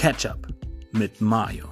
Ketchup 0.00 0.46
mit 0.92 1.20
Mayo. 1.20 1.64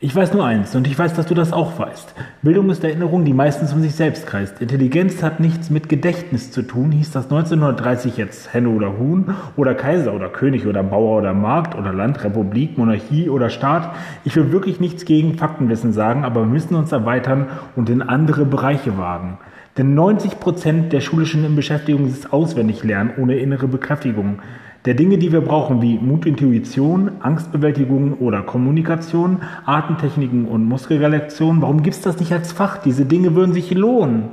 Ich 0.00 0.14
weiß 0.14 0.34
nur 0.34 0.44
eins 0.44 0.74
und 0.74 0.86
ich 0.86 0.98
weiß, 0.98 1.14
dass 1.14 1.24
du 1.24 1.32
das 1.32 1.54
auch 1.54 1.78
weißt. 1.78 2.14
Bildung 2.42 2.68
ist 2.68 2.84
Erinnerung, 2.84 3.24
die 3.24 3.32
meistens 3.32 3.72
um 3.72 3.80
sich 3.80 3.94
selbst 3.94 4.26
kreist. 4.26 4.60
Intelligenz 4.60 5.22
hat 5.22 5.40
nichts 5.40 5.70
mit 5.70 5.88
Gedächtnis 5.88 6.52
zu 6.52 6.60
tun. 6.60 6.92
Hieß 6.92 7.10
das 7.10 7.24
1930 7.24 8.18
jetzt 8.18 8.52
Henne 8.52 8.68
oder 8.68 8.98
Huhn 8.98 9.34
oder 9.56 9.74
Kaiser 9.74 10.12
oder 10.12 10.28
König 10.28 10.66
oder 10.66 10.82
Bauer 10.82 11.20
oder 11.20 11.32
Markt 11.32 11.78
oder 11.78 11.94
Land, 11.94 12.22
Republik, 12.22 12.76
Monarchie 12.76 13.30
oder 13.30 13.48
Staat? 13.48 13.94
Ich 14.24 14.36
will 14.36 14.52
wirklich 14.52 14.78
nichts 14.78 15.06
gegen 15.06 15.38
Faktenwissen 15.38 15.94
sagen, 15.94 16.24
aber 16.24 16.42
wir 16.42 16.48
müssen 16.48 16.74
uns 16.74 16.92
erweitern 16.92 17.46
und 17.76 17.88
in 17.88 18.02
andere 18.02 18.44
Bereiche 18.44 18.98
wagen. 18.98 19.38
Denn 19.76 19.94
90 19.94 20.40
Prozent 20.40 20.92
der 20.92 21.00
schulischen 21.00 21.54
Beschäftigung 21.54 22.06
ist 22.06 22.32
auswendig 22.32 22.82
lernen 22.82 23.12
ohne 23.16 23.36
innere 23.36 23.68
Bekräftigung 23.68 24.40
der 24.86 24.94
Dinge, 24.94 25.18
die 25.18 25.30
wir 25.30 25.42
brauchen, 25.42 25.82
wie 25.82 25.98
Mut, 25.98 26.24
Intuition, 26.24 27.20
Angstbewältigung 27.20 28.18
oder 28.18 28.42
Kommunikation, 28.42 29.42
Atemtechniken 29.66 30.48
und 30.48 30.64
Muskelrelaktion. 30.64 31.60
Warum 31.60 31.82
gibt 31.82 31.96
es 31.96 32.02
das 32.02 32.18
nicht 32.18 32.32
als 32.32 32.52
Fach? 32.52 32.78
Diese 32.78 33.04
Dinge 33.04 33.34
würden 33.34 33.52
sich 33.52 33.70
lohnen. 33.72 34.30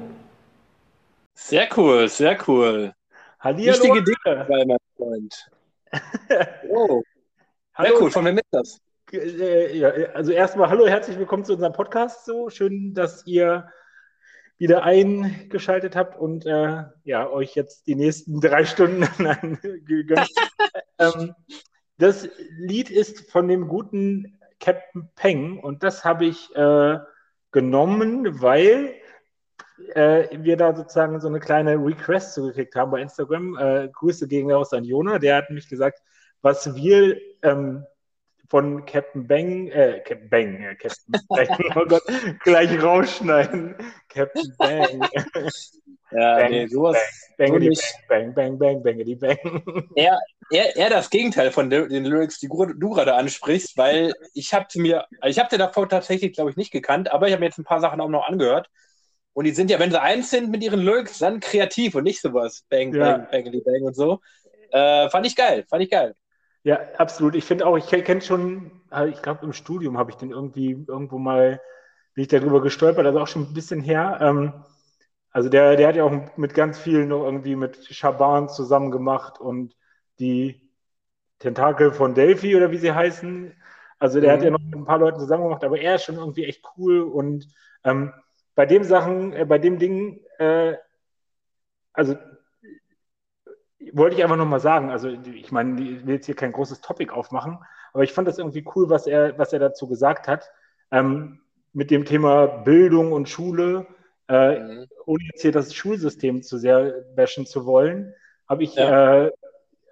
Sehr 1.33 1.67
cool, 1.75 2.07
sehr 2.07 2.37
cool. 2.47 2.93
Hallihallo. 3.41 3.83
Wichtige 3.83 4.03
Dinge 4.03 4.45
bei 4.47 4.65
meinem 4.65 4.77
Freund. 4.95 5.49
oh. 6.69 7.03
Hallo. 7.75 7.89
Sehr 7.89 8.01
cool, 8.01 8.11
von 8.11 8.25
wem 8.25 8.37
ist 8.37 8.47
das? 8.51 8.79
Äh, 9.11 9.77
ja, 9.77 9.89
also 10.13 10.31
erstmal 10.31 10.69
hallo, 10.69 10.87
herzlich 10.87 11.17
willkommen 11.19 11.43
zu 11.43 11.53
unserem 11.53 11.73
Podcast. 11.73 12.25
So 12.25 12.49
schön, 12.49 12.93
dass 12.93 13.27
ihr 13.27 13.67
wieder 14.57 14.83
eingeschaltet 14.83 15.95
habt 15.95 16.17
und 16.17 16.45
äh, 16.45 16.83
ja, 17.03 17.29
euch 17.29 17.55
jetzt 17.55 17.87
die 17.87 17.95
nächsten 17.95 18.41
drei 18.41 18.65
Stunden 18.65 19.05
gönnt. 19.85 20.29
ähm, 20.99 21.35
das 21.97 22.29
Lied 22.57 22.89
ist 22.89 23.31
von 23.31 23.47
dem 23.47 23.67
guten 23.67 24.39
Captain 24.59 25.09
Peng 25.15 25.59
und 25.59 25.83
das 25.83 26.03
habe 26.03 26.25
ich 26.25 26.55
äh, 26.55 26.99
genommen, 27.51 28.41
weil 28.41 28.93
äh, 29.93 30.27
wir 30.43 30.57
da 30.57 30.75
sozusagen 30.75 31.19
so 31.19 31.27
eine 31.27 31.39
kleine 31.39 31.75
Request 31.75 32.33
zugekriegt 32.33 32.75
haben 32.75 32.91
bei 32.91 33.01
Instagram. 33.01 33.57
Äh, 33.57 33.89
Grüße 33.89 34.27
gegen 34.27 34.51
aus 34.51 34.73
an 34.73 34.83
Jona, 34.83 35.19
der 35.19 35.37
hat 35.37 35.49
nämlich 35.49 35.69
gesagt, 35.69 36.01
was 36.41 36.75
wir 36.75 37.19
ähm, 37.43 37.85
von 38.49 38.85
Captain 38.85 39.27
Bang, 39.27 39.67
äh, 39.67 40.01
Captain 40.05 40.29
Bang, 40.29 40.61
ja, 40.61 40.73
Captain 40.75 41.13
Bang, 41.27 41.47
oh 41.75 41.85
Gott, 41.85 42.03
gleich 42.43 42.81
rausschneiden. 42.81 43.75
Captain 44.09 44.53
Bang. 44.57 45.09
Ja, 46.11 46.37
bang, 46.37 46.51
nee, 46.51 46.67
sowas. 46.67 46.97
Bang, 47.37 47.51
bang, 47.59 48.33
bang, 48.33 48.57
bang, 48.57 48.57
bang, 48.57 48.81
bang, 48.83 49.19
bang. 49.19 49.87
Eher, 49.95 50.17
eher, 50.49 50.75
eher 50.75 50.89
das 50.89 51.09
Gegenteil 51.09 51.51
von 51.51 51.69
den 51.69 52.05
Lyrics, 52.05 52.39
die 52.39 52.47
du 52.47 52.89
gerade 52.89 53.13
ansprichst, 53.13 53.77
weil 53.77 54.13
ich 54.33 54.53
habe 54.53 54.67
mir, 54.75 55.05
ich 55.25 55.37
habe 55.37 55.49
den 55.49 55.59
davor 55.59 55.89
tatsächlich, 55.89 56.33
glaube 56.33 56.49
ich, 56.49 56.55
nicht 56.55 56.71
gekannt, 56.71 57.11
aber 57.11 57.27
ich 57.27 57.33
habe 57.33 57.41
mir 57.41 57.47
jetzt 57.47 57.57
ein 57.57 57.65
paar 57.65 57.81
Sachen 57.81 57.99
auch 57.99 58.09
noch 58.09 58.27
angehört. 58.27 58.69
Und 59.33 59.43
die 59.43 59.51
sind 59.51 59.69
ja, 59.69 59.79
wenn 59.79 59.91
sie 59.91 60.01
eins 60.01 60.31
sind 60.31 60.49
mit 60.49 60.63
ihren 60.63 60.79
Lyrics, 60.79 61.19
dann 61.19 61.41
kreativ 61.41 61.93
und 61.95 62.05
nicht 62.05 62.21
sowas. 62.21 62.63
Bang, 62.69 62.93
ja. 62.95 63.17
bang, 63.17 63.43
bang, 63.43 63.61
bang 63.63 63.83
und 63.83 63.95
so. 63.95 64.21
Äh, 64.71 65.09
fand 65.09 65.25
ich 65.25 65.35
geil, 65.35 65.65
fand 65.69 65.83
ich 65.83 65.89
geil. 65.89 66.15
Ja, 66.67 66.81
absolut. 66.97 67.33
Ich 67.35 67.45
finde 67.45 67.65
auch, 67.65 67.77
ich 67.77 67.87
kenne 67.87 68.19
schon, 68.19 68.71
äh, 68.91 69.07
ich 69.07 69.21
glaube 69.21 69.45
im 69.45 69.53
Studium 69.53 69.97
habe 69.97 70.11
ich 70.11 70.17
den 70.17 70.31
irgendwie 70.31 70.71
irgendwo 70.85 71.17
mal, 71.17 71.61
bin 72.13 72.23
ich 72.23 72.27
darüber 72.27 72.61
gestolpert, 72.61 73.05
also 73.05 73.21
auch 73.21 73.27
schon 73.27 73.43
ein 73.43 73.53
bisschen 73.53 73.79
her. 73.79 74.17
Ähm, 74.19 74.51
also 75.31 75.47
der, 75.47 75.77
der 75.77 75.87
hat 75.87 75.95
ja 75.95 76.03
auch 76.03 76.35
mit 76.35 76.53
ganz 76.53 76.77
vielen 76.77 77.07
noch 77.07 77.23
irgendwie 77.23 77.55
mit 77.55 77.85
Schaban 77.85 78.49
zusammen 78.49 78.91
gemacht 78.91 79.39
und 79.39 79.77
die 80.19 80.61
Tentakel 81.39 81.93
von 81.93 82.13
Delphi 82.13 82.53
oder 82.57 82.69
wie 82.69 82.79
sie 82.79 82.91
heißen. 82.91 83.53
Also 83.97 84.19
der 84.19 84.33
mhm. 84.33 84.37
hat 84.37 84.43
ja 84.43 84.51
noch 84.51 84.59
mit 84.59 84.75
ein 84.75 84.83
paar 84.83 84.99
Leuten 84.99 85.19
zusammen 85.21 85.43
gemacht, 85.43 85.63
aber 85.63 85.79
er 85.79 85.95
ist 85.95 86.03
schon 86.03 86.15
irgendwie 86.15 86.43
echt 86.43 86.65
cool 86.75 86.99
und 86.99 87.47
ähm, 87.85 88.11
bei 88.55 88.65
dem 88.65 88.83
Sachen, 88.83 89.31
äh, 89.31 89.45
bei 89.45 89.57
dem 89.57 89.79
Ding, 89.79 90.19
äh, 90.37 90.73
also 91.93 92.17
wollte 93.93 94.15
ich 94.15 94.23
einfach 94.23 94.37
nochmal 94.37 94.59
sagen, 94.59 94.89
also 94.89 95.07
ich 95.09 95.51
meine, 95.51 95.81
ich 95.81 96.05
will 96.05 96.15
jetzt 96.15 96.25
hier 96.25 96.35
kein 96.35 96.51
großes 96.51 96.81
Topic 96.81 97.11
aufmachen, 97.11 97.59
aber 97.93 98.03
ich 98.03 98.13
fand 98.13 98.27
das 98.27 98.37
irgendwie 98.37 98.65
cool, 98.75 98.89
was 98.89 99.07
er, 99.07 99.37
was 99.37 99.53
er 99.53 99.59
dazu 99.59 99.87
gesagt 99.87 100.27
hat, 100.27 100.51
ähm, 100.91 101.39
mit 101.73 101.91
dem 101.91 102.05
Thema 102.05 102.47
Bildung 102.47 103.11
und 103.11 103.29
Schule, 103.29 103.87
äh, 104.27 104.59
mhm. 104.59 104.87
ohne 105.05 105.23
jetzt 105.25 105.41
hier 105.41 105.51
das 105.51 105.73
Schulsystem 105.73 106.41
zu 106.41 106.57
sehr 106.57 107.05
bashen 107.15 107.45
zu 107.45 107.65
wollen, 107.65 108.13
habe 108.47 108.63
ich 108.63 108.75
ja. 108.75 109.25
äh, 109.25 109.31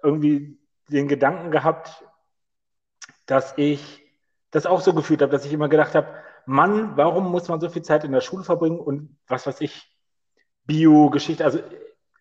irgendwie 0.02 0.58
den 0.88 1.08
Gedanken 1.08 1.50
gehabt, 1.50 2.04
dass 3.26 3.54
ich 3.56 4.04
das 4.50 4.66
auch 4.66 4.80
so 4.80 4.94
gefühlt 4.94 5.22
habe, 5.22 5.32
dass 5.32 5.44
ich 5.44 5.52
immer 5.52 5.68
gedacht 5.68 5.94
habe, 5.94 6.08
Mann, 6.46 6.96
warum 6.96 7.30
muss 7.30 7.48
man 7.48 7.60
so 7.60 7.68
viel 7.68 7.82
Zeit 7.82 8.04
in 8.04 8.12
der 8.12 8.20
Schule 8.20 8.44
verbringen 8.44 8.78
und 8.78 9.16
was 9.26 9.46
weiß 9.46 9.60
ich, 9.60 9.92
Bio, 10.64 11.10
Geschichte, 11.10 11.44
also 11.44 11.60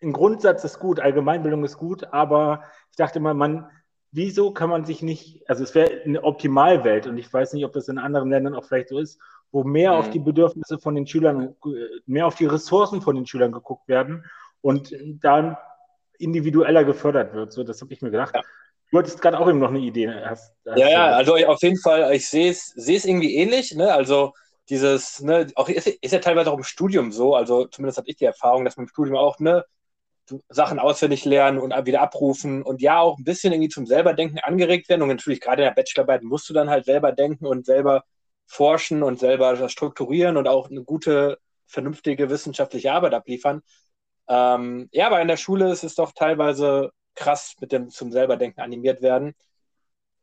ein 0.02 0.14
Grundsatz 0.14 0.64
ist 0.64 0.80
gut, 0.80 1.00
Allgemeinbildung 1.00 1.64
ist 1.64 1.78
gut, 1.78 2.06
aber 2.12 2.64
ich 2.92 2.98
dachte 2.98 3.20
immer, 3.20 3.34
man, 3.34 3.70
wieso 4.12 4.52
kann 4.52 4.70
man 4.70 4.86
sich 4.86 5.02
nicht, 5.02 5.48
also 5.50 5.64
es 5.64 5.76
wäre 5.76 6.04
eine 6.04 6.24
Optimalwelt 6.24 7.08
und 7.08 7.18
ich 7.18 7.32
weiß 7.32 7.54
nicht, 7.54 7.66
ob 7.66 7.74
das 7.74 7.88
in 7.88 7.98
anderen 7.98 8.30
Ländern 8.30 8.56
auch 8.56 8.66
vielleicht 8.66 8.90
so 8.90 9.00
ist, 9.00 9.20
wo 9.52 9.64
mehr 9.64 9.92
mhm. 9.92 9.98
auf 9.98 10.10
die 10.10 10.20
Bedürfnisse 10.20 10.80
von 10.80 10.96
den 10.96 11.08
Schülern, 11.08 11.56
mehr 12.06 12.28
auf 12.28 12.36
die 12.36 12.46
Ressourcen 12.46 13.02
von 13.02 13.16
den 13.16 13.26
Schülern 13.26 13.52
geguckt 13.52 13.88
werden 13.88 14.26
und 14.62 14.96
dann 15.22 15.58
individueller 16.18 16.84
gefördert 16.84 17.34
wird. 17.34 17.52
So, 17.52 17.64
das 17.64 17.82
habe 17.82 17.94
ich 17.94 18.02
mir 18.02 18.12
gedacht. 18.12 18.36
Ja. 18.36 18.42
Du 18.92 19.00
hattest 19.00 19.22
gerade 19.22 19.40
auch 19.40 19.50
eben 19.50 19.60
noch 19.60 19.70
eine 19.70 19.80
Idee. 19.80 20.10
Hast, 20.10 20.56
hast 20.66 20.80
ja, 20.80 20.90
ja, 20.90 21.06
also 21.08 21.36
auf 21.36 21.62
jeden 21.62 21.78
Fall, 21.78 22.14
ich 22.14 22.30
sehe 22.30 22.52
es 22.52 22.76
irgendwie 23.06 23.36
ähnlich. 23.36 23.76
Ne? 23.76 23.94
Also 23.94 24.34
dieses, 24.70 25.22
ne, 25.22 25.48
auch 25.56 25.70
ist, 25.70 25.88
ist, 25.88 26.12
ja 26.12 26.20
teilweise 26.20 26.52
auch 26.52 26.58
im 26.58 26.64
Studium 26.64 27.12
so, 27.12 27.36
also 27.36 27.66
zumindest 27.66 27.98
habe 27.98 28.08
ich 28.10 28.16
die 28.16 28.26
Erfahrung, 28.26 28.66
dass 28.66 28.78
man 28.78 28.86
im 28.86 28.90
Studium 28.90 29.18
auch, 29.18 29.40
ne, 29.40 29.66
Sachen 30.50 30.80
auswendig 30.80 31.26
lernen 31.26 31.60
und 31.60 31.72
wieder 31.86 32.02
abrufen 32.02 32.64
und 32.64 32.82
ja 32.82 33.00
auch 33.00 33.18
ein 33.18 33.24
bisschen 33.24 33.54
irgendwie 33.54 33.70
zum 33.70 33.86
selberdenken 33.86 34.40
angeregt 34.40 34.90
werden. 34.90 35.02
Und 35.02 35.10
natürlich 35.10 35.42
gerade 35.42 35.64
in 35.64 35.68
der 35.68 35.76
Bachelorarbeit 35.76 36.24
musst 36.24 36.50
du 36.50 36.54
dann 36.54 36.70
halt 36.70 36.86
selber 36.86 37.12
denken 37.12 37.46
und 37.46 37.66
selber 37.66 38.04
forschen 38.48 39.04
und 39.04 39.20
selber 39.20 39.70
strukturieren 39.70 40.38
und 40.38 40.48
auch 40.48 40.70
eine 40.70 40.84
gute, 40.84 41.38
vernünftige 41.68 42.30
wissenschaftliche 42.30 42.92
Arbeit 42.92 43.14
abliefern. 43.14 43.62
Ähm, 44.28 44.90
ja, 44.92 45.08
aber 45.08 45.22
in 45.22 45.28
der 45.28 45.38
Schule 45.38 45.72
ist 45.72 45.84
es 45.84 45.96
doch 45.96 46.12
teilweise 46.14 46.92
krass 47.16 47.56
mit 47.60 47.72
dem 47.72 47.90
zum 47.90 48.12
selberdenken 48.12 48.62
animiert 48.62 49.02
werden. 49.02 49.36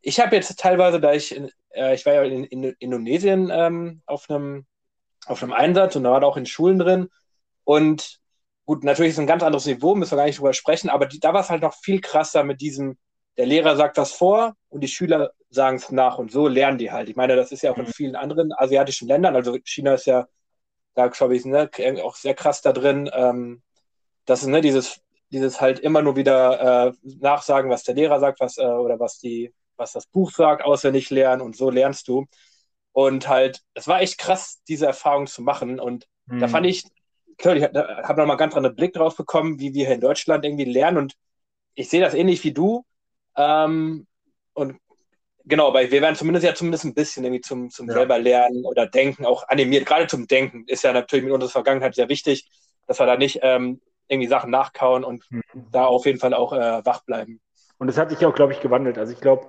Ich 0.00 0.20
habe 0.20 0.34
jetzt 0.36 0.58
teilweise, 0.58 1.00
da 1.00 1.12
ich, 1.12 1.40
äh, 1.70 1.94
ich 1.94 2.04
war 2.06 2.14
ja 2.14 2.22
in, 2.22 2.44
in 2.44 2.64
Indonesien 2.78 3.50
ähm, 3.52 4.02
auf 4.06 4.28
einem 4.28 4.66
auf 5.26 5.42
einem 5.42 5.52
Einsatz 5.52 5.96
und 5.96 6.04
da 6.04 6.10
war 6.10 6.20
da 6.20 6.26
auch 6.26 6.36
in 6.36 6.46
Schulen 6.46 6.78
drin 6.78 7.08
und 7.64 8.20
gut, 8.65 8.84
natürlich 8.84 9.11
ist 9.11 9.17
es 9.17 9.21
ein 9.21 9.27
ganz 9.27 9.43
anderes 9.43 9.67
Niveau, 9.67 9.95
müssen 9.95 10.12
wir 10.12 10.17
gar 10.19 10.27
nicht 10.27 10.39
drüber 10.39 10.53
sprechen, 10.53 10.89
aber 10.89 11.06
die, 11.06 11.21
da 11.21 11.34
war 11.34 11.41
es 11.41 11.50
halt 11.50 11.62
noch 11.62 11.75
viel 11.75 12.00
krasser 12.00 12.45
mit 12.45 12.61
diesem, 12.61 12.97
der 13.37 13.47
Lehrer 13.47 13.77
sagt 13.77 13.97
was 13.97 14.12
vor 14.12 14.55
und 14.69 14.83
die 14.83 14.89
Schüler 14.89 15.33
sagen 15.50 15.77
es 15.77 15.91
nach 15.91 16.19
und 16.19 16.31
so 16.31 16.49
lernen 16.49 16.78
die 16.78 16.91
halt. 16.91 17.09
Ich 17.09 17.17
meine, 17.17 17.37
das 17.37 17.53
ist 17.53 17.62
ja 17.62 17.73
auch 17.73 17.78
in 17.78 17.87
mhm. 17.87 17.93
vielen 17.93 18.17
anderen 18.17 18.53
asiatischen 18.56 19.09
Ländern, 19.09 19.37
also 19.37 19.59
China 19.65 19.95
ist 19.95 20.06
ja, 20.06 20.28
da 20.95 21.09
glaube 21.09 21.37
ich, 21.37 21.45
ne, 21.45 21.71
auch 22.03 22.17
sehr 22.17 22.34
krass 22.34 22.62
da 22.62 22.73
drin, 22.73 23.11
ähm, 23.12 23.62
dass 24.27 24.47
ne, 24.47 24.61
dieses, 24.61 25.00
dieses 25.31 25.61
halt 25.61 25.81
immer 25.81 26.03
nur 26.03 26.17
wieder 26.17 26.89
äh, 26.89 26.93
nachsagen, 27.03 27.71
was 27.71 27.84
der 27.84 27.94
Lehrer 27.94 28.21
sagt, 28.21 28.41
was, 28.41 28.59
äh, 28.59 28.65
oder 28.65 29.00
was 29.00 29.19
die, 29.19 29.53
was 29.77 29.93
das 29.93 30.06
Buch 30.06 30.31
sagt, 30.31 30.65
auswendig 30.65 31.11
lernen 31.11 31.43
und 31.43 31.56
so 31.56 31.71
lernst 31.71 32.09
du. 32.09 32.27
Und 32.93 33.29
halt, 33.29 33.62
es 33.75 33.89
war 33.89 34.03
echt 34.03 34.19
krass, 34.19 34.62
diese 34.69 34.87
Erfahrung 34.87 35.27
zu 35.27 35.43
machen. 35.43 35.81
Und 35.81 36.06
mhm. 36.27 36.41
da 36.41 36.49
fand 36.49 36.67
ich, 36.67 36.84
klar, 37.38 37.56
ich 37.56 37.64
habe 37.64 38.20
nochmal 38.20 38.37
ganz 38.37 38.55
anderen 38.55 38.76
Blick 38.76 38.93
drauf 38.93 39.17
bekommen, 39.17 39.58
wie 39.58 39.75
wir 39.75 39.87
hier 39.87 39.94
in 39.94 40.00
Deutschland 40.00 40.44
irgendwie 40.44 40.64
lernen. 40.64 40.99
Und 40.99 41.14
ich 41.75 41.88
sehe 41.88 42.00
das 42.00 42.14
ähnlich 42.14 42.43
wie 42.44 42.52
du. 42.52 42.84
Ähm, 43.37 44.06
und 44.55 44.76
genau, 45.44 45.69
aber 45.69 45.90
wir 45.90 46.02
werden 46.02 46.17
zumindest 46.17 46.46
ja 46.46 46.55
zumindest 46.55 46.84
ein 46.84 46.94
bisschen 46.94 47.25
irgendwie 47.25 47.40
zum, 47.40 47.70
zum 47.70 47.88
ja. 47.88 47.94
selber 47.94 48.19
lernen 48.19 48.64
oder 48.64 48.87
denken, 48.87 49.25
auch 49.25 49.49
animiert. 49.49 49.87
Gerade 49.87 50.06
zum 50.06 50.26
Denken 50.26 50.64
ist 50.67 50.84
ja 50.84 50.93
natürlich 50.93 51.25
mit 51.25 51.32
unserer 51.32 51.50
Vergangenheit 51.50 51.94
sehr 51.94 52.08
wichtig, 52.08 52.49
dass 52.87 52.99
wir 52.99 53.06
da 53.06 53.17
nicht 53.17 53.40
ähm, 53.43 53.81
irgendwie 54.08 54.29
Sachen 54.29 54.50
nachkauen 54.50 55.05
und 55.05 55.31
mhm. 55.31 55.43
da 55.70 55.87
auf 55.87 56.06
jeden 56.06 56.19
Fall 56.19 56.34
auch 56.34 56.52
äh, 56.52 56.84
wach 56.84 57.05
bleiben. 57.05 57.40
Und 57.79 57.87
das 57.87 57.99
hat 57.99 58.11
sich 58.11 58.25
auch, 58.25 58.34
glaube 58.34 58.52
ich, 58.52 58.61
gewandelt. 58.61 58.99
Also 58.99 59.12
ich 59.12 59.20
glaube, 59.20 59.49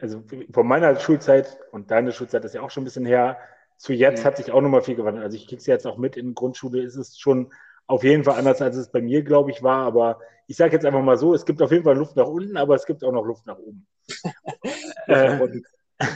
also 0.00 0.22
von 0.52 0.66
meiner 0.66 0.98
Schulzeit 0.98 1.58
und 1.70 1.90
deine 1.90 2.12
Schulzeit 2.12 2.44
ist 2.44 2.54
ja 2.54 2.62
auch 2.62 2.70
schon 2.70 2.82
ein 2.82 2.84
bisschen 2.84 3.06
her, 3.06 3.38
zu 3.82 3.92
jetzt 3.92 4.20
mhm. 4.22 4.26
hat 4.26 4.36
sich 4.36 4.52
auch 4.52 4.60
nochmal 4.60 4.82
viel 4.82 4.94
gewandelt. 4.94 5.24
Also 5.24 5.36
ich 5.36 5.48
kriege 5.48 5.58
es 5.58 5.66
jetzt 5.66 5.86
auch 5.88 5.96
mit, 5.96 6.16
in 6.16 6.34
Grundschule 6.34 6.82
ist 6.82 6.94
es 6.94 7.18
schon 7.18 7.52
auf 7.88 8.04
jeden 8.04 8.22
Fall 8.22 8.38
anders, 8.38 8.62
als 8.62 8.76
es 8.76 8.92
bei 8.92 9.02
mir, 9.02 9.22
glaube 9.22 9.50
ich, 9.50 9.60
war. 9.64 9.84
Aber 9.84 10.20
ich 10.46 10.56
sage 10.56 10.74
jetzt 10.74 10.86
einfach 10.86 11.02
mal 11.02 11.18
so, 11.18 11.34
es 11.34 11.44
gibt 11.44 11.60
auf 11.60 11.72
jeden 11.72 11.82
Fall 11.82 11.96
Luft 11.96 12.14
nach 12.14 12.28
unten, 12.28 12.56
aber 12.56 12.76
es 12.76 12.86
gibt 12.86 13.02
auch 13.02 13.10
noch 13.10 13.24
Luft 13.24 13.44
nach 13.44 13.58
oben. 13.58 13.88
äh, 15.08 15.48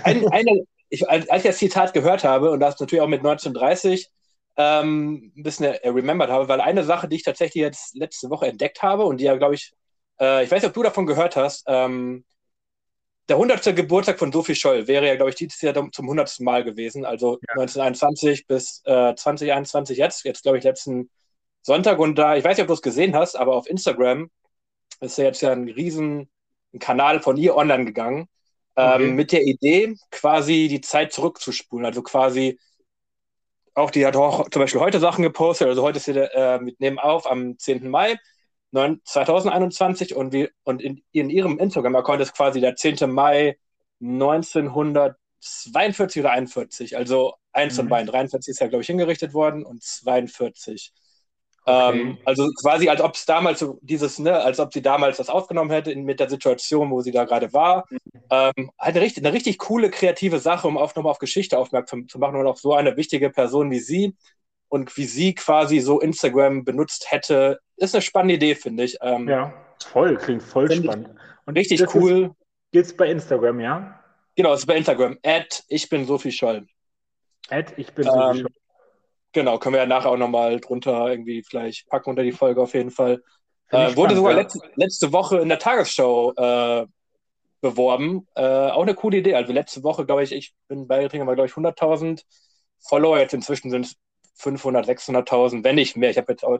ein, 0.05 0.29
eine, 0.29 0.65
ich, 0.91 1.11
als 1.11 1.27
ich 1.27 1.43
das 1.43 1.59
Zitat 1.59 1.93
gehört 1.93 2.23
habe, 2.23 2.53
und 2.53 2.61
das 2.61 2.79
natürlich 2.79 3.03
auch 3.03 3.09
mit 3.09 3.19
1930, 3.19 4.13
ähm, 4.59 5.33
ein 5.37 5.43
bisschen 5.43 5.75
remembered 5.85 6.31
habe, 6.31 6.49
weil 6.49 6.61
eine 6.61 6.85
Sache, 6.85 7.09
die 7.09 7.17
ich 7.17 7.25
tatsächlich 7.25 7.63
jetzt 7.63 7.97
letzte 7.97 8.31
Woche 8.31 8.47
entdeckt 8.47 8.81
habe 8.83 9.07
und 9.07 9.21
die 9.21 9.25
ja, 9.25 9.37
glaube 9.37 9.57
ich, 9.57 9.75
äh, 10.21 10.45
ich 10.45 10.51
weiß 10.53 10.63
nicht, 10.63 10.69
ob 10.69 10.75
du 10.75 10.85
davon 10.85 11.07
gehört 11.07 11.35
hast, 11.35 11.65
ähm, 11.67 12.25
der 13.29 13.37
100. 13.37 13.75
Geburtstag 13.75 14.19
von 14.19 14.33
Sophie 14.33 14.55
Scholl 14.55 14.87
wäre 14.87 15.07
ja, 15.07 15.17
glaube 15.17 15.31
ich, 15.31 15.37
dieses 15.37 15.61
Jahr 15.61 15.75
zum 15.75 16.05
100. 16.05 16.41
Mal 16.41 16.65
gewesen, 16.65 17.05
also 17.05 17.39
ja. 17.49 17.55
1921 17.61 18.47
bis 18.47 18.83
äh, 18.85 19.15
2021 19.15 19.99
jetzt, 19.99 20.25
jetzt 20.25 20.43
glaube 20.43 20.59
ich 20.59 20.65
letzten 20.65 21.11
Sonntag 21.63 21.99
und 21.99 22.17
da, 22.17 22.37
ich 22.37 22.45
weiß 22.45 22.57
nicht, 22.57 22.63
ob 22.63 22.69
du 22.69 22.75
es 22.75 22.83
gesehen 22.83 23.17
hast, 23.17 23.37
aber 23.37 23.55
auf 23.57 23.69
Instagram 23.69 24.31
ist 25.01 25.19
ja 25.19 25.25
jetzt 25.25 25.43
ja 25.43 25.53
ein 25.53 25.69
riesen 25.69 26.31
Kanal 26.79 27.21
von 27.21 27.37
ihr 27.37 27.57
online 27.57 27.85
gegangen, 27.85 28.29
ähm, 28.77 28.93
okay. 28.93 29.13
mit 29.13 29.33
der 29.33 29.43
Idee, 29.43 29.97
quasi 30.11 30.69
die 30.69 30.81
Zeit 30.81 31.13
zurückzuspulen, 31.13 31.85
also 31.85 32.03
quasi 32.03 32.59
auch 33.75 33.91
die 33.91 34.07
hat 34.07 34.17
auch 34.17 34.49
zum 34.49 34.63
Beispiel 34.63 34.81
heute 34.81 35.01
Sachen 35.01 35.23
gepostet, 35.23 35.69
also 35.69 35.83
heute 35.83 35.99
ist 35.99 36.05
sie 36.05 36.13
äh, 36.13 36.59
mit 36.61 36.81
Nehmen 36.81 36.99
auf 36.99 37.31
am 37.31 37.59
10. 37.59 37.91
Mai 37.91 38.17
2021 39.05 40.15
und, 40.15 40.33
wie, 40.33 40.49
und 40.65 40.83
in, 40.83 41.03
in 41.13 41.31
ihrem 41.31 41.59
Instagram-Account 41.59 42.21
ist 42.21 42.35
quasi 42.35 42.61
der 42.61 42.77
10. 42.77 43.11
Mai 43.11 43.57
1942 44.01 46.21
oder 46.21 46.33
41, 46.33 46.97
also 46.97 47.35
eins 47.53 47.75
mhm. 47.75 47.77
von 47.77 47.89
beiden. 47.89 48.09
43 48.09 48.51
ist 48.51 48.61
ja, 48.61 48.67
glaube 48.69 48.83
ich, 48.83 48.87
hingerichtet 48.87 49.35
worden 49.35 49.65
und 49.65 49.83
42. 49.83 50.93
Okay. 51.69 51.99
Ähm, 51.99 52.19
also 52.25 52.49
quasi, 52.63 52.89
als 52.89 53.01
ob 53.01 53.17
es 53.17 53.27
damals 53.27 53.59
so 53.59 53.81
dieses, 53.83 54.21
ne, 54.21 54.41
als 54.41 54.61
ob 54.61 54.73
sie 54.73 54.83
damals 54.83 55.17
das 55.17 55.29
aufgenommen 55.29 55.73
hätte 55.73 55.91
in, 55.91 56.05
mit 56.05 56.21
der 56.21 56.31
Situation, 56.31 56.93
wo 56.93 57.01
sie 57.01 57.11
da 57.11 57.25
gerade 57.25 57.53
war. 57.53 57.87
Mhm. 57.91 57.99
Ähm, 58.31 58.71
eine, 58.79 59.01
richtig, 59.01 59.25
eine 59.25 59.35
richtig 59.35 59.59
coole, 59.59 59.91
kreative 59.91 60.39
Sache, 60.39 60.69
um 60.69 60.79
auf, 60.79 60.95
nochmal 60.95 61.11
auf 61.11 61.19
Geschichte 61.19 61.59
aufmerksam 61.59 62.07
zu 62.07 62.21
machen 62.21 62.37
und 62.37 62.47
auch 62.47 62.57
so 62.57 62.75
eine 62.75 62.97
wichtige 62.97 63.31
Person 63.31 63.73
wie 63.73 63.81
sie 63.81 64.15
und 64.69 64.97
wie 64.97 65.07
sie 65.07 65.35
quasi 65.35 65.81
so 65.81 66.01
Instagram 66.01 66.65
benutzt 66.65 67.11
hätte, 67.11 67.59
ist 67.77 67.95
eine 67.95 68.03
spannende 68.03 68.35
Idee, 68.35 68.55
finde 68.55 68.85
ich. 68.85 68.97
Ähm, 69.01 69.29
ja, 69.29 69.53
voll, 69.93 70.17
klingt 70.17 70.43
voll 70.43 70.71
spannend. 70.71 71.11
Und 71.45 71.57
richtig 71.57 71.95
cool. 71.95 72.35
Geht's 72.73 72.97
bei 72.97 73.11
Instagram, 73.11 73.61
ja? 73.61 74.01
Genau, 74.35 74.53
es 74.53 74.61
ist 74.61 74.67
bei 74.67 74.77
Instagram. 74.77 75.19
At 75.25 75.65
ich 75.69 75.89
bin 75.89 76.05
Sophie 76.05 76.33
Scholl. 76.33 76.67
At 77.49 77.73
ich 77.79 77.93
bin 77.93 78.05
Sophie 78.05 78.19
ähm, 78.19 78.37
Scholl. 78.43 78.53
Genau, 79.33 79.59
können 79.59 79.75
wir 79.75 79.81
ja 79.81 79.87
nachher 79.87 80.11
auch 80.11 80.17
nochmal 80.17 80.61
drunter 80.61 81.09
irgendwie 81.09 81.43
vielleicht 81.43 81.89
packen 81.89 82.11
unter 82.11 82.23
die 82.23 82.33
Folge 82.33 82.61
auf 82.61 82.75
jeden 82.75 82.91
Fall. 82.91 83.23
Äh, 83.71 83.97
wurde 83.97 84.15
sogar 84.15 84.33
ja. 84.33 84.39
letzte, 84.39 84.61
letzte, 84.77 85.13
Woche 85.13 85.39
in 85.39 85.49
der 85.49 85.59
Tagesschau 85.59 86.33
äh, 86.35 86.87
beworben. 87.61 88.27
Äh, 88.35 88.43
auch 88.43 88.83
eine 88.83 88.95
coole 88.95 89.19
Idee. 89.19 89.35
Also 89.35 89.53
letzte 89.53 89.83
Woche, 89.83 90.07
glaube 90.07 90.23
ich, 90.23 90.33
ich 90.33 90.55
bin 90.69 90.87
beigetreten, 90.87 91.27
war, 91.27 91.35
glaube 91.35 91.49
ich, 91.49 91.55
100.000 91.55 92.23
Follower. 92.79 93.19
Jetzt 93.19 93.35
inzwischen 93.35 93.71
sind 93.71 93.87
es 93.87 93.97
500, 94.37 94.87
600.000, 94.89 95.65
wenn 95.65 95.75
nicht 95.75 95.97
mehr. 95.97 96.11
Ich 96.11 96.19
habe 96.19 96.33
jetzt 96.33 96.45
auch 96.45 96.59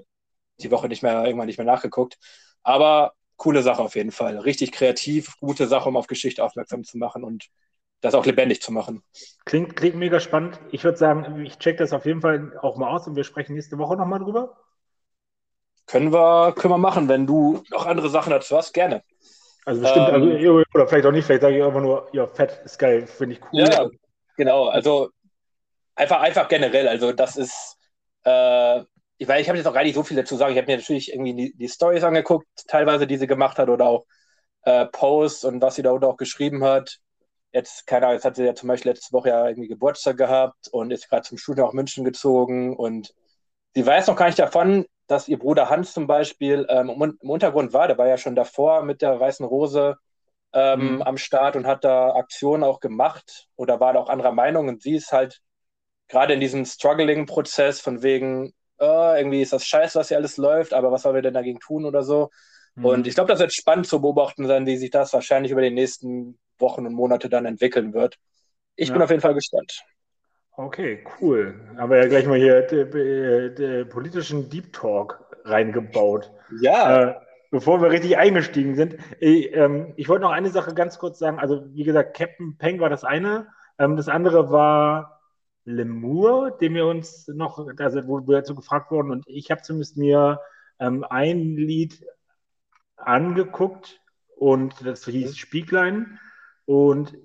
die 0.61 0.71
Woche 0.71 0.89
nicht 0.89 1.03
mehr, 1.03 1.25
irgendwann 1.25 1.47
nicht 1.47 1.59
mehr 1.59 1.67
nachgeguckt. 1.67 2.19
Aber 2.63 3.13
coole 3.37 3.63
Sache 3.63 3.83
auf 3.83 3.95
jeden 3.95 4.13
Fall. 4.13 4.39
Richtig 4.39 4.73
kreativ, 4.73 5.37
gute 5.41 5.67
Sache, 5.67 5.89
um 5.89 5.97
auf 5.97 6.07
Geschichte 6.07 6.43
aufmerksam 6.43 6.85
zu 6.85 6.99
machen 6.99 7.25
und 7.25 7.47
das 8.01 8.15
auch 8.15 8.27
lebendig 8.27 8.63
zu 8.63 8.73
machen. 8.73 9.03
Klingt, 9.45 9.77
klingt 9.77 9.97
mega 9.97 10.21
spannend. 10.21 10.61
Ich 10.71 10.85
würde 10.85 10.99
sagen, 10.99 11.45
ich 11.45 11.59
check 11.59 11.79
das 11.79 11.93
auf 11.93 12.07
jeden 12.07 12.21
Fall 12.21 12.59
auch 12.61 12.77
mal 12.77 12.95
aus 12.95 13.07
und 13.07 13.17
wir 13.17 13.25
sprechen 13.25 13.55
nächste 13.55 13.79
Woche 13.79 13.97
nochmal 13.97 14.21
drüber. 14.21 14.57
Können 15.87 16.13
wir, 16.13 16.53
können 16.53 16.75
wir 16.75 16.79
machen, 16.79 17.09
wenn 17.09 17.27
du 17.27 17.63
noch 17.71 17.87
andere 17.87 18.09
Sachen 18.09 18.31
dazu 18.31 18.57
hast, 18.57 18.73
gerne. 18.73 19.03
Also 19.65 19.83
bestimmt, 19.83 20.07
also, 20.07 20.27
ähm, 20.31 20.37
also, 20.37 20.63
oder 20.75 20.89
vielleicht 20.89 21.07
auch 21.07 21.13
nicht, 21.13 21.25
vielleicht 21.25 21.43
sage 21.43 21.59
ich 21.59 21.65
einfach 21.65 21.81
nur, 21.81 22.09
ja, 22.13 22.27
fett 22.27 22.61
ist 22.65 22.79
geil, 22.79 23.07
finde 23.07 23.37
ich 23.37 23.41
cool. 23.53 23.61
Ja, 23.61 23.89
genau, 24.37 24.67
also 24.67 25.11
einfach, 25.95 26.21
einfach 26.21 26.49
generell, 26.49 26.87
also 26.89 27.13
das 27.13 27.37
ist, 27.37 27.77
äh, 28.25 28.83
ich 29.19 29.29
weiß, 29.29 29.41
ich 29.41 29.49
habe 29.49 29.59
jetzt 29.59 29.67
auch 29.67 29.75
gar 29.75 29.83
nicht 29.83 29.95
so 29.95 30.03
viel 30.03 30.17
dazu 30.17 30.37
sagen. 30.37 30.53
Ich 30.53 30.59
habe 30.59 30.71
mir 30.71 30.79
natürlich 30.79 31.13
irgendwie 31.13 31.35
die, 31.35 31.57
die 31.57 31.69
Stories 31.69 32.05
angeguckt, 32.05 32.47
teilweise, 32.67 33.07
die 33.07 33.17
sie 33.17 33.27
gemacht 33.27 33.59
hat 33.59 33.69
oder 33.69 33.87
auch 33.87 34.07
äh, 34.63 34.87
Posts 34.87 35.45
und 35.45 35.63
was 35.63 35.77
sie 35.77 35.83
da 35.83 35.93
auch 35.93 36.17
geschrieben 36.17 36.65
hat. 36.65 36.99
Jetzt, 37.53 37.87
keine 37.87 38.07
Ahnung, 38.07 38.17
jetzt 38.17 38.25
hat 38.25 38.37
sie 38.37 38.45
ja 38.45 38.55
zum 38.55 38.69
Beispiel 38.69 38.93
letzte 38.93 39.13
Woche 39.13 39.31
ja 39.31 39.49
irgendwie 39.49 39.69
Geburtstag 39.69 40.19
gehabt 40.19 40.69
und 40.71 40.91
ist 40.91 41.09
gerade 41.09 41.23
zum 41.23 41.39
Studium 41.39 41.69
nach 41.69 41.73
München 41.73 42.05
gezogen 42.05 42.77
und 42.77 43.15
sie 43.75 43.87
weiß 43.87 44.09
noch 44.09 44.17
gar 44.17 44.27
nicht 44.27 44.39
davon, 44.39 44.85
dass 45.07 45.29
ihr 45.29 45.39
Bruder 45.39 45.71
Hans 45.71 45.93
zum 45.93 46.07
Beispiel 46.07 46.67
ähm, 46.69 47.17
im 47.21 47.31
Untergrund 47.31 47.73
war. 47.73 47.87
Der 47.89 47.97
war 47.97 48.09
ja 48.09 48.19
schon 48.19 48.35
davor 48.35 48.83
mit 48.83 49.01
der 49.01 49.19
Weißen 49.19 49.47
Rose 49.47 49.97
ähm, 50.53 50.97
mhm. 50.97 51.03
am 51.03 51.17
Start 51.17 51.57
und 51.57 51.67
hat 51.67 51.85
da 51.85 52.15
Aktionen 52.15 52.65
auch 52.65 52.81
gemacht 52.81 53.47
oder 53.57 53.81
war 53.81 53.93
da 53.93 54.01
auch 54.01 54.09
anderer 54.09 54.33
Meinung. 54.33 54.69
Und 54.69 54.83
sie 54.83 54.97
ist 54.97 55.13
halt 55.13 55.41
gerade 56.09 56.35
in 56.35 56.41
diesem 56.41 56.65
Struggling-Prozess 56.65 57.81
von 57.81 58.03
wegen, 58.03 58.53
oh, 58.79 59.15
irgendwie 59.17 59.43
ist 59.43 59.53
das 59.53 59.67
scheiße, 59.67 59.99
was 59.99 60.09
hier 60.09 60.17
alles 60.17 60.37
läuft, 60.37 60.75
aber 60.75 60.93
was 60.93 61.03
sollen 61.03 61.15
wir 61.15 61.23
denn 61.23 61.35
dagegen 61.35 61.61
tun 61.61 61.85
oder 61.85 62.03
so. 62.03 62.31
Mhm. 62.75 62.85
Und 62.85 63.07
ich 63.07 63.15
glaube, 63.15 63.29
das 63.29 63.41
wird 63.41 63.55
spannend 63.55 63.87
zu 63.87 64.01
beobachten 64.01 64.47
sein, 64.47 64.67
wie 64.67 64.77
sich 64.77 64.91
das 64.91 65.13
wahrscheinlich 65.13 65.53
über 65.53 65.63
die 65.63 65.71
nächsten 65.71 66.39
Wochen 66.59 66.87
und 66.87 66.95
Monate 66.95 67.29
dann 67.29 67.47
entwickeln 67.47 67.95
wird. 67.95 68.19
Ich 68.77 68.89
ja. 68.89 68.95
bin 68.95 69.03
auf 69.03 69.11
jeden 69.11 69.23
Fall 69.23 69.35
gespannt. 69.35 69.83
Okay, 70.57 71.05
cool. 71.21 71.55
Haben 71.77 71.91
wir 71.91 71.99
ja 71.99 72.07
gleich 72.07 72.27
mal 72.27 72.39
hier 72.39 72.63
den 72.63 73.89
politischen 73.89 74.49
Deep 74.49 74.73
Talk 74.73 75.23
reingebaut. 75.45 76.33
Ja. 76.61 77.11
Äh, 77.11 77.15
bevor 77.51 77.83
wir 77.83 77.91
richtig 77.91 78.17
eingestiegen 78.17 78.75
sind. 78.75 78.97
Ich, 79.21 79.55
ähm, 79.55 79.93
ich 79.97 80.09
wollte 80.09 80.23
noch 80.23 80.33
eine 80.33 80.51
Sache 80.51 80.75
ganz 80.75 80.99
kurz 80.99 81.19
sagen. 81.19 81.39
Also, 81.39 81.67
wie 81.75 81.85
gesagt, 81.85 82.17
Captain 82.17 82.57
Peng 82.57 82.81
war 82.81 82.89
das 82.89 83.05
eine. 83.05 83.49
Ähm, 83.79 83.97
das 83.97 84.09
andere 84.09 84.51
war 84.51 85.16
Lemur, 85.67 86.53
den 86.53 86.75
wir 86.75 86.87
uns 86.87 87.29
noch, 87.29 87.59
also 87.79 88.07
wo 88.07 88.27
wir 88.27 88.37
dazu 88.37 88.55
gefragt 88.55 88.91
wurden. 88.91 89.11
Und 89.11 89.25
ich 89.27 89.51
habe 89.51 89.63
zumindest 89.63 89.97
mir 89.97 90.41
ähm, 90.79 91.05
ein 91.09 91.57
Lied 91.57 92.07
angeguckt 92.97 94.01
und 94.37 94.87
das 94.87 95.05
hieß 95.05 95.37
Spieglein. 95.37 96.19
Und 96.65 97.17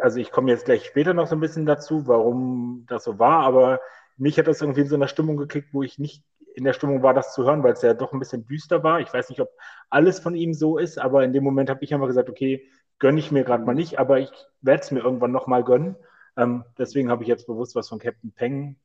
also 0.00 0.20
ich 0.20 0.30
komme 0.30 0.50
jetzt 0.50 0.64
gleich 0.64 0.86
später 0.86 1.12
noch 1.12 1.26
so 1.26 1.34
ein 1.34 1.40
bisschen 1.40 1.66
dazu, 1.66 2.06
warum 2.06 2.84
das 2.88 3.04
so 3.04 3.18
war, 3.18 3.44
aber 3.44 3.80
mich 4.16 4.38
hat 4.38 4.46
das 4.46 4.60
irgendwie 4.60 4.82
in 4.82 4.88
so 4.88 4.94
einer 4.94 5.08
Stimmung 5.08 5.36
gekickt, 5.36 5.74
wo 5.74 5.82
ich 5.82 5.98
nicht 5.98 6.24
in 6.54 6.64
der 6.64 6.72
Stimmung 6.72 7.02
war, 7.02 7.12
das 7.12 7.34
zu 7.34 7.44
hören, 7.44 7.62
weil 7.62 7.74
es 7.74 7.82
ja 7.82 7.92
doch 7.92 8.12
ein 8.12 8.18
bisschen 8.18 8.46
düster 8.46 8.82
war. 8.82 9.00
Ich 9.00 9.12
weiß 9.12 9.28
nicht, 9.28 9.40
ob 9.40 9.50
alles 9.90 10.20
von 10.20 10.34
ihm 10.34 10.54
so 10.54 10.78
ist, 10.78 10.98
aber 10.98 11.22
in 11.24 11.32
dem 11.34 11.44
Moment 11.44 11.68
habe 11.68 11.84
ich 11.84 11.92
einfach 11.92 12.06
gesagt, 12.06 12.30
okay, 12.30 12.70
gönne 12.98 13.18
ich 13.18 13.30
mir 13.30 13.44
gerade 13.44 13.64
mal 13.64 13.74
nicht, 13.74 13.98
aber 13.98 14.20
ich 14.20 14.30
werde 14.62 14.82
es 14.82 14.90
mir 14.90 15.00
irgendwann 15.00 15.32
nochmal 15.32 15.64
gönnen. 15.64 15.96
Ähm, 16.36 16.64
deswegen 16.78 17.10
habe 17.10 17.22
ich 17.22 17.28
jetzt 17.28 17.46
bewusst 17.46 17.74
was 17.74 17.88
von 17.88 17.98
Captain 17.98 18.32
Peng 18.32 18.76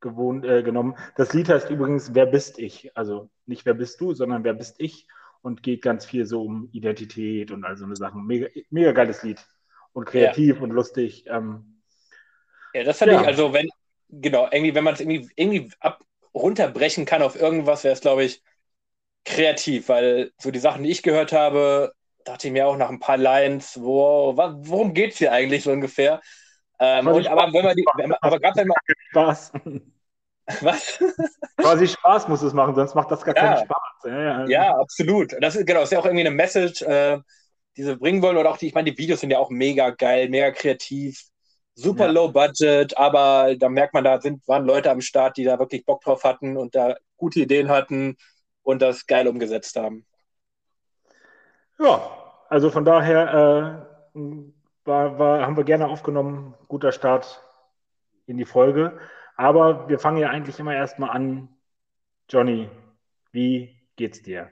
gewohnt, 0.00 0.44
äh, 0.44 0.62
genommen. 0.62 0.96
Das 1.16 1.32
Lied 1.32 1.48
heißt 1.48 1.70
übrigens 1.70 2.14
Wer 2.14 2.26
bist 2.26 2.58
ich? 2.58 2.96
Also 2.96 3.30
nicht 3.46 3.64
Wer 3.64 3.74
bist 3.74 4.00
du, 4.00 4.14
sondern 4.14 4.44
Wer 4.44 4.54
bist 4.54 4.76
ich? 4.78 5.06
Und 5.42 5.62
geht 5.62 5.82
ganz 5.82 6.04
viel 6.04 6.24
so 6.24 6.42
um 6.42 6.68
Identität 6.72 7.50
und 7.50 7.64
all 7.64 7.76
so 7.76 7.84
eine 7.84 7.96
Sachen. 7.96 8.26
Mega, 8.26 8.46
mega 8.70 8.92
geiles 8.92 9.22
Lied 9.22 9.44
und 9.92 10.04
kreativ 10.04 10.56
ja. 10.56 10.62
und 10.62 10.70
lustig. 10.70 11.24
Ähm, 11.26 11.80
ja, 12.74 12.84
das 12.84 12.98
fand 12.98 13.12
ja. 13.12 13.20
ich, 13.20 13.26
also 13.26 13.52
wenn, 13.52 13.68
genau, 14.08 14.48
irgendwie, 14.50 14.74
wenn 14.74 14.84
man 14.84 14.94
es 14.94 15.00
irgendwie, 15.00 15.28
irgendwie 15.34 15.70
ab, 15.80 16.04
runterbrechen 16.34 17.04
kann 17.04 17.22
auf 17.22 17.38
irgendwas, 17.38 17.84
wäre 17.84 17.94
es, 17.94 18.00
glaube 18.00 18.24
ich, 18.24 18.42
kreativ, 19.24 19.88
weil 19.88 20.32
so 20.38 20.50
die 20.50 20.58
Sachen, 20.58 20.82
die 20.82 20.90
ich 20.90 21.02
gehört 21.02 21.32
habe, 21.32 21.92
dachte 22.24 22.46
ich 22.46 22.52
mir 22.52 22.66
auch 22.66 22.76
nach 22.76 22.88
ein 22.88 23.00
paar 23.00 23.16
Lines, 23.18 23.80
wo, 23.80 24.36
worum 24.36 24.94
geht 24.94 25.12
es 25.12 25.18
hier 25.18 25.32
eigentlich 25.32 25.64
so 25.64 25.72
ungefähr? 25.72 26.20
Ähm, 26.84 27.06
und, 27.06 27.28
aber 27.28 27.52
wenn 27.52 27.64
man 27.64 27.76
die, 27.76 27.84
wenn 27.96 28.08
man, 28.08 28.18
aber 28.20 28.40
gerade 28.40 28.56
wenn 28.56 28.66
man. 28.66 28.76
Spaß. 29.10 29.52
Was? 30.60 30.98
Quasi 31.56 31.86
Spaß 31.86 32.26
muss 32.26 32.42
es 32.42 32.52
machen, 32.52 32.74
sonst 32.74 32.96
macht 32.96 33.08
das 33.12 33.24
gar 33.24 33.36
ja. 33.36 33.40
keinen 33.40 33.64
Spaß. 33.64 34.04
Ja, 34.04 34.20
ja. 34.20 34.46
ja, 34.46 34.76
absolut. 34.76 35.32
Das 35.40 35.54
ist 35.54 35.64
genau, 35.64 35.82
ist 35.82 35.92
ja 35.92 36.00
auch 36.00 36.04
irgendwie 36.04 36.26
eine 36.26 36.34
Message, 36.34 36.82
äh, 36.82 37.20
die 37.76 37.84
sie 37.84 37.96
bringen 37.96 38.20
wollen. 38.20 38.36
Oder 38.36 38.50
auch 38.50 38.56
die, 38.56 38.66
ich 38.66 38.74
meine, 38.74 38.90
die 38.90 38.98
Videos 38.98 39.20
sind 39.20 39.30
ja 39.30 39.38
auch 39.38 39.50
mega 39.50 39.90
geil, 39.90 40.28
mega 40.28 40.50
kreativ, 40.50 41.22
super 41.76 42.08
low 42.08 42.28
budget, 42.32 42.98
aber 42.98 43.54
da 43.56 43.68
merkt 43.68 43.94
man, 43.94 44.02
da 44.02 44.20
sind, 44.20 44.46
waren 44.48 44.66
Leute 44.66 44.90
am 44.90 45.00
Start, 45.00 45.36
die 45.36 45.44
da 45.44 45.60
wirklich 45.60 45.86
Bock 45.86 46.02
drauf 46.02 46.24
hatten 46.24 46.56
und 46.56 46.74
da 46.74 46.96
gute 47.16 47.38
Ideen 47.38 47.68
hatten 47.68 48.16
und 48.62 48.82
das 48.82 49.06
geil 49.06 49.28
umgesetzt 49.28 49.76
haben. 49.76 50.04
Ja, 51.78 52.10
also 52.48 52.70
von 52.70 52.84
daher 52.84 53.86
äh, 54.16 54.20
war, 54.84 55.18
war, 55.18 55.42
haben 55.42 55.56
wir 55.56 55.64
gerne 55.64 55.88
aufgenommen. 55.88 56.54
Guter 56.68 56.92
Start 56.92 57.42
in 58.26 58.36
die 58.36 58.44
Folge. 58.44 58.98
Aber 59.36 59.88
wir 59.88 59.98
fangen 59.98 60.18
ja 60.18 60.30
eigentlich 60.30 60.58
immer 60.58 60.74
erstmal 60.74 61.10
an. 61.10 61.48
Johnny, 62.28 62.68
wie 63.32 63.76
geht's 63.96 64.22
dir? 64.22 64.50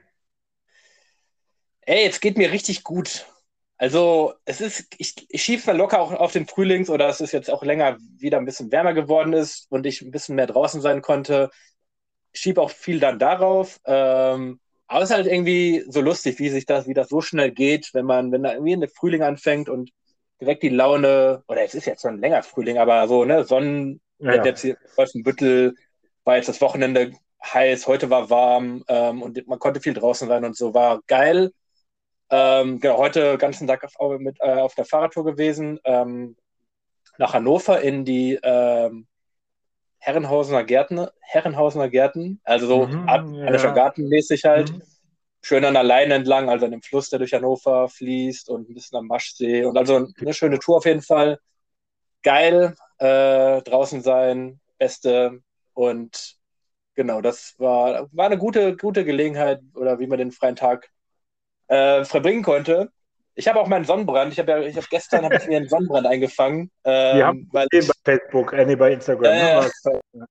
Ey, 1.81 2.03
jetzt 2.03 2.21
geht 2.21 2.37
mir 2.37 2.51
richtig 2.51 2.83
gut. 2.83 3.25
Also, 3.77 4.33
es 4.45 4.61
ist, 4.61 4.95
ich, 4.99 5.25
ich 5.29 5.41
schiebe 5.41 5.63
mal 5.65 5.77
locker 5.77 5.99
auch 5.99 6.11
auf 6.13 6.31
den 6.31 6.45
Frühlings 6.45 6.89
oder 6.89 7.09
es 7.09 7.19
ist 7.19 7.31
jetzt 7.31 7.49
auch 7.49 7.63
länger 7.63 7.97
wieder 8.17 8.37
ein 8.37 8.45
bisschen 8.45 8.71
wärmer 8.71 8.93
geworden 8.93 9.33
ist 9.33 9.65
und 9.71 9.87
ich 9.87 10.01
ein 10.01 10.11
bisschen 10.11 10.35
mehr 10.35 10.45
draußen 10.45 10.81
sein 10.81 11.01
konnte. 11.01 11.49
Schiebe 12.33 12.61
auch 12.61 12.69
viel 12.69 12.99
dann 12.99 13.17
darauf. 13.17 13.79
Ähm, 13.85 14.59
aber 14.87 15.03
es 15.03 15.09
ist 15.09 15.15
halt 15.15 15.25
irgendwie 15.25 15.83
so 15.87 16.01
lustig, 16.01 16.37
wie 16.37 16.49
sich 16.49 16.65
das, 16.65 16.87
wie 16.87 16.93
das 16.93 17.09
so 17.09 17.21
schnell 17.21 17.51
geht, 17.51 17.89
wenn 17.93 18.05
man, 18.05 18.31
wenn 18.31 18.43
da 18.43 18.53
irgendwie 18.53 18.77
der 18.77 18.89
Frühling 18.89 19.23
anfängt 19.23 19.67
und 19.67 19.89
direkt 20.41 20.63
die 20.63 20.69
Laune, 20.69 21.43
oder 21.47 21.63
es 21.63 21.75
ist 21.75 21.85
jetzt 21.85 22.01
schon 22.01 22.19
länger 22.19 22.43
Frühling, 22.43 22.77
aber 22.77 23.07
so, 23.07 23.23
ne, 23.23 23.43
Sonnen, 23.45 24.01
Ja, 24.21 24.35
ja. 24.35 24.45
Jetzt 24.45 24.61
hier 24.61 24.77
Wolfenbüttel 24.95 25.75
war 26.23 26.35
jetzt 26.35 26.49
das 26.49 26.61
Wochenende 26.61 27.11
heiß, 27.43 27.87
heute 27.87 28.09
war 28.09 28.29
warm 28.29 28.83
ähm, 28.87 29.21
und 29.21 29.47
man 29.47 29.59
konnte 29.59 29.81
viel 29.81 29.93
draußen 29.93 30.27
sein 30.27 30.45
und 30.45 30.55
so, 30.55 30.73
war 30.73 31.01
geil. 31.07 31.51
Ähm, 32.29 32.79
genau, 32.79 32.97
heute 32.97 33.37
ganzen 33.37 33.67
Tag 33.67 33.83
auf, 33.83 34.19
mit, 34.19 34.37
äh, 34.39 34.53
auf 34.53 34.75
der 34.75 34.85
Fahrradtour 34.85 35.25
gewesen, 35.25 35.79
ähm, 35.83 36.37
nach 37.17 37.33
Hannover 37.33 37.81
in 37.81 38.05
die 38.05 38.39
ähm, 38.41 39.07
Herrenhausener 39.97 40.63
Gärten, 40.63 41.07
Herrenhausener 41.19 41.89
Gärten, 41.89 42.39
also 42.43 42.67
so 42.67 42.87
mhm, 42.87 43.07
ja. 43.07 43.71
Gartenmäßig 43.71 44.45
halt. 44.45 44.71
Mhm. 44.71 44.81
Schön 45.43 45.65
an 45.65 45.73
der 45.73 45.83
Leine 45.83 46.13
entlang, 46.13 46.49
also 46.49 46.65
an 46.65 46.71
dem 46.71 46.83
Fluss, 46.83 47.09
der 47.09 47.19
durch 47.19 47.33
Hannover 47.33 47.89
fließt 47.89 48.49
und 48.49 48.69
ein 48.69 48.73
bisschen 48.73 48.97
am 48.99 49.07
Maschsee. 49.07 49.65
Und 49.65 49.77
also 49.77 50.07
eine 50.19 50.33
schöne 50.33 50.59
Tour 50.59 50.77
auf 50.77 50.85
jeden 50.85 51.01
Fall. 51.01 51.39
Geil, 52.21 52.75
äh, 52.99 53.61
draußen 53.63 54.01
sein, 54.01 54.59
beste. 54.77 55.41
Und 55.73 56.35
genau, 56.93 57.21
das 57.21 57.55
war, 57.57 58.07
war 58.11 58.25
eine 58.27 58.37
gute, 58.37 58.77
gute 58.77 59.03
Gelegenheit, 59.03 59.61
oder 59.73 59.99
wie 59.99 60.07
man 60.07 60.19
den 60.19 60.31
freien 60.31 60.55
Tag 60.55 60.89
äh, 61.67 62.03
verbringen 62.05 62.43
konnte. 62.43 62.91
Ich 63.33 63.47
habe 63.47 63.59
auch 63.59 63.67
meinen 63.67 63.85
Sonnenbrand. 63.85 64.33
Ich 64.33 64.39
habe 64.39 64.51
ja, 64.51 64.59
ich 64.59 64.75
habe 64.75 64.87
gestern 64.89 65.23
habe 65.23 65.37
ich 65.37 65.47
mir 65.47 65.57
einen 65.57 65.69
Sonnenbrand 65.69 66.05
eingefangen. 66.05 66.69
Ähm, 66.83 67.17
Wir 67.17 67.25
haben 67.25 67.49
weil 67.51 67.67
ich, 67.71 67.87
bei 67.87 67.93
Facebook, 68.03 68.53
äh, 68.53 68.65
nee, 68.65 68.75
bei 68.75 68.91
Instagram. 68.91 69.23
Äh, 69.23 69.61
ne? 70.13 70.25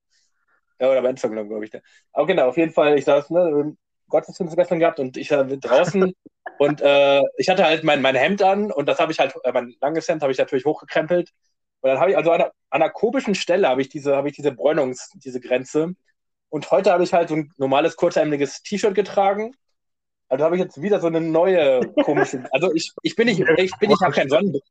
Ja, 0.78 0.90
oder 0.90 1.02
bei 1.02 1.10
Instagram, 1.10 1.48
glaube 1.48 1.64
ich. 1.64 1.72
Aber 2.12 2.26
genau, 2.26 2.48
auf 2.48 2.56
jeden 2.56 2.72
Fall, 2.72 2.96
ich 2.98 3.04
saß, 3.04 3.30
ne, 3.30 3.74
Gottesdienst 4.10 4.56
gestern 4.56 4.78
gehabt 4.80 5.00
und 5.00 5.16
ich 5.16 5.30
war 5.30 5.44
draußen 5.44 6.12
und 6.58 6.80
äh, 6.82 7.22
ich 7.38 7.48
hatte 7.48 7.64
halt 7.64 7.84
mein, 7.84 8.02
mein 8.02 8.14
Hemd 8.14 8.42
an 8.42 8.70
und 8.70 8.86
das 8.86 8.98
habe 8.98 9.12
ich 9.12 9.18
halt, 9.18 9.34
äh, 9.44 9.52
mein 9.52 9.74
langes 9.80 10.08
Hemd 10.08 10.22
habe 10.22 10.32
ich 10.32 10.38
natürlich 10.38 10.66
hochgekrempelt. 10.66 11.30
Und 11.80 11.88
dann 11.88 11.98
habe 12.00 12.10
ich 12.10 12.16
also 12.18 12.30
an 12.32 12.42
einer, 12.42 12.52
an 12.68 12.82
einer 12.82 12.90
komischen 12.90 13.34
Stelle 13.34 13.66
habe 13.68 13.80
ich 13.80 13.88
diese, 13.88 14.14
habe 14.14 14.28
ich 14.28 14.36
diese 14.36 14.52
Bräunungs, 14.52 15.10
diese 15.14 15.40
Grenze. 15.40 15.94
Und 16.50 16.70
heute 16.70 16.92
habe 16.92 17.04
ich 17.04 17.14
halt 17.14 17.30
so 17.30 17.36
ein 17.36 17.52
normales 17.56 17.96
kurzärmeliges 17.96 18.62
T-Shirt 18.62 18.94
getragen 18.94 19.54
also 20.30 20.44
habe 20.44 20.54
ich 20.54 20.62
jetzt 20.62 20.80
wieder 20.80 21.00
so 21.00 21.08
eine 21.08 21.20
neue 21.20 21.80
komische. 22.04 22.44
Also 22.52 22.72
ich, 22.72 22.92
ich 23.02 23.16
bin 23.16 23.26
nicht, 23.26 23.40
ich 23.40 23.76
bin, 23.78 23.90
ich 23.90 24.00
habe 24.00 24.14
keinen 24.14 24.30
Sonnenbrand. 24.30 24.64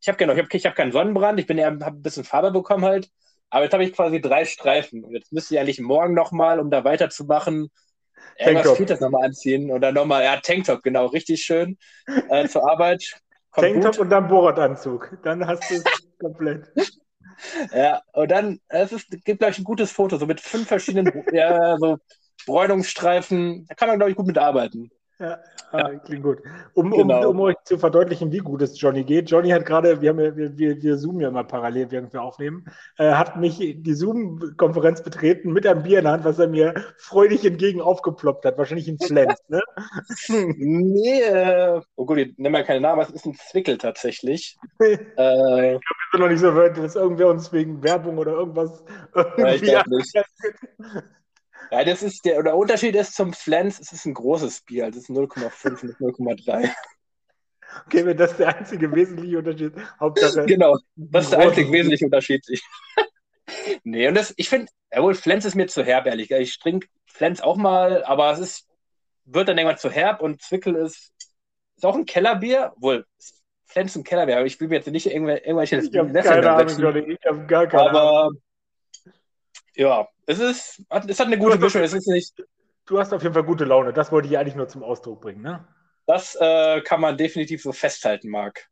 Ich 0.00 0.08
habe 0.08 0.18
genau, 0.18 0.34
ich 0.34 0.38
hab, 0.40 0.54
ich 0.54 0.66
hab 0.66 0.76
keinen 0.76 0.92
Sonnenbrand, 0.92 1.40
ich 1.40 1.46
bin 1.46 1.56
ja, 1.56 1.66
habe 1.66 1.86
ein 1.86 2.02
bisschen 2.02 2.24
Farbe 2.24 2.52
bekommen 2.52 2.84
halt. 2.84 3.10
Aber 3.48 3.64
jetzt 3.64 3.72
habe 3.72 3.82
ich 3.82 3.94
quasi 3.94 4.20
drei 4.20 4.44
Streifen. 4.44 5.04
Und 5.04 5.14
jetzt 5.14 5.32
müsste 5.32 5.54
ich 5.54 5.60
eigentlich 5.60 5.80
morgen 5.80 6.12
nochmal, 6.12 6.60
um 6.60 6.70
da 6.70 6.84
weiterzumachen, 6.84 7.70
irgendwas 8.38 8.76
Filters 8.76 9.00
nochmal 9.00 9.26
anziehen. 9.26 9.70
Oder 9.70 9.92
nochmal, 9.92 10.24
ja, 10.24 10.36
Tanktop, 10.36 10.82
genau, 10.82 11.06
richtig 11.06 11.42
schön. 11.42 11.78
Äh, 12.28 12.48
zur 12.48 12.68
Arbeit. 12.68 13.20
Tanktop 13.52 13.92
gut. 13.92 14.00
und 14.00 14.10
dann 14.10 14.28
Bohrradanzug. 14.28 15.18
Dann 15.22 15.46
hast 15.46 15.70
du 15.70 15.74
es 15.76 15.84
komplett. 16.18 16.72
Ja, 17.72 18.02
und 18.12 18.30
dann, 18.30 18.60
es 18.68 18.92
ist, 18.92 19.10
gibt 19.24 19.40
gleich 19.40 19.58
ein 19.58 19.64
gutes 19.64 19.92
Foto, 19.92 20.16
so 20.16 20.26
mit 20.26 20.40
fünf 20.40 20.68
verschiedenen 20.68 21.24
ja, 21.32 21.76
so 21.78 21.98
Bräunungsstreifen. 22.46 23.66
Da 23.68 23.74
kann 23.74 23.88
man, 23.88 23.98
glaube 23.98 24.10
ich, 24.10 24.16
gut 24.16 24.26
mitarbeiten. 24.26 24.90
Ja, 25.18 25.38
ja. 25.72 25.98
klingt 26.00 26.22
gut. 26.22 26.42
Um, 26.74 26.90
genau. 26.90 27.20
um, 27.20 27.36
um, 27.36 27.40
euch 27.40 27.56
zu 27.64 27.78
verdeutlichen, 27.78 28.32
wie 28.32 28.38
gut 28.38 28.60
es 28.60 28.78
Johnny 28.78 29.02
geht. 29.02 29.30
Johnny 29.30 29.48
hat 29.48 29.64
gerade, 29.64 30.02
wir, 30.02 30.16
wir, 30.16 30.36
wir, 30.36 30.82
wir 30.82 30.98
zoomen 30.98 31.20
ja 31.20 31.28
immer 31.28 31.44
parallel, 31.44 31.90
während 31.90 32.12
wir 32.12 32.22
aufnehmen, 32.22 32.66
äh, 32.98 33.12
hat 33.12 33.38
mich 33.38 33.56
die 33.58 33.94
Zoom-Konferenz 33.94 35.02
betreten 35.02 35.52
mit 35.52 35.66
einem 35.66 35.82
Bier 35.82 35.98
in 35.98 36.04
der 36.04 36.12
Hand, 36.12 36.24
was 36.24 36.38
er 36.38 36.48
mir 36.48 36.74
freudig 36.98 37.46
entgegen 37.46 37.80
aufgeploppt 37.80 38.44
hat. 38.44 38.58
Wahrscheinlich 38.58 38.88
ein 38.88 38.98
Flens, 38.98 39.42
ne? 39.48 39.62
nee, 40.28 41.22
äh, 41.22 41.80
oh 41.94 42.04
gut, 42.04 42.18
ich 42.18 42.36
nenne 42.36 42.50
mal 42.50 42.64
keine 42.64 42.82
Namen, 42.82 43.00
es 43.00 43.10
ist 43.10 43.24
ein 43.24 43.34
Zwickel 43.34 43.78
tatsächlich. 43.78 44.58
äh, 44.80 44.92
ich 44.92 45.14
glaube, 45.16 45.16
wir 45.16 45.80
sind 46.12 46.20
noch 46.20 46.28
nicht 46.28 46.40
so 46.40 46.54
weit, 46.54 46.76
dass 46.76 46.94
irgendwer 46.94 47.28
uns 47.28 47.50
wegen 47.54 47.82
Werbung 47.82 48.18
oder 48.18 48.32
irgendwas 48.32 48.84
irgendwie 49.14 49.70
ja. 49.70 49.82
Ja, 51.70 51.84
das 51.84 52.02
ist 52.02 52.24
der, 52.24 52.42
der 52.42 52.56
Unterschied 52.56 52.94
ist 52.94 53.14
zum 53.14 53.32
Flens, 53.32 53.80
es 53.80 53.92
ist 53.92 54.06
ein 54.06 54.14
großes 54.14 54.62
Bier, 54.62 54.84
also 54.84 54.98
es 54.98 55.08
ist 55.08 55.16
0,5 55.16 55.82
und 56.00 56.16
0,3. 56.16 56.70
Okay, 57.86 58.06
wenn 58.06 58.16
das 58.16 58.36
der 58.36 58.56
einzige 58.56 58.92
wesentliche 58.92 59.38
Unterschied 59.38 59.76
ist, 59.76 60.00
Hauptsache. 60.00 60.46
Genau, 60.46 60.78
das 60.94 61.24
ist 61.24 61.32
der 61.32 61.40
einzige 61.40 61.72
wesentliche 61.72 62.04
Unterschied. 62.04 62.44
nee, 63.84 64.08
und 64.08 64.14
das, 64.14 64.32
ich 64.36 64.48
finde, 64.48 64.70
jawohl, 64.92 65.14
Flens 65.14 65.44
ist 65.44 65.54
mir 65.54 65.66
zu 65.66 65.84
herb, 65.84 66.06
ehrlich. 66.06 66.30
Ich 66.30 66.58
trinke 66.58 66.88
Flens 67.06 67.40
auch 67.40 67.56
mal, 67.56 68.04
aber 68.04 68.30
es 68.32 68.38
ist, 68.38 68.68
wird 69.24 69.48
dann 69.48 69.58
irgendwann 69.58 69.78
zu 69.78 69.90
herb 69.90 70.22
und 70.22 70.40
Zwickel 70.40 70.76
ist, 70.76 71.12
ist 71.76 71.84
auch 71.84 71.96
ein 71.96 72.06
Kellerbier, 72.06 72.72
wohl, 72.76 73.04
Flens 73.66 73.96
ein 73.96 74.04
Kellerbier, 74.04 74.36
aber 74.36 74.46
ich 74.46 74.58
will 74.60 74.68
mir 74.68 74.76
jetzt 74.76 74.86
nicht 74.86 75.06
irgendwelche. 75.06 75.78
Ich 75.78 75.98
habe 75.98 76.12
keine 76.12 76.50
Ahnung, 76.50 76.78
Johnny, 76.78 77.00
ich 77.00 77.18
habe 77.26 77.44
gar 77.46 77.66
keine 77.66 77.90
aber, 77.90 78.20
Ahnung. 78.22 78.42
Ja, 79.74 80.08
es 80.26 80.38
ist, 80.40 80.82
es 81.08 81.20
hat 81.20 81.26
eine 81.26 81.38
gute 81.38 81.58
Mischung. 81.58 81.82
Es 81.82 81.92
ist 81.92 82.08
nicht. 82.08 82.42
Du 82.84 82.98
hast 82.98 83.12
auf 83.12 83.22
jeden 83.22 83.34
Fall 83.34 83.44
gute 83.44 83.64
Laune. 83.64 83.92
Das 83.92 84.12
wollte 84.12 84.28
ich 84.28 84.38
eigentlich 84.38 84.54
nur 84.54 84.68
zum 84.68 84.82
Ausdruck 84.82 85.20
bringen, 85.20 85.42
ne? 85.42 85.66
Das 86.06 86.36
äh, 86.40 86.80
kann 86.82 87.00
man 87.00 87.16
definitiv 87.16 87.62
so 87.62 87.72
festhalten, 87.72 88.30
Marc. 88.30 88.68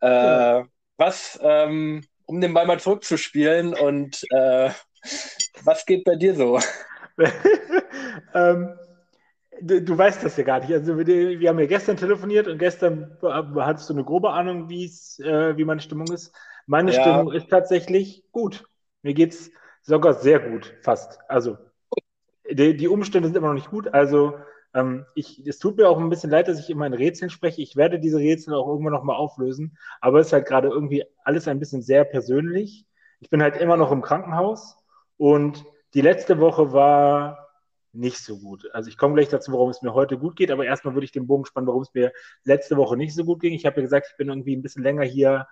Äh, 0.00 0.08
ja. 0.08 0.64
Was, 0.96 1.38
ähm, 1.42 2.02
um 2.26 2.40
den 2.40 2.54
Ball 2.54 2.66
mal 2.66 2.80
zurückzuspielen 2.80 3.74
und 3.74 4.24
äh, 4.30 4.70
was 5.62 5.86
geht 5.86 6.04
bei 6.04 6.16
dir 6.16 6.34
so? 6.34 6.58
ähm, 8.34 8.76
du, 9.60 9.82
du, 9.82 9.98
weißt 9.98 10.24
das 10.24 10.36
ja 10.36 10.44
gar 10.44 10.60
nicht. 10.60 10.72
Also 10.72 10.98
wir, 10.98 11.06
wir, 11.06 11.48
haben 11.48 11.58
ja 11.58 11.66
gestern 11.66 11.96
telefoniert 11.96 12.48
und 12.48 12.58
gestern 12.58 13.16
hattest 13.22 13.88
du 13.88 13.94
eine 13.94 14.04
grobe 14.04 14.30
Ahnung, 14.30 14.68
äh, 14.68 15.56
wie 15.56 15.64
meine 15.64 15.80
Stimmung 15.80 16.08
ist. 16.12 16.32
Meine 16.66 16.92
ja. 16.92 17.00
Stimmung 17.00 17.32
ist 17.32 17.48
tatsächlich 17.48 18.24
gut. 18.32 18.64
Mir 19.02 19.14
geht's 19.14 19.50
sogar 19.82 20.14
sehr 20.14 20.40
gut, 20.40 20.74
fast. 20.82 21.20
Also 21.28 21.58
die, 22.50 22.76
die 22.76 22.88
Umstände 22.88 23.28
sind 23.28 23.36
immer 23.36 23.48
noch 23.48 23.54
nicht 23.54 23.70
gut. 23.70 23.92
Also 23.92 24.34
ähm, 24.74 25.06
ich, 25.14 25.46
es 25.46 25.58
tut 25.58 25.76
mir 25.76 25.88
auch 25.88 25.98
ein 25.98 26.08
bisschen 26.08 26.30
leid, 26.30 26.48
dass 26.48 26.58
ich 26.58 26.70
immer 26.70 26.86
in 26.86 26.94
Rätseln 26.94 27.30
spreche. 27.30 27.62
Ich 27.62 27.76
werde 27.76 27.98
diese 27.98 28.18
Rätsel 28.18 28.54
auch 28.54 28.68
irgendwann 28.68 28.92
nochmal 28.92 29.16
auflösen. 29.16 29.76
Aber 30.00 30.20
es 30.20 30.28
ist 30.28 30.32
halt 30.32 30.46
gerade 30.46 30.68
irgendwie 30.68 31.04
alles 31.24 31.48
ein 31.48 31.58
bisschen 31.58 31.82
sehr 31.82 32.04
persönlich. 32.04 32.86
Ich 33.20 33.30
bin 33.30 33.42
halt 33.42 33.56
immer 33.56 33.76
noch 33.76 33.92
im 33.92 34.02
Krankenhaus 34.02 34.76
und 35.16 35.64
die 35.94 36.00
letzte 36.00 36.40
Woche 36.40 36.72
war 36.72 37.50
nicht 37.92 38.18
so 38.18 38.38
gut. 38.38 38.70
Also 38.72 38.88
ich 38.88 38.96
komme 38.96 39.14
gleich 39.14 39.28
dazu, 39.28 39.52
warum 39.52 39.68
es 39.68 39.82
mir 39.82 39.92
heute 39.92 40.18
gut 40.18 40.36
geht, 40.36 40.50
aber 40.50 40.64
erstmal 40.64 40.94
würde 40.94 41.04
ich 41.04 41.12
den 41.12 41.26
Bogen 41.26 41.44
spannen, 41.44 41.68
warum 41.68 41.82
es 41.82 41.92
mir 41.92 42.12
letzte 42.44 42.76
Woche 42.76 42.96
nicht 42.96 43.14
so 43.14 43.24
gut 43.24 43.40
ging. 43.40 43.52
Ich 43.52 43.66
habe 43.66 43.76
ja 43.76 43.82
gesagt, 43.82 44.08
ich 44.10 44.16
bin 44.16 44.28
irgendwie 44.28 44.56
ein 44.56 44.62
bisschen 44.62 44.82
länger 44.82 45.04
hier 45.04 45.46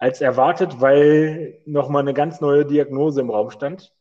als 0.00 0.22
erwartet, 0.22 0.80
weil 0.80 1.60
nochmal 1.66 2.00
eine 2.00 2.14
ganz 2.14 2.40
neue 2.40 2.64
Diagnose 2.64 3.20
im 3.20 3.30
Raum 3.30 3.50
stand. 3.50 3.92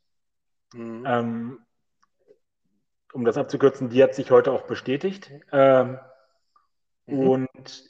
Mhm. 0.73 1.03
Ähm, 1.05 1.59
um 3.11 3.25
das 3.25 3.37
abzukürzen, 3.37 3.89
die 3.89 4.01
hat 4.01 4.15
sich 4.15 4.31
heute 4.31 4.53
auch 4.53 4.61
bestätigt. 4.61 5.29
Ähm, 5.51 5.99
mhm. 7.05 7.27
Und 7.27 7.83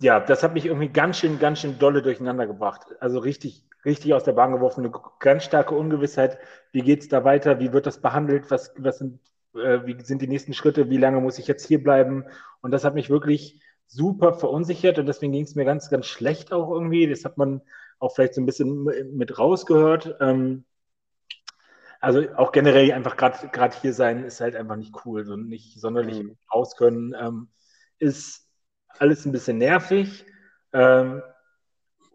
ja, 0.00 0.18
das 0.18 0.42
hat 0.42 0.52
mich 0.52 0.66
irgendwie 0.66 0.88
ganz 0.88 1.18
schön, 1.18 1.38
ganz 1.38 1.60
schön 1.60 1.78
dolle 1.78 2.02
durcheinander 2.02 2.48
gebracht. 2.48 2.86
Also 2.98 3.20
richtig, 3.20 3.64
richtig 3.84 4.12
aus 4.12 4.24
der 4.24 4.32
Bahn 4.32 4.50
geworfen. 4.50 4.84
Eine 4.84 4.92
ganz 5.20 5.44
starke 5.44 5.76
Ungewissheit. 5.76 6.38
Wie 6.72 6.82
geht 6.82 7.02
es 7.02 7.08
da 7.08 7.22
weiter? 7.22 7.60
Wie 7.60 7.72
wird 7.72 7.86
das 7.86 8.00
behandelt? 8.00 8.50
Was, 8.50 8.74
was 8.78 8.98
sind, 8.98 9.20
äh, 9.54 9.86
wie 9.86 10.02
sind 10.02 10.22
die 10.22 10.28
nächsten 10.28 10.54
Schritte? 10.54 10.90
Wie 10.90 10.98
lange 10.98 11.20
muss 11.20 11.38
ich 11.38 11.46
jetzt 11.46 11.66
hier 11.66 11.80
bleiben? 11.80 12.24
Und 12.62 12.72
das 12.72 12.84
hat 12.84 12.94
mich 12.94 13.10
wirklich 13.10 13.60
super 13.86 14.34
verunsichert 14.34 14.98
und 14.98 15.06
deswegen 15.06 15.32
ging 15.32 15.44
es 15.44 15.54
mir 15.54 15.64
ganz, 15.64 15.90
ganz 15.90 16.06
schlecht 16.06 16.52
auch 16.52 16.70
irgendwie. 16.70 17.06
Das 17.06 17.24
hat 17.24 17.38
man 17.38 17.62
auch 17.98 18.14
vielleicht 18.14 18.34
so 18.34 18.40
ein 18.40 18.46
bisschen 18.46 18.84
mit 19.16 19.38
rausgehört. 19.38 20.16
Ähm, 20.20 20.64
also 22.00 22.22
auch 22.36 22.52
generell 22.52 22.92
einfach 22.92 23.16
gerade 23.16 23.76
hier 23.80 23.92
sein 23.92 24.24
ist 24.24 24.40
halt 24.40 24.54
einfach 24.54 24.76
nicht 24.76 24.94
cool, 25.04 25.24
so 25.24 25.36
nicht 25.36 25.80
sonderlich 25.80 26.22
mhm. 26.22 26.36
raus 26.52 26.76
können. 26.76 27.14
Ähm, 27.18 27.48
ist 27.98 28.48
alles 28.98 29.24
ein 29.24 29.32
bisschen 29.32 29.58
nervig. 29.58 30.24
Ähm, 30.72 31.22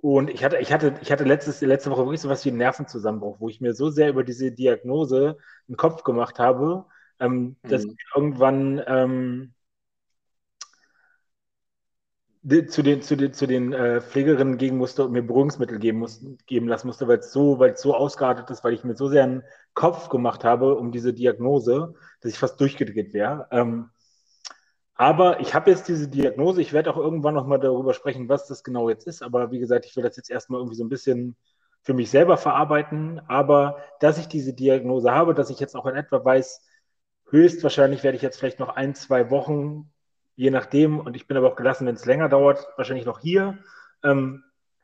und 0.02 0.30
ich 0.30 0.44
hatte, 0.44 0.58
ich 0.58 0.74
hatte, 0.74 0.96
ich 1.02 1.12
hatte 1.12 1.24
letztes, 1.24 1.62
letzte 1.62 1.92
Woche 1.92 2.06
wirklich 2.06 2.22
so 2.22 2.30
was 2.30 2.44
wie 2.46 2.50
einen 2.50 2.58
Nervenzusammenbruch, 2.58 3.40
wo 3.40 3.50
ich 3.50 3.62
mir 3.62 3.74
so 3.74 3.90
sehr 3.90 4.10
über 4.10 4.24
diese 4.24 4.52
Diagnose 4.52 5.38
einen 5.68 5.78
Kopf 5.78 6.04
gemacht 6.04 6.40
habe, 6.40 6.86
ähm, 7.20 7.56
mhm. 7.62 7.70
dass 7.70 7.84
ich 7.86 7.96
irgendwann 8.16 8.82
ähm, 8.88 9.54
zu 12.44 12.82
den, 12.82 13.02
zu 13.02 13.16
den, 13.16 13.34
zu 13.34 13.46
den 13.46 13.72
äh, 13.72 14.02
Pflegerinnen 14.02 14.58
gehen 14.58 14.78
musste 14.78 15.06
und 15.06 15.12
mir 15.12 15.22
Beruhigungsmittel 15.22 15.78
geben, 15.78 16.00
muss, 16.00 16.26
geben 16.48 16.68
lassen 16.68 16.88
musste, 16.88 17.08
weil 17.08 17.20
es 17.20 17.32
so, 17.32 17.60
so 17.76 17.96
ausgeartet 17.96 18.50
ist, 18.50 18.64
weil 18.64 18.74
ich 18.74 18.84
mir 18.84 18.96
so 18.96 19.08
sehr 19.08 19.24
einen 19.24 19.44
Kopf 19.76 20.10
gemacht 20.10 20.44
habe 20.44 20.76
um 20.76 20.92
diese 20.92 21.14
Diagnose, 21.14 21.94
dass 22.20 22.32
ich 22.32 22.40
fast 22.40 22.60
durchgedreht 22.60 23.14
wäre. 23.14 23.48
Ähm, 23.52 23.92
aber 24.96 25.40
ich 25.40 25.54
habe 25.54 25.72
jetzt 25.72 25.88
diese 25.88 26.08
Diagnose, 26.08 26.62
ich 26.62 26.74
werde 26.74 26.92
auch 26.92 26.98
irgendwann 26.98 27.34
nochmal 27.36 27.60
darüber 27.60 27.94
sprechen, 27.94 28.30
was 28.30 28.48
das 28.48 28.64
genau 28.64 28.90
jetzt 28.90 29.08
ist. 29.08 29.22
Aber 29.22 29.52
wie 29.52 29.60
gesagt, 29.60 29.86
ich 29.86 29.96
will 29.96 30.04
das 30.04 30.18
jetzt 30.18 30.30
erstmal 30.30 30.60
irgendwie 30.60 30.76
so 30.76 30.84
ein 30.84 30.90
bisschen 30.90 31.36
für 31.84 31.94
mich 31.94 32.10
selber 32.10 32.38
verarbeiten. 32.38 33.20
Aber 33.28 33.78
dass 34.00 34.18
ich 34.18 34.28
diese 34.28 34.54
Diagnose 34.54 35.12
habe, 35.12 35.34
dass 35.34 35.50
ich 35.50 35.60
jetzt 35.60 35.76
auch 35.76 35.86
in 35.86 35.96
etwa 35.96 36.24
weiß, 36.24 36.68
höchstwahrscheinlich 37.30 38.04
werde 38.04 38.16
ich 38.16 38.22
jetzt 38.22 38.38
vielleicht 38.38 38.60
noch 38.60 38.70
ein, 38.70 38.94
zwei 38.96 39.30
Wochen 39.32 39.91
je 40.36 40.50
nachdem, 40.50 41.00
und 41.00 41.16
ich 41.16 41.28
bin 41.28 41.38
aber 41.38 41.52
auch 41.52 41.56
gelassen, 41.56 41.88
wenn 41.88 41.96
es 41.96 42.06
länger 42.06 42.30
dauert, 42.30 42.68
wahrscheinlich 42.78 43.06
noch 43.06 43.20
hier. 43.20 43.58
Ähm, 44.04 44.44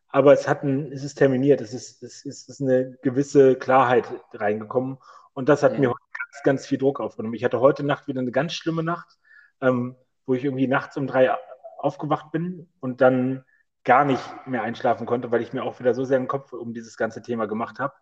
aber 0.10 0.34
es, 0.34 0.48
hat 0.48 0.64
ein, 0.64 0.92
es 0.92 1.04
ist 1.04 1.16
terminiert, 1.16 1.62
es 1.62 1.74
ist, 1.74 2.02
es 2.02 2.26
ist 2.26 2.62
eine 2.62 2.98
gewisse 3.02 3.56
Klarheit 3.56 4.08
reingekommen 4.34 4.98
und 5.34 5.50
das 5.50 5.64
hat 5.64 5.74
mhm. 5.74 5.80
mir 5.80 5.88
ganz, 5.88 6.44
ganz 6.44 6.66
viel 6.66 6.78
Druck 6.78 7.00
aufgenommen. 7.00 7.36
Ich 7.36 7.44
hatte 7.44 7.60
heute 7.60 7.84
Nacht 7.84 8.08
wieder 8.08 8.22
eine 8.22 8.32
ganz 8.32 8.54
schlimme 8.54 8.84
Nacht, 8.84 9.18
ähm, 9.62 9.96
wo 10.26 10.34
ich 10.34 10.44
irgendwie 10.44 10.68
nachts 10.68 10.98
um 10.98 11.08
drei 11.08 11.36
aufgewacht 11.78 12.32
bin 12.32 12.70
und 12.80 13.02
dann 13.02 13.44
gar 13.84 14.06
nicht 14.06 14.24
mehr 14.46 14.64
einschlafen 14.64 15.06
konnte, 15.06 15.32
weil 15.32 15.42
ich 15.42 15.54
mir 15.54 15.64
auch 15.64 15.80
wieder 15.80 15.94
so 15.94 16.04
sehr 16.04 16.20
den 16.20 16.28
Kopf 16.28 16.54
um 16.54 16.74
dieses 16.74 16.98
ganze 16.98 17.22
Thema 17.22 17.48
gemacht 17.48 17.80
habe 17.80 17.94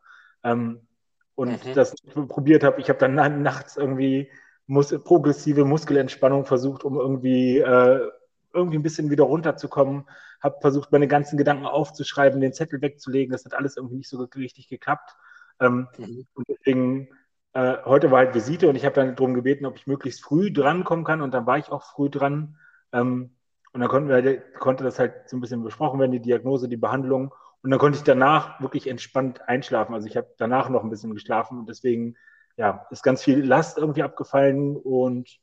ähm, 0.43 0.87
und 1.35 1.65
mhm. 1.65 1.73
das 1.73 1.95
probiert 2.27 2.63
habe. 2.63 2.81
Ich 2.81 2.89
habe 2.89 2.99
dann 2.99 3.41
nachts 3.41 3.77
irgendwie 3.77 4.31
mus 4.67 4.93
progressive 5.03 5.65
Muskelentspannung 5.65 6.45
versucht, 6.45 6.83
um 6.83 6.97
irgendwie, 6.97 7.59
äh, 7.59 8.09
irgendwie 8.53 8.77
ein 8.77 8.83
bisschen 8.83 9.09
wieder 9.09 9.25
runterzukommen. 9.25 10.05
Habe 10.41 10.57
versucht, 10.61 10.91
meine 10.91 11.07
ganzen 11.07 11.37
Gedanken 11.37 11.65
aufzuschreiben, 11.65 12.41
den 12.41 12.53
Zettel 12.53 12.81
wegzulegen. 12.81 13.31
Das 13.31 13.45
hat 13.45 13.53
alles 13.53 13.77
irgendwie 13.77 13.97
nicht 13.97 14.09
so 14.09 14.23
richtig 14.35 14.69
geklappt. 14.69 15.15
Ähm, 15.59 15.87
mhm. 15.97 16.25
Und 16.33 16.47
deswegen, 16.47 17.09
äh, 17.53 17.77
heute 17.85 18.11
war 18.11 18.19
halt 18.19 18.35
Visite 18.35 18.67
und 18.69 18.75
ich 18.75 18.85
habe 18.85 18.95
dann 18.95 19.15
darum 19.15 19.33
gebeten, 19.33 19.65
ob 19.65 19.77
ich 19.77 19.87
möglichst 19.87 20.23
früh 20.23 20.51
drankommen 20.51 21.05
kann. 21.05 21.21
Und 21.21 21.33
dann 21.33 21.45
war 21.45 21.57
ich 21.57 21.69
auch 21.69 21.83
früh 21.83 22.09
dran. 22.09 22.57
Ähm, 22.91 23.31
und 23.73 23.81
dann 23.81 23.89
konnten 23.89 24.09
wir, 24.09 24.37
konnte 24.59 24.83
das 24.83 24.99
halt 24.99 25.29
so 25.29 25.35
ein 25.35 25.41
bisschen 25.41 25.63
besprochen 25.63 25.99
werden, 25.99 26.11
die 26.11 26.21
Diagnose, 26.21 26.69
die 26.69 26.77
Behandlung. 26.77 27.33
Und 27.61 27.71
dann 27.71 27.79
konnte 27.79 27.97
ich 27.97 28.03
danach 28.03 28.61
wirklich 28.61 28.87
entspannt 28.87 29.41
einschlafen. 29.49 29.93
Also 29.93 30.07
ich 30.07 30.15
habe 30.15 30.27
danach 30.37 30.69
noch 30.69 30.83
ein 30.83 30.89
bisschen 30.89 31.13
geschlafen 31.13 31.59
und 31.59 31.67
deswegen 31.67 32.15
ja, 32.57 32.85
ist 32.89 33.03
ganz 33.03 33.23
viel 33.23 33.43
Last 33.43 33.77
irgendwie 33.77 34.03
abgefallen 34.03 34.77
und 34.77 35.39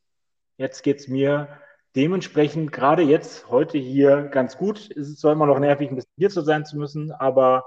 jetzt 0.56 0.82
geht 0.82 1.00
es 1.00 1.08
mir 1.08 1.48
dementsprechend 1.94 2.72
gerade 2.72 3.02
jetzt, 3.02 3.48
heute 3.50 3.78
hier 3.78 4.22
ganz 4.24 4.56
gut. 4.56 4.90
Es 4.96 5.08
ist 5.08 5.20
zwar 5.20 5.32
immer 5.32 5.46
noch 5.46 5.58
nervig, 5.58 5.90
ein 5.90 5.96
bisschen 5.96 6.12
hier 6.16 6.30
zu 6.30 6.40
sein 6.40 6.64
zu 6.64 6.78
müssen, 6.78 7.12
aber 7.12 7.64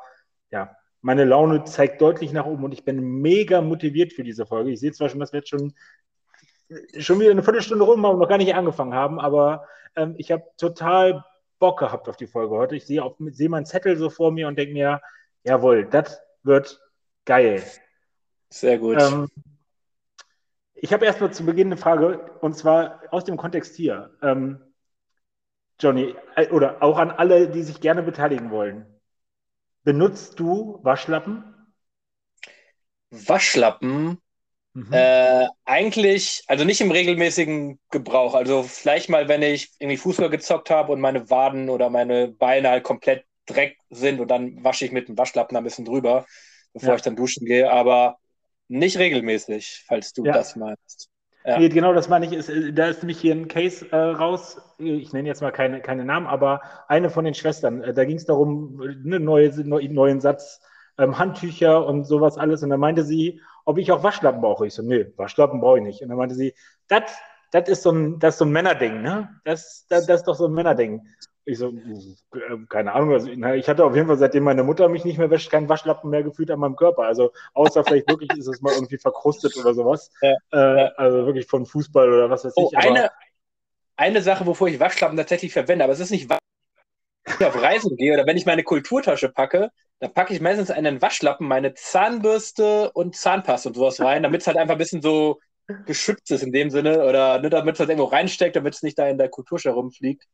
ja, 0.51 0.75
meine 1.01 1.25
Laune 1.25 1.63
zeigt 1.65 2.01
deutlich 2.01 2.33
nach 2.33 2.45
oben 2.45 2.63
und 2.63 2.71
ich 2.71 2.83
bin 2.83 3.21
mega 3.21 3.61
motiviert 3.61 4.13
für 4.13 4.23
diese 4.23 4.45
Folge. 4.45 4.71
Ich 4.71 4.79
sehe 4.79 4.91
zwar 4.91 5.09
schon, 5.09 5.19
dass 5.19 5.33
wir 5.33 5.39
jetzt 5.41 5.49
schon, 5.49 5.73
schon 6.97 7.19
wieder 7.19 7.31
eine 7.31 7.43
Viertelstunde 7.43 7.85
rum 7.85 8.03
haben 8.05 8.15
und 8.15 8.19
noch 8.19 8.29
gar 8.29 8.39
nicht 8.39 8.55
angefangen 8.55 8.95
haben, 8.95 9.19
aber 9.19 9.67
ähm, 9.95 10.15
ich 10.17 10.31
habe 10.31 10.43
total 10.57 11.23
Bock 11.59 11.79
gehabt 11.79 12.09
auf 12.09 12.17
die 12.17 12.27
Folge 12.27 12.55
heute. 12.55 12.75
Ich 12.75 12.87
sehe, 12.87 13.03
auf, 13.03 13.15
sehe 13.19 13.49
meinen 13.49 13.67
Zettel 13.67 13.97
so 13.97 14.09
vor 14.09 14.31
mir 14.31 14.47
und 14.47 14.57
denke 14.57 14.73
mir, 14.73 15.01
jawohl, 15.43 15.85
das 15.85 16.19
wird 16.43 16.81
geil. 17.25 17.63
Sehr 18.55 18.77
gut. 18.77 19.01
Ähm, 19.01 19.27
ich 20.75 20.93
habe 20.93 21.05
erstmal 21.05 21.33
zu 21.33 21.45
Beginn 21.45 21.67
eine 21.67 21.77
Frage, 21.77 22.31
und 22.39 22.55
zwar 22.55 23.01
aus 23.11 23.25
dem 23.25 23.35
Kontext 23.35 23.75
hier. 23.75 24.11
Ähm, 24.21 24.61
Johnny, 25.77 26.15
äh, 26.37 26.47
oder 26.51 26.81
auch 26.81 26.97
an 26.97 27.11
alle, 27.11 27.49
die 27.49 27.63
sich 27.63 27.81
gerne 27.81 28.01
beteiligen 28.01 28.51
wollen. 28.51 28.85
Benutzt 29.83 30.39
du 30.39 30.79
Waschlappen? 30.83 31.43
Waschlappen? 33.09 34.21
Mhm. 34.73 34.93
Äh, 34.93 35.47
eigentlich, 35.65 36.43
also 36.47 36.63
nicht 36.63 36.79
im 36.79 36.91
regelmäßigen 36.91 37.77
Gebrauch. 37.91 38.35
Also 38.35 38.63
vielleicht 38.63 39.09
mal, 39.09 39.27
wenn 39.27 39.41
ich 39.41 39.73
irgendwie 39.79 39.97
Fußball 39.97 40.29
gezockt 40.29 40.69
habe 40.69 40.93
und 40.93 41.01
meine 41.01 41.29
Waden 41.29 41.69
oder 41.69 41.89
meine 41.89 42.29
Beine 42.29 42.69
halt 42.69 42.85
komplett 42.85 43.25
Dreck 43.47 43.77
sind 43.89 44.21
und 44.21 44.29
dann 44.29 44.63
wasche 44.63 44.85
ich 44.85 44.93
mit 44.93 45.09
dem 45.09 45.17
Waschlappen 45.17 45.57
ein 45.57 45.63
bisschen 45.65 45.83
drüber, 45.83 46.25
bevor 46.71 46.91
ja. 46.91 46.95
ich 46.95 47.01
dann 47.01 47.17
duschen 47.17 47.45
gehe. 47.45 47.69
Aber 47.69 48.17
nicht 48.67 48.97
regelmäßig, 48.97 49.83
falls 49.87 50.13
du 50.13 50.25
ja. 50.25 50.33
das 50.33 50.55
meinst. 50.55 51.09
Ja. 51.45 51.59
Nee, 51.59 51.69
genau, 51.69 51.93
das 51.93 52.09
meine 52.09 52.25
ich. 52.25 52.33
Ist, 52.33 52.49
äh, 52.49 52.73
da 52.73 52.87
ist 52.87 53.03
nämlich 53.03 53.19
hier 53.19 53.35
ein 53.35 53.47
Case 53.47 53.85
äh, 53.91 53.95
raus. 53.95 54.57
Ich 54.79 55.13
nenne 55.13 55.27
jetzt 55.27 55.41
mal 55.41 55.51
keine, 55.51 55.79
keine 55.79 56.03
Namen, 56.03 56.25
aber 56.25 56.61
eine 56.87 57.09
von 57.09 57.23
den 57.23 57.35
Schwestern. 57.35 57.83
Äh, 57.83 57.93
da 57.93 58.03
ging 58.05 58.17
es 58.17 58.25
darum, 58.25 58.81
einen 58.81 59.23
neue, 59.23 59.51
neuen 59.63 60.21
Satz, 60.21 60.59
ähm, 60.97 61.19
Handtücher 61.19 61.85
und 61.85 62.05
sowas 62.05 62.37
alles. 62.37 62.63
Und 62.63 62.71
dann 62.71 62.79
meinte 62.79 63.03
sie, 63.03 63.41
ob 63.63 63.77
ich 63.77 63.91
auch 63.91 64.01
Waschlappen 64.01 64.41
brauche. 64.41 64.65
Ich 64.65 64.73
so, 64.73 64.81
nee, 64.81 65.05
Waschlappen 65.17 65.59
brauche 65.59 65.77
ich 65.77 65.83
nicht. 65.83 66.01
Und 66.01 66.09
dann 66.09 66.17
meinte 66.17 66.35
sie, 66.35 66.55
das 66.87 67.69
ist 67.69 67.83
so 67.83 67.91
ein, 67.91 68.17
das 68.19 68.35
ist 68.35 68.39
so 68.39 68.45
ein 68.45 68.51
Männerding, 68.51 69.01
ne? 69.01 69.29
Das, 69.43 69.85
das, 69.87 70.07
das 70.07 70.21
ist 70.21 70.27
doch 70.27 70.35
so 70.35 70.47
ein 70.47 70.53
Männerding. 70.53 71.07
Ich 71.45 71.59
so, 71.59 71.69
äh, 71.69 72.57
keine 72.69 72.93
Ahnung. 72.93 73.13
Also, 73.13 73.29
ich 73.29 73.69
hatte 73.69 73.85
auf 73.85 73.95
jeden 73.95 74.07
Fall, 74.07 74.17
seitdem 74.17 74.43
meine 74.43 74.63
Mutter 74.63 74.89
mich 74.89 75.05
nicht 75.05 75.19
mehr 75.19 75.29
wäscht, 75.29 75.51
keinen 75.51 75.69
Waschlappen 75.69 76.09
mehr 76.09 76.23
gefühlt 76.23 76.49
an 76.49 76.59
meinem 76.59 76.75
Körper. 76.75 77.03
Also, 77.03 77.31
außer 77.53 77.83
vielleicht 77.83 78.09
wirklich 78.09 78.31
ist 78.37 78.47
es 78.47 78.61
mal 78.61 78.73
irgendwie 78.73 78.97
verkrustet 78.97 79.55
oder 79.57 79.73
sowas. 79.75 80.11
Ja, 80.21 80.33
äh, 80.51 80.89
Also 80.97 81.25
wirklich 81.25 81.45
von 81.45 81.65
Fußball 81.65 82.11
oder 82.11 82.29
was 82.29 82.45
weiß 82.45 82.53
oh, 82.55 82.71
ich. 82.71 82.77
Eine, 82.77 83.11
eine 83.95 84.21
Sache, 84.21 84.45
wovor 84.45 84.67
ich 84.67 84.79
Waschlappen 84.79 85.17
tatsächlich 85.17 85.53
verwende, 85.53 85.83
aber 85.83 85.93
es 85.93 85.99
ist 85.99 86.11
nicht, 86.11 86.29
wenn 86.29 86.37
ich 87.27 87.45
auf 87.45 87.61
Reisen 87.61 87.95
gehe 87.95 88.13
oder 88.13 88.25
wenn 88.25 88.37
ich 88.37 88.45
meine 88.45 88.63
Kulturtasche 88.63 89.29
packe, 89.29 89.71
dann 89.99 90.13
packe 90.13 90.33
ich 90.33 90.41
meistens 90.41 90.71
einen 90.71 91.01
Waschlappen, 91.01 91.47
meine 91.47 91.73
Zahnbürste 91.73 92.91
und 92.93 93.15
Zahnpasta 93.15 93.69
und 93.69 93.75
sowas 93.75 94.01
rein, 94.01 94.23
damit 94.23 94.41
es 94.41 94.47
halt 94.47 94.57
einfach 94.57 94.75
ein 94.75 94.79
bisschen 94.79 95.01
so 95.01 95.39
geschützt 95.85 96.29
ist 96.31 96.43
in 96.43 96.51
dem 96.51 96.69
Sinne 96.69 97.05
oder 97.05 97.39
ne, 97.39 97.49
damit 97.49 97.75
es 97.75 97.79
halt 97.79 97.89
irgendwo 97.89 98.09
reinsteckt, 98.09 98.55
damit 98.55 98.75
es 98.75 98.83
nicht 98.83 98.99
da 98.99 99.07
in 99.07 99.17
der 99.17 99.29
Kulturtasche 99.29 99.71
rumfliegt. 99.71 100.25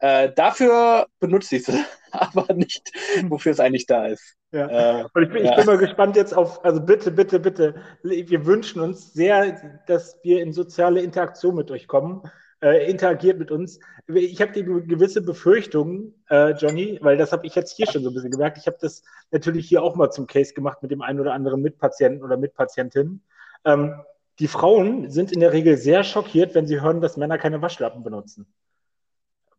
Äh, 0.00 0.30
dafür 0.34 1.08
benutze 1.18 1.56
ich 1.56 1.68
es, 1.68 1.74
aber 2.12 2.52
nicht, 2.54 2.90
wofür 3.28 3.52
es 3.52 3.60
eigentlich 3.60 3.86
da 3.86 4.06
ist. 4.06 4.36
Ja. 4.52 5.00
Äh, 5.00 5.04
Und 5.12 5.22
ich 5.22 5.30
bin, 5.30 5.44
ja. 5.44 5.50
ich 5.50 5.56
bin 5.56 5.66
mal 5.66 5.78
gespannt 5.78 6.16
jetzt 6.16 6.34
auf, 6.34 6.64
also 6.64 6.80
bitte, 6.80 7.10
bitte, 7.10 7.40
bitte, 7.40 7.74
wir 8.02 8.46
wünschen 8.46 8.80
uns 8.80 9.12
sehr, 9.12 9.80
dass 9.86 10.18
wir 10.22 10.40
in 10.40 10.52
soziale 10.52 11.02
Interaktion 11.02 11.54
mit 11.54 11.70
euch 11.70 11.86
kommen. 11.86 12.22
Äh, 12.60 12.90
interagiert 12.90 13.38
mit 13.38 13.52
uns. 13.52 13.78
Ich 14.08 14.40
habe 14.40 14.50
die 14.50 14.64
gewisse 14.64 15.22
Befürchtung, 15.22 16.14
äh, 16.28 16.54
Johnny, 16.54 16.98
weil 17.00 17.16
das 17.16 17.30
habe 17.30 17.46
ich 17.46 17.54
jetzt 17.54 17.76
hier 17.76 17.86
schon 17.86 18.02
so 18.02 18.10
ein 18.10 18.14
bisschen 18.14 18.32
gemerkt. 18.32 18.58
Ich 18.58 18.66
habe 18.66 18.78
das 18.80 19.04
natürlich 19.30 19.68
hier 19.68 19.80
auch 19.80 19.94
mal 19.94 20.10
zum 20.10 20.26
Case 20.26 20.54
gemacht 20.54 20.82
mit 20.82 20.90
dem 20.90 21.00
einen 21.00 21.20
oder 21.20 21.34
anderen 21.34 21.62
Mitpatienten 21.62 22.24
oder 22.24 22.36
Mitpatientin. 22.36 23.22
Ähm, 23.64 23.94
die 24.40 24.48
Frauen 24.48 25.08
sind 25.08 25.30
in 25.30 25.38
der 25.38 25.52
Regel 25.52 25.76
sehr 25.76 26.02
schockiert, 26.02 26.56
wenn 26.56 26.66
sie 26.66 26.80
hören, 26.80 27.00
dass 27.00 27.16
Männer 27.16 27.38
keine 27.38 27.62
Waschlappen 27.62 28.02
benutzen 28.02 28.52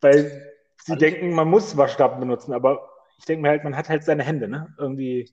weil 0.01 0.53
sie 0.83 0.93
also, 0.93 0.99
denken, 0.99 1.31
man 1.31 1.49
muss 1.49 1.77
Waschlappen 1.77 2.19
benutzen, 2.19 2.53
aber 2.53 2.89
ich 3.17 3.25
denke 3.25 3.41
mir 3.41 3.49
halt, 3.49 3.63
man 3.63 3.75
hat 3.75 3.89
halt 3.89 4.03
seine 4.03 4.23
Hände, 4.23 4.47
ne? 4.47 4.73
Irgendwie. 4.77 5.31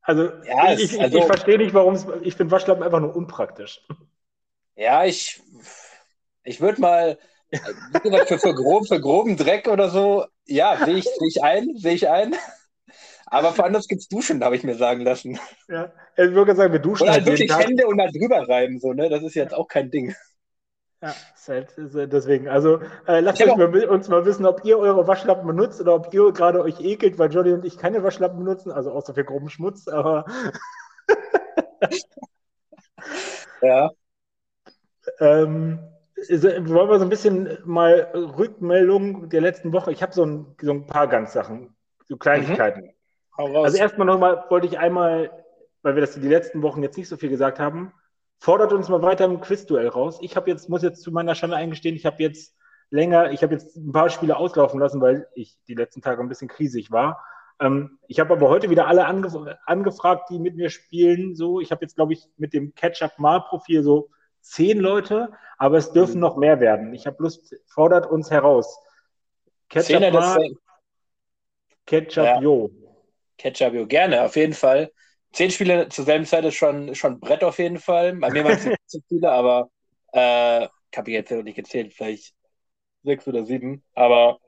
Also, 0.00 0.24
ja, 0.44 0.72
ich, 0.72 0.94
ich, 0.94 1.00
also, 1.00 1.18
ich 1.18 1.24
verstehe 1.24 1.58
nicht, 1.58 1.74
warum 1.74 1.94
es. 1.94 2.06
Ich 2.22 2.34
finde 2.34 2.50
Waschlappen 2.50 2.82
einfach 2.82 3.00
nur 3.00 3.14
unpraktisch. 3.14 3.86
Ja, 4.74 5.04
ich, 5.04 5.40
ich 6.44 6.60
würde 6.60 6.80
mal, 6.80 7.18
wie 7.50 7.98
gesagt, 8.00 8.28
für, 8.28 8.38
für, 8.38 8.54
grob, 8.54 8.88
für 8.88 9.00
groben 9.00 9.36
Dreck 9.36 9.68
oder 9.68 9.90
so, 9.90 10.24
ja, 10.46 10.84
sehe 10.84 10.96
ich, 10.96 11.04
seh 11.04 11.28
ich 11.28 11.42
ein, 11.42 11.76
sehe 11.76 11.94
ich 11.94 12.08
ein. 12.08 12.34
Aber 13.26 13.52
für 13.52 13.64
anderes 13.64 13.88
gibt 13.88 14.02
es 14.02 14.08
Duschen, 14.08 14.42
habe 14.44 14.56
ich 14.56 14.64
mir 14.64 14.74
sagen 14.74 15.02
lassen. 15.02 15.38
Ja, 15.68 15.92
ich 16.16 16.32
würde 16.32 16.54
sagen, 16.54 16.72
wir 16.72 16.80
duschen. 16.80 17.04
Oder 17.04 17.12
halt 17.12 17.26
wirklich 17.26 17.56
Hände 17.56 17.86
und 17.86 17.96
mal 17.96 18.10
drüber 18.10 18.48
reiben, 18.48 18.78
so, 18.78 18.92
ne? 18.92 19.08
Das 19.08 19.22
ist 19.22 19.34
jetzt 19.34 19.54
auch 19.54 19.68
kein 19.68 19.90
Ding. 19.90 20.14
Ja, 21.02 21.12
halt, 21.48 21.76
halt 21.76 22.12
deswegen. 22.12 22.48
Also 22.48 22.80
äh, 23.08 23.18
lasst 23.18 23.42
euch 23.42 23.56
mal, 23.56 23.84
uns 23.86 24.08
mal 24.08 24.24
wissen, 24.24 24.46
ob 24.46 24.64
ihr 24.64 24.78
eure 24.78 25.08
Waschlappen 25.08 25.48
benutzt 25.48 25.80
oder 25.80 25.96
ob 25.96 26.14
ihr 26.14 26.32
gerade 26.32 26.62
euch 26.62 26.80
ekelt, 26.80 27.18
weil 27.18 27.32
Johnny 27.32 27.52
und 27.52 27.64
ich 27.64 27.76
keine 27.76 28.04
Waschlappen 28.04 28.38
benutzen, 28.38 28.70
also 28.70 28.92
außer 28.92 29.12
für 29.12 29.24
groben 29.24 29.50
Schmutz, 29.50 29.88
aber. 29.88 30.24
ja. 33.62 33.90
Ähm, 35.18 35.80
wollen 36.28 36.88
wir 36.88 36.98
so 37.00 37.04
ein 37.04 37.10
bisschen 37.10 37.58
mal 37.64 38.12
Rückmeldung 38.14 39.28
der 39.28 39.40
letzten 39.40 39.72
Woche. 39.72 39.90
Ich 39.90 40.04
habe 40.04 40.12
so 40.12 40.24
ein, 40.24 40.54
so 40.60 40.70
ein 40.70 40.86
paar 40.86 41.08
ganz 41.08 41.32
Sachen, 41.32 41.74
so 42.06 42.16
Kleinigkeiten. 42.16 42.94
Mhm. 43.36 43.56
Also 43.56 43.76
erstmal 43.76 44.06
nochmal 44.06 44.44
wollte 44.50 44.68
ich 44.68 44.78
einmal, 44.78 45.32
weil 45.82 45.96
wir 45.96 46.02
das 46.02 46.14
die 46.14 46.28
letzten 46.28 46.62
Wochen 46.62 46.84
jetzt 46.84 46.96
nicht 46.96 47.08
so 47.08 47.16
viel 47.16 47.30
gesagt 47.30 47.58
haben, 47.58 47.92
fordert 48.42 48.72
uns 48.72 48.88
mal 48.88 49.02
weiter 49.02 49.24
im 49.26 49.40
Quizduell 49.40 49.86
raus. 49.86 50.18
Ich 50.20 50.34
habe 50.34 50.50
jetzt, 50.50 50.68
muss 50.68 50.82
jetzt 50.82 51.02
zu 51.02 51.12
meiner 51.12 51.36
Schande 51.36 51.54
eingestehen, 51.54 51.94
ich 51.94 52.04
habe 52.04 52.20
jetzt 52.20 52.56
länger, 52.90 53.30
ich 53.30 53.44
habe 53.44 53.54
jetzt 53.54 53.76
ein 53.76 53.92
paar 53.92 54.10
Spiele 54.10 54.36
auslaufen 54.36 54.80
lassen, 54.80 55.00
weil 55.00 55.28
ich 55.36 55.56
die 55.68 55.74
letzten 55.74 56.02
Tage 56.02 56.20
ein 56.20 56.28
bisschen 56.28 56.48
krisig 56.48 56.90
war. 56.90 57.24
Ähm, 57.60 58.00
ich 58.08 58.18
habe 58.18 58.32
aber 58.32 58.48
heute 58.48 58.68
wieder 58.68 58.88
alle 58.88 59.06
angef 59.06 59.34
angefragt, 59.64 60.28
die 60.28 60.40
mit 60.40 60.56
mir 60.56 60.70
spielen. 60.70 61.36
So, 61.36 61.60
ich 61.60 61.70
habe 61.70 61.82
jetzt, 61.82 61.94
glaube 61.94 62.14
ich, 62.14 62.26
mit 62.36 62.52
dem 62.52 62.74
Catch-up-Mal-Profil 62.74 63.84
so 63.84 64.10
zehn 64.40 64.80
Leute, 64.80 65.30
aber 65.56 65.76
es 65.76 65.92
dürfen 65.92 66.16
mhm. 66.16 66.22
noch 66.22 66.36
mehr 66.36 66.58
werden. 66.58 66.92
Ich 66.94 67.06
habe 67.06 67.22
Lust, 67.22 67.54
fordert 67.66 68.10
uns 68.10 68.32
heraus. 68.32 68.76
Catch-up-Mal, 69.68 70.50
Ketchup-Jo. 71.86 72.72
Ja. 72.74 72.90
Ketchup-Jo, 73.38 73.86
gerne, 73.86 74.22
auf 74.22 74.34
jeden 74.34 74.52
Fall 74.52 74.90
zehn 75.32 75.50
Spiele 75.50 75.88
zur 75.88 76.04
selben 76.04 76.26
Zeit 76.26 76.44
ist 76.44 76.54
schon, 76.54 76.94
schon 76.94 77.20
Brett 77.20 77.44
auf 77.44 77.58
jeden 77.58 77.78
Fall. 77.78 78.14
Bei 78.14 78.30
mir 78.30 78.44
waren 78.44 78.58
es 78.58 78.64
zu 78.86 79.00
viele, 79.08 79.30
aber 79.30 79.70
äh, 80.12 80.64
ich 80.64 80.98
habe 80.98 81.10
jetzt 81.10 81.30
nicht 81.30 81.56
gezählt, 81.56 81.94
vielleicht 81.94 82.34
sechs 83.02 83.26
oder 83.26 83.44
sieben. 83.44 83.82
Aber 83.94 84.38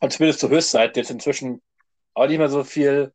und 0.00 0.12
zumindest 0.12 0.40
zur 0.40 0.50
Höchstzeit 0.50 0.96
jetzt 0.96 1.10
inzwischen 1.10 1.62
auch 2.14 2.26
nicht 2.26 2.38
mehr 2.38 2.48
so 2.48 2.64
viel. 2.64 3.12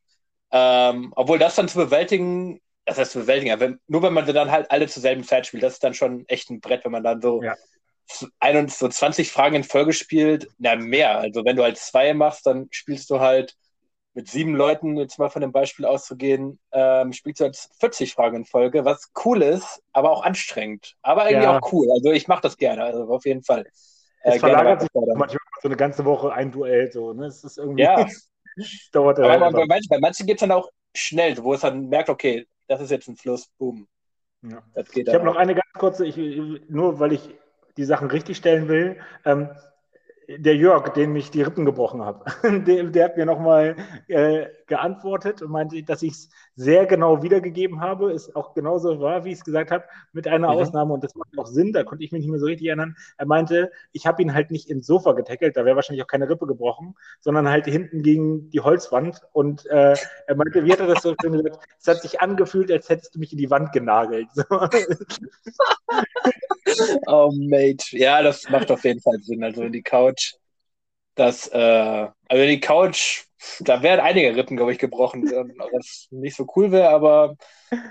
Ähm, 0.50 1.12
obwohl 1.14 1.38
das 1.38 1.54
dann 1.54 1.68
zu 1.68 1.78
bewältigen, 1.78 2.60
das 2.84 2.98
heißt 2.98 3.12
zu 3.12 3.20
bewältigen, 3.20 3.60
wenn, 3.60 3.78
nur 3.86 4.02
wenn 4.02 4.12
man 4.12 4.26
dann 4.26 4.50
halt 4.50 4.70
alle 4.70 4.88
zur 4.88 5.00
selben 5.00 5.22
Zeit 5.22 5.46
spielt, 5.46 5.62
das 5.62 5.74
ist 5.74 5.84
dann 5.84 5.94
schon 5.94 6.26
echt 6.28 6.50
ein 6.50 6.60
Brett, 6.60 6.84
wenn 6.84 6.92
man 6.92 7.04
dann 7.04 7.20
so 7.20 7.42
ja. 7.42 7.56
so 8.68 8.88
20 8.88 9.30
Fragen 9.30 9.56
in 9.56 9.64
Folge 9.64 9.92
spielt, 9.92 10.48
na 10.58 10.74
mehr. 10.74 11.18
Also 11.18 11.44
wenn 11.44 11.56
du 11.56 11.62
halt 11.62 11.78
zwei 11.78 12.12
machst, 12.14 12.46
dann 12.46 12.66
spielst 12.70 13.10
du 13.10 13.20
halt 13.20 13.54
mit 14.14 14.28
sieben 14.28 14.54
Leuten, 14.54 14.96
jetzt 14.96 15.18
mal 15.18 15.28
von 15.28 15.42
dem 15.42 15.52
Beispiel 15.52 15.86
auszugehen, 15.86 16.58
ähm, 16.72 17.12
spielst 17.12 17.40
du 17.40 17.44
halt 17.44 17.56
40 17.78 18.12
Fragen 18.12 18.36
in 18.36 18.44
Folge, 18.44 18.84
was 18.84 19.10
cool 19.24 19.42
ist, 19.42 19.82
aber 19.92 20.10
auch 20.10 20.24
anstrengend. 20.24 20.96
Aber 21.02 21.30
irgendwie 21.30 21.44
ja. 21.44 21.58
auch 21.58 21.72
cool. 21.72 21.88
Also 21.92 22.10
ich 22.10 22.26
mache 22.26 22.42
das 22.42 22.56
gerne, 22.56 22.82
also 22.84 23.04
auf 23.04 23.24
jeden 23.24 23.42
Fall. 23.42 23.66
Es 24.22 24.36
äh, 24.36 24.38
verlagert 24.38 24.82
sich 24.82 24.90
manchmal 24.92 25.38
so 25.62 25.68
eine 25.68 25.76
ganze 25.76 26.04
Woche 26.04 26.32
ein 26.32 26.50
Duell 26.50 26.90
so, 26.90 27.12
ne? 27.12 27.26
Es 27.26 27.44
ist 27.44 27.58
irgendwie. 27.58 27.82
Ja. 27.82 28.06
dauert 28.92 29.18
aber 29.18 29.40
halt 29.40 29.54
bei, 29.54 29.66
manchen, 29.66 29.88
bei 29.88 30.00
manchen 30.00 30.26
geht 30.26 30.36
es 30.36 30.40
dann 30.40 30.50
auch 30.50 30.68
schnell, 30.94 31.38
wo 31.38 31.54
es 31.54 31.60
dann 31.60 31.88
merkt, 31.88 32.10
okay, 32.10 32.46
das 32.66 32.80
ist 32.80 32.90
jetzt 32.90 33.08
ein 33.08 33.16
Fluss, 33.16 33.48
boom. 33.58 33.86
Ja. 34.42 34.62
ich 34.74 35.08
habe 35.08 35.24
noch 35.24 35.36
eine 35.36 35.54
ganz 35.54 35.72
kurze, 35.74 36.06
ich, 36.06 36.16
nur 36.68 36.98
weil 36.98 37.12
ich 37.12 37.28
die 37.76 37.84
Sachen 37.84 38.10
richtig 38.10 38.38
stellen 38.38 38.68
will. 38.68 38.98
Ähm, 39.24 39.50
der 40.38 40.56
Jörg, 40.56 40.90
dem 40.90 41.16
ich 41.16 41.30
die 41.30 41.42
Rippen 41.42 41.64
gebrochen 41.64 42.02
habe, 42.02 42.24
der, 42.66 42.84
der, 42.84 43.04
hat 43.04 43.16
mir 43.16 43.26
nochmal 43.26 43.76
äh, 44.08 44.46
geantwortet 44.66 45.42
und 45.42 45.50
meinte, 45.50 45.82
dass 45.82 46.02
ich 46.02 46.12
es 46.12 46.30
sehr 46.60 46.84
genau 46.84 47.22
wiedergegeben 47.22 47.80
habe, 47.80 48.12
es 48.12 48.36
auch 48.36 48.52
genauso 48.52 49.00
war, 49.00 49.24
wie 49.24 49.30
ich 49.30 49.38
es 49.38 49.44
gesagt 49.44 49.70
habe, 49.70 49.84
mit 50.12 50.28
einer 50.28 50.52
mhm. 50.52 50.58
Ausnahme 50.58 50.92
und 50.92 51.02
das 51.02 51.14
macht 51.14 51.30
auch 51.38 51.46
Sinn, 51.46 51.72
da 51.72 51.84
konnte 51.84 52.04
ich 52.04 52.12
mich 52.12 52.20
nicht 52.20 52.30
mehr 52.30 52.38
so 52.38 52.44
richtig 52.44 52.66
erinnern. 52.66 52.96
Er 53.16 53.24
meinte, 53.24 53.72
ich 53.92 54.06
habe 54.06 54.20
ihn 54.20 54.34
halt 54.34 54.50
nicht 54.50 54.68
ins 54.68 54.86
Sofa 54.86 55.12
getackelt, 55.12 55.56
da 55.56 55.64
wäre 55.64 55.76
wahrscheinlich 55.76 56.02
auch 56.02 56.08
keine 56.08 56.28
Rippe 56.28 56.46
gebrochen, 56.46 56.96
sondern 57.20 57.48
halt 57.48 57.64
hinten 57.64 58.02
gegen 58.02 58.50
die 58.50 58.60
Holzwand 58.60 59.22
und 59.32 59.64
äh, 59.66 59.96
er 60.26 60.36
meinte, 60.36 60.66
wie 60.66 60.72
hat 60.72 60.80
er 60.80 60.88
das 60.88 61.02
so 61.02 61.14
schön 61.22 61.32
gesagt, 61.32 61.66
es 61.80 61.86
hat 61.86 62.02
sich 62.02 62.20
angefühlt, 62.20 62.70
als 62.70 62.90
hättest 62.90 63.14
du 63.14 63.20
mich 63.20 63.32
in 63.32 63.38
die 63.38 63.48
Wand 63.48 63.72
genagelt. 63.72 64.28
oh, 67.06 67.32
Mate. 67.34 67.96
Ja, 67.96 68.22
das 68.22 68.50
macht 68.50 68.70
auf 68.70 68.84
jeden 68.84 69.00
Fall 69.00 69.18
Sinn. 69.22 69.42
Also 69.42 69.66
die 69.70 69.82
Couch, 69.82 70.34
das, 71.14 71.48
äh, 71.48 72.08
also 72.28 72.46
die 72.46 72.60
Couch, 72.60 73.29
da 73.60 73.82
wären 73.82 74.00
einige 74.00 74.34
Rippen, 74.36 74.56
glaube 74.56 74.72
ich, 74.72 74.78
gebrochen, 74.78 75.22
was 75.72 76.08
nicht 76.10 76.36
so 76.36 76.46
cool 76.56 76.72
wäre, 76.72 76.90
aber 76.90 77.36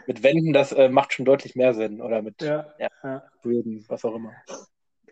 mit 0.08 0.24
Wänden, 0.24 0.54
das 0.54 0.72
äh, 0.72 0.90
macht 0.90 1.14
schon 1.14 1.26
deutlich 1.26 1.56
mehr 1.56 1.74
Sinn. 1.74 2.02
Oder 2.02 2.22
mit 2.22 2.42
ja, 2.42 2.68
ja. 3.04 3.24
Böden, 3.42 3.86
was 3.88 4.06
auch 4.06 4.16
immer. 4.16 4.34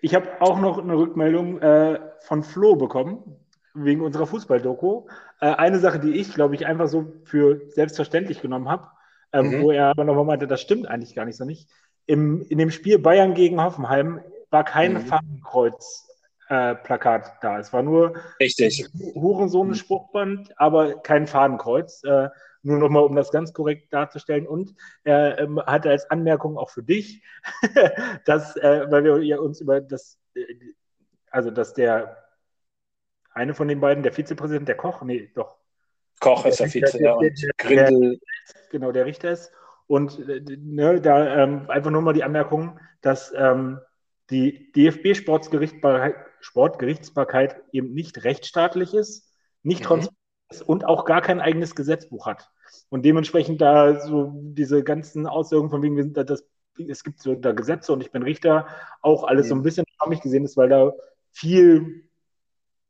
Ich 0.01 0.13
habe 0.13 0.41
auch 0.41 0.59
noch 0.59 0.77
eine 0.77 0.95
Rückmeldung 0.97 1.59
äh, 1.59 1.99
von 2.21 2.43
Flo 2.43 2.75
bekommen, 2.75 3.39
wegen 3.73 4.01
unserer 4.01 4.27
Fußball-Doku. 4.27 5.07
Äh, 5.39 5.47
eine 5.47 5.79
Sache, 5.79 5.99
die 5.99 6.13
ich, 6.13 6.33
glaube 6.33 6.55
ich, 6.55 6.65
einfach 6.65 6.87
so 6.87 7.13
für 7.23 7.61
selbstverständlich 7.69 8.41
genommen 8.41 8.69
habe, 8.69 8.87
ähm, 9.33 9.47
mhm. 9.49 9.61
wo 9.61 9.71
er 9.71 9.87
aber 9.87 10.03
nochmal 10.03 10.25
meinte, 10.25 10.47
das 10.47 10.61
stimmt 10.61 10.87
eigentlich 10.87 11.15
gar 11.15 11.25
nicht 11.25 11.37
so 11.37 11.45
nicht 11.45 11.67
im, 12.07 12.41
in 12.49 12.57
dem 12.57 12.71
Spiel 12.71 12.97
Bayern 12.97 13.35
gegen 13.35 13.61
Hoffenheim 13.61 14.21
war 14.49 14.63
kein 14.63 14.93
mhm. 14.93 15.01
Fadenkreuz-Plakat 15.01 16.06
äh, 16.49 16.75
da. 17.41 17.59
Es 17.59 17.73
war 17.73 17.83
nur 17.83 18.15
Richtig. 18.39 18.87
Hurensohn-Spruchband, 19.15 20.59
aber 20.59 20.95
kein 21.01 21.27
Fadenkreuz. 21.27 22.03
Äh, 22.03 22.29
nur 22.63 22.79
nochmal, 22.79 23.03
um 23.03 23.15
das 23.15 23.31
ganz 23.31 23.53
korrekt 23.53 23.93
darzustellen. 23.93 24.47
Und 24.47 24.75
er 25.03 25.39
ähm, 25.39 25.61
hatte 25.65 25.89
als 25.89 26.09
Anmerkung 26.09 26.57
auch 26.57 26.69
für 26.69 26.83
dich, 26.83 27.23
dass, 28.25 28.55
äh, 28.57 28.85
weil 28.89 29.03
wir 29.03 29.23
ja 29.23 29.39
uns 29.39 29.61
über 29.61 29.79
das, 29.79 30.19
äh, 30.35 30.43
also 31.31 31.51
dass 31.51 31.73
der 31.73 32.23
eine 33.33 33.53
von 33.53 33.67
den 33.67 33.79
beiden, 33.79 34.03
der 34.03 34.11
Vizepräsident, 34.11 34.67
der 34.67 34.75
Koch, 34.75 35.01
nee, 35.03 35.31
doch. 35.35 35.57
Koch 36.19 36.45
ist 36.45 36.59
der, 36.59 36.73
Vize, 36.73 37.01
ja, 37.01 37.13
und 37.13 37.31
Grindel. 37.57 38.19
Genau, 38.71 38.91
der 38.91 39.05
Richter 39.05 39.31
ist. 39.31 39.51
Und 39.85 40.27
äh, 40.27 40.41
ne, 40.57 40.99
da 40.99 41.43
ähm, 41.43 41.69
einfach 41.69 41.91
nur 41.91 42.01
mal 42.01 42.13
die 42.13 42.23
Anmerkung, 42.23 42.79
dass 43.01 43.33
ähm, 43.35 43.79
die 44.29 44.71
DFB-Sportgerichtsbarkeit 46.39 47.61
eben 47.71 47.93
nicht 47.93 48.23
rechtsstaatlich 48.23 48.93
ist, 48.93 49.31
nicht 49.63 49.81
mhm. 49.81 49.85
transparent 49.85 50.17
ist 50.49 50.61
und 50.61 50.85
auch 50.85 51.05
gar 51.05 51.21
kein 51.21 51.41
eigenes 51.41 51.75
Gesetzbuch 51.75 52.25
hat. 52.25 52.49
Und 52.89 53.03
dementsprechend 53.03 53.61
da 53.61 53.99
so 53.99 54.31
diese 54.33 54.83
ganzen 54.83 55.27
Auswirkungen 55.27 55.69
von 55.69 55.81
wegen, 55.81 55.95
wir 55.95 56.03
sind 56.03 56.17
da 56.17 56.23
das, 56.23 56.45
es 56.77 57.03
gibt 57.03 57.21
so 57.21 57.35
da 57.35 57.51
Gesetze 57.51 57.91
und 57.91 58.01
ich 58.01 58.11
bin 58.11 58.23
Richter, 58.23 58.67
auch 59.01 59.23
alles 59.23 59.47
mhm. 59.47 59.49
so 59.49 59.55
ein 59.55 59.63
bisschen 59.63 59.85
mich 60.07 60.21
gesehen 60.21 60.45
ist, 60.45 60.55
weil 60.55 60.69
da 60.69 60.93
viel, 61.31 62.09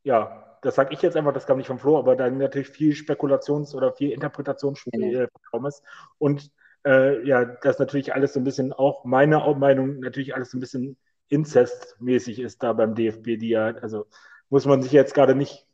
ja, 0.03 0.57
das 0.61 0.75
sage 0.75 0.93
ich 0.93 1.01
jetzt 1.01 1.15
einfach, 1.15 1.33
das 1.33 1.45
kam 1.45 1.57
nicht 1.57 1.67
vom 1.67 1.79
Flo, 1.79 1.97
aber 1.97 2.15
da 2.15 2.29
natürlich 2.29 2.69
viel 2.69 2.93
Spekulations- 2.93 3.75
oder 3.75 3.93
viel 3.93 4.11
Interpretationsspiel 4.11 5.27
mhm. 5.53 5.65
ist. 5.65 5.83
Und 6.17 6.51
äh, 6.85 7.25
ja, 7.27 7.45
das 7.45 7.79
natürlich 7.79 8.13
alles 8.13 8.33
so 8.33 8.39
ein 8.39 8.43
bisschen, 8.43 8.73
auch 8.73 9.03
meine 9.03 9.37
Meinung, 9.57 9.99
natürlich 9.99 10.35
alles 10.35 10.51
so 10.51 10.57
ein 10.57 10.61
bisschen 10.61 10.97
inzestmäßig 11.29 12.39
ist 12.39 12.63
da 12.63 12.73
beim 12.73 12.95
DFB, 12.95 13.37
die 13.37 13.49
ja, 13.49 13.67
also 13.81 14.05
muss 14.49 14.65
man 14.65 14.81
sich 14.81 14.91
jetzt 14.91 15.13
gerade 15.13 15.35
nicht 15.35 15.65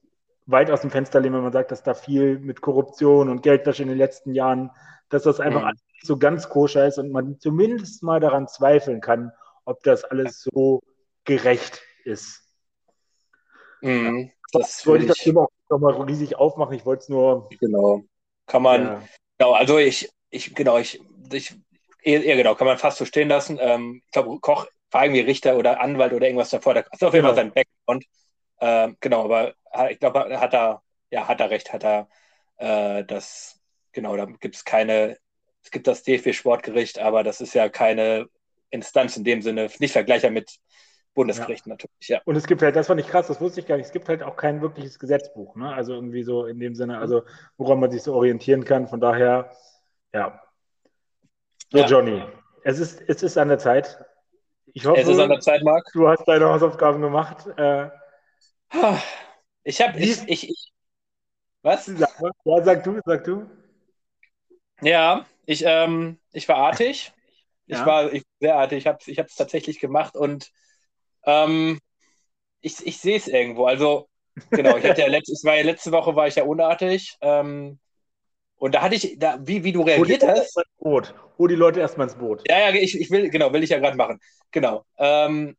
weit 0.46 0.72
aus 0.72 0.82
dem 0.82 0.92
Fenster 0.92 1.20
lehnen, 1.20 1.36
wenn 1.36 1.44
man 1.44 1.54
sagt, 1.54 1.72
dass 1.72 1.84
da 1.84 1.94
viel 1.94 2.40
mit 2.40 2.62
Korruption 2.62 3.30
und 3.30 3.44
Geldwäsche 3.44 3.84
in 3.84 3.90
den 3.90 3.98
letzten 3.98 4.34
Jahren, 4.34 4.72
dass 5.10 5.24
das 5.24 5.40
einfach 5.40 5.62
mhm. 5.62 5.70
nicht 5.70 6.06
so 6.06 6.18
ganz 6.18 6.50
koscher 6.50 6.86
ist 6.88 6.98
und 6.98 7.12
man 7.12 7.40
zumindest 7.40 8.04
mal 8.04 8.20
daran 8.20 8.48
zweifeln 8.48 9.00
kann, 9.00 9.32
ob 9.66 9.84
das 9.84 10.04
alles 10.04 10.42
so 10.42 10.82
gerecht 11.24 11.82
ist. 12.04 12.42
Mhm, 13.82 14.32
das 14.52 14.86
wollte 14.86 15.06
ich 15.06 15.10
das 15.10 15.18
Thema 15.18 15.44
auch 15.44 15.50
nochmal 15.70 16.02
riesig 16.04 16.36
aufmachen. 16.36 16.76
Ich 16.76 16.86
wollte 16.86 17.04
es 17.04 17.10
nur. 17.10 17.50
Genau. 17.60 18.04
Kann 18.48 18.62
man. 18.62 18.84
Ja. 18.84 19.04
Genau, 19.38 19.54
also 19.54 19.78
ich, 19.78 20.10
ich, 20.30 20.54
genau, 20.56 20.78
ich, 20.78 21.02
ich, 21.32 21.56
eher, 22.02 22.36
genau, 22.36 22.56
kann 22.56 22.68
man 22.68 22.78
fast 22.78 22.98
so 22.98 23.06
stehen 23.06 23.30
lassen. 23.30 23.58
Ähm, 23.60 24.02
ich 24.06 24.12
glaube, 24.12 24.40
Koch 24.40 24.68
war 24.94 25.06
irgendwie 25.06 25.22
Richter 25.22 25.58
oder 25.58 25.82
Anwalt 25.82 26.14
oder 26.14 26.26
irgendwas 26.26 26.50
davor. 26.50 26.74
Da 26.74 26.82
ist 26.82 27.04
auf 27.04 27.14
jeden 27.14 27.26
Fall 27.26 27.36
genau. 27.36 27.36
sein 27.36 27.54
Background. 27.54 28.06
Ähm, 28.62 28.98
genau, 29.00 29.26
aber 29.26 29.54
ich 29.90 30.00
glaube, 30.00 30.40
hat 30.40 30.54
er, 30.54 30.82
ja, 31.10 31.28
hat 31.28 31.40
er 31.40 31.50
recht, 31.50 31.74
hat 31.74 31.84
er 31.84 32.08
äh, 32.58 33.04
das, 33.04 33.60
genau, 33.92 34.16
da 34.16 34.26
gibt 34.26 34.56
es 34.56 34.66
keine, 34.66 35.18
es 35.64 35.72
gibt 35.72 35.88
das 35.88 36.04
DFB-Sportgericht, 36.04 37.00
aber 37.00 37.24
das 37.24 37.42
ist 37.42 37.54
ja 37.54 37.70
keine 37.70 38.28
Instanz 38.70 39.18
in 39.18 39.24
dem 39.24 39.42
Sinne, 39.42 39.70
nicht 39.80 39.92
vergleichbar 39.92 40.32
mit 40.32 40.60
Bundesgerichten 41.14 41.70
ja. 41.70 41.74
natürlich, 41.76 42.08
ja. 42.08 42.22
Und 42.26 42.36
es 42.36 42.48
gibt 42.48 42.62
halt, 42.62 42.76
das 42.76 42.88
fand 42.88 43.00
ich 43.00 43.08
krass, 43.08 43.28
das 43.28 43.40
wusste 43.40 43.60
ich 43.60 43.68
gar 43.68 43.78
nicht, 43.78 43.86
es 43.86 43.92
gibt 43.92 44.10
halt 44.10 44.24
auch 44.24 44.36
kein 44.36 44.62
wirkliches 44.62 44.98
Gesetzbuch, 44.98 45.56
ne? 45.56 45.74
Also 45.74 45.94
irgendwie 45.94 46.24
so 46.24 46.46
in 46.46 46.60
dem 46.60 46.76
Sinne, 46.76 46.98
also 46.98 47.24
woran 47.58 47.80
man 47.80 47.92
sich 47.92 48.02
so 48.02 48.16
orientieren 48.16 48.66
kann. 48.66 48.88
Von 48.88 49.00
daher, 49.00 49.52
ja. 50.14 50.42
So, 51.72 51.80
ja. 51.80 51.86
Johnny, 51.86 52.24
es 52.64 52.80
ist, 52.80 53.02
es 53.08 53.22
ist 53.24 53.38
an 53.38 53.50
der 53.50 53.60
Zeit. 53.60 54.04
Ich 54.74 54.86
hoffe, 54.86 55.00
es 55.00 55.08
ist 55.08 55.20
an 55.20 55.30
der 55.30 55.40
Zeit, 55.40 55.64
Marc. 55.64 55.86
Du 55.94 56.08
hast 56.08 56.26
deine 56.26 56.50
Hausaufgaben 56.50 57.02
gemacht. 57.02 57.46
Äh, 57.58 57.90
ich 59.64 59.80
habe, 59.82 60.00
ich, 60.00 60.28
ich, 60.28 60.50
ich, 60.50 60.74
was? 61.62 61.88
Ja, 61.88 62.08
sag 62.64 62.84
du, 62.84 63.00
sag 63.06 63.24
du. 63.24 63.50
Ja, 64.82 65.26
ich, 65.46 65.64
ähm, 65.66 66.20
ich 66.32 66.50
war 66.50 66.58
artig. 66.58 67.14
Ich 67.68 67.78
ja. 67.78 67.86
war 67.86 68.12
ich, 68.12 68.24
sehr 68.40 68.56
artig. 68.56 68.80
Ich 68.80 68.88
habe 68.88 68.98
es 69.00 69.08
ich 69.08 69.18
tatsächlich 69.38 69.80
gemacht 69.80 70.16
und 70.16 70.52
ähm, 71.26 71.80
ich, 72.62 72.86
ich 72.86 72.98
sehe 72.98 73.18
es 73.18 73.28
irgendwo. 73.28 73.66
Also, 73.66 74.10
genau, 74.50 74.76
ich 74.76 74.86
hatte 74.86 75.02
ja 75.02 75.08
letzte, 75.08 75.34
war 75.46 75.56
ja 75.56 75.64
letzte 75.64 75.92
Woche 75.92 76.16
war 76.16 76.28
ich 76.28 76.36
ja 76.36 76.44
unartig. 76.44 77.16
Ähm, 77.22 77.80
und 78.58 78.76
da 78.76 78.82
hatte 78.82 78.96
ich, 78.96 79.18
da, 79.20 79.38
wie, 79.42 79.64
wie 79.64 79.72
du 79.72 79.82
reagiert 79.82 80.26
hast. 80.26 80.62
Boot. 80.80 81.14
Hol 81.38 81.48
die 81.48 81.56
Leute 81.56 81.80
erstmal 81.80 82.08
ins 82.08 82.16
Boot. 82.16 82.44
Ja, 82.48 82.70
ja, 82.70 82.70
ich, 82.70 83.00
ich 83.00 83.10
will, 83.12 83.30
genau, 83.30 83.52
will 83.52 83.64
ich 83.64 83.70
ja 83.70 83.80
gerade 83.80 83.98
machen. 83.98 84.20
Genau. 84.52 84.86
Ähm, 84.98 85.58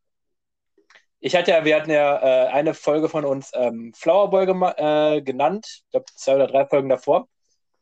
ich 1.19 1.35
hatte 1.35 1.51
ja, 1.51 1.65
wir 1.65 1.75
hatten 1.75 1.91
ja 1.91 2.17
äh, 2.17 2.47
eine 2.49 2.73
Folge 2.73 3.09
von 3.09 3.25
uns 3.25 3.51
ähm, 3.53 3.93
Flowerboy 3.95 4.45
äh, 4.77 5.21
genannt, 5.21 5.65
ich 5.67 5.91
glaube 5.91 6.05
zwei 6.15 6.35
oder 6.35 6.47
drei 6.47 6.65
Folgen 6.65 6.89
davor. 6.89 7.27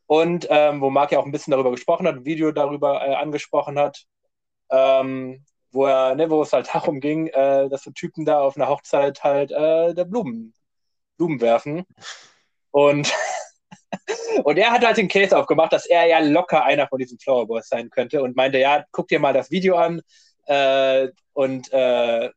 Und 0.06 0.46
ähm, 0.50 0.80
wo 0.80 0.90
Marc 0.90 1.12
ja 1.12 1.18
auch 1.18 1.26
ein 1.26 1.32
bisschen 1.32 1.50
darüber 1.52 1.70
gesprochen 1.70 2.06
hat, 2.06 2.16
ein 2.16 2.24
Video 2.24 2.52
darüber 2.52 3.06
äh, 3.06 3.14
angesprochen 3.14 3.78
hat, 3.78 4.04
ähm, 4.70 5.44
wo 5.72 5.86
er, 5.86 6.14
ne, 6.14 6.30
wo 6.30 6.42
es 6.42 6.52
halt 6.52 6.68
darum 6.72 7.00
ging, 7.00 7.28
äh, 7.28 7.68
dass 7.68 7.82
so 7.82 7.90
Typen 7.90 8.24
da 8.24 8.40
auf 8.40 8.56
einer 8.56 8.68
Hochzeit 8.68 9.22
halt 9.22 9.50
äh, 9.50 9.94
der 9.94 10.04
Blumen, 10.04 10.54
Blumen 11.16 11.40
werfen. 11.40 11.84
Und 12.70 13.12
Und 14.44 14.58
er 14.58 14.70
hat 14.70 14.84
halt 14.84 14.96
den 14.96 15.08
Case 15.08 15.36
aufgemacht, 15.36 15.72
dass 15.72 15.86
er 15.86 16.06
ja 16.06 16.18
locker 16.18 16.64
einer 16.64 16.88
von 16.88 16.98
diesen 16.98 17.18
Flower 17.18 17.46
Boys 17.46 17.68
sein 17.68 17.90
könnte 17.90 18.22
und 18.22 18.36
meinte, 18.36 18.58
ja, 18.58 18.84
guck 18.90 19.08
dir 19.08 19.20
mal 19.20 19.32
das 19.32 19.50
Video 19.50 19.76
an 19.76 20.02
äh, 20.46 21.08
und 21.32 21.72
äh, 21.72 22.30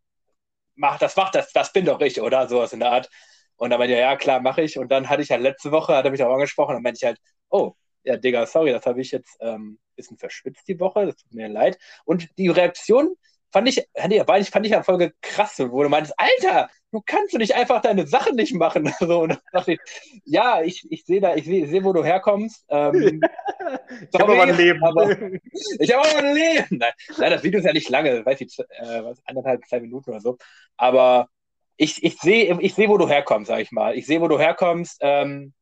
mach, 0.75 0.99
das 0.99 1.15
macht 1.15 1.35
das, 1.35 1.51
das 1.51 1.73
bin 1.73 1.85
doch 1.85 1.99
ich, 2.01 2.21
oder? 2.21 2.47
Sowas 2.47 2.73
in 2.73 2.79
der 2.79 2.91
Art. 2.91 3.09
Und 3.57 3.71
dann 3.71 3.79
meinte 3.79 3.95
er, 3.95 4.01
ja, 4.01 4.15
klar, 4.15 4.39
mache 4.39 4.61
ich. 4.61 4.77
Und 4.77 4.91
dann 4.91 5.09
hatte 5.09 5.21
ich 5.23 5.31
halt 5.31 5.41
letzte 5.41 5.71
Woche, 5.71 5.95
hat 5.95 6.05
er 6.05 6.11
mich 6.11 6.23
auch 6.23 6.33
angesprochen, 6.33 6.75
und 6.75 6.83
meinte 6.83 6.99
ich 6.99 7.05
halt, 7.05 7.19
oh, 7.49 7.73
ja, 8.03 8.15
Digga, 8.15 8.45
sorry, 8.45 8.71
das 8.71 8.85
habe 8.85 9.01
ich 9.01 9.11
jetzt 9.11 9.41
ein 9.41 9.55
ähm, 9.55 9.79
bisschen 9.95 10.17
verschwitzt 10.17 10.67
die 10.67 10.79
Woche, 10.79 11.07
das 11.07 11.17
tut 11.17 11.33
mir 11.33 11.49
leid. 11.49 11.77
Und 12.05 12.29
die 12.37 12.47
Reaktion 12.49 13.15
fand 13.51 13.67
ich, 13.67 13.87
fand 13.95 14.65
ich 14.65 14.71
ja 14.71 14.83
Folge 14.83 15.13
krass, 15.21 15.55
wo 15.59 15.83
du 15.83 15.89
meinst, 15.89 16.13
Alter, 16.17 16.69
du 16.91 17.01
kannst 17.05 17.33
du 17.33 17.37
nicht 17.37 17.55
einfach 17.55 17.81
deine 17.81 18.07
Sachen 18.07 18.35
nicht 18.35 18.53
machen. 18.53 18.91
So, 18.99 19.21
und 19.21 19.39
dachte 19.51 19.73
ich, 19.73 19.79
ja, 20.25 20.61
ich, 20.61 20.85
ich 20.89 21.05
sehe 21.05 21.21
da, 21.21 21.35
ich 21.35 21.45
sehe, 21.45 21.67
seh, 21.67 21.83
wo 21.83 21.93
du 21.93 22.03
herkommst. 22.03 22.65
Ähm, 22.69 23.21
ich 24.11 24.19
habe 24.19 24.33
aber 24.33 24.43
ein 24.43 24.57
Leben. 24.57 24.83
Aber, 24.83 25.09
ich 25.79 25.93
habe 25.93 26.07
aber 26.07 26.19
ein 26.19 26.35
Leben. 26.35 26.77
Nein, 26.77 26.91
nein, 27.17 27.31
das 27.31 27.43
Video 27.43 27.59
ist 27.59 27.65
ja 27.65 27.73
nicht 27.73 27.89
lange, 27.89 28.25
weiß 28.25 28.41
ich, 28.41 28.57
äh, 28.59 29.13
anderthalb, 29.25 29.65
zwei 29.67 29.79
Minuten 29.79 30.11
oder 30.11 30.19
so. 30.19 30.37
Aber 30.77 31.29
ich, 31.77 32.03
ich 32.03 32.17
sehe, 32.17 32.57
ich 32.59 32.73
seh, 32.73 32.89
wo 32.89 32.97
du 32.97 33.07
herkommst, 33.07 33.49
sag 33.49 33.59
ich 33.59 33.71
mal. 33.71 33.95
Ich 33.95 34.05
sehe, 34.05 34.19
wo 34.19 34.27
du 34.27 34.39
herkommst. 34.39 34.97
Ähm, 35.01 35.53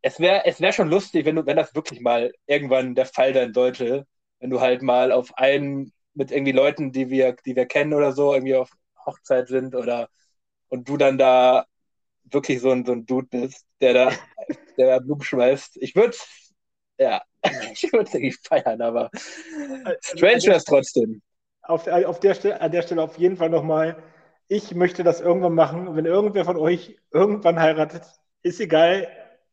es 0.00 0.18
wäre 0.18 0.44
es 0.46 0.60
wär 0.60 0.72
schon 0.72 0.88
lustig, 0.88 1.24
wenn 1.26 1.36
du, 1.36 1.46
wenn 1.46 1.56
das 1.56 1.74
wirklich 1.74 2.00
mal 2.00 2.32
irgendwann 2.46 2.94
der 2.94 3.06
Fall 3.06 3.34
sein 3.34 3.54
sollte, 3.54 4.06
wenn 4.40 4.50
du 4.50 4.60
halt 4.60 4.82
mal 4.82 5.12
auf 5.12 5.36
einen 5.38 5.92
mit 6.14 6.32
irgendwie 6.32 6.52
Leuten, 6.52 6.92
die 6.92 7.08
wir, 7.08 7.36
die 7.46 7.54
wir 7.54 7.66
kennen 7.66 7.94
oder 7.94 8.12
so, 8.12 8.34
irgendwie 8.34 8.56
auf 8.56 8.70
Hochzeit 9.06 9.48
sind 9.48 9.74
oder 9.74 10.08
und 10.72 10.88
du 10.88 10.96
dann 10.96 11.18
da 11.18 11.66
wirklich 12.24 12.60
so 12.60 12.70
ein, 12.70 12.86
so 12.86 12.92
ein 12.92 13.04
Dude 13.04 13.26
bist, 13.30 13.66
der 13.82 13.92
da, 13.92 14.12
der 14.78 14.86
da 14.86 14.98
Blumen 15.00 15.22
schmeißt. 15.22 15.76
Ich 15.76 15.94
würde 15.94 16.16
ja, 16.98 17.20
ich 17.72 17.92
würde 17.92 18.04
es 18.04 18.14
irgendwie 18.14 18.34
feiern, 18.42 18.80
aber 18.80 19.10
strange 20.00 20.42
wäre 20.44 20.56
es 20.56 20.64
trotzdem. 20.64 21.20
Auf, 21.60 21.86
auf 21.86 22.20
der 22.20 22.34
Stelle, 22.34 22.60
an 22.60 22.72
der 22.72 22.82
Stelle 22.82 23.02
auf 23.02 23.18
jeden 23.18 23.36
Fall 23.36 23.50
nochmal, 23.50 24.02
ich 24.48 24.74
möchte 24.74 25.04
das 25.04 25.20
irgendwann 25.20 25.54
machen. 25.54 25.94
Wenn 25.94 26.06
irgendwer 26.06 26.44
von 26.44 26.56
euch 26.56 26.96
irgendwann 27.12 27.60
heiratet, 27.60 28.02
ist 28.42 28.58
egal, 28.58 29.08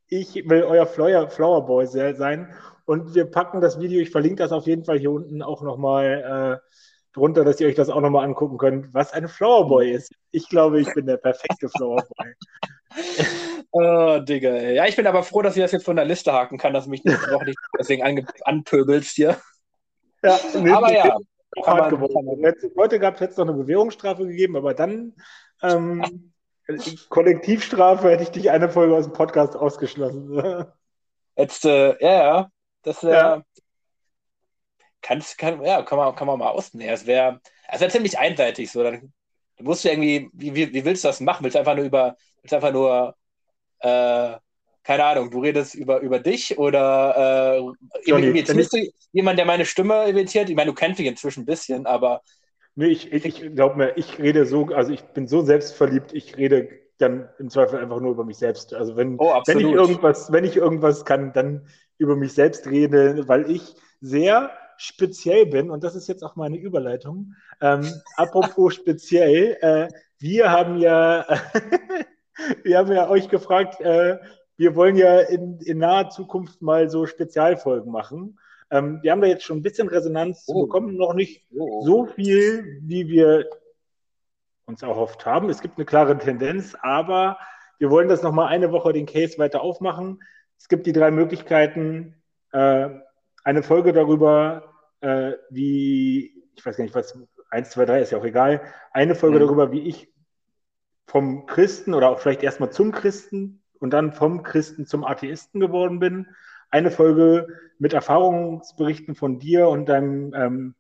ich 0.08 0.36
will 0.36 0.64
euer 0.64 0.88
Flower, 0.88 1.30
Flower 1.30 1.66
Boy 1.66 1.86
sein 1.86 2.54
und 2.86 3.14
wir 3.14 3.26
packen 3.26 3.60
das 3.60 3.80
Video, 3.80 4.00
ich 4.00 4.10
verlinke 4.10 4.42
das 4.42 4.54
auf 4.54 4.68
jeden 4.68 4.86
Fall 4.86 4.98
hier 4.98 5.12
unten 5.12 5.42
auch 5.42 5.62
nochmal 5.64 6.62
äh, 6.64 6.70
drunter, 7.14 7.44
dass 7.44 7.60
ihr 7.60 7.68
euch 7.68 7.76
das 7.76 7.90
auch 7.90 8.02
nochmal 8.02 8.26
angucken 8.26 8.58
könnt, 8.58 8.94
was 8.94 9.14
ein 9.14 9.28
Flowerboy 9.28 9.92
ist. 9.92 10.14
Ich 10.32 10.48
glaube, 10.50 10.82
ich 10.82 10.94
bin 10.94 11.06
der 11.06 11.18
perfekte 11.18 11.70
Flowerboy. 11.70 12.34
oh, 13.72 14.20
Digga. 14.20 14.50
Ey. 14.50 14.76
Ja, 14.76 14.86
ich 14.86 14.96
bin 14.96 15.08
aber 15.08 15.24
froh, 15.24 15.42
dass 15.42 15.56
ich 15.56 15.62
das 15.62 15.72
jetzt 15.72 15.86
von 15.86 15.96
der 15.96 16.06
Liste 16.06 16.34
haken 16.34 16.58
kann, 16.58 16.74
dass 16.74 16.88
mich 16.88 17.04
noch 17.04 17.44
nicht 17.44 17.58
deswegen 17.78 18.26
anpöbelst 18.44 19.16
hier. 19.16 19.38
Ja, 20.24 20.40
nee, 20.56 20.72
aber 20.72 20.92
ja. 20.92 21.18
Man, 21.66 22.00
man. 22.00 22.54
Heute 22.78 23.00
gab 23.00 23.16
es 23.16 23.22
jetzt 23.22 23.38
noch 23.38 23.48
eine 23.48 23.58
Bewährungsstrafe 23.58 24.28
gegeben, 24.28 24.56
aber 24.56 24.74
dann 24.74 25.16
ähm, 25.64 26.32
Kollektivstrafe 27.10 28.12
hätte 28.12 28.24
ich 28.24 28.30
dich 28.30 28.52
eine 28.52 28.70
Folge 28.70 28.96
aus 28.96 29.06
dem 29.06 29.14
Podcast 29.14 29.56
ausgeschlossen. 29.56 30.66
Jetzt, 31.36 31.66
äh, 31.66 31.96
ja, 32.04 32.12
ja, 32.12 32.52
das 32.84 33.04
wäre. 33.04 33.16
Ja. 33.16 33.44
Kannst, 35.02 35.38
kann, 35.38 35.64
ja, 35.64 35.82
kann 35.84 35.98
man, 35.98 36.16
kann 36.16 36.28
man 36.28 36.40
mal 36.40 36.50
ausnehmen. 36.50 36.94
Es 36.94 37.06
wäre 37.06 37.40
es 37.72 37.82
wär 37.82 37.90
ziemlich 37.90 38.18
einseitig 38.18 38.72
so. 38.72 38.84
Dann, 38.84 39.14
dann 39.58 39.66
musst 39.66 39.84
du 39.84 39.90
irgendwie, 39.90 40.30
wie, 40.34 40.56
wie, 40.56 40.74
wie 40.74 40.86
willst 40.86 41.04
du 41.04 41.08
das 41.08 41.20
machen? 41.20 41.44
Willst 41.44 41.56
du 41.56 41.60
einfach 41.60 41.76
nur 41.76 41.86
über, 41.86 42.16
willst 42.42 42.54
einfach 42.54 42.74
nur, 42.74 43.16
äh, 43.80 44.38
keine 44.84 45.04
Ahnung, 45.04 45.30
du 45.30 45.40
redest 45.42 45.76
über, 45.76 46.00
über 46.00 46.20
dich 46.20 46.58
oder 46.58 47.58
äh, 47.58 48.10
Johnny, 48.10 48.28
imitierst 48.28 48.74
du 48.74 48.92
jemanden, 49.12 49.38
der 49.38 49.46
meine 49.46 49.66
Stimme 49.66 50.08
imitiert? 50.08 50.50
Ich 50.50 50.56
meine, 50.56 50.72
du 50.72 50.76
kennst 50.76 51.00
dich 51.00 51.08
inzwischen 51.08 51.44
ein 51.44 51.46
bisschen, 51.46 51.86
aber. 51.86 52.22
Nee, 52.76 52.88
ich, 52.88 53.12
ich, 53.12 53.26
ich 53.26 53.56
glaube 53.56 53.76
mir, 53.76 53.98
ich 53.98 54.20
rede 54.20 54.46
so, 54.46 54.68
also 54.68 54.92
ich 54.92 55.02
bin 55.02 55.28
so 55.28 55.44
selbstverliebt, 55.44 56.14
ich 56.14 56.38
rede 56.38 56.70
dann 56.98 57.30
im 57.40 57.50
Zweifel 57.50 57.80
einfach 57.80 58.00
nur 58.00 58.12
über 58.12 58.26
mich 58.26 58.38
selbst. 58.38 58.74
Also 58.74 58.96
wenn, 58.96 59.16
oh, 59.20 59.42
wenn 59.46 59.60
ich 59.60 59.66
irgendwas, 59.66 60.32
wenn 60.32 60.44
ich 60.44 60.56
irgendwas 60.56 61.06
kann, 61.06 61.34
dann 61.34 61.68
über 61.98 62.16
mich 62.16 62.34
selbst 62.34 62.68
rede, 62.68 63.28
weil 63.28 63.50
ich 63.50 63.76
sehr 64.02 64.52
speziell 64.80 65.46
bin, 65.46 65.70
und 65.70 65.84
das 65.84 65.94
ist 65.94 66.08
jetzt 66.08 66.24
auch 66.24 66.38
meine 66.38 66.58
Überleitung. 66.58 67.36
Ähm, 67.60 67.86
apropos 68.16 68.74
speziell, 68.76 69.58
äh, 69.60 69.90
wir 70.20 70.52
haben 70.52 70.78
ja, 70.78 71.26
wir 72.64 72.78
haben 72.78 72.92
ja 72.92 73.10
euch 73.10 73.28
gefragt, 73.28 73.82
äh, 73.82 74.18
wir 74.56 74.76
wollen 74.76 74.96
ja 74.96 75.20
in, 75.20 75.60
in 75.60 75.80
naher 75.80 76.10
Zukunft 76.10 76.62
mal 76.62 76.90
so 76.90 77.06
Spezialfolgen 77.06 77.92
machen. 77.92 78.40
Ähm, 78.72 79.00
wir 79.02 79.12
haben 79.12 79.22
da 79.22 79.28
jetzt 79.28 79.44
schon 79.44 79.58
ein 79.58 79.64
bisschen 79.64 79.90
Resonanz 79.90 80.46
oh. 80.48 80.64
bekommen, 80.66 80.96
noch 80.96 81.14
nicht 81.14 81.46
oh. 81.58 81.82
so 81.84 82.06
viel, 82.06 82.80
wie 82.82 83.10
wir 83.10 83.50
uns 84.66 84.82
erhofft 84.82 85.26
haben. 85.26 85.50
Es 85.50 85.62
gibt 85.62 85.78
eine 85.78 85.86
klare 85.86 86.18
Tendenz, 86.18 86.76
aber 86.82 87.38
wir 87.80 87.90
wollen 87.90 88.08
das 88.08 88.24
nochmal 88.24 88.48
eine 88.48 88.72
Woche 88.72 88.94
den 88.94 89.06
Case 89.06 89.38
weiter 89.40 89.62
aufmachen. 89.62 90.22
Es 90.58 90.70
gibt 90.70 90.86
die 90.86 90.94
drei 90.94 91.12
Möglichkeiten. 91.12 92.16
Äh, 92.54 92.90
eine 93.44 93.64
Folge 93.64 93.94
darüber, 93.94 94.69
äh, 95.02 95.34
wie, 95.50 96.44
ich 96.56 96.66
weiß 96.66 96.78
gar 96.78 96.84
nicht, 96.84 96.96
was, 96.96 97.18
eins, 97.50 97.72
zwei, 97.72 97.86
drei 97.86 98.02
ist 98.02 98.12
ja 98.12 98.18
auch 98.18 98.26
egal. 98.26 98.62
Eine 98.92 99.16
Folge 99.16 99.38
mhm. 99.38 99.42
darüber, 99.42 99.72
wie 99.72 99.88
ich 99.88 100.12
vom 101.08 101.46
Christen 101.46 101.94
oder 101.94 102.10
auch 102.10 102.20
vielleicht 102.20 102.44
erstmal 102.44 102.72
zum 102.72 102.92
Christen 102.92 103.62
und 103.80 103.92
dann 103.92 104.14
vom 104.14 104.44
Christen 104.44 104.86
zum 104.86 105.04
Atheisten 105.04 105.60
geworden 105.60 106.00
bin. 106.00 106.28
Eine 106.70 106.92
Folge 106.92 107.48
mit 107.80 107.94
Erfahrungsberichten 107.94 109.16
von 109.16 109.40
dir 109.40 109.70
und 109.70 109.88
deinem, 109.88 110.34
ähm, 110.36 110.76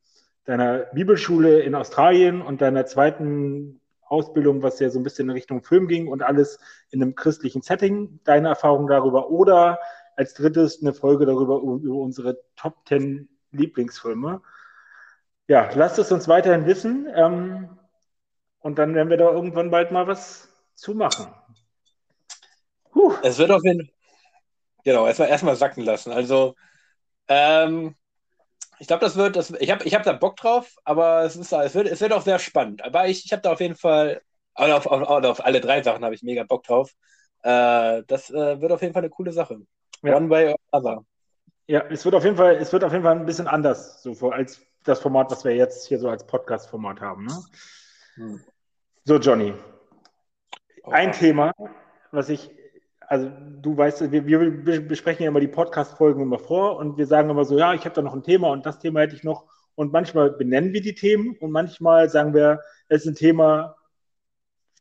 deiner 0.45 0.79
Bibelschule 0.93 1.61
in 1.61 1.73
Australien 1.73 2.41
und 2.41 2.61
deiner 2.61 2.85
zweiten 2.85 3.81
Ausbildung, 4.01 4.61
was 4.61 4.79
ja 4.79 4.89
so 4.89 4.99
ein 4.99 5.03
bisschen 5.03 5.29
in 5.29 5.35
Richtung 5.35 5.63
Film 5.63 5.87
ging 5.87 6.07
und 6.07 6.21
alles 6.21 6.59
in 6.91 7.01
einem 7.01 7.15
christlichen 7.15 7.61
Setting, 7.61 8.19
deine 8.23 8.49
Erfahrung 8.49 8.87
darüber 8.87 9.29
oder 9.29 9.79
als 10.15 10.33
drittes 10.33 10.81
eine 10.81 10.93
Folge 10.93 11.25
darüber 11.25 11.59
über 11.59 11.95
unsere 11.95 12.39
Top 12.55 12.75
10 12.87 13.29
Lieblingsfilme. 13.51 14.41
Ja, 15.47 15.69
lasst 15.73 15.97
es 15.97 16.11
uns 16.11 16.27
weiterhin 16.27 16.65
wissen 16.65 17.07
ähm, 17.15 17.79
und 18.59 18.77
dann 18.77 18.93
werden 18.93 19.09
wir 19.09 19.17
da 19.17 19.31
irgendwann 19.31 19.71
bald 19.71 19.91
mal 19.91 20.07
was 20.07 20.49
zu 20.75 20.93
machen. 20.93 21.33
Puh. 22.91 23.13
Es 23.23 23.37
wird 23.37 23.51
auf 23.51 23.63
jeden 23.63 23.85
Fall, 23.85 23.95
genau, 24.83 25.07
erstmal 25.07 25.29
erstmal 25.29 25.55
sacken 25.55 25.83
lassen. 25.83 26.11
Also, 26.11 26.55
ähm, 27.27 27.95
ich 28.79 28.87
glaube, 28.87 29.01
das 29.01 29.15
wird, 29.15 29.35
das, 29.35 29.51
ich 29.51 29.71
habe 29.71 29.83
ich 29.83 29.93
hab 29.93 30.03
da 30.03 30.13
Bock 30.13 30.37
drauf, 30.37 30.75
aber 30.83 31.23
es, 31.23 31.35
ist, 31.35 31.51
es, 31.51 31.75
wird, 31.75 31.87
es 31.87 31.99
wird 31.99 32.13
auch 32.13 32.21
sehr 32.21 32.39
spannend. 32.39 32.83
Aber 32.83 33.07
ich, 33.07 33.25
ich 33.25 33.31
habe 33.33 33.41
da 33.41 33.51
auf 33.51 33.59
jeden 33.59 33.75
Fall, 33.75 34.21
auf, 34.53 34.87
auf, 34.87 35.23
auf 35.25 35.45
alle 35.45 35.61
drei 35.61 35.81
Sachen 35.81 36.03
habe 36.03 36.15
ich 36.15 36.23
mega 36.23 36.43
Bock 36.43 36.63
drauf. 36.63 36.91
Äh, 37.41 38.03
das 38.07 38.29
äh, 38.29 38.61
wird 38.61 38.71
auf 38.71 38.81
jeden 38.81 38.93
Fall 38.93 39.03
eine 39.03 39.09
coole 39.09 39.33
Sache. 39.33 39.59
Ja. 40.01 40.15
One 40.15 40.29
way 40.29 40.53
or 40.53 40.57
other. 40.71 41.05
Ja, 41.69 41.83
es 41.91 42.03
wird 42.03 42.15
auf 42.15 42.23
jeden 42.23 42.35
Fall, 42.35 42.55
es 42.55 42.73
wird 42.73 42.83
auf 42.83 42.91
jeden 42.91 43.03
Fall 43.03 43.15
ein 43.15 43.27
bisschen 43.27 43.45
anders, 43.45 44.01
so 44.01 44.31
als 44.31 44.59
das 44.85 44.99
Format, 45.01 45.29
was 45.29 45.45
wir 45.45 45.55
jetzt 45.55 45.85
hier 45.85 45.99
so 45.99 46.09
als 46.09 46.25
Podcast-Format 46.25 46.99
haben. 46.99 47.27
Ne? 47.27 47.43
Hm. 48.15 48.41
So, 49.03 49.17
Johnny. 49.17 49.53
Ein 50.85 51.11
Thema, 51.11 51.51
was 52.11 52.29
ich 52.29 52.49
also 53.01 53.29
du 53.61 53.77
weißt, 53.77 54.11
wir, 54.11 54.25
wir 54.25 54.87
besprechen 54.87 55.23
ja 55.23 55.29
immer 55.29 55.41
die 55.41 55.47
Podcast-Folgen 55.47 56.23
immer 56.23 56.39
vor 56.39 56.77
und 56.77 56.97
wir 56.97 57.05
sagen 57.05 57.29
immer 57.29 57.45
so, 57.45 57.55
ja, 57.55 57.75
ich 57.75 57.85
habe 57.85 57.93
da 57.93 58.01
noch 58.01 58.15
ein 58.15 58.23
Thema 58.23 58.49
und 58.49 58.65
das 58.65 58.79
Thema 58.79 59.01
hätte 59.01 59.15
ich 59.15 59.23
noch. 59.23 59.45
Und 59.75 59.93
manchmal 59.93 60.31
benennen 60.31 60.73
wir 60.73 60.81
die 60.81 60.95
Themen 60.95 61.37
und 61.39 61.51
manchmal 61.51 62.09
sagen 62.09 62.33
wir, 62.33 62.61
es 62.87 63.01
ist 63.01 63.09
ein 63.09 63.15
Thema, 63.15 63.75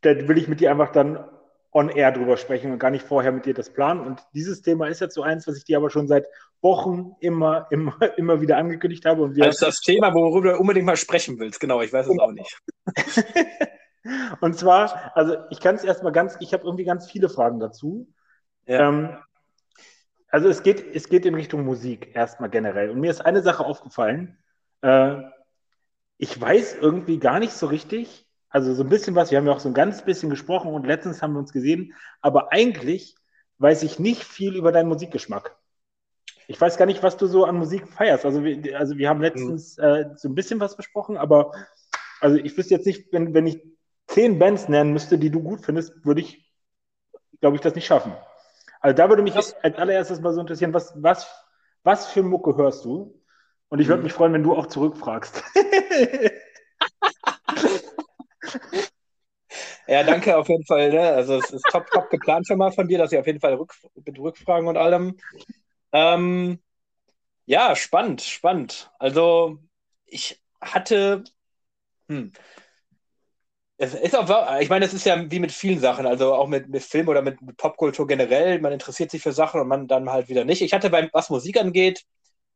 da 0.01 0.27
will 0.27 0.39
ich 0.39 0.47
mit 0.47 0.59
dir 0.59 0.71
einfach 0.71 0.91
dann 0.91 1.23
on 1.71 1.89
air 1.89 2.11
drüber 2.11 2.37
sprechen 2.37 2.71
und 2.71 2.79
gar 2.79 2.89
nicht 2.89 3.05
vorher 3.05 3.31
mit 3.31 3.45
dir 3.45 3.53
das 3.53 3.71
planen. 3.71 4.01
Und 4.01 4.21
dieses 4.33 4.61
Thema 4.61 4.87
ist 4.87 5.01
jetzt 5.01 5.13
so 5.13 5.21
eins, 5.21 5.47
was 5.47 5.57
ich 5.57 5.65
dir 5.65 5.77
aber 5.77 5.89
schon 5.89 6.07
seit 6.07 6.25
Wochen 6.61 7.15
immer, 7.19 7.67
immer, 7.71 7.95
immer 8.17 8.41
wieder 8.41 8.57
angekündigt 8.57 9.05
habe. 9.05 9.21
Und 9.21 9.35
wir 9.35 9.45
also 9.45 9.67
das 9.67 9.81
Thema, 9.81 10.13
worüber 10.13 10.53
du 10.53 10.59
unbedingt 10.59 10.85
mal 10.85 10.97
sprechen 10.97 11.39
willst, 11.39 11.59
genau, 11.59 11.81
ich 11.81 11.93
weiß 11.93 12.07
es 12.07 12.19
auch 12.19 12.31
nicht. 12.31 12.59
und 14.41 14.57
zwar, 14.57 15.11
also 15.15 15.37
ich 15.51 15.59
kann 15.59 15.75
es 15.75 15.83
erstmal 15.83 16.11
ganz, 16.11 16.37
ich 16.39 16.53
habe 16.53 16.63
irgendwie 16.63 16.85
ganz 16.85 17.09
viele 17.09 17.29
Fragen 17.29 17.59
dazu. 17.59 18.07
Ja. 18.65 18.89
Ähm, 18.89 19.17
also 20.29 20.47
es 20.47 20.63
geht, 20.63 20.95
es 20.95 21.09
geht 21.09 21.25
in 21.25 21.35
Richtung 21.35 21.65
Musik 21.65 22.15
erstmal 22.15 22.49
generell. 22.49 22.89
Und 22.89 22.99
mir 22.99 23.11
ist 23.11 23.21
eine 23.25 23.41
Sache 23.41 23.65
aufgefallen. 23.65 24.37
Äh, 24.81 25.17
ich 26.17 26.39
weiß 26.39 26.77
irgendwie 26.81 27.17
gar 27.17 27.39
nicht 27.39 27.53
so 27.53 27.67
richtig, 27.67 28.28
also 28.49 28.73
so 28.73 28.83
ein 28.83 28.89
bisschen 28.89 29.15
was, 29.15 29.31
wir 29.31 29.37
haben 29.37 29.45
ja 29.45 29.53
auch 29.53 29.59
so 29.59 29.69
ein 29.69 29.73
ganz 29.73 30.03
bisschen 30.03 30.29
gesprochen 30.29 30.73
und 30.73 30.85
letztens 30.85 31.21
haben 31.21 31.33
wir 31.33 31.39
uns 31.39 31.53
gesehen, 31.53 31.93
aber 32.21 32.51
eigentlich 32.51 33.15
weiß 33.59 33.83
ich 33.83 33.99
nicht 33.99 34.23
viel 34.23 34.55
über 34.55 34.71
deinen 34.71 34.89
Musikgeschmack. 34.89 35.55
Ich 36.47 36.59
weiß 36.59 36.77
gar 36.77 36.87
nicht, 36.87 37.03
was 37.03 37.17
du 37.17 37.27
so 37.27 37.45
an 37.45 37.57
Musik 37.57 37.87
feierst. 37.87 38.25
Also 38.25 38.43
wir, 38.43 38.79
also 38.79 38.97
wir 38.97 39.07
haben 39.07 39.21
letztens 39.21 39.77
mhm. 39.77 39.83
äh, 39.83 40.05
so 40.15 40.29
ein 40.29 40.35
bisschen 40.35 40.59
was 40.59 40.75
besprochen, 40.75 41.17
aber 41.17 41.51
also 42.21 42.37
ich 42.37 42.57
wüsste 42.57 42.73
jetzt 42.73 42.87
nicht, 42.87 43.13
wenn, 43.13 43.33
wenn 43.33 43.45
ich 43.45 43.61
zehn 44.07 44.39
Bands 44.39 44.67
nennen 44.67 44.91
müsste, 44.91 45.19
die 45.19 45.29
du 45.29 45.43
gut 45.43 45.63
findest, 45.63 46.03
würde 46.03 46.21
ich, 46.21 46.51
glaube 47.39 47.55
ich, 47.55 47.61
das 47.61 47.75
nicht 47.75 47.85
schaffen. 47.85 48.13
Also 48.81 48.95
da 48.95 49.09
würde 49.09 49.21
mich 49.21 49.35
als 49.35 49.53
allererstes 49.61 50.21
mal 50.21 50.33
so 50.33 50.41
interessieren, 50.41 50.73
was, 50.73 50.93
was, 50.95 51.29
was 51.83 52.07
für 52.07 52.23
Mucke 52.23 52.55
hörst 52.57 52.83
du? 52.85 53.21
Und 53.67 53.79
ich 53.79 53.87
würde 53.87 53.99
mhm. 53.99 54.05
mich 54.05 54.13
freuen, 54.13 54.33
wenn 54.33 54.43
du 54.43 54.55
auch 54.55 54.65
zurückfragst. 54.65 55.43
ja, 59.87 60.03
danke 60.03 60.37
auf 60.37 60.47
jeden 60.47 60.65
Fall. 60.65 60.91
Ne? 60.91 61.01
Also 61.01 61.37
es 61.37 61.51
ist 61.51 61.63
top, 61.71 61.89
top 61.91 62.09
geplant 62.09 62.47
schon 62.47 62.57
mal 62.57 62.71
von 62.71 62.87
dir, 62.87 62.97
dass 62.97 63.11
ich 63.11 63.19
auf 63.19 63.27
jeden 63.27 63.39
Fall 63.39 63.55
rück, 63.55 63.73
mit 64.05 64.19
Rückfragen 64.19 64.67
und 64.67 64.77
allem. 64.77 65.17
Ähm, 65.91 66.59
ja, 67.45 67.75
spannend, 67.75 68.21
spannend. 68.21 68.91
Also 68.99 69.59
ich 70.05 70.41
hatte 70.61 71.23
Hm. 72.09 72.31
Es 73.77 73.93
ist 73.93 74.15
auch, 74.15 74.59
ich 74.59 74.69
meine, 74.69 74.83
es 74.85 74.93
ist 74.93 75.05
ja 75.05 75.31
wie 75.31 75.39
mit 75.39 75.53
vielen 75.53 75.79
Sachen, 75.79 76.05
also 76.05 76.33
auch 76.33 76.47
mit, 76.47 76.67
mit 76.67 76.83
Film 76.83 77.07
oder 77.07 77.21
mit, 77.21 77.41
mit, 77.41 77.55
Popkultur 77.55 78.07
generell. 78.07 78.59
Man 78.59 78.73
interessiert 78.73 79.09
sich 79.09 79.21
für 79.21 79.31
Sachen 79.31 79.61
und 79.61 79.69
man 79.69 79.87
dann 79.87 80.09
halt 80.09 80.27
wieder 80.27 80.43
nicht. 80.43 80.61
Ich 80.61 80.73
hatte 80.73 80.89
beim, 80.89 81.09
was 81.13 81.29
Musik 81.29 81.57
angeht, 81.57 82.03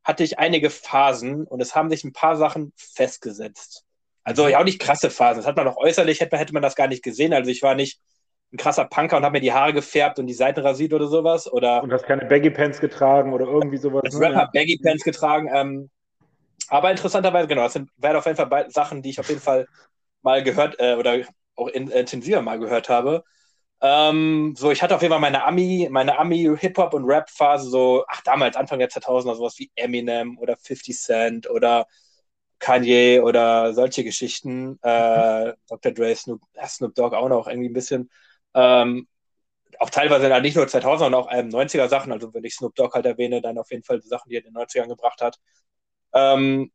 hatte 0.04 0.24
ich 0.26 0.38
einige 0.38 0.70
Phasen 0.70 1.48
und 1.48 1.62
es 1.62 1.76
haben 1.76 1.90
sich 1.90 2.04
ein 2.04 2.12
paar 2.12 2.36
Sachen 2.36 2.74
festgesetzt. 2.76 3.86
Also 4.24 4.48
ja 4.48 4.60
auch 4.60 4.64
nicht 4.64 4.80
krasse 4.80 5.10
Phasen. 5.10 5.40
Das 5.40 5.48
hat 5.48 5.58
man 5.58 5.68
auch 5.68 5.78
äußerlich, 5.78 6.20
hätte, 6.20 6.38
hätte 6.38 6.54
man 6.54 6.62
das 6.62 6.76
gar 6.76 6.88
nicht 6.88 7.04
gesehen. 7.04 7.34
Also 7.34 7.52
ich 7.52 7.62
war 7.62 7.76
nicht 7.76 8.00
ein 8.54 8.58
krasser 8.58 8.86
Punker 8.86 9.18
und 9.18 9.24
habe 9.24 9.34
mir 9.34 9.42
die 9.42 9.52
Haare 9.52 9.74
gefärbt 9.74 10.20
und 10.20 10.28
die 10.28 10.34
Seiten 10.34 10.62
rasiert 10.62 10.94
oder 10.94 11.08
sowas. 11.08 11.52
Oder 11.52 11.84
und 11.84 11.92
hast 11.92 12.06
keine 12.06 12.26
Baggy 12.26 12.50
Pants 12.50 12.80
getragen 12.80 13.34
oder 13.34 13.46
irgendwie 13.46 13.78
sowas. 13.78 14.04
Als 14.06 14.18
ne? 14.18 14.28
Rapper 14.28 14.52
Baggy 14.54 14.80
Pants 14.82 15.04
getragen. 15.04 15.50
Ähm, 15.54 15.90
aber 16.70 16.92
interessanterweise, 16.92 17.48
genau, 17.48 17.64
das 17.64 17.74
sind, 17.74 17.90
werden 17.98 18.18
auf 18.18 18.26
jeden 18.26 18.38
Fall 18.38 18.68
Sachen, 18.70 19.02
die 19.02 19.10
ich 19.10 19.20
auf 19.20 19.28
jeden 19.28 19.42
Fall 19.42 19.68
mal 20.22 20.44
gehört 20.44 20.76
äh, 20.80 20.96
oder 20.96 21.20
auch 21.56 21.68
in, 21.68 21.92
äh, 21.92 22.00
intensiver 22.00 22.42
mal 22.42 22.60
gehört 22.60 22.90
habe. 22.90 23.24
Ähm, 23.82 24.54
so, 24.58 24.72
ich 24.72 24.82
hatte 24.82 24.96
auf 24.96 25.02
jeden 25.02 25.12
Fall 25.12 25.20
meine 25.20 25.44
Ami, 25.44 25.90
meine 25.92 26.18
Ami 26.18 26.50
Hip-Hop 26.58 26.94
und 26.94 27.04
Rap-Phase, 27.06 27.70
so, 27.70 28.06
ach, 28.08 28.22
damals, 28.22 28.56
Anfang 28.56 28.80
der 28.80 28.90
2000er, 28.90 29.36
sowas 29.36 29.56
wie 29.58 29.72
Eminem 29.76 30.38
oder 30.38 30.56
50 30.56 30.98
Cent 30.98 31.50
oder 31.50 31.86
Kanye 32.64 33.22
oder 33.22 33.74
solche 33.74 34.04
Geschichten. 34.04 34.80
Äh. 34.82 35.54
Dr. 35.68 35.92
Dre, 35.92 36.16
Snoop, 36.16 36.42
Snoop 36.66 36.96
Dogg 36.96 37.16
auch 37.16 37.30
noch 37.30 37.48
irgendwie 37.48 37.70
ein 37.70 37.74
bisschen. 37.74 38.10
Ähm, 38.54 39.08
auch 39.80 39.90
teilweise 39.90 40.30
dann 40.30 40.44
nicht 40.44 40.56
nur 40.56 40.68
2000, 40.68 41.00
sondern 41.00 41.22
auch 41.22 41.30
ähm, 41.32 41.50
90er 41.50 41.88
Sachen. 41.90 42.12
Also, 42.12 42.34
wenn 42.34 42.44
ich 42.44 42.56
Snoop 42.56 42.76
Dogg 42.76 42.94
halt 42.94 43.06
erwähne, 43.06 43.42
dann 43.42 43.58
auf 43.58 43.72
jeden 43.72 43.84
Fall 43.84 44.00
die 44.00 44.08
Sachen, 44.08 44.30
die 44.30 44.36
er 44.36 44.46
in 44.46 44.54
den 44.54 44.56
90ern 44.56 44.88
gebracht 44.88 45.22
hat. 45.22 45.40
Ähm, 46.14 46.72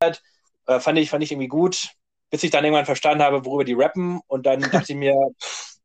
äh, 0.00 0.80
fand, 0.80 0.98
ich, 0.98 1.10
fand 1.10 1.22
ich 1.24 1.32
irgendwie 1.32 1.48
gut 1.48 1.94
bis 2.30 2.44
ich 2.44 2.50
dann 2.50 2.64
irgendwann 2.64 2.86
verstanden 2.86 3.22
habe, 3.22 3.44
worüber 3.44 3.64
die 3.64 3.74
rappen. 3.74 4.20
Und 4.28 4.46
dann 4.46 4.60
dachte 4.60 4.92
ich 4.92 4.98
mir, 4.98 5.14
pff, 5.42 5.76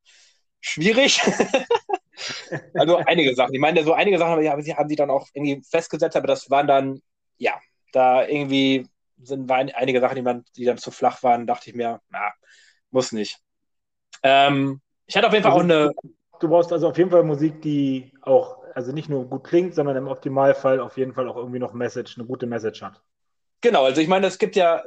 schwierig. 0.61 1.19
also 2.75 2.97
einige 2.97 3.35
Sachen. 3.35 3.53
Ich 3.53 3.59
meine, 3.59 3.83
so 3.83 3.93
einige 3.93 4.17
Sachen 4.17 4.47
haben 4.47 4.77
haben 4.77 4.89
sie 4.89 4.95
dann 4.95 5.09
auch 5.09 5.27
irgendwie 5.33 5.61
festgesetzt, 5.69 6.15
aber 6.15 6.27
das 6.27 6.49
waren 6.49 6.67
dann, 6.67 7.01
ja, 7.37 7.59
da 7.95 8.27
irgendwie 8.27 8.87
sind 9.21 9.49
einige 9.49 10.01
Sachen, 10.01 10.15
die, 10.15 10.21
man, 10.21 10.43
die 10.55 10.65
dann 10.65 10.77
zu 10.77 10.91
flach 10.91 11.23
waren, 11.23 11.47
dachte 11.47 11.69
ich 11.69 11.75
mir, 11.75 12.01
na, 12.09 12.31
muss 12.91 13.11
nicht. 13.11 13.39
Ähm, 14.23 14.81
ich 15.05 15.15
hatte 15.15 15.27
auf 15.27 15.33
jeden 15.33 15.43
Fall 15.43 15.53
also, 15.53 15.61
auch 15.61 15.69
eine. 15.69 15.91
Du 16.39 16.49
brauchst 16.49 16.73
also 16.73 16.89
auf 16.89 16.97
jeden 16.97 17.11
Fall 17.11 17.23
Musik, 17.23 17.61
die 17.61 18.11
auch, 18.21 18.57
also 18.73 18.91
nicht 18.91 19.07
nur 19.07 19.25
gut 19.29 19.45
klingt, 19.45 19.73
sondern 19.73 19.95
im 19.95 20.07
Optimalfall 20.07 20.79
auf 20.79 20.97
jeden 20.97 21.13
Fall 21.13 21.29
auch 21.29 21.37
irgendwie 21.37 21.59
noch 21.59 21.73
Message, 21.73 22.17
eine 22.17 22.27
gute 22.27 22.45
Message 22.45 22.81
hat. 22.81 23.01
Genau, 23.61 23.85
also 23.85 24.01
ich 24.01 24.09
meine, 24.09 24.27
es 24.27 24.37
gibt 24.37 24.57
ja 24.57 24.83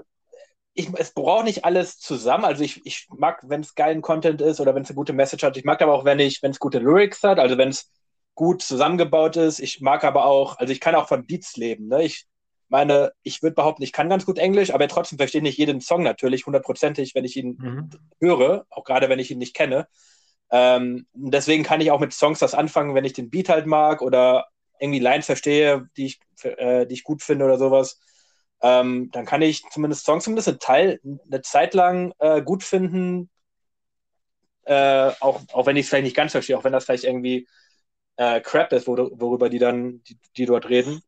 ich, 0.79 0.89
es 0.95 1.13
braucht 1.13 1.45
nicht 1.45 1.65
alles 1.65 1.99
zusammen. 1.99 2.45
Also 2.45 2.63
ich, 2.63 2.85
ich 2.87 3.09
mag, 3.11 3.43
wenn 3.49 3.63
es 3.63 3.75
geilen 3.75 4.01
Content 4.01 4.41
ist 4.41 4.61
oder 4.61 4.75
wenn 4.75 4.83
es 4.85 4.89
eine 4.89 4.97
gute 4.97 5.13
Message 5.13 5.43
hat. 5.43 5.57
Ich 5.57 5.65
mag 5.65 5.83
aber 5.83 5.93
auch, 5.93 6.05
wenn 6.05 6.21
ich, 6.21 6.41
wenn 6.41 6.53
es 6.53 6.61
gute 6.61 6.79
Lyrics 6.79 7.25
hat, 7.25 7.41
also 7.41 7.59
wenn 7.59 7.71
es 7.71 7.91
gut 8.35 8.63
zusammengebaut 8.63 9.37
ist. 9.37 9.59
Ich 9.59 9.81
mag 9.81 10.05
aber 10.05 10.25
auch, 10.25 10.57
also 10.59 10.73
ich 10.73 10.79
kann 10.79 10.95
auch 10.95 11.09
von 11.09 11.27
Beats 11.27 11.57
leben. 11.57 11.89
Ne? 11.89 12.05
Ich 12.05 12.27
meine, 12.69 13.13
ich 13.23 13.43
würde 13.43 13.55
behaupten, 13.55 13.83
ich 13.83 13.93
kann 13.93 14.09
ganz 14.09 14.27
gut 14.27 14.39
Englisch, 14.39 14.73
aber 14.73 14.89
trotzdem 14.89 15.19
verstehe 15.19 15.43
nicht 15.43 15.59
jeden 15.59 15.81
Song 15.81 16.03
natürlich 16.03 16.47
hundertprozentig, 16.47 17.15
wenn 17.15 17.25
ich 17.25 17.37
ihn 17.37 17.57
mhm. 17.59 17.91
höre, 18.21 18.67
auch 18.71 18.85
gerade 18.85 19.09
wenn 19.09 19.19
ich 19.19 19.31
ihn 19.31 19.39
nicht 19.39 19.55
kenne. 19.55 19.89
Ähm, 20.51 21.07
deswegen 21.13 21.63
kann 21.65 21.81
ich 21.81 21.91
auch 21.91 22.01
mit 22.01 22.13
Songs 22.13 22.39
das 22.39 22.55
anfangen, 22.55 22.95
wenn 22.95 23.05
ich 23.05 23.13
den 23.13 23.31
Beat 23.31 23.49
halt 23.49 23.67
mag 23.67 24.03
oder 24.03 24.47
irgendwie 24.81 25.01
Lines 25.01 25.27
verstehe, 25.27 25.89
die 25.97 26.07
ich, 26.07 26.21
äh, 26.43 26.87
die 26.87 26.95
ich 26.95 27.05
gut 27.05 27.23
finde 27.23 27.45
oder 27.45 27.59
sowas 27.59 28.01
ähm, 28.61 29.11
dann 29.13 29.25
kann 29.25 29.43
ich 29.43 29.63
zumindest 29.71 30.05
Songs 30.05 30.25
zumindest 30.25 30.49
einen 30.49 30.59
Teil, 30.59 31.01
eine 31.05 31.43
Zeit 31.43 31.75
lang 31.75 32.13
äh, 32.19 32.43
gut 32.43 32.65
finden, 32.65 33.31
äh, 34.65 35.13
auch, 35.21 35.43
auch 35.53 35.67
wenn 35.67 35.77
ich 35.77 35.85
es 35.85 35.89
vielleicht 35.89 36.05
nicht 36.05 36.17
ganz 36.17 36.33
verstehe, 36.33 36.59
auch 36.59 36.65
wenn 36.65 36.73
das 36.73 36.85
vielleicht 36.85 37.05
irgendwie 37.05 37.47
äh, 38.17 38.41
Crap 38.41 38.73
ist, 38.73 38.87
wor 38.87 39.11
worüber 39.21 39.49
die 39.49 39.59
dann, 39.59 40.03
die, 40.05 40.19
die 40.37 40.47
dort 40.47 40.69
reden. 40.69 41.03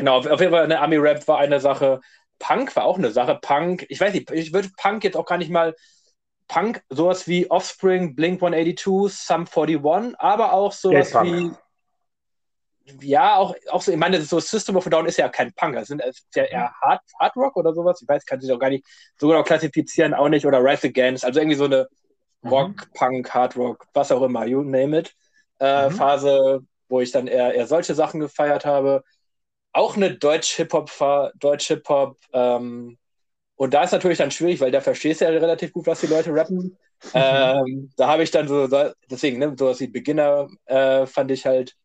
Genau, 0.00 0.18
auf, 0.18 0.40
jeden 0.40 0.52
Fall 0.52 0.64
eine 0.64 0.80
Ami-Rap 0.80 1.26
war 1.28 1.38
eine 1.38 1.60
Sache. 1.60 2.00
Punk 2.38 2.74
war 2.74 2.84
auch 2.84 2.98
eine 2.98 3.10
Sache. 3.10 3.38
Punk, 3.40 3.86
ich 3.88 4.00
weiß 4.00 4.14
nicht, 4.14 4.30
ich 4.30 4.52
würde 4.52 4.70
Punk 4.76 5.04
jetzt 5.04 5.16
auch 5.16 5.26
gar 5.26 5.38
nicht 5.38 5.50
mal 5.50 5.74
Punk, 6.48 6.82
sowas 6.88 7.28
wie 7.28 7.50
Offspring, 7.50 8.16
Blink 8.16 8.42
182, 8.42 9.16
Sum 9.16 9.46
41, 9.46 10.18
aber 10.18 10.52
auch 10.52 10.72
sowas 10.72 11.14
wie 11.22 11.52
ja, 13.00 13.36
auch, 13.36 13.54
auch 13.70 13.82
so, 13.82 13.92
ich 13.92 13.98
meine, 13.98 14.20
so 14.22 14.40
System 14.40 14.76
of 14.76 14.86
a 14.86 14.90
Down 14.90 15.06
ist 15.06 15.18
ja 15.18 15.28
kein 15.28 15.52
Punk, 15.52 15.76
es 15.76 15.90
ist 15.90 16.24
ja 16.34 16.44
eher 16.44 16.72
Hard, 16.80 17.00
Hard 17.18 17.36
Rock 17.36 17.56
oder 17.56 17.72
sowas. 17.72 18.00
Ich 18.02 18.08
weiß, 18.08 18.24
kann 18.24 18.40
sich 18.40 18.52
auch 18.52 18.58
gar 18.58 18.70
nicht 18.70 18.84
so 19.18 19.28
genau 19.28 19.42
klassifizieren, 19.42 20.14
auch 20.14 20.28
nicht. 20.28 20.46
Oder 20.46 20.62
Rise 20.62 20.88
Against, 20.88 21.24
also 21.24 21.40
irgendwie 21.40 21.56
so 21.56 21.64
eine 21.64 21.88
mhm. 22.42 22.50
Rock, 22.50 22.92
Punk, 22.94 23.32
Hard 23.32 23.56
Rock, 23.56 23.86
was 23.92 24.12
auch 24.12 24.22
immer, 24.22 24.46
you 24.46 24.62
name 24.62 24.98
it, 24.98 25.14
äh, 25.60 25.88
mhm. 25.88 25.92
Phase, 25.92 26.60
wo 26.88 27.00
ich 27.00 27.12
dann 27.12 27.26
eher, 27.26 27.54
eher 27.54 27.66
solche 27.66 27.94
Sachen 27.94 28.20
gefeiert 28.20 28.64
habe. 28.64 29.04
Auch 29.72 29.96
eine 29.96 30.16
Deutsch-Hip-Hop, 30.16 30.90
Deutsch-Hip-Hop, 31.38 32.18
ähm, 32.32 32.98
und 33.56 33.74
da 33.74 33.82
ist 33.84 33.92
natürlich 33.92 34.16
dann 34.16 34.30
schwierig, 34.30 34.58
weil 34.60 34.70
da 34.70 34.80
verstehst 34.80 35.20
du 35.20 35.26
ja 35.26 35.32
relativ 35.32 35.74
gut, 35.74 35.86
was 35.86 36.00
die 36.00 36.06
Leute 36.06 36.32
rappen. 36.32 36.78
ähm, 37.12 37.90
da 37.96 38.06
habe 38.08 38.22
ich 38.22 38.30
dann 38.30 38.48
so, 38.48 38.66
deswegen, 39.10 39.38
ne, 39.38 39.54
sowas 39.58 39.80
wie 39.80 39.86
Beginner 39.86 40.48
äh, 40.64 41.04
fand 41.06 41.30
ich 41.30 41.44
halt 41.44 41.76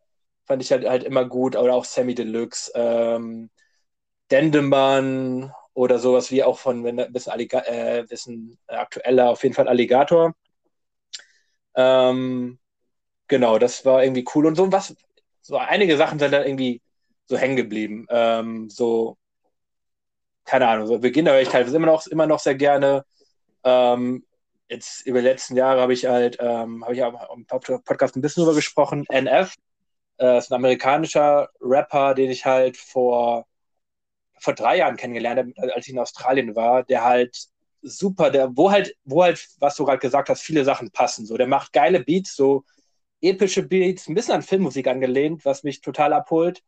fand 0.45 0.61
ich 0.61 0.71
halt, 0.71 0.87
halt 0.87 1.03
immer 1.03 1.25
gut. 1.25 1.55
Oder 1.55 1.73
auch 1.73 1.85
Sammy 1.85 2.15
Deluxe, 2.15 2.71
ähm, 2.75 3.49
Dendemann 4.31 5.53
oder 5.73 5.99
sowas 5.99 6.31
wie 6.31 6.43
auch 6.43 6.59
von, 6.59 6.83
wenn 6.83 6.99
ein 6.99 7.11
bisschen, 7.13 7.33
Alliga 7.33 7.59
äh, 7.65 8.05
bisschen 8.07 8.57
aktueller, 8.67 9.29
auf 9.31 9.43
jeden 9.43 9.55
Fall 9.55 9.67
Alligator. 9.67 10.33
Ähm, 11.75 12.59
genau, 13.27 13.59
das 13.59 13.85
war 13.85 14.03
irgendwie 14.03 14.25
cool. 14.35 14.45
Und 14.47 14.55
so 14.55 14.71
was, 14.71 14.95
so 15.41 15.57
einige 15.57 15.97
Sachen 15.97 16.19
sind 16.19 16.31
dann 16.31 16.45
irgendwie 16.45 16.81
so 17.25 17.37
hängen 17.37 17.55
geblieben. 17.55 18.05
Ähm, 18.09 18.69
so, 18.69 19.17
keine 20.45 20.67
Ahnung, 20.67 20.87
so 20.87 20.99
Beginner 20.99 21.31
höre 21.31 21.41
ich 21.41 21.49
teilweise 21.49 21.75
immer 21.77 21.87
noch, 21.87 22.05
immer 22.07 22.27
noch 22.27 22.39
sehr 22.39 22.55
gerne. 22.55 23.05
Ähm, 23.63 24.25
jetzt 24.69 25.05
über 25.05 25.19
die 25.21 25.27
letzten 25.27 25.55
Jahre 25.55 25.81
habe 25.81 25.93
ich 25.93 26.05
halt, 26.05 26.37
ähm, 26.39 26.83
habe 26.83 26.95
ich 26.95 27.03
auch 27.03 27.35
im 27.35 27.45
Podcast 27.45 28.15
ein 28.15 28.21
bisschen 28.21 28.43
drüber 28.43 28.55
gesprochen. 28.55 29.05
NF, 29.09 29.55
äh, 30.19 30.37
ist 30.37 30.51
ein 30.51 30.55
amerikanischer 30.55 31.49
Rapper, 31.61 32.13
den 32.13 32.31
ich 32.31 32.45
halt 32.45 32.77
vor, 32.77 33.45
vor 34.39 34.53
drei 34.53 34.77
Jahren 34.77 34.97
kennengelernt 34.97 35.39
habe, 35.39 35.73
als 35.73 35.87
ich 35.87 35.93
in 35.93 35.99
Australien 35.99 36.55
war, 36.55 36.83
der 36.83 37.03
halt 37.03 37.47
super, 37.81 38.31
der, 38.31 38.55
wo 38.55 38.71
halt, 38.71 38.95
wo 39.03 39.23
halt, 39.23 39.47
was 39.59 39.75
du 39.75 39.85
gerade 39.85 39.99
gesagt 39.99 40.29
hast, 40.29 40.41
viele 40.41 40.65
Sachen 40.65 40.91
passen. 40.91 41.25
So, 41.25 41.37
der 41.37 41.47
macht 41.47 41.73
geile 41.73 42.01
Beats, 42.03 42.35
so 42.35 42.65
epische 43.21 43.63
Beats, 43.63 44.07
ein 44.07 44.15
bisschen 44.15 44.35
an 44.35 44.41
Filmmusik 44.41 44.87
angelehnt, 44.87 45.45
was 45.45 45.63
mich 45.63 45.81
total 45.81 46.13
abholt. 46.13 46.63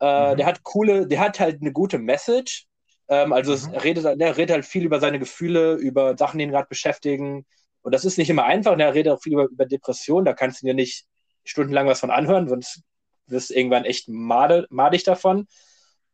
Äh, 0.00 0.32
mhm. 0.32 0.36
Der 0.36 0.46
hat 0.46 0.62
coole, 0.62 1.06
der 1.06 1.20
hat 1.20 1.40
halt 1.40 1.60
eine 1.60 1.72
gute 1.72 1.98
Message. 1.98 2.66
Ähm, 3.08 3.32
also 3.32 3.54
mhm. 3.54 3.74
er 3.74 3.84
redet, 3.84 4.20
der 4.20 4.36
redet 4.36 4.54
halt 4.54 4.64
viel 4.64 4.84
über 4.84 5.00
seine 5.00 5.18
Gefühle, 5.18 5.74
über 5.74 6.16
Sachen, 6.16 6.38
die 6.38 6.44
ihn 6.44 6.50
gerade 6.50 6.68
beschäftigen. 6.68 7.46
Und 7.82 7.94
das 7.94 8.04
ist 8.04 8.18
nicht 8.18 8.30
immer 8.30 8.44
einfach. 8.44 8.72
Und 8.72 8.80
er 8.80 8.94
redet 8.94 9.12
auch 9.12 9.22
viel 9.22 9.32
über, 9.32 9.46
über 9.46 9.66
Depressionen. 9.66 10.24
Da 10.24 10.34
kannst 10.34 10.62
du 10.62 10.66
dir 10.66 10.74
nicht 10.74 11.06
stundenlang 11.44 11.86
was 11.86 12.00
von 12.00 12.10
anhören, 12.10 12.48
sonst 12.48 12.82
wirst 13.26 13.50
du 13.50 13.54
irgendwann 13.54 13.84
echt 13.84 14.08
madig 14.08 15.04
davon. 15.04 15.46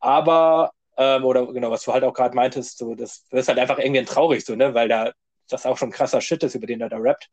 Aber, 0.00 0.72
ähm, 0.96 1.24
oder 1.24 1.46
genau, 1.52 1.70
was 1.70 1.84
du 1.84 1.92
halt 1.92 2.04
auch 2.04 2.14
gerade 2.14 2.36
meintest, 2.36 2.78
so, 2.78 2.94
das 2.94 3.24
wirst 3.30 3.48
halt 3.48 3.58
einfach 3.58 3.78
irgendwie 3.78 4.04
traurig, 4.04 4.44
so, 4.44 4.54
ne, 4.54 4.74
weil 4.74 4.88
da 4.88 5.12
das 5.48 5.66
auch 5.66 5.76
schon 5.76 5.90
krasser 5.90 6.20
Shit 6.20 6.42
ist, 6.42 6.54
über 6.54 6.66
den 6.66 6.80
er 6.80 6.88
da 6.88 6.96
rappt. 6.98 7.28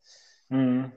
Mhm. 0.48 0.92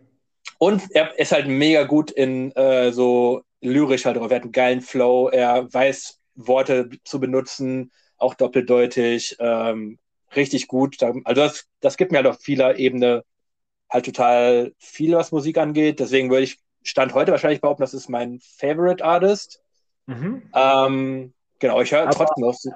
Und 0.58 0.84
er 0.92 1.18
ist 1.18 1.32
halt 1.32 1.48
mega 1.48 1.84
gut 1.84 2.12
in 2.12 2.52
äh, 2.54 2.92
so 2.92 3.44
lyrisch 3.66 4.06
halt 4.06 4.18
drauf. 4.18 4.32
Er 4.32 4.38
hat 4.38 4.44
einen 4.44 4.52
geilen 4.52 4.82
Flow, 4.82 5.30
er 5.30 5.74
weiß 5.74 6.20
Worte 6.36 6.90
zu 7.04 7.20
benutzen, 7.20 7.92
auch 8.18 8.34
doppeldeutig, 8.34 9.38
ähm, 9.40 10.00
richtig 10.36 10.68
gut. 10.68 11.02
Also 11.02 11.42
das, 11.42 11.66
das 11.80 11.98
gibt 11.98 12.12
mir 12.12 12.20
halt 12.20 12.28
auf 12.28 12.40
vieler 12.40 12.78
Ebene 12.78 13.24
halt 13.90 14.06
total 14.06 14.74
viel, 14.78 15.16
was 15.16 15.32
Musik 15.32 15.58
angeht. 15.58 16.00
Deswegen 16.00 16.30
würde 16.30 16.44
ich 16.44 16.60
Stand 16.84 17.14
heute 17.14 17.32
wahrscheinlich 17.32 17.62
behaupten, 17.62 17.82
das 17.82 17.94
ist 17.94 18.10
mein 18.10 18.40
Favorite 18.40 19.04
Artist. 19.04 19.62
Mhm. 20.06 20.44
Ähm, 20.54 21.34
genau, 21.60 21.82
ich 21.82 21.92
höre 21.92 22.10
trotzdem 22.12 22.46
noch. 22.46 22.54
So. 22.54 22.72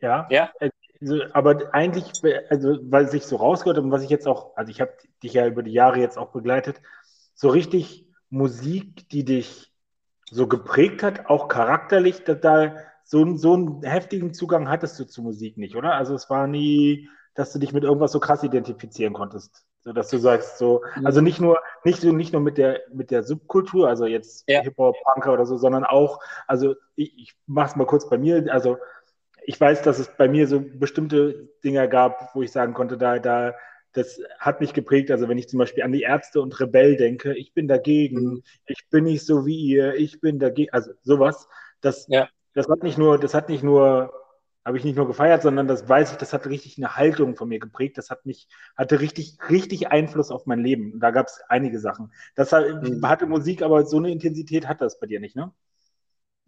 Ja. 0.00 0.26
ja. 0.30 0.52
Also, 1.00 1.22
aber 1.32 1.74
eigentlich, 1.74 2.12
also 2.50 2.78
weil 2.82 3.08
sich 3.08 3.24
so 3.24 3.36
rausgehört 3.36 3.78
und 3.78 3.90
was 3.90 4.02
ich 4.02 4.10
jetzt 4.10 4.26
auch, 4.26 4.56
also 4.56 4.70
ich 4.70 4.80
habe 4.80 4.92
dich 5.22 5.34
ja 5.34 5.46
über 5.46 5.62
die 5.62 5.72
Jahre 5.72 5.98
jetzt 5.98 6.16
auch 6.16 6.30
begleitet, 6.30 6.80
so 7.34 7.48
richtig 7.48 8.06
Musik, 8.30 9.08
die 9.10 9.24
dich 9.24 9.72
so 10.30 10.46
geprägt 10.46 11.02
hat, 11.02 11.26
auch 11.26 11.48
charakterlich, 11.48 12.24
dass 12.24 12.40
da 12.40 12.74
so, 13.04 13.36
so 13.36 13.54
einen 13.54 13.82
heftigen 13.82 14.34
Zugang 14.34 14.68
hattest 14.68 14.98
du 14.98 15.04
zu 15.04 15.22
Musik 15.22 15.56
nicht, 15.56 15.76
oder? 15.76 15.94
Also 15.94 16.14
es 16.14 16.28
war 16.28 16.46
nie, 16.46 17.08
dass 17.34 17.52
du 17.52 17.58
dich 17.58 17.72
mit 17.72 17.84
irgendwas 17.84 18.12
so 18.12 18.18
krass 18.18 18.42
identifizieren 18.42 19.12
konntest. 19.12 19.64
So 19.80 19.92
dass 19.92 20.08
du 20.08 20.18
sagst, 20.18 20.58
so, 20.58 20.82
mhm. 20.96 21.06
also 21.06 21.20
nicht 21.20 21.40
nur, 21.40 21.58
nicht, 21.84 22.02
nicht 22.02 22.32
nur 22.32 22.42
mit 22.42 22.58
der, 22.58 22.80
mit 22.92 23.12
der 23.12 23.22
Subkultur, 23.22 23.88
also 23.88 24.06
jetzt 24.06 24.48
ja. 24.48 24.60
Hip-Hop, 24.62 24.96
Punker 25.14 25.32
oder 25.32 25.46
so, 25.46 25.56
sondern 25.56 25.84
auch, 25.84 26.18
also 26.48 26.74
ich, 26.96 27.16
ich 27.16 27.36
mach's 27.46 27.76
mal 27.76 27.86
kurz 27.86 28.08
bei 28.08 28.18
mir, 28.18 28.52
also 28.52 28.78
ich 29.44 29.60
weiß, 29.60 29.82
dass 29.82 30.00
es 30.00 30.08
bei 30.16 30.26
mir 30.26 30.48
so 30.48 30.60
bestimmte 30.60 31.48
Dinge 31.62 31.88
gab, 31.88 32.34
wo 32.34 32.42
ich 32.42 32.50
sagen 32.50 32.74
konnte, 32.74 32.98
da, 32.98 33.20
da, 33.20 33.54
das 33.96 34.20
hat 34.38 34.60
mich 34.60 34.74
geprägt. 34.74 35.10
Also 35.10 35.28
wenn 35.28 35.38
ich 35.38 35.48
zum 35.48 35.58
Beispiel 35.58 35.82
an 35.82 35.92
die 35.92 36.02
Ärzte 36.02 36.40
und 36.42 36.58
Rebell 36.60 36.96
denke, 36.96 37.34
ich 37.34 37.54
bin 37.54 37.66
dagegen, 37.66 38.20
mhm. 38.20 38.42
ich 38.66 38.86
bin 38.90 39.04
nicht 39.04 39.24
so 39.24 39.46
wie 39.46 39.58
ihr, 39.58 39.94
ich 39.94 40.20
bin 40.20 40.38
dagegen, 40.38 40.72
also 40.72 40.92
sowas, 41.02 41.48
das, 41.80 42.06
ja. 42.08 42.28
das 42.52 42.68
hat 42.68 42.82
nicht 42.82 42.98
nur, 42.98 43.18
das 43.18 43.32
hat 43.32 43.48
nicht 43.48 43.62
nur, 43.62 44.12
habe 44.64 44.76
ich 44.76 44.84
nicht 44.84 44.96
nur 44.96 45.06
gefeiert, 45.06 45.42
sondern 45.42 45.66
das 45.66 45.88
weiß 45.88 46.12
ich, 46.12 46.18
das 46.18 46.32
hat 46.32 46.46
richtig 46.46 46.76
eine 46.76 46.96
Haltung 46.96 47.36
von 47.36 47.48
mir 47.48 47.58
geprägt. 47.58 47.96
Das 47.96 48.10
hat 48.10 48.26
mich, 48.26 48.48
hatte 48.76 49.00
richtig, 49.00 49.38
richtig 49.48 49.88
Einfluss 49.88 50.30
auf 50.30 50.44
mein 50.44 50.60
Leben. 50.60 50.92
Und 50.92 51.00
da 51.00 51.10
gab 51.10 51.26
es 51.26 51.40
einige 51.48 51.78
Sachen. 51.78 52.12
Das 52.34 52.52
mhm. 52.52 53.00
hatte 53.08 53.26
Musik, 53.26 53.62
aber 53.62 53.86
so 53.86 53.96
eine 53.96 54.10
Intensität 54.10 54.68
hat 54.68 54.82
das 54.82 55.00
bei 55.00 55.06
dir 55.06 55.20
nicht, 55.20 55.36
ne? 55.36 55.52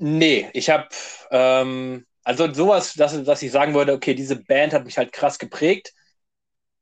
Nee, 0.00 0.48
ich 0.52 0.70
habe, 0.70 0.86
ähm, 1.30 2.06
also 2.22 2.52
sowas, 2.52 2.94
dass, 2.94 3.24
dass 3.24 3.42
ich 3.42 3.50
sagen 3.50 3.74
würde, 3.74 3.94
okay, 3.94 4.14
diese 4.14 4.36
Band 4.36 4.72
hat 4.74 4.84
mich 4.84 4.98
halt 4.98 5.12
krass 5.12 5.38
geprägt, 5.38 5.92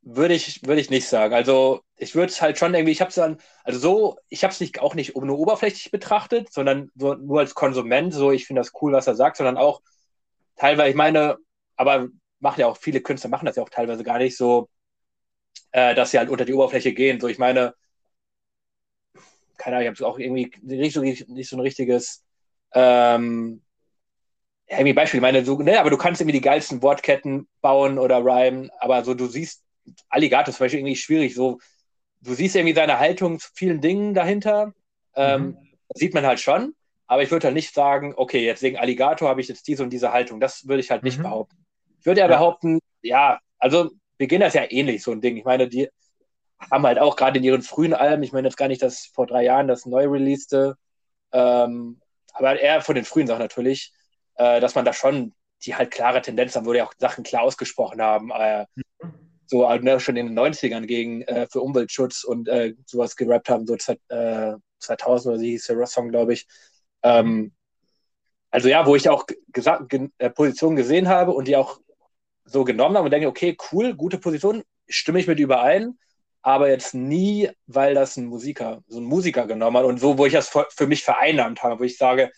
würde 0.07 0.34
ich, 0.34 0.64
würde 0.64 0.80
ich 0.80 0.88
nicht 0.88 1.09
sagen. 1.09 1.34
Also 1.34 1.82
ich 1.96 2.14
würde 2.14 2.30
es 2.30 2.40
halt 2.40 2.59
schon 2.59 2.72
irgendwie, 2.74 2.92
ich 2.92 3.00
habe 3.00 3.09
es 3.09 3.16
dann, 3.16 3.38
also 3.64 3.78
so, 3.80 4.18
ich 4.28 4.44
habe 4.44 4.52
es 4.52 4.61
nicht 4.61 4.78
auch 4.78 4.94
nicht 4.94 5.16
nur 5.16 5.38
oberflächlich 5.38 5.90
betrachtet, 5.90 6.52
sondern 6.52 6.92
so, 6.94 7.14
nur 7.14 7.40
als 7.40 7.54
Konsument, 7.57 8.14
so 8.14 8.30
ich 8.30 8.46
finde 8.46 8.61
das 8.61 8.72
cool, 8.80 8.92
was 8.92 9.09
er 9.09 9.16
sagt, 9.16 9.36
sondern 9.36 9.57
auch 9.57 9.82
teilweise, 10.57 10.90
ich 10.90 10.94
meine, 10.96 11.38
aber 11.76 12.09
machen 12.38 12.61
ja 12.61 12.68
auch 12.68 12.76
viele 12.76 13.00
Künstler 13.00 13.30
machen 13.30 13.46
das 13.46 13.57
ja 13.57 13.64
auch 13.64 13.68
teilweise 13.68 14.04
gar 14.04 14.18
nicht 14.18 14.36
so, 14.36 14.68
äh, 15.72 15.94
dass 15.96 16.12
sie 16.12 16.18
halt 16.18 16.30
unter 16.30 16.44
die 16.44 16.54
Oberfläche 16.54 16.92
gehen. 16.92 17.20
So, 17.20 17.26
ich 17.26 17.38
meine, 17.38 17.74
keine 19.57 19.76
Ahnung, 19.76 19.92
ich 19.92 20.00
habe 20.00 20.09
auch 20.09 20.18
irgendwie 20.20 20.52
nicht 20.62 20.94
so, 20.94 21.00
nicht 21.02 21.48
so 21.48 21.57
ein 21.57 21.61
richtiges 21.61 22.24
ähm, 22.74 23.62
irgendwie 24.68 24.92
Beispiel, 24.92 25.18
ich 25.18 25.22
meine, 25.22 25.44
so, 25.44 25.59
ne, 25.59 25.80
aber 25.80 25.90
du 25.90 25.96
kannst 25.96 26.20
irgendwie 26.20 26.38
die 26.38 26.44
geilsten 26.44 26.82
Wortketten 26.82 27.48
bauen 27.61 27.98
oder 27.98 28.24
rhymen, 28.24 28.70
aber 28.78 29.04
so, 29.04 29.14
du 29.14 29.26
siehst, 29.26 29.65
Alligator 30.09 30.53
zum 30.53 30.64
Beispiel 30.64 30.80
irgendwie 30.80 30.97
schwierig, 30.97 31.34
so, 31.34 31.59
du 32.20 32.34
siehst 32.34 32.57
irgendwie 32.57 32.74
seine 32.74 32.99
Haltung 32.99 33.39
zu 33.39 33.49
vielen 33.55 33.80
Dingen 33.80 34.14
dahinter, 34.14 34.72
ähm, 35.14 35.43
mhm. 35.43 35.57
sieht 35.95 36.14
man 36.14 36.26
halt 36.26 36.41
schon, 36.41 36.74
aber 37.07 37.22
ich 37.22 37.30
würde 37.30 37.47
halt 37.47 37.55
nicht 37.55 37.74
sagen, 37.74 38.14
okay, 38.16 38.45
jetzt 38.45 38.62
wegen 38.62 38.78
Alligator 38.78 39.28
habe 39.28 39.41
ich 39.41 39.49
jetzt 39.49 39.68
diese 39.68 39.82
und 39.82 39.91
diese 39.91 40.12
Haltung, 40.12 40.41
das 40.41 40.66
würde 40.66 40.80
ich 40.80 40.91
halt 40.91 41.03
nicht 41.03 41.18
mhm. 41.18 41.24
behaupten. 41.24 41.64
Ich 42.01 42.07
würde 42.07 42.20
ja, 42.20 42.26
ja 42.28 42.37
behaupten, 42.37 42.80
ja, 43.03 43.39
also 43.59 43.91
Beginner 44.18 44.47
ist 44.47 44.55
ja 44.55 44.70
ähnlich, 44.70 45.03
so 45.03 45.12
ein 45.12 45.20
Ding, 45.20 45.37
ich 45.37 45.45
meine, 45.45 45.68
die 45.68 45.89
haben 46.70 46.87
halt 46.87 46.99
auch 46.99 47.16
gerade 47.16 47.39
in 47.39 47.45
ihren 47.45 47.62
frühen 47.62 47.95
Alben, 47.95 48.22
ich 48.22 48.32
meine 48.32 48.49
jetzt 48.49 48.57
gar 48.57 48.68
nicht 48.68 48.82
das 48.82 49.07
vor 49.07 49.26
drei 49.26 49.45
Jahren, 49.45 49.68
das 49.68 49.87
neu 49.87 50.09
releaste, 50.09 50.76
ähm, 51.32 52.01
aber 52.32 52.59
eher 52.59 52.80
von 52.80 52.95
den 52.95 53.05
frühen 53.05 53.26
Sachen 53.26 53.41
natürlich, 53.41 53.93
äh, 54.37 54.61
dass 54.61 54.74
man 54.74 54.84
da 54.84 54.93
schon 54.93 55.34
die 55.64 55.74
halt 55.74 55.91
klare 55.91 56.22
Tendenz 56.22 56.55
haben, 56.57 56.66
wo 56.66 56.72
die 56.72 56.82
auch 56.82 56.93
Sachen 56.99 57.24
klar 57.24 57.43
ausgesprochen 57.43 58.01
haben. 58.03 58.30
Äh, 58.30 58.66
so 59.47 59.68
halt, 59.68 59.84
ne, 59.84 60.01
schon 60.01 60.16
in 60.16 60.26
den 60.26 60.38
90ern 60.38 60.86
gegen 60.86 61.22
äh, 61.22 61.47
für 61.51 61.61
Umweltschutz 61.61 62.24
und 62.24 62.49
äh, 62.49 62.74
sowas 62.84 63.16
gerappt 63.16 63.49
haben, 63.49 63.66
so 63.66 63.76
2000 63.76 64.09
äh, 64.09 65.28
oder 65.28 65.38
sie 65.38 65.51
hieß 65.51 65.66
der 65.66 65.86
Song, 65.86 66.09
glaube 66.11 66.32
ich. 66.32 66.47
Ähm, 67.03 67.53
also 68.51 68.68
ja, 68.68 68.86
wo 68.86 68.97
ich 68.97 69.09
auch 69.09 69.26
ge 69.26 70.09
äh, 70.18 70.30
Positionen 70.30 70.76
gesehen 70.76 71.09
habe 71.09 71.32
und 71.32 71.49
die 71.49 71.57
auch 71.57 71.78
so 72.44 72.64
genommen 72.64 72.97
habe 72.97 73.07
und 73.07 73.11
denke, 73.11 73.28
okay, 73.28 73.57
cool, 73.72 73.94
gute 73.94 74.18
Position, 74.18 74.62
stimme 74.88 75.18
ich 75.18 75.26
mit 75.26 75.38
überein, 75.38 75.99
aber 76.42 76.70
jetzt 76.70 76.94
nie, 76.94 77.51
weil 77.66 77.94
das 77.94 78.16
ein 78.16 78.26
Musiker, 78.26 78.82
so 78.86 79.01
ein 79.01 79.05
Musiker 79.05 79.47
genommen 79.47 79.76
hat 79.76 79.84
und 79.84 79.99
so, 79.99 80.16
wo 80.16 80.26
ich 80.26 80.32
das 80.32 80.49
für 80.49 80.86
mich 80.86 81.03
vereinnahmt 81.03 81.62
habe, 81.62 81.80
wo 81.80 81.84
ich 81.84 81.99
sage, 81.99 82.30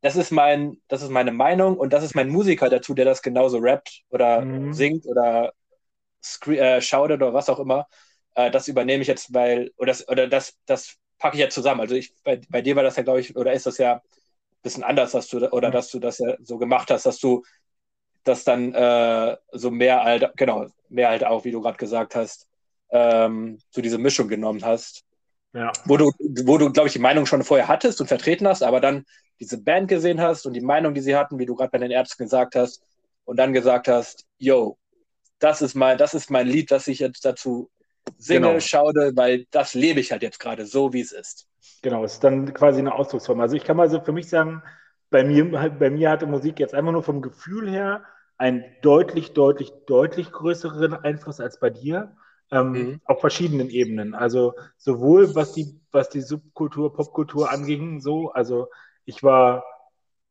das 0.00 0.16
ist 0.16 0.30
mein, 0.30 0.78
das 0.88 1.02
ist 1.02 1.10
meine 1.10 1.32
Meinung 1.32 1.76
und 1.76 1.92
das 1.92 2.04
ist 2.04 2.14
mein 2.14 2.28
Musiker 2.28 2.68
dazu, 2.68 2.94
der 2.94 3.04
das 3.04 3.22
genauso 3.22 3.58
rappt 3.58 4.02
oder 4.10 4.42
mhm. 4.42 4.72
singt 4.72 5.06
oder 5.06 5.52
äh, 6.46 6.80
shoutet 6.80 7.22
oder 7.22 7.34
was 7.34 7.48
auch 7.48 7.58
immer. 7.58 7.86
Äh, 8.34 8.50
das 8.50 8.68
übernehme 8.68 9.02
ich 9.02 9.08
jetzt, 9.08 9.32
weil, 9.34 9.72
oder 9.76 9.88
das, 9.88 10.08
oder 10.08 10.28
das, 10.28 10.54
das 10.66 10.96
packe 11.18 11.36
ich 11.36 11.42
ja 11.42 11.48
zusammen. 11.48 11.80
Also 11.80 11.94
ich, 11.94 12.14
bei, 12.22 12.40
bei 12.48 12.62
dir 12.62 12.76
war 12.76 12.82
das 12.82 12.96
ja, 12.96 13.02
glaube 13.02 13.20
ich, 13.20 13.36
oder 13.36 13.52
ist 13.52 13.66
das 13.66 13.78
ja 13.78 13.94
ein 13.94 14.00
bisschen 14.62 14.84
anders, 14.84 15.12
dass 15.12 15.28
du, 15.28 15.48
oder 15.50 15.68
mhm. 15.68 15.72
dass 15.72 15.90
du 15.90 15.98
das 15.98 16.18
ja 16.18 16.36
so 16.42 16.58
gemacht 16.58 16.90
hast, 16.90 17.06
dass 17.06 17.18
du 17.18 17.42
das 18.24 18.44
dann 18.44 18.74
äh, 18.74 19.36
so 19.52 19.70
mehr 19.70 20.02
halt, 20.02 20.30
genau, 20.36 20.66
mehr 20.88 21.08
halt 21.08 21.24
auch, 21.24 21.44
wie 21.44 21.52
du 21.52 21.60
gerade 21.60 21.78
gesagt 21.78 22.14
hast, 22.14 22.48
ähm, 22.90 23.58
so 23.70 23.80
diese 23.80 23.98
Mischung 23.98 24.28
genommen 24.28 24.64
hast. 24.64 25.04
Ja. 25.52 25.72
Wo 25.86 25.96
du, 25.96 26.10
wo 26.44 26.58
du, 26.58 26.70
glaube 26.70 26.88
ich, 26.88 26.92
die 26.92 26.98
Meinung 26.98 27.24
schon 27.24 27.42
vorher 27.42 27.68
hattest 27.68 28.00
und 28.00 28.08
vertreten 28.08 28.46
hast, 28.46 28.62
aber 28.62 28.80
dann 28.80 29.04
diese 29.40 29.62
Band 29.62 29.88
gesehen 29.88 30.20
hast 30.20 30.44
und 30.46 30.52
die 30.52 30.60
Meinung, 30.60 30.92
die 30.92 31.00
sie 31.00 31.16
hatten, 31.16 31.38
wie 31.38 31.46
du 31.46 31.54
gerade 31.54 31.70
bei 31.70 31.78
den 31.78 31.90
Ärzten 31.90 32.24
gesagt 32.24 32.56
hast, 32.56 32.82
und 33.24 33.38
dann 33.38 33.52
gesagt 33.52 33.88
hast, 33.88 34.24
yo, 34.38 34.78
das 35.38 35.62
ist 35.62 35.74
mein, 35.74 35.98
das 35.98 36.14
ist 36.14 36.30
mein 36.30 36.46
Lied, 36.46 36.70
das 36.70 36.88
ich 36.88 37.00
jetzt 37.00 37.24
dazu 37.24 37.70
singe, 38.16 38.48
genau. 38.48 38.60
schaude, 38.60 39.12
weil 39.14 39.46
das 39.50 39.74
lebe 39.74 40.00
ich 40.00 40.12
halt 40.12 40.22
jetzt 40.22 40.40
gerade 40.40 40.66
so, 40.66 40.92
wie 40.92 41.00
es 41.00 41.12
ist. 41.12 41.46
Genau, 41.82 42.04
es 42.04 42.14
ist 42.14 42.24
dann 42.24 42.52
quasi 42.54 42.78
eine 42.78 42.94
Ausdrucksform. 42.94 43.40
Also 43.40 43.56
ich 43.56 43.64
kann 43.64 43.76
mal 43.76 43.90
so 43.90 44.00
für 44.00 44.12
mich 44.12 44.28
sagen, 44.28 44.62
bei 45.10 45.24
mir, 45.24 45.44
bei 45.78 45.90
mir 45.90 46.10
hatte 46.10 46.26
Musik 46.26 46.58
jetzt 46.58 46.74
einfach 46.74 46.92
nur 46.92 47.02
vom 47.02 47.22
Gefühl 47.22 47.70
her 47.70 48.04
einen 48.38 48.64
deutlich, 48.82 49.32
deutlich, 49.32 49.72
deutlich 49.86 50.30
größeren 50.30 50.94
Einfluss 50.94 51.40
als 51.40 51.58
bei 51.58 51.70
dir 51.70 52.16
ähm, 52.50 52.72
mhm. 52.72 53.00
auf 53.04 53.20
verschiedenen 53.20 53.70
Ebenen. 53.70 54.14
Also 54.14 54.54
sowohl 54.76 55.34
was 55.34 55.52
die, 55.52 55.80
was 55.90 56.08
die 56.08 56.20
Subkultur, 56.20 56.94
Popkultur 56.94 57.50
anging, 57.50 58.00
so, 58.00 58.30
also 58.30 58.68
ich 59.04 59.22
war, 59.22 59.64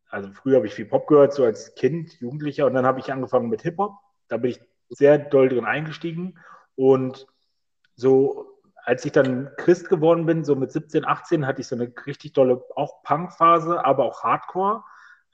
also 0.09 0.31
früher 0.31 0.57
habe 0.57 0.67
ich 0.67 0.73
viel 0.73 0.85
Pop 0.85 1.07
gehört, 1.07 1.33
so 1.33 1.43
als 1.43 1.75
Kind, 1.75 2.19
Jugendlicher, 2.19 2.65
und 2.67 2.73
dann 2.73 2.85
habe 2.85 2.99
ich 2.99 3.11
angefangen 3.11 3.49
mit 3.49 3.63
Hip-Hop. 3.63 3.93
Da 4.27 4.37
bin 4.37 4.51
ich 4.51 4.59
sehr 4.89 5.17
doll 5.17 5.49
drin 5.49 5.65
eingestiegen. 5.65 6.39
Und 6.75 7.27
so, 7.95 8.59
als 8.83 9.05
ich 9.05 9.11
dann 9.11 9.49
Christ 9.57 9.89
geworden 9.89 10.25
bin, 10.25 10.43
so 10.43 10.55
mit 10.55 10.71
17, 10.71 11.05
18, 11.05 11.47
hatte 11.47 11.61
ich 11.61 11.67
so 11.67 11.75
eine 11.75 11.91
richtig 12.05 12.33
dolle, 12.33 12.63
auch 12.75 13.03
Punk-Phase, 13.03 13.83
aber 13.83 14.05
auch 14.05 14.23
Hardcore. 14.23 14.83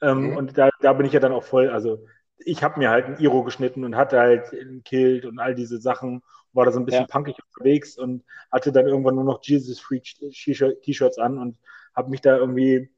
Ähm, 0.00 0.30
mhm. 0.30 0.36
Und 0.36 0.58
da, 0.58 0.70
da 0.80 0.92
bin 0.92 1.06
ich 1.06 1.12
ja 1.12 1.20
dann 1.20 1.32
auch 1.32 1.44
voll, 1.44 1.70
also 1.70 2.04
ich 2.44 2.62
habe 2.62 2.78
mir 2.78 2.90
halt 2.90 3.06
ein 3.06 3.18
Iro 3.18 3.44
geschnitten 3.44 3.84
und 3.84 3.96
hatte 3.96 4.18
halt 4.18 4.52
ein 4.52 4.82
Kilt 4.84 5.24
und 5.24 5.38
all 5.38 5.54
diese 5.54 5.78
Sachen 5.78 6.22
war 6.52 6.64
da 6.64 6.72
so 6.72 6.78
ein 6.78 6.84
bisschen 6.84 7.02
ja. 7.02 7.06
punkig 7.06 7.36
unterwegs 7.52 7.96
und 7.98 8.24
hatte 8.50 8.72
dann 8.72 8.86
irgendwann 8.86 9.14
nur 9.14 9.24
noch 9.24 9.40
Jesus 9.42 9.80
Freak 9.80 10.04
T-Shirts 10.04 11.18
an 11.18 11.38
und 11.38 11.56
habe 11.94 12.10
mich 12.10 12.20
da 12.20 12.36
irgendwie, 12.36 12.90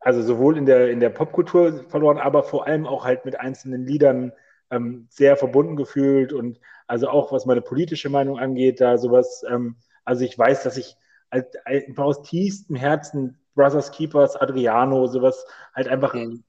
also 0.00 0.22
sowohl 0.22 0.56
in 0.56 0.66
der, 0.66 0.90
in 0.90 1.00
der 1.00 1.10
Popkultur 1.10 1.84
verloren, 1.88 2.18
aber 2.18 2.44
vor 2.44 2.66
allem 2.66 2.86
auch 2.86 3.04
halt 3.04 3.24
mit 3.24 3.40
einzelnen 3.40 3.84
Liedern 3.84 4.32
ähm, 4.70 5.06
sehr 5.10 5.36
verbunden 5.36 5.76
gefühlt 5.76 6.32
und 6.32 6.60
also 6.86 7.08
auch 7.08 7.32
was 7.32 7.46
meine 7.46 7.60
politische 7.62 8.08
Meinung 8.08 8.38
angeht, 8.38 8.80
da 8.80 8.98
sowas, 8.98 9.44
ähm, 9.48 9.76
also 10.04 10.24
ich 10.24 10.38
weiß, 10.38 10.62
dass 10.62 10.76
ich 10.76 10.96
halt 11.30 11.54
einfach 11.66 12.04
aus 12.04 12.22
tiefstem 12.22 12.76
Herzen 12.76 13.38
Brothers 13.54 13.90
Keepers, 13.92 14.36
Adriano, 14.36 15.06
sowas 15.06 15.44
halt 15.74 15.88
einfach 15.88 16.14
mhm. 16.14 16.44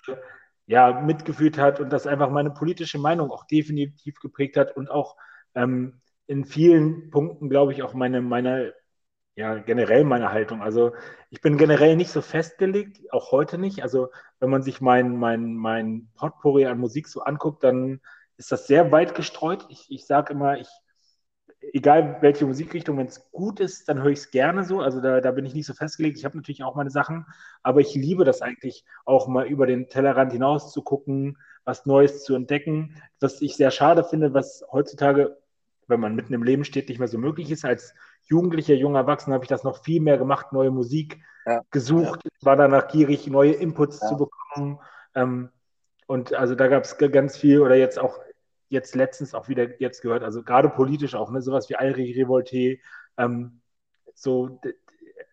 also, 0.00 0.20
ja, 0.66 1.00
mitgefühlt 1.00 1.58
hat 1.58 1.80
und 1.80 1.90
das 1.90 2.06
einfach 2.06 2.30
meine 2.30 2.50
politische 2.50 2.98
Meinung 2.98 3.30
auch 3.30 3.46
definitiv 3.46 4.18
geprägt 4.20 4.56
hat 4.56 4.76
und 4.76 4.90
auch 4.90 5.16
ähm, 5.54 6.00
in 6.26 6.44
vielen 6.44 7.10
Punkten, 7.10 7.48
glaube 7.48 7.72
ich, 7.72 7.82
auch 7.82 7.94
meine, 7.94 8.20
meine, 8.20 8.74
ja, 9.36 9.54
generell 9.58 10.04
meine 10.04 10.32
Haltung. 10.32 10.62
Also 10.62 10.92
ich 11.30 11.42
bin 11.42 11.58
generell 11.58 11.94
nicht 11.96 12.10
so 12.10 12.22
festgelegt, 12.22 13.00
auch 13.12 13.32
heute 13.32 13.58
nicht. 13.58 13.82
Also 13.82 14.08
wenn 14.40 14.50
man 14.50 14.62
sich 14.62 14.80
mein, 14.80 15.16
mein, 15.16 15.54
mein 15.54 16.08
Potpourri 16.14 16.66
an 16.66 16.78
Musik 16.78 17.06
so 17.06 17.20
anguckt, 17.20 17.62
dann 17.62 18.00
ist 18.38 18.50
das 18.50 18.66
sehr 18.66 18.92
weit 18.92 19.14
gestreut. 19.14 19.66
Ich, 19.68 19.90
ich 19.90 20.06
sage 20.06 20.32
immer, 20.32 20.58
ich, 20.58 20.68
egal 21.74 22.16
welche 22.22 22.46
Musikrichtung, 22.46 22.96
wenn 22.96 23.08
es 23.08 23.30
gut 23.30 23.60
ist, 23.60 23.90
dann 23.90 24.02
höre 24.02 24.12
ich 24.12 24.20
es 24.20 24.30
gerne 24.30 24.64
so. 24.64 24.80
Also 24.80 25.02
da, 25.02 25.20
da 25.20 25.32
bin 25.32 25.44
ich 25.44 25.54
nicht 25.54 25.66
so 25.66 25.74
festgelegt. 25.74 26.16
Ich 26.16 26.24
habe 26.24 26.38
natürlich 26.38 26.64
auch 26.64 26.74
meine 26.74 26.90
Sachen, 26.90 27.26
aber 27.62 27.80
ich 27.80 27.94
liebe 27.94 28.24
das 28.24 28.40
eigentlich 28.40 28.86
auch 29.04 29.28
mal 29.28 29.46
über 29.46 29.66
den 29.66 29.90
Tellerrand 29.90 30.32
hinaus 30.32 30.72
zu 30.72 30.82
gucken, 30.82 31.36
was 31.64 31.84
Neues 31.84 32.24
zu 32.24 32.34
entdecken. 32.34 33.02
Was 33.20 33.42
ich 33.42 33.56
sehr 33.56 33.70
schade 33.70 34.02
finde, 34.02 34.32
was 34.32 34.64
heutzutage 34.72 35.36
wenn 35.88 36.00
man 36.00 36.14
mitten 36.14 36.34
im 36.34 36.42
Leben 36.42 36.64
steht, 36.64 36.88
nicht 36.88 36.98
mehr 36.98 37.08
so 37.08 37.18
möglich 37.18 37.50
ist. 37.50 37.64
Als 37.64 37.94
Jugendlicher, 38.26 38.74
junger 38.74 39.00
Erwachsener 39.00 39.34
habe 39.34 39.44
ich 39.44 39.48
das 39.48 39.64
noch 39.64 39.82
viel 39.82 40.00
mehr 40.00 40.18
gemacht, 40.18 40.52
neue 40.52 40.70
Musik 40.70 41.20
ja. 41.46 41.62
gesucht, 41.70 42.28
war 42.42 42.56
danach 42.56 42.88
gierig, 42.88 43.26
neue 43.26 43.52
Inputs 43.52 44.00
ja. 44.00 44.08
zu 44.08 44.16
bekommen. 44.16 44.78
Ähm, 45.14 45.50
und 46.06 46.34
also 46.34 46.54
da 46.54 46.68
gab 46.68 46.84
es 46.84 46.98
ganz 46.98 47.36
viel 47.36 47.60
oder 47.60 47.76
jetzt 47.76 47.98
auch 47.98 48.18
jetzt 48.68 48.96
letztens 48.96 49.32
auch 49.34 49.48
wieder 49.48 49.80
jetzt 49.80 50.02
gehört, 50.02 50.24
also 50.24 50.42
gerade 50.42 50.68
politisch 50.68 51.14
auch, 51.14 51.30
ne, 51.30 51.40
sowas 51.40 51.68
wie 51.70 51.76
Alri 51.76 52.12
Revolte, 52.12 52.78
ähm, 53.16 53.60
so 54.14 54.60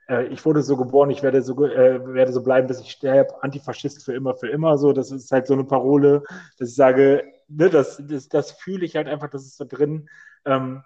äh, 0.07 0.27
ich 0.27 0.45
wurde 0.45 0.61
so 0.61 0.77
geboren, 0.77 1.09
ich 1.09 1.23
werde 1.23 1.41
so, 1.41 1.65
äh, 1.65 2.13
werde 2.13 2.31
so 2.31 2.43
bleiben, 2.43 2.67
bis 2.67 2.79
ich 2.79 2.91
sterbe, 2.91 3.41
Antifaschist 3.41 4.03
für 4.03 4.13
immer, 4.13 4.35
für 4.35 4.49
immer, 4.49 4.77
so, 4.77 4.93
das 4.93 5.11
ist 5.11 5.31
halt 5.31 5.47
so 5.47 5.53
eine 5.53 5.63
Parole, 5.63 6.23
dass 6.59 6.69
ich 6.69 6.75
sage, 6.75 7.23
ne, 7.47 7.69
das, 7.69 8.01
das, 8.05 8.29
das 8.29 8.51
fühle 8.51 8.85
ich 8.85 8.95
halt 8.95 9.07
einfach, 9.07 9.29
das 9.29 9.43
ist 9.45 9.57
so 9.57 9.65
drin. 9.65 10.09
Ähm, 10.45 10.83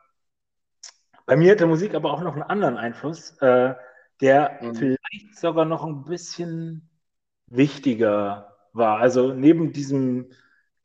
bei 1.27 1.35
mir 1.35 1.51
hatte 1.51 1.67
Musik 1.67 1.93
aber 1.93 2.11
auch 2.11 2.21
noch 2.21 2.33
einen 2.33 2.43
anderen 2.43 2.77
Einfluss, 2.77 3.37
äh, 3.41 3.75
der 4.19 4.59
mhm. 4.61 4.73
vielleicht 4.73 5.37
sogar 5.37 5.65
noch 5.65 5.85
ein 5.85 6.05
bisschen 6.05 6.89
wichtiger 7.45 8.57
war. 8.73 8.97
Also 8.97 9.31
neben 9.33 9.71
diesem 9.71 10.31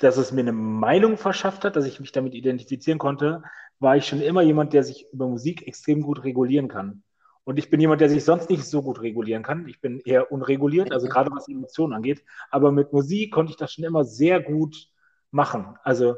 dass 0.02 0.16
es 0.16 0.32
mir 0.32 0.40
eine 0.40 0.52
Meinung 0.52 1.16
verschafft 1.16 1.64
hat, 1.64 1.76
dass 1.76 1.86
ich 1.86 2.00
mich 2.00 2.12
damit 2.12 2.34
identifizieren 2.34 2.98
konnte, 2.98 3.42
war 3.78 3.96
ich 3.96 4.06
schon 4.06 4.20
immer 4.20 4.42
jemand, 4.42 4.72
der 4.72 4.82
sich 4.82 5.06
über 5.12 5.28
Musik 5.28 5.66
extrem 5.66 6.02
gut 6.02 6.24
regulieren 6.24 6.68
kann. 6.68 7.04
Und 7.44 7.58
ich 7.58 7.70
bin 7.70 7.80
jemand, 7.80 8.00
der 8.00 8.08
sich 8.08 8.24
sonst 8.24 8.50
nicht 8.50 8.64
so 8.64 8.82
gut 8.82 9.00
regulieren 9.00 9.42
kann. 9.42 9.66
Ich 9.68 9.80
bin 9.80 10.00
eher 10.00 10.30
unreguliert, 10.30 10.92
also 10.92 11.08
gerade 11.08 11.30
was 11.32 11.48
Emotionen 11.48 11.92
angeht. 11.92 12.24
Aber 12.50 12.70
mit 12.70 12.92
Musik 12.92 13.32
konnte 13.32 13.50
ich 13.50 13.56
das 13.56 13.72
schon 13.72 13.84
immer 13.84 14.04
sehr 14.04 14.40
gut 14.40 14.88
machen. 15.30 15.76
Also 15.82 16.16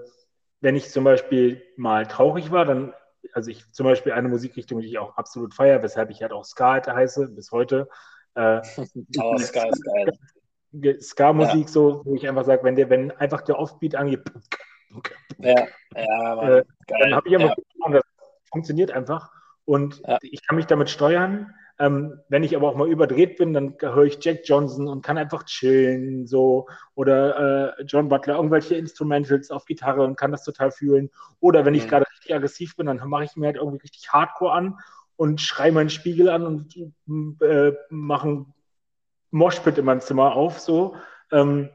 wenn 0.61 0.77
ich 0.77 0.91
zum 0.91 1.05
Beispiel 1.05 1.63
mal 1.77 2.07
traurig 2.07 2.51
war, 2.51 2.65
dann, 2.65 2.93
also 3.33 3.51
ich 3.51 3.71
zum 3.73 3.85
Beispiel 3.85 4.13
eine 4.13 4.29
Musikrichtung, 4.29 4.81
die 4.81 4.89
ich 4.89 4.99
auch 4.99 5.17
absolut 5.17 5.55
feiere, 5.55 5.83
weshalb 5.83 6.11
ich 6.11 6.23
halt 6.23 6.33
auch 6.33 6.45
Ska 6.45 6.83
heiße, 6.87 7.29
bis 7.29 7.51
heute. 7.53 7.89
Äh, 8.35 8.61
oh, 9.21 9.37
Ska 9.39 9.69
ist 9.69 9.85
geil. 9.85 10.13
Ska-Musik, 11.01 11.67
ja. 11.67 11.69
so, 11.69 12.03
wo 12.05 12.17
ich 12.17 12.29
einfach 12.29 12.45
sage, 12.45 12.65
wenn 12.65 12.75
der, 12.75 12.91
wenn 12.91 13.13
einfach 13.13 13.43
der 13.43 13.59
Offbeat 13.59 13.95
angeht, 13.95 14.23
ja, 15.39 15.67
ja, 15.95 16.59
äh, 16.59 16.65
dann 16.89 17.15
habe 17.15 17.29
ich 17.29 17.35
immer 17.35 17.47
ja. 17.47 17.89
das 17.91 18.03
funktioniert 18.51 18.91
einfach. 18.91 19.31
Und 19.65 20.03
ja. 20.07 20.19
ich 20.23 20.47
kann 20.47 20.57
mich 20.57 20.67
damit 20.67 20.91
steuern. 20.91 21.55
Ähm, 21.79 22.21
wenn 22.29 22.45
ich 22.45 22.55
aber 22.55 22.69
auch 22.69 22.77
mal 22.77 22.89
überdreht 22.89 23.37
bin, 23.37 23.53
dann 23.53 23.75
höre 23.81 24.05
ich 24.05 24.23
Jack 24.25 24.43
Johnson 24.45 24.87
und 24.87 25.03
kann 25.03 25.19
einfach 25.19 25.43
chillen, 25.45 26.27
so 26.27 26.69
oder 26.95 27.79
äh, 27.79 27.83
John 27.83 28.09
Butler, 28.09 28.37
irgendwelche 28.37 28.77
Instrumentals 28.77 29.51
auf 29.51 29.65
Gitarre 29.65 30.05
und 30.05 30.17
kann 30.17 30.31
das 30.31 30.45
total 30.45 30.71
fühlen. 30.71 31.11
Oder 31.41 31.65
wenn 31.65 31.75
ich 31.75 31.85
mhm. 31.87 31.89
gerade 31.89 32.07
richtig 32.13 32.35
aggressiv 32.35 32.77
bin, 32.77 32.87
dann 32.87 33.01
mache 33.09 33.25
ich 33.25 33.35
mir 33.37 33.47
halt 33.47 33.57
irgendwie 33.57 33.83
richtig 33.83 34.13
Hardcore 34.13 34.53
an 34.53 34.79
und 35.17 35.41
schreie 35.41 35.73
meinen 35.73 35.91
Spiegel 35.91 36.29
an 36.29 36.47
und 36.47 36.77
äh, 37.43 37.73
mache 37.91 38.29
einen 38.29 38.55
Moshpit 39.33 39.79
in 39.79 39.85
meinem 39.85 40.01
Zimmer 40.01 40.35
auf, 40.35 40.61
so. 40.61 40.95
Ähm, 41.33 41.71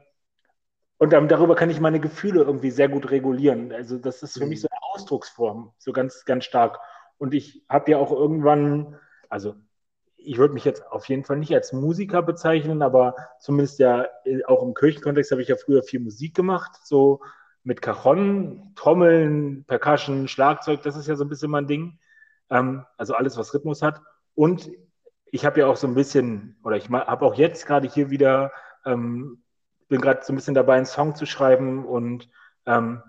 und 0.96 1.12
dann, 1.12 1.28
darüber 1.28 1.54
kann 1.54 1.70
ich 1.70 1.80
meine 1.80 2.00
Gefühle 2.00 2.42
irgendwie 2.42 2.70
sehr 2.70 2.88
gut 2.88 3.10
regulieren. 3.10 3.72
Also 3.72 3.98
das 3.98 4.22
ist 4.22 4.38
für 4.38 4.44
mhm. 4.44 4.50
mich 4.50 4.60
so 4.62 4.68
eine 4.70 4.82
Ausdrucksform, 4.94 5.72
so 5.78 5.92
ganz, 5.92 6.24
ganz 6.24 6.44
stark. 6.44 6.78
Und 7.18 7.34
ich 7.34 7.64
habe 7.68 7.90
ja 7.90 7.98
auch 7.98 8.12
irgendwann, 8.12 8.98
also 9.28 9.56
ich 10.24 10.38
würde 10.38 10.54
mich 10.54 10.64
jetzt 10.64 10.86
auf 10.90 11.08
jeden 11.08 11.24
Fall 11.24 11.38
nicht 11.38 11.54
als 11.54 11.72
Musiker 11.72 12.22
bezeichnen, 12.22 12.82
aber 12.82 13.14
zumindest 13.40 13.78
ja 13.78 14.06
äh, 14.24 14.44
auch 14.44 14.62
im 14.62 14.74
Kirchenkontext 14.74 15.30
habe 15.30 15.42
ich 15.42 15.48
ja 15.48 15.56
früher 15.56 15.82
viel 15.82 16.00
Musik 16.00 16.34
gemacht, 16.34 16.72
so 16.84 17.20
mit 17.62 17.82
Cajon, 17.82 18.72
Trommeln, 18.74 19.64
Percussion, 19.66 20.28
Schlagzeug, 20.28 20.82
das 20.82 20.96
ist 20.96 21.08
ja 21.08 21.16
so 21.16 21.24
ein 21.24 21.28
bisschen 21.28 21.50
mein 21.50 21.66
Ding. 21.66 21.98
Ähm, 22.48 22.84
also 22.96 23.14
alles, 23.14 23.36
was 23.36 23.54
Rhythmus 23.54 23.82
hat. 23.82 24.00
Und 24.34 24.70
ich 25.26 25.44
habe 25.44 25.60
ja 25.60 25.66
auch 25.66 25.76
so 25.76 25.86
ein 25.86 25.94
bisschen, 25.94 26.58
oder 26.64 26.76
ich 26.76 26.90
habe 26.90 27.24
auch 27.24 27.34
jetzt 27.34 27.66
gerade 27.66 27.88
hier 27.88 28.10
wieder, 28.10 28.52
ähm, 28.84 29.42
bin 29.88 30.00
gerade 30.00 30.20
so 30.24 30.32
ein 30.32 30.36
bisschen 30.36 30.54
dabei, 30.54 30.76
einen 30.76 30.86
Song 30.86 31.14
zu 31.14 31.26
schreiben 31.26 31.84
und 31.84 32.28
ähm, 32.66 33.02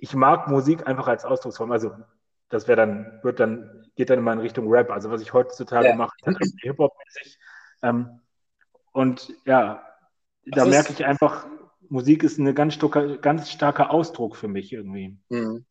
ich 0.00 0.14
mag 0.14 0.48
Musik 0.48 0.86
einfach 0.86 1.08
als 1.08 1.24
Ausdrucksform. 1.24 1.72
Also 1.72 1.92
das 2.48 2.66
wäre 2.68 2.76
dann, 2.76 3.20
wird 3.22 3.40
dann, 3.40 3.81
geht 3.94 4.10
dann 4.10 4.18
immer 4.18 4.32
in 4.32 4.40
Richtung 4.40 4.68
Rap. 4.68 4.90
Also 4.90 5.10
was 5.10 5.22
ich 5.22 5.32
heutzutage 5.32 5.88
ja. 5.88 5.94
mache, 5.94 6.14
Hip-Hop-mäßig. 6.62 7.38
Ähm, 7.82 8.20
und 8.92 9.34
ja, 9.44 9.82
das 10.44 10.64
da 10.64 10.70
merke 10.70 10.92
ich 10.92 11.04
einfach, 11.04 11.46
Musik 11.88 12.22
ist 12.22 12.38
ein 12.38 12.54
ganz, 12.54 12.78
ganz 13.20 13.50
starker 13.50 13.90
Ausdruck 13.90 14.36
für 14.36 14.48
mich 14.48 14.72
irgendwie. 14.72 15.16
Mhm. 15.28 15.64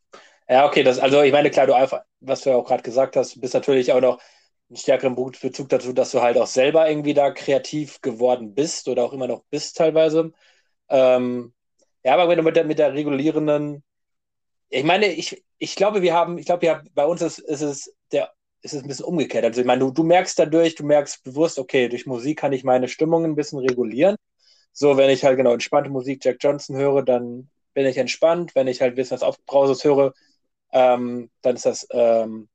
Ja, 0.47 0.65
okay, 0.65 0.83
das, 0.83 0.99
also 0.99 1.21
ich 1.21 1.31
meine, 1.31 1.49
klar, 1.49 1.67
du 1.67 1.73
einfach, 1.73 2.01
was 2.19 2.41
du 2.41 2.49
ja 2.49 2.55
auch 2.57 2.67
gerade 2.67 2.83
gesagt 2.83 3.15
hast, 3.15 3.39
bist 3.39 3.53
natürlich 3.53 3.91
auch 3.93 4.01
noch 4.01 4.21
einen 4.69 4.77
stärkeren 4.77 5.15
Bezug 5.15 5.69
dazu, 5.69 5.93
dass 5.93 6.11
du 6.11 6.21
halt 6.21 6.37
auch 6.37 6.47
selber 6.47 6.89
irgendwie 6.89 7.13
da 7.13 7.31
kreativ 7.31 8.01
geworden 8.01 8.53
bist 8.53 8.87
oder 8.87 9.03
auch 9.03 9.13
immer 9.13 9.27
noch 9.27 9.43
bist 9.49 9.77
teilweise. 9.77 10.31
Ähm, 10.89 11.53
ja, 12.03 12.13
aber 12.13 12.27
wenn 12.27 12.37
du 12.37 12.43
mit 12.43 12.55
der, 12.55 12.65
mit 12.65 12.79
der 12.79 12.93
regulierenden 12.93 13.83
ich 14.71 14.85
meine, 14.85 15.07
ich, 15.07 15.43
ich 15.57 15.75
glaube, 15.75 16.01
wir 16.01 16.13
haben, 16.13 16.37
ich 16.37 16.45
glaube, 16.45 16.65
ja, 16.65 16.81
bei 16.93 17.05
uns 17.05 17.21
ist, 17.21 17.39
ist 17.39 17.61
es 17.61 17.93
der, 18.11 18.31
ist 18.61 18.73
es 18.73 18.83
ein 18.83 18.87
bisschen 18.87 19.05
umgekehrt. 19.05 19.45
Also 19.45 19.61
ich 19.61 19.67
meine, 19.67 19.79
du, 19.79 19.91
du 19.91 20.03
merkst 20.03 20.37
dadurch, 20.37 20.75
du 20.75 20.83
merkst 20.85 21.23
bewusst, 21.23 21.59
okay, 21.59 21.89
durch 21.89 22.05
Musik 22.05 22.39
kann 22.39 22.53
ich 22.53 22.63
meine 22.63 22.87
Stimmung 22.87 23.25
ein 23.25 23.35
bisschen 23.35 23.59
regulieren. 23.59 24.15
So, 24.73 24.97
wenn 24.97 25.09
ich 25.09 25.23
halt 25.23 25.37
genau 25.37 25.53
entspannte 25.53 25.89
Musik 25.89 26.23
Jack 26.23 26.37
Johnson 26.39 26.77
höre, 26.77 27.03
dann 27.03 27.49
bin 27.73 27.85
ich 27.85 27.97
entspannt. 27.97 28.55
Wenn 28.55 28.67
ich 28.67 28.81
halt 28.81 28.93
ein 28.93 28.95
bisschen 28.95 29.15
was 29.15 29.23
Aufbrauses 29.23 29.83
höre, 29.83 30.13
ähm, 30.71 31.29
dann 31.41 31.55
ist 31.55 31.65
das, 31.65 31.87
ähm, 31.91 32.49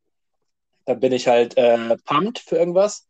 dann 0.84 1.00
bin 1.00 1.12
ich 1.12 1.28
halt 1.28 1.56
äh, 1.56 1.96
pumped 2.04 2.38
für 2.38 2.56
irgendwas. 2.56 3.06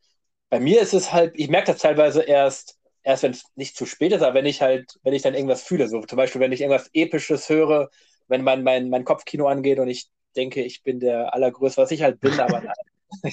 Bei 0.48 0.60
mir 0.60 0.80
ist 0.80 0.94
es 0.94 1.12
halt, 1.12 1.34
ich 1.36 1.48
merke 1.48 1.72
das 1.72 1.82
teilweise 1.82 2.22
erst, 2.22 2.78
erst 3.02 3.22
wenn 3.22 3.32
es 3.32 3.44
nicht 3.56 3.76
zu 3.76 3.86
spät 3.86 4.12
ist, 4.12 4.22
aber 4.22 4.34
wenn 4.34 4.46
ich 4.46 4.62
halt, 4.62 4.98
wenn 5.02 5.14
ich 5.14 5.22
dann 5.22 5.34
irgendwas 5.34 5.62
fühle, 5.62 5.88
so 5.88 6.00
zum 6.02 6.16
Beispiel, 6.16 6.40
wenn 6.40 6.52
ich 6.52 6.60
irgendwas 6.60 6.90
Episches 6.92 7.48
höre, 7.48 7.90
wenn 8.28 8.42
man 8.42 8.64
mein, 8.64 8.88
mein 8.90 9.04
Kopfkino 9.04 9.46
angeht 9.46 9.78
und 9.78 9.88
ich 9.88 10.08
denke, 10.36 10.62
ich 10.62 10.82
bin 10.82 11.00
der 11.00 11.34
Allergrößte, 11.34 11.80
was 11.80 11.90
ich 11.90 12.02
halt 12.02 12.20
bin, 12.20 12.38
aber 12.38 12.60
nein. 12.60 12.74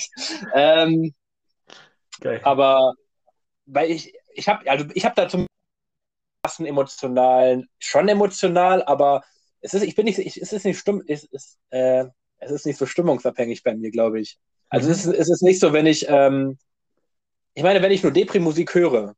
ähm, 0.53 1.13
okay. 2.19 2.39
Aber 2.43 2.93
weil 3.65 3.91
ich, 3.91 4.13
ich 4.33 4.47
habe 4.47 4.69
also 4.69 4.85
ich 4.93 5.05
habe 5.05 5.15
da 5.15 5.27
zum 5.29 5.47
emotionalen, 6.59 7.69
schon 7.79 8.07
emotional, 8.09 8.83
aber 8.83 9.23
es 9.61 9.73
ist, 9.73 9.83
ich 9.83 9.95
bin 9.95 10.05
nicht, 10.05 10.19
ich, 10.19 10.41
es 10.41 10.51
ist 10.51 10.65
nicht 10.65 10.77
stumm, 10.77 11.01
es 11.07 11.23
ist, 11.23 11.57
äh, 11.69 12.05
es 12.39 12.51
ist 12.51 12.65
nicht 12.65 12.77
so 12.77 12.85
stimmungsabhängig 12.85 13.63
bei 13.63 13.73
mir, 13.73 13.91
glaube 13.91 14.19
ich. 14.19 14.37
Also 14.69 14.87
mhm. 14.87 14.93
es, 14.93 15.05
ist, 15.05 15.13
es 15.13 15.29
ist 15.29 15.41
nicht 15.41 15.59
so, 15.59 15.71
wenn 15.71 15.85
ich, 15.85 16.05
ähm, 16.09 16.57
ich 17.53 17.63
meine, 17.63 17.81
wenn 17.81 17.91
ich 17.91 18.03
nur 18.03 18.11
Depri-Musik 18.11 18.75
höre, 18.75 19.15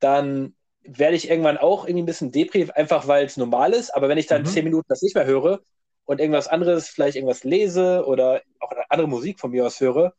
dann 0.00 0.54
werde 0.82 1.16
ich 1.16 1.30
irgendwann 1.30 1.58
auch 1.58 1.84
irgendwie 1.84 2.02
ein 2.02 2.06
bisschen 2.06 2.32
depriv, 2.32 2.70
einfach 2.70 3.08
weil 3.08 3.24
es 3.24 3.36
normal 3.36 3.72
ist. 3.72 3.90
Aber 3.90 4.08
wenn 4.08 4.18
ich 4.18 4.26
dann 4.26 4.42
mhm. 4.42 4.46
zehn 4.46 4.64
Minuten 4.64 4.86
das 4.88 5.02
nicht 5.02 5.14
mehr 5.14 5.26
höre 5.26 5.60
und 6.08 6.20
irgendwas 6.20 6.48
anderes, 6.48 6.88
vielleicht 6.88 7.16
irgendwas 7.16 7.44
lese 7.44 8.02
oder 8.06 8.40
auch 8.60 8.72
andere 8.88 9.06
Musik 9.06 9.38
von 9.38 9.50
mir 9.50 9.66
aus 9.66 9.78
höre 9.78 10.14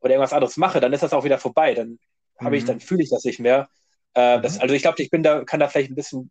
oder 0.00 0.14
irgendwas 0.14 0.32
anderes 0.32 0.56
mache, 0.56 0.80
dann 0.80 0.94
ist 0.94 1.02
das 1.02 1.12
auch 1.12 1.24
wieder 1.24 1.36
vorbei. 1.36 1.74
Dann 1.74 1.98
mhm. 2.40 2.54
ich, 2.54 2.64
dann 2.64 2.80
fühle 2.80 3.02
ich 3.02 3.10
das 3.10 3.24
nicht 3.24 3.40
mehr. 3.40 3.68
Äh, 4.14 4.38
mhm. 4.38 4.42
das, 4.42 4.58
also 4.58 4.74
ich 4.74 4.80
glaube, 4.80 5.02
ich 5.02 5.10
bin 5.10 5.22
da, 5.22 5.44
kann 5.44 5.60
da 5.60 5.68
vielleicht 5.68 5.90
ein 5.90 5.96
bisschen 5.96 6.30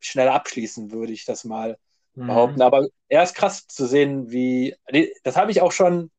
schneller 0.00 0.34
abschließen, 0.34 0.92
würde 0.92 1.14
ich 1.14 1.24
das 1.24 1.44
mal 1.44 1.78
mhm. 2.14 2.26
behaupten. 2.26 2.60
Aber 2.60 2.86
er 3.08 3.22
ist 3.22 3.34
krass 3.34 3.66
zu 3.68 3.86
sehen, 3.86 4.30
wie. 4.30 4.76
Das 5.24 5.38
habe 5.38 5.50
ich 5.50 5.62
auch 5.62 5.72
schon, 5.72 6.10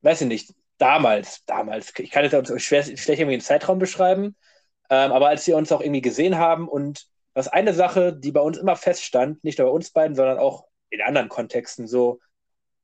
weiß 0.00 0.22
ich 0.22 0.26
nicht, 0.26 0.52
damals, 0.78 1.44
damals, 1.44 1.92
ich 1.98 2.10
kann 2.10 2.24
jetzt 2.24 2.60
schwer, 2.60 2.82
schlecht 2.82 3.08
irgendwie 3.08 3.34
einen 3.34 3.42
Zeitraum 3.42 3.78
beschreiben, 3.78 4.34
ähm, 4.90 5.12
aber 5.12 5.28
als 5.28 5.46
wir 5.46 5.56
uns 5.56 5.70
auch 5.70 5.82
irgendwie 5.82 6.02
gesehen 6.02 6.36
haben 6.36 6.66
und 6.66 7.06
was 7.32 7.46
eine 7.46 7.74
Sache, 7.74 8.12
die 8.12 8.32
bei 8.32 8.40
uns 8.40 8.58
immer 8.58 8.74
feststand, 8.74 9.44
nicht 9.44 9.60
nur 9.60 9.68
bei 9.68 9.72
uns 9.72 9.90
beiden, 9.92 10.16
sondern 10.16 10.38
auch 10.38 10.66
in 10.92 11.00
anderen 11.00 11.28
Kontexten, 11.28 11.86
so, 11.86 12.20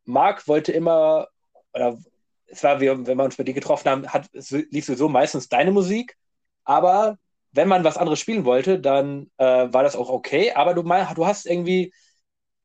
Marc 0.05 0.49
wollte 0.49 0.73
immer, 0.73 1.29
oder 1.75 1.99
es 2.47 2.65
war, 2.65 2.81
wie, 2.81 2.89
wenn 2.89 3.17
wir 3.17 3.25
uns 3.25 3.37
bei 3.37 3.45
dir 3.45 3.55
getroffen 3.55 3.91
haben, 3.91 4.09
hat, 4.09 4.29
es 4.33 4.51
lief 4.51 4.87
sowieso 4.87 5.09
meistens 5.09 5.49
deine 5.49 5.71
Musik, 5.71 6.17
aber 6.65 7.19
wenn 7.53 7.69
man 7.69 7.85
was 7.85 7.99
anderes 7.99 8.19
spielen 8.19 8.45
wollte, 8.45 8.81
dann 8.81 9.31
äh, 9.37 9.45
war 9.45 9.83
das 9.83 9.97
auch 9.97 10.09
okay, 10.09 10.53
aber 10.53 10.75
du, 10.75 10.83
du 10.83 11.27
hast 11.27 11.47
irgendwie, 11.47 11.93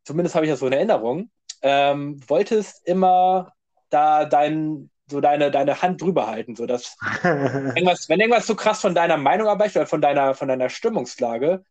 zumindest 0.05 0.35
habe 0.35 0.45
ich 0.45 0.51
das 0.51 0.59
so 0.59 0.67
in 0.67 0.73
Erinnerung, 0.73 1.29
ähm, 1.61 2.19
wolltest 2.27 2.85
immer 2.87 3.53
da 3.89 4.25
dein, 4.25 4.89
so 5.07 5.19
deine, 5.19 5.51
deine 5.51 5.81
Hand 5.81 6.01
drüber 6.01 6.27
halten, 6.27 6.55
so 6.55 6.65
dass 6.65 6.95
irgendwas, 7.23 8.07
wenn 8.07 8.21
irgendwas 8.21 8.47
so 8.47 8.55
krass 8.55 8.79
von 8.79 8.95
deiner 8.95 9.17
Meinung 9.17 9.47
abweicht 9.47 9.75
oder 9.75 9.85
von 9.85 10.01
deiner, 10.01 10.33
von 10.33 10.47
deiner 10.47 10.69
Stimmungslage, 10.69 11.63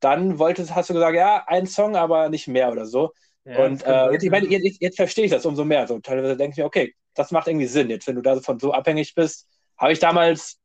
dann 0.00 0.38
wolltest, 0.38 0.74
hast 0.74 0.90
du 0.90 0.94
gesagt, 0.94 1.14
ja, 1.14 1.44
ein 1.46 1.66
Song, 1.66 1.96
aber 1.96 2.28
nicht 2.28 2.48
mehr 2.48 2.72
oder 2.72 2.86
so. 2.86 3.12
Ja, 3.44 3.64
und 3.64 3.84
äh, 3.86 4.12
jetzt, 4.12 4.22
ich 4.22 4.30
meine, 4.30 4.46
jetzt, 4.48 4.80
jetzt, 4.80 4.96
verstehe 4.96 5.24
ich 5.24 5.30
das 5.30 5.46
umso 5.46 5.64
mehr. 5.64 5.86
So, 5.86 5.98
teilweise 5.98 6.36
denke 6.36 6.52
ich 6.52 6.58
mir, 6.58 6.64
okay, 6.64 6.94
das 7.14 7.30
macht 7.30 7.48
irgendwie 7.48 7.66
Sinn. 7.66 7.88
Jetzt, 7.90 8.06
wenn 8.06 8.16
du 8.16 8.22
davon 8.22 8.58
so 8.58 8.72
abhängig 8.72 9.14
bist, 9.14 9.46
habe 9.78 9.92
ich 9.92 9.98
damals, 9.98 10.58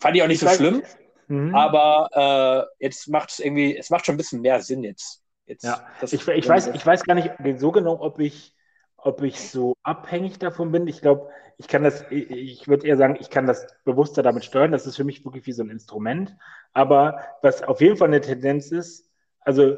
fand 0.00 0.16
ich 0.16 0.22
auch 0.22 0.26
nicht 0.26 0.40
so 0.40 0.48
schlimm, 0.48 0.82
mhm. 1.28 1.54
aber 1.54 2.68
äh, 2.80 2.84
jetzt 2.84 3.08
macht 3.08 3.30
es 3.30 3.40
irgendwie, 3.40 3.76
es 3.76 3.90
macht 3.90 4.06
schon 4.06 4.14
ein 4.14 4.18
bisschen 4.18 4.40
mehr 4.40 4.60
Sinn 4.60 4.82
jetzt. 4.82 5.22
jetzt 5.46 5.64
ja, 5.64 5.86
ich, 6.00 6.26
ich, 6.26 6.48
weiß, 6.48 6.68
ich 6.68 6.84
weiß 6.84 7.04
gar 7.04 7.14
nicht 7.14 7.30
so 7.58 7.72
genau, 7.72 8.00
ob 8.00 8.18
ich 8.20 8.54
ob 9.02 9.22
ich 9.22 9.40
so 9.40 9.76
abhängig 9.82 10.38
davon 10.38 10.72
bin. 10.72 10.86
Ich 10.86 11.00
glaube, 11.00 11.28
ich 11.58 11.68
kann 11.68 11.82
das, 11.82 12.04
ich 12.10 12.68
würde 12.68 12.86
eher 12.86 12.96
sagen, 12.96 13.16
ich 13.20 13.30
kann 13.30 13.46
das 13.46 13.66
bewusster 13.84 14.22
damit 14.22 14.44
steuern. 14.44 14.72
Das 14.72 14.86
ist 14.86 14.96
für 14.96 15.04
mich 15.04 15.24
wirklich 15.24 15.46
wie 15.46 15.52
so 15.52 15.62
ein 15.62 15.70
Instrument. 15.70 16.36
Aber 16.72 17.20
was 17.42 17.62
auf 17.62 17.80
jeden 17.80 17.96
Fall 17.96 18.08
eine 18.08 18.20
Tendenz 18.20 18.70
ist, 18.70 19.10
also 19.40 19.76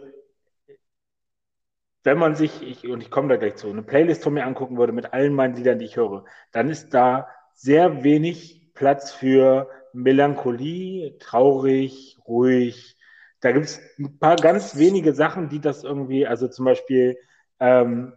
wenn 2.05 2.19
man 2.19 2.35
sich, 2.35 2.63
ich, 2.63 2.87
und 2.87 3.01
ich 3.01 3.11
komme 3.11 3.29
da 3.29 3.37
gleich 3.37 3.57
zu, 3.57 3.71
eine 3.71 3.83
Playlist 3.83 4.23
von 4.23 4.35
mir 4.35 4.45
angucken 4.45 4.77
würde 4.77 4.93
mit 4.93 5.15
allen 5.15 5.33
meinen 5.33 5.57
Liedern, 5.57 5.79
die 5.79 5.87
ich 5.87 5.97
höre, 5.97 6.25
dann 6.53 6.69
ist 6.69 6.93
da 6.93 7.29
sehr 7.55 8.05
wenig 8.05 8.73
Platz 8.75 9.11
für 9.13 9.71
Melancholie, 9.95 11.17
traurig, 11.19 12.19
ruhig. 12.27 12.99
Da 13.41 13.53
gibt 13.53 13.67
es 13.67 13.81
ein 13.99 14.19
paar 14.19 14.37
ganz 14.37 14.77
wenige 14.77 15.15
Sachen, 15.15 15.49
die 15.49 15.61
das 15.61 15.83
irgendwie, 15.83 16.27
also 16.27 16.49
zum 16.49 16.67
Beispiel 16.67 17.17
ähm, 17.59 18.13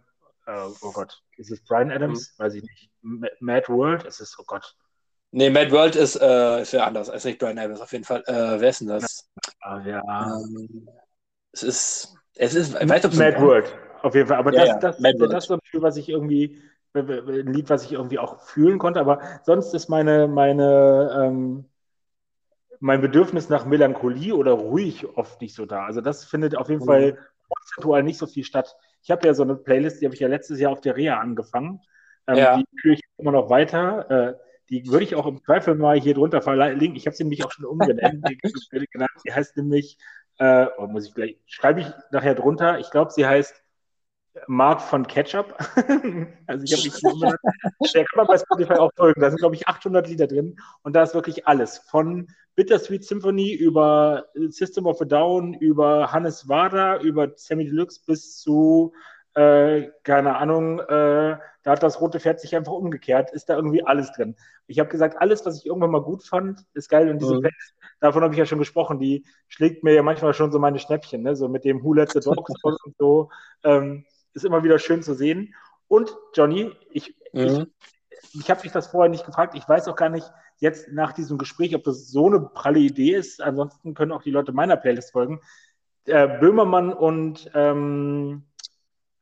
äh, 0.48 0.68
oh 0.80 0.92
Gott, 0.92 1.22
ist 1.36 1.50
es 1.50 1.62
Brian 1.62 1.90
Adams? 1.90 2.34
Mhm. 2.36 2.42
Weiß 2.42 2.54
ich 2.54 2.62
nicht. 2.62 2.90
Mad 3.40 3.68
World? 3.68 4.04
Ist 4.04 4.20
es, 4.20 4.36
oh 4.38 4.44
Gott. 4.46 4.74
Nee, 5.30 5.50
Mad 5.50 5.70
World 5.70 5.94
ist, 5.94 6.16
äh, 6.16 6.62
ist 6.62 6.72
ja 6.72 6.86
anders. 6.86 7.08
Ist 7.08 7.26
nicht 7.26 7.38
Brian 7.38 7.58
Adams 7.58 7.80
auf 7.80 7.92
jeden 7.92 8.04
Fall. 8.04 8.22
Äh, 8.26 8.60
wer 8.60 8.70
ist 8.70 8.80
denn 8.80 8.88
das? 8.88 9.30
Ah, 9.60 9.80
ja. 9.84 10.02
Ähm, 10.08 10.88
es 11.52 11.62
ist, 11.62 12.14
es 12.36 12.54
ist, 12.54 12.74
weißt 12.74 13.04
du, 13.04 13.16
Mad 13.18 13.40
World, 13.40 13.74
auf 14.02 14.14
jeden 14.14 14.26
Fall. 14.26 14.38
Aber 14.38 14.52
ja, 14.54 14.60
das, 14.60 14.68
ja. 14.68 14.78
das, 14.78 14.98
das, 14.98 15.30
das 15.30 15.44
ist 15.44 15.48
so 15.48 15.54
ein 15.54 15.60
Spiel, 15.64 15.82
was 15.82 15.96
ich 15.96 16.08
irgendwie, 16.08 16.62
ein 16.94 17.52
Lied, 17.52 17.68
was 17.68 17.84
ich 17.84 17.92
irgendwie 17.92 18.18
auch 18.18 18.40
fühlen 18.40 18.78
konnte. 18.78 19.00
Aber 19.00 19.20
sonst 19.44 19.74
ist 19.74 19.88
meine, 19.88 20.28
meine, 20.28 21.26
ähm, 21.26 21.66
mein 22.80 23.00
Bedürfnis 23.02 23.48
nach 23.48 23.66
Melancholie 23.66 24.34
oder 24.34 24.52
ruhig 24.52 25.06
oft 25.16 25.40
nicht 25.42 25.54
so 25.54 25.66
da. 25.66 25.84
Also 25.84 26.00
das 26.00 26.24
findet 26.24 26.56
auf 26.56 26.70
jeden 26.70 26.82
mhm. 26.82 26.86
Fall 26.86 27.18
prozentual 27.48 28.02
nicht 28.02 28.18
so 28.18 28.26
viel 28.26 28.44
statt. 28.44 28.76
Ich 29.02 29.10
habe 29.10 29.26
ja 29.26 29.34
so 29.34 29.42
eine 29.42 29.56
Playlist, 29.56 30.00
die 30.00 30.06
habe 30.06 30.14
ich 30.14 30.20
ja 30.20 30.28
letztes 30.28 30.60
Jahr 30.60 30.72
auf 30.72 30.80
der 30.80 30.96
Reha 30.96 31.18
angefangen. 31.18 31.80
Ähm, 32.26 32.36
ja. 32.36 32.56
Die 32.56 32.64
führe 32.80 32.94
ich 32.94 33.00
immer 33.16 33.32
noch 33.32 33.50
weiter. 33.50 34.10
Äh, 34.10 34.34
die 34.70 34.86
würde 34.86 35.04
ich 35.04 35.14
auch 35.14 35.26
im 35.26 35.42
Zweifel 35.42 35.74
mal 35.74 35.98
hier 35.98 36.14
drunter 36.14 36.42
verlinken. 36.42 36.96
Ich 36.96 37.06
habe 37.06 37.16
sie 37.16 37.24
nämlich 37.24 37.44
auch 37.44 37.52
schon 37.52 37.64
umgenannt. 37.64 38.24
die 39.24 39.32
heißt 39.32 39.56
nämlich, 39.56 39.98
äh, 40.38 40.66
oh, 40.76 40.86
muss 40.86 41.08
ich 41.08 41.14
gleich, 41.14 41.38
schreibe 41.46 41.80
ich 41.80 41.86
nachher 42.10 42.34
drunter. 42.34 42.78
Ich 42.78 42.90
glaube, 42.90 43.10
sie 43.10 43.26
heißt 43.26 43.62
Mark 44.46 44.80
von 44.80 45.06
Ketchup. 45.06 45.54
also 46.46 46.64
ich 46.64 46.72
habe 46.72 46.82
mich 46.82 47.04
umbenannt. 47.04 47.38
Der 47.94 48.04
kann 48.04 48.16
man 48.16 48.26
bei 48.26 48.38
Spotify 48.38 48.74
auch 48.74 48.90
folgen. 48.96 49.20
Da 49.20 49.30
sind, 49.30 49.40
glaube 49.40 49.54
ich, 49.54 49.68
800 49.68 50.08
Lieder 50.08 50.26
drin. 50.26 50.56
Und 50.82 50.94
da 50.94 51.02
ist 51.02 51.14
wirklich 51.14 51.46
alles. 51.46 51.78
Von 51.78 52.28
Bittersweet 52.54 53.04
Symphony 53.04 53.52
über 53.52 54.26
System 54.48 54.86
of 54.86 55.00
a 55.00 55.04
Down, 55.04 55.54
über 55.54 56.12
Hannes 56.12 56.48
Wader, 56.48 57.00
über 57.00 57.32
Sammy 57.36 57.64
Deluxe 57.64 58.00
bis 58.06 58.38
zu 58.38 58.92
äh, 59.38 59.92
keine 60.02 60.36
Ahnung, 60.36 60.80
äh, 60.80 61.38
da 61.62 61.70
hat 61.70 61.82
das 61.84 62.00
rote 62.00 62.18
Pferd 62.18 62.40
sich 62.40 62.56
einfach 62.56 62.72
umgekehrt, 62.72 63.30
ist 63.30 63.48
da 63.48 63.54
irgendwie 63.54 63.84
alles 63.84 64.10
drin. 64.10 64.34
Ich 64.66 64.80
habe 64.80 64.88
gesagt, 64.88 65.20
alles, 65.20 65.46
was 65.46 65.58
ich 65.58 65.66
irgendwann 65.66 65.92
mal 65.92 66.02
gut 66.02 66.24
fand, 66.24 66.64
ist 66.74 66.88
geil 66.88 67.08
und 67.08 67.20
diese 67.20 67.36
mhm. 67.36 67.42
Fans, 67.42 67.74
davon 68.00 68.24
habe 68.24 68.34
ich 68.34 68.38
ja 68.38 68.46
schon 68.46 68.58
gesprochen, 68.58 68.98
die 68.98 69.24
schlägt 69.46 69.84
mir 69.84 69.94
ja 69.94 70.02
manchmal 70.02 70.34
schon 70.34 70.50
so 70.50 70.58
meine 70.58 70.80
Schnäppchen, 70.80 71.22
ne? 71.22 71.36
so 71.36 71.48
mit 71.48 71.64
dem 71.64 71.84
Who 71.84 71.94
Let 71.94 72.10
the 72.10 72.20
Dogs 72.20 72.52
und 72.64 72.96
so, 72.98 73.30
ähm, 73.62 74.04
ist 74.38 74.44
immer 74.44 74.64
wieder 74.64 74.78
schön 74.78 75.02
zu 75.02 75.14
sehen. 75.14 75.54
Und 75.88 76.14
Johnny, 76.34 76.72
ich, 76.90 77.16
mhm. 77.32 77.68
ich, 78.22 78.40
ich 78.40 78.50
habe 78.50 78.62
mich 78.62 78.72
das 78.72 78.88
vorher 78.88 79.10
nicht 79.10 79.26
gefragt, 79.26 79.54
ich 79.54 79.68
weiß 79.68 79.88
auch 79.88 79.96
gar 79.96 80.08
nicht, 80.08 80.30
jetzt 80.58 80.92
nach 80.92 81.12
diesem 81.12 81.38
Gespräch, 81.38 81.74
ob 81.74 81.84
das 81.84 82.08
so 82.08 82.26
eine 82.26 82.40
pralle 82.40 82.80
Idee 82.80 83.14
ist. 83.14 83.40
Ansonsten 83.40 83.94
können 83.94 84.12
auch 84.12 84.22
die 84.22 84.30
Leute 84.30 84.52
meiner 84.52 84.76
Playlist 84.76 85.12
folgen. 85.12 85.40
Äh, 86.04 86.38
Böhmermann 86.40 86.92
und 86.92 87.50
ähm, 87.54 88.44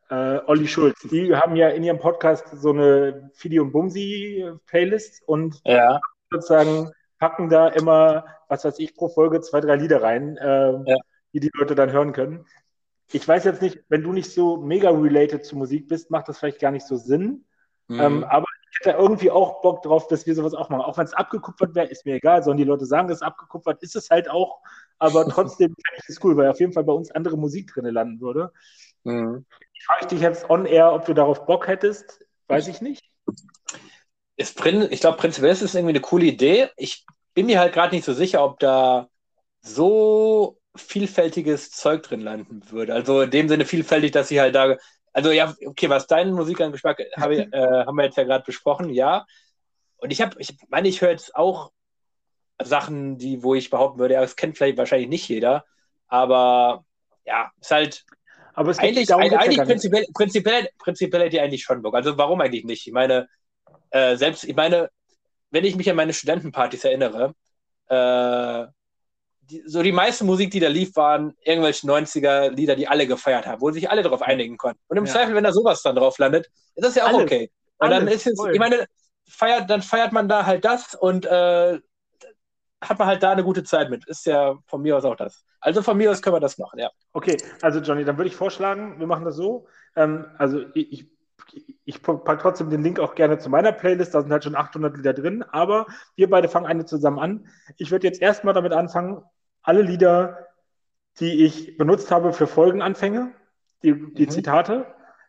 äh, 0.09 0.39
Olli 0.47 0.69
Schulz, 0.69 1.01
die 1.11 1.35
haben 1.35 1.57
ja 1.57 1.69
in 1.69 1.83
ihrem 1.83 1.99
Podcast 1.99 2.49
so 2.53 2.71
eine 2.71 3.31
Fidi 3.35 3.59
und 3.59 3.73
Bumsi-Playlist 3.73 5.23
und 5.27 5.61
ja. 5.65 6.01
sozusagen 6.31 6.93
packen 7.19 7.49
da 7.49 7.69
immer, 7.69 8.25
was 8.49 8.65
weiß 8.65 8.79
ich, 8.79 8.95
pro 8.95 9.09
Folge 9.09 9.41
zwei, 9.41 9.61
drei 9.61 9.77
Lieder 9.77 10.03
rein, 10.03 10.37
äh, 10.37 10.73
ja. 10.73 10.97
die 11.33 11.41
die 11.41 11.51
Leute 11.55 11.75
dann 11.75 11.91
hören 11.91 12.13
können. 12.13 12.47
Ich 13.13 13.27
weiß 13.27 13.45
jetzt 13.45 13.63
nicht, 13.63 13.79
wenn 13.89 14.03
du 14.03 14.13
nicht 14.13 14.33
so 14.33 14.57
mega 14.57 14.91
related 14.91 15.45
zu 15.45 15.57
Musik 15.57 15.89
bist, 15.89 16.11
macht 16.11 16.29
das 16.29 16.39
vielleicht 16.39 16.61
gar 16.61 16.73
nicht 16.73 16.87
so 16.87 16.97
Sinn. 16.97 17.45
Mhm. 17.89 18.01
Ähm, 18.01 18.25
aber 18.25 18.47
ich 18.71 18.81
hätte 18.81 18.99
irgendwie 18.99 19.31
auch 19.31 19.63
Bock 19.63 19.83
drauf, 19.83 20.09
dass 20.09 20.27
wir 20.27 20.35
sowas 20.35 20.55
auch 20.55 20.69
machen. 20.69 20.83
Auch 20.83 20.99
wenn 20.99 21.05
es 21.05 21.15
abgekupfert 21.15 21.75
wäre, 21.75 21.87
ist 21.87 22.05
mir 22.05 22.17
egal. 22.17 22.43
Sollen 22.43 22.59
die 22.59 22.65
Leute 22.65 22.85
sagen, 22.85 23.09
es 23.11 23.23
abgekupfert 23.23 23.83
ist 23.83 23.97
es 23.97 24.11
halt 24.11 24.29
auch. 24.29 24.61
Aber 24.99 25.29
trotzdem 25.29 25.69
finde 25.69 26.03
ich 26.03 26.09
es 26.09 26.23
cool, 26.25 26.37
weil 26.37 26.49
auf 26.49 26.61
jeden 26.61 26.73
Fall 26.73 26.85
bei 26.85 26.93
uns 26.93 27.11
andere 27.11 27.39
Musik 27.39 27.73
drin 27.73 27.87
landen 27.87 28.21
würde. 28.21 28.53
Mhm. 29.05 29.47
Ich 29.73 29.85
frage 29.85 30.07
dich 30.09 30.21
jetzt 30.21 30.51
on 30.51 30.67
air, 30.67 30.93
ob 30.93 31.05
du 31.05 31.15
darauf 31.15 31.47
Bock 31.47 31.69
hättest. 31.69 32.25
Weiß 32.49 32.67
ich 32.69 32.81
nicht. 32.81 33.05
Ist, 34.37 34.61
ich 34.67 35.01
glaube, 35.01 35.17
prinzipiell 35.17 35.53
ist 35.53 35.63
es 35.63 35.75
irgendwie 35.75 35.93
eine 35.93 36.01
coole 36.01 36.27
Idee. 36.27 36.69
Ich 36.77 37.07
bin 37.35 37.47
mir 37.47 37.61
halt 37.61 37.73
gerade 37.73 37.95
nicht 37.95 38.05
so 38.05 38.13
sicher, 38.13 38.45
ob 38.45 38.59
da 38.59 39.09
so 39.61 40.59
vielfältiges 40.77 41.71
Zeug 41.71 42.03
drin 42.03 42.21
landen 42.21 42.63
würde. 42.71 42.95
Also 42.95 43.23
in 43.23 43.31
dem 43.31 43.49
Sinne 43.49 43.65
vielfältig, 43.65 44.13
dass 44.13 44.29
sie 44.29 44.41
halt 44.41 44.55
da. 44.55 44.77
Also 45.13 45.31
ja, 45.31 45.55
okay, 45.65 45.89
was 45.89 46.07
deinen 46.07 46.33
Musikangeschmack 46.33 47.01
hab 47.17 47.31
ich, 47.31 47.41
äh, 47.53 47.85
haben 47.87 47.97
wir 47.97 48.05
jetzt 48.05 48.17
ja 48.17 48.25
gerade 48.25 48.45
besprochen, 48.45 48.91
ja. 48.91 49.27
Und 49.99 50.11
ich 50.11 50.21
habe, 50.21 50.37
ich 50.39 50.57
meine, 50.69 50.89
ich 50.89 51.01
höre 51.01 51.11
jetzt 51.11 51.35
auch 51.35 51.73
Sachen, 52.63 53.19
die, 53.19 53.43
wo 53.43 53.55
ich 53.55 53.71
behaupten 53.71 53.99
würde, 53.99 54.15
ja, 54.15 54.21
das 54.21 54.37
kennt 54.37 54.57
vielleicht 54.57 54.79
wahrscheinlich 54.79 55.09
nicht 55.09 55.29
jeder, 55.29 55.65
aber 56.09 56.85
ja, 57.25 57.51
ist 57.61 57.71
halt 57.71 58.05
aber 58.57 58.71
es 58.71 58.79
eigentlich, 58.79 59.13
eigentlich 59.13 59.59
prinzipiell, 59.59 60.07
prinzipiell, 60.15 60.69
prinzipiell 60.79 61.23
hätte 61.23 61.37
ich 61.37 61.43
eigentlich 61.43 61.63
schon 61.63 61.83
Bock. 61.83 61.95
Also 61.95 62.17
warum 62.17 62.41
eigentlich 62.41 62.65
nicht? 62.65 62.87
Ich 62.87 62.93
meine, 62.93 63.29
äh, 63.91 64.17
selbst, 64.17 64.45
ich 64.45 64.57
meine, 64.57 64.89
wenn 65.51 65.67
ich 65.67 65.77
mich 65.77 65.91
an 65.91 65.97
meine 65.97 66.15
Studentenpartys 66.15 66.85
erinnere, 66.85 67.35
äh, 67.89 68.67
die, 69.51 69.63
so 69.67 69.83
die 69.83 69.93
meiste 69.93 70.25
Musik, 70.25 70.51
die 70.51 70.61
da 70.61 70.69
lief, 70.69 70.95
waren 70.97 71.35
irgendwelche 71.43 71.87
90er-Lieder, 71.87 72.77
die 72.77 72.89
alle 72.89 73.07
gefeiert 73.07 73.47
haben, 73.47 73.61
wo 73.61 73.71
sich 73.71 73.91
alle 73.91 74.03
darauf 74.03 74.23
einigen 74.23 74.57
konnten. 74.57 74.81
Und 74.89 74.97
im 74.97 75.07
ja. 75.07 75.13
Zweifel, 75.13 75.35
wenn 75.35 75.45
da 75.45 75.53
sowas 75.53 75.83
dann 75.83 75.97
drauf 75.97 76.19
landet, 76.19 76.47
ist 76.75 76.85
das 76.85 76.95
ja 76.95 77.05
auch 77.05 77.15
Alles. 77.15 77.23
okay. 77.23 77.51
Und 77.79 77.91
dann 77.91 78.09
ist 78.09 78.25
jetzt, 78.25 78.41
ich 78.53 78.59
meine, 78.59 78.87
feiert, 79.29 79.69
dann 79.71 79.83
feiert 79.83 80.13
man 80.13 80.29
da 80.29 80.47
halt 80.47 80.65
das 80.65 80.95
und 80.95 81.27
äh, 81.27 81.79
hat 82.81 82.99
man 82.99 83.09
halt 83.09 83.23
da 83.23 83.33
eine 83.33 83.45
gute 83.45 83.65
Zeit 83.65 83.91
mit. 83.91 84.07
Ist 84.07 84.27
ja 84.27 84.57
von 84.67 84.83
mir 84.83 84.97
aus 84.97 85.05
auch 85.05 85.17
das. 85.17 85.45
Also 85.61 85.83
von 85.83 85.97
mir 85.97 86.11
aus 86.11 86.23
können 86.23 86.37
wir 86.37 86.41
das 86.41 86.59
machen, 86.59 86.79
ja. 86.79 86.91
Okay, 87.13 87.37
also 87.63 87.81
Johnny, 87.81 88.05
dann 88.05 88.17
würde 88.19 88.29
ich 88.29 88.37
vorschlagen, 88.37 88.99
wir 88.99 89.07
machen 89.07 89.25
das 89.25 89.37
so. 89.37 89.67
Ähm, 89.95 90.27
also 90.39 90.65
ich, 90.75 90.93
ich, 90.93 91.77
ich 91.85 92.03
packe 92.03 92.39
trotzdem 92.39 92.71
den 92.71 92.83
Link 92.83 93.01
auch 93.01 93.15
gerne 93.15 93.39
zu 93.39 93.49
meiner 93.49 93.73
Playlist, 93.73 94.15
da 94.15 94.23
sind 94.23 94.31
halt 94.31 94.45
schon 94.45 94.55
800 94.55 94.97
Lieder 94.97 95.13
drin, 95.13 95.43
aber 95.43 95.87
wir 96.15 96.31
beide 96.31 96.49
fangen 96.49 96.67
eine 96.67 96.85
zusammen 96.85 97.19
an. 97.19 97.49
Ich 97.79 97.91
würde 97.91 98.07
jetzt 98.07 98.21
erstmal 98.21 98.55
damit 98.55 98.73
anfangen, 98.73 99.23
alle 99.67 99.83
Lieder, 99.83 100.47
die 101.21 101.45
ich 101.45 101.77
benutzt 101.77 102.11
habe 102.11 102.33
für 102.33 102.47
Folgenanfänge, 102.47 103.33
die, 103.83 103.93
die 104.15 104.27
mhm. 104.27 104.31
Zitate, 104.31 104.87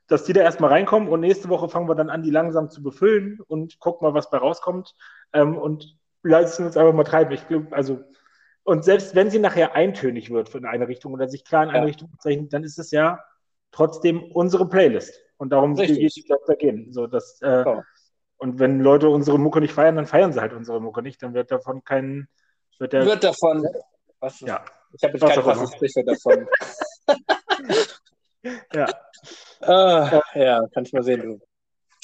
dass 0.07 0.23
die 0.23 0.33
da 0.33 0.41
erstmal 0.41 0.69
reinkommen 0.69 1.09
und 1.09 1.19
nächste 1.19 1.49
Woche 1.49 1.69
fangen 1.69 1.89
wir 1.89 1.95
dann 1.95 2.09
an, 2.09 2.23
die 2.23 2.29
langsam 2.29 2.69
zu 2.69 2.81
befüllen 2.81 3.39
und 3.47 3.79
gucken 3.79 4.07
mal, 4.07 4.13
was 4.13 4.29
bei 4.29 4.38
rauskommt. 4.38 4.95
Ähm, 5.33 5.57
und 5.57 5.97
lassen 6.23 6.65
uns 6.65 6.77
einfach 6.77 6.93
mal 6.93 7.03
treiben. 7.03 7.31
Ich 7.31 7.47
glaube, 7.47 7.75
also, 7.75 7.99
und 8.63 8.83
selbst 8.83 9.15
wenn 9.15 9.29
sie 9.29 9.39
nachher 9.39 9.75
eintönig 9.75 10.29
wird 10.29 10.53
in 10.55 10.65
eine 10.65 10.88
Richtung 10.88 11.13
oder 11.13 11.27
sich 11.27 11.43
klar 11.43 11.63
in 11.63 11.69
eine 11.69 11.79
ja. 11.79 11.85
Richtung 11.85 12.11
bezeichnet, 12.11 12.53
dann 12.53 12.63
ist 12.63 12.79
es 12.79 12.91
ja 12.91 13.19
trotzdem 13.71 14.23
unsere 14.23 14.67
Playlist. 14.67 15.21
Und 15.38 15.51
darum 15.51 15.75
geht 15.75 15.89
es 15.89 16.23
da 16.47 16.53
gehen. 16.55 16.91
So, 16.91 17.07
dass, 17.07 17.41
äh, 17.41 17.63
oh. 17.65 17.81
Und 18.38 18.59
wenn 18.59 18.79
Leute 18.81 19.09
unsere 19.09 19.39
Mucke 19.39 19.61
nicht 19.61 19.73
feiern, 19.73 19.95
dann 19.95 20.05
feiern 20.05 20.33
sie 20.33 20.41
halt 20.41 20.53
unsere 20.53 20.81
Mucke 20.81 21.01
nicht. 21.01 21.21
Dann 21.23 21.33
wird 21.33 21.51
davon 21.51 21.83
kein. 21.83 22.27
Wird, 22.79 22.93
der, 22.93 23.05
wird 23.05 23.23
davon. 23.23 23.65
Was, 24.20 24.39
ja. 24.41 24.63
Ich 24.93 25.03
habe 25.03 25.18
jetzt 25.18 25.28
kein 25.28 25.43
passendes 25.43 25.74
Sprichwort 25.74 26.07
davon. 26.07 26.47
ja. 28.74 28.88
Uh, 29.61 30.22
ja, 30.39 30.68
kann 30.74 30.86
ich 30.86 30.93
mal 30.93 31.03
sehen. 31.03 31.22
Du. 31.22 31.39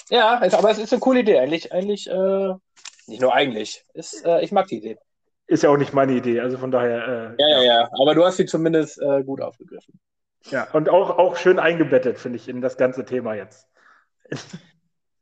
Ja, 0.10 0.42
aber 0.52 0.72
es 0.72 0.78
ist 0.78 0.94
eine 0.94 1.00
coole 1.00 1.22
Idee. 1.22 1.40
Eigentlich, 1.40 1.72
eigentlich 1.72 2.10
äh, 2.10 2.54
nicht 3.08 3.22
nur 3.22 3.34
eigentlich. 3.34 3.86
Ist, 3.94 4.26
äh, 4.26 4.42
ich 4.42 4.52
mag 4.52 4.68
die 4.68 4.78
Idee. 4.78 4.98
Ist 5.48 5.64
ja 5.64 5.70
auch 5.70 5.78
nicht 5.78 5.94
meine 5.94 6.14
Idee, 6.14 6.40
also 6.40 6.58
von 6.58 6.72
daher. 6.72 7.36
Äh, 7.38 7.42
ja, 7.42 7.48
ja, 7.48 7.62
ja. 7.64 7.90
Aber 8.02 8.16
du 8.16 8.24
hast 8.24 8.38
sie 8.38 8.46
zumindest 8.46 9.02
äh, 9.02 9.24
gut 9.24 9.42
aufgegriffen. 9.42 10.00
Ja, 10.50 10.68
und 10.74 10.90
auch, 10.90 11.18
auch 11.18 11.38
schön 11.38 11.60
eingebettet, 11.60 12.18
finde 12.18 12.38
ich, 12.38 12.50
in 12.50 12.62
das 12.62 12.78
ganze 12.78 13.06
Thema 13.06 13.34
jetzt. 13.34 13.68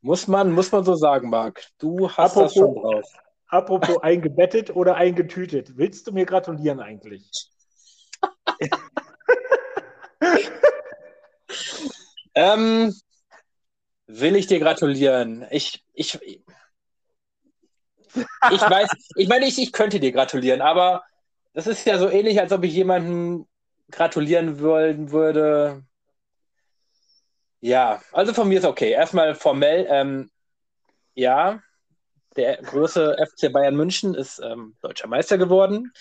Muss 0.01 0.27
man, 0.27 0.51
muss 0.51 0.71
man 0.71 0.83
so 0.83 0.95
sagen, 0.95 1.29
Marc. 1.29 1.63
Du 1.77 2.09
hast 2.09 2.17
apropos, 2.17 2.53
das 2.53 2.53
schon 2.55 2.75
drauf. 2.75 3.05
Apropos 3.51 3.97
eingebettet 4.01 4.75
oder 4.75 4.95
eingetütet. 4.95 5.77
Willst 5.77 6.07
du 6.07 6.11
mir 6.11 6.25
gratulieren 6.25 6.79
eigentlich? 6.79 7.29
ähm, 12.33 12.91
will 14.07 14.35
ich 14.35 14.47
dir 14.47 14.59
gratulieren? 14.59 15.45
Ich, 15.51 15.83
ich, 15.93 16.17
ich 18.13 18.61
weiß, 18.61 18.89
ich 19.15 19.27
meine, 19.27 19.45
ich, 19.47 19.61
ich 19.61 19.71
könnte 19.73 19.99
dir 19.99 20.11
gratulieren, 20.11 20.61
aber 20.61 21.03
das 21.53 21.67
ist 21.67 21.85
ja 21.85 21.99
so 21.99 22.09
ähnlich, 22.09 22.39
als 22.39 22.53
ob 22.53 22.63
ich 22.63 22.73
jemanden 22.73 23.47
gratulieren 23.91 24.61
wollen 24.61 25.11
würde. 25.11 25.83
Ja, 27.59 28.01
also 28.13 28.33
von 28.33 28.47
mir 28.47 28.59
ist 28.59 28.65
okay. 28.65 28.91
Erstmal 28.91 29.35
formell, 29.35 29.85
ähm, 29.89 30.31
ja, 31.13 31.61
der 32.35 32.57
große 32.57 33.17
FC 33.17 33.51
Bayern 33.51 33.75
München 33.75 34.13
ist 34.13 34.39
ähm, 34.39 34.75
deutscher 34.81 35.07
Meister 35.07 35.37
geworden 35.37 35.91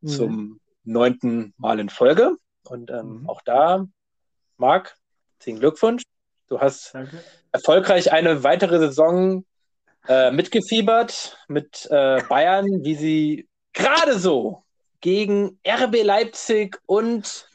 mhm. 0.00 0.08
zum 0.08 0.60
neunten 0.84 1.54
Mal 1.56 1.80
in 1.80 1.88
Folge. 1.88 2.36
Und 2.64 2.90
ähm, 2.90 3.22
mhm. 3.22 3.28
auch 3.28 3.40
da, 3.42 3.86
Marc, 4.56 4.96
herzlichen 5.34 5.60
Glückwunsch. 5.60 6.02
Du 6.48 6.60
hast 6.60 6.94
Danke. 6.94 7.22
erfolgreich 7.52 8.12
eine 8.12 8.42
weitere 8.42 8.78
Saison 8.78 9.44
äh, 10.06 10.30
mitgefiebert 10.30 11.38
mit 11.48 11.86
äh, 11.90 12.22
Bayern, 12.28 12.66
wie 12.84 12.94
sie 12.94 13.48
gerade 13.72 14.18
so 14.18 14.64
gegen 15.00 15.60
RB 15.66 16.02
Leipzig 16.02 16.80
und 16.86 17.48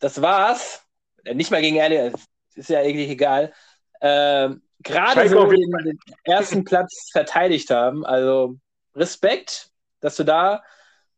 das 0.00 0.20
war's. 0.22 0.82
Äh, 1.24 1.34
nicht 1.34 1.50
mal 1.50 1.60
gegen 1.60 1.78
RB, 1.78 2.18
ist 2.54 2.70
ja 2.70 2.80
eigentlich 2.80 3.10
egal. 3.10 3.52
Äh, 4.00 4.50
gerade 4.82 5.28
so 5.28 5.44
den, 5.50 5.70
den 5.84 5.98
ersten 6.24 6.64
Platz 6.64 7.10
verteidigt 7.12 7.70
haben. 7.70 8.04
Also 8.04 8.56
Respekt, 8.94 9.70
dass 10.00 10.16
du 10.16 10.24
da 10.24 10.62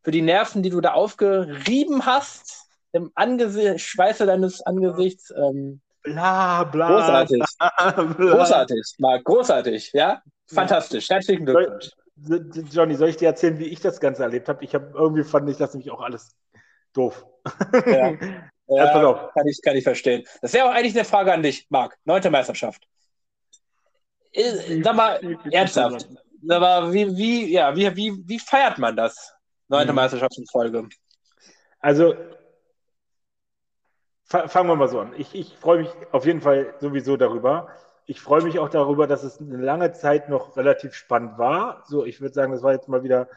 für 0.03 0.11
die 0.11 0.23
Nerven, 0.23 0.63
die 0.63 0.71
du 0.71 0.81
da 0.81 0.93
aufgerieben 0.93 2.07
hast, 2.07 2.67
im 2.93 3.11
Angesicht, 3.15 3.81
Schweiße 3.81 4.27
deines 4.27 4.63
Angesichts. 4.63 5.31
Ähm, 5.37 5.81
Bla, 6.03 6.65
bla. 6.65 6.89
Großartig. 6.89 7.43
bla, 7.59 7.91
bla. 8.03 8.37
großartig, 8.37 8.95
Marc, 8.99 9.25
großartig, 9.25 9.91
ja? 9.93 10.23
Fantastisch. 10.47 11.11
Herzlichen 11.11 11.45
Glückwunsch. 11.45 11.91
Johnny, 12.71 12.95
soll 12.95 13.11
ich 13.11 13.17
dir 13.17 13.27
erzählen, 13.27 13.59
wie 13.59 13.67
ich 13.67 13.81
das 13.81 14.01
Ganze 14.01 14.23
erlebt 14.23 14.49
habe? 14.49 14.65
Ich 14.65 14.75
habe 14.75 14.91
irgendwie 14.95 15.23
fand 15.25 15.49
ich 15.51 15.57
das 15.59 15.75
nämlich 15.75 15.91
auch 15.91 16.01
alles 16.01 16.35
doof. 16.93 17.25
Ja. 17.87 18.13
Ja, 18.71 18.85
pass 18.85 18.95
Ja, 18.97 19.07
auf. 19.09 19.33
kann 19.33 19.47
ich, 19.47 19.63
kann 19.63 19.77
ich 19.79 19.83
verstehen. 19.85 20.25
Das 20.43 20.53
wäre 20.53 20.67
auch 20.67 20.73
eigentlich 20.75 20.95
eine 20.95 21.07
Frage 21.07 21.33
an 21.33 21.43
dich, 21.43 21.67
Marc. 21.71 21.97
Neunte 22.05 22.29
Meisterschaft. 22.31 22.87
Äh, 24.39 24.83
Sag 24.83 24.95
mal, 24.95 25.21
ernsthaft. 25.51 26.07
Aber 26.49 26.93
wie, 26.93 27.17
wie, 27.17 27.53
ja, 27.53 27.75
wie, 27.75 27.95
wie, 27.97 28.13
wie 28.27 28.39
feiert 28.39 28.79
man 28.79 28.97
das? 28.97 29.35
Neunte 29.69 29.93
Mhm. 29.93 29.97
Meisterschaft 29.97 30.39
in 30.39 30.47
Folge. 30.47 30.89
Also, 31.81 32.15
fa- 34.25 34.49
fangen 34.49 34.69
wir 34.69 34.77
mal 34.77 34.89
so 34.89 35.01
an. 35.01 35.13
Ich, 35.17 35.35
ich 35.35 35.57
freue 35.57 35.79
mich 35.81 35.91
auf 36.13 36.25
jeden 36.27 36.41
Fall 36.41 36.75
sowieso 36.81 37.17
darüber. 37.17 37.69
Ich 38.07 38.21
freue 38.21 38.43
mich 38.43 38.59
auch 38.59 38.69
darüber, 38.69 39.07
dass 39.07 39.23
es 39.23 39.41
eine 39.41 39.57
lange 39.59 39.93
Zeit 39.93 40.29
noch 40.29 40.57
relativ 40.57 40.95
spannend 40.95 41.39
war. 41.39 41.83
So, 41.87 42.05
ich 42.05 42.21
würde 42.21 42.35
sagen, 42.35 42.53
das 42.53 42.63
war 42.63 42.73
jetzt 42.73 42.89
mal 42.89 43.03
wieder, 43.03 43.29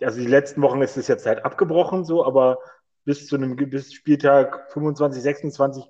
also 0.00 0.18
die 0.20 0.26
letzten 0.26 0.62
Wochen 0.62 0.80
ist 0.82 0.96
es 0.96 1.08
jetzt 1.08 1.26
halt 1.26 1.44
abgebrochen, 1.44 2.04
so, 2.04 2.24
aber 2.24 2.58
bis 3.04 3.26
zu 3.26 3.36
einem 3.36 3.56
bis 3.56 3.92
Spieltag 3.92 4.70
25, 4.72 5.22
26, 5.22 5.84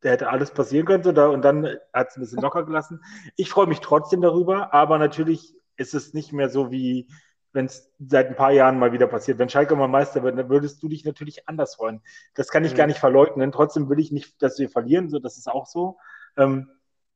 da 0.00 0.10
hätte 0.10 0.30
alles 0.30 0.50
passieren 0.52 0.86
können, 0.86 1.04
so, 1.04 1.12
da, 1.12 1.28
und 1.28 1.42
dann 1.42 1.66
hat 1.92 2.08
es 2.10 2.16
ein 2.16 2.20
bisschen 2.20 2.40
locker 2.40 2.64
gelassen. 2.64 3.02
Ich 3.36 3.50
freue 3.50 3.66
mich 3.66 3.80
trotzdem 3.80 4.20
darüber, 4.22 4.72
aber 4.74 4.98
natürlich 4.98 5.54
ist 5.76 5.94
es 5.94 6.14
nicht 6.14 6.32
mehr 6.32 6.48
so 6.48 6.70
wie 6.70 7.08
wenn 7.52 7.66
es 7.66 7.90
seit 7.98 8.28
ein 8.28 8.36
paar 8.36 8.52
Jahren 8.52 8.78
mal 8.78 8.92
wieder 8.92 9.08
passiert. 9.08 9.38
Wenn 9.38 9.48
Schalke 9.48 9.74
mal 9.74 9.88
Meister 9.88 10.22
wird, 10.22 10.38
dann 10.38 10.48
würdest 10.48 10.80
du 10.82 10.88
dich 10.88 11.04
natürlich 11.04 11.48
anders 11.48 11.74
freuen. 11.74 12.00
Das 12.34 12.48
kann 12.48 12.64
ich 12.64 12.72
Mhm. 12.72 12.76
gar 12.76 12.86
nicht 12.86 13.00
verleugnen. 13.00 13.50
Trotzdem 13.50 13.88
will 13.88 13.98
ich 13.98 14.12
nicht, 14.12 14.40
dass 14.40 14.58
wir 14.60 14.70
verlieren, 14.70 15.08
so 15.10 15.18
das 15.18 15.36
ist 15.36 15.48
auch 15.50 15.66
so. 15.66 15.98
Ähm, 16.36 16.70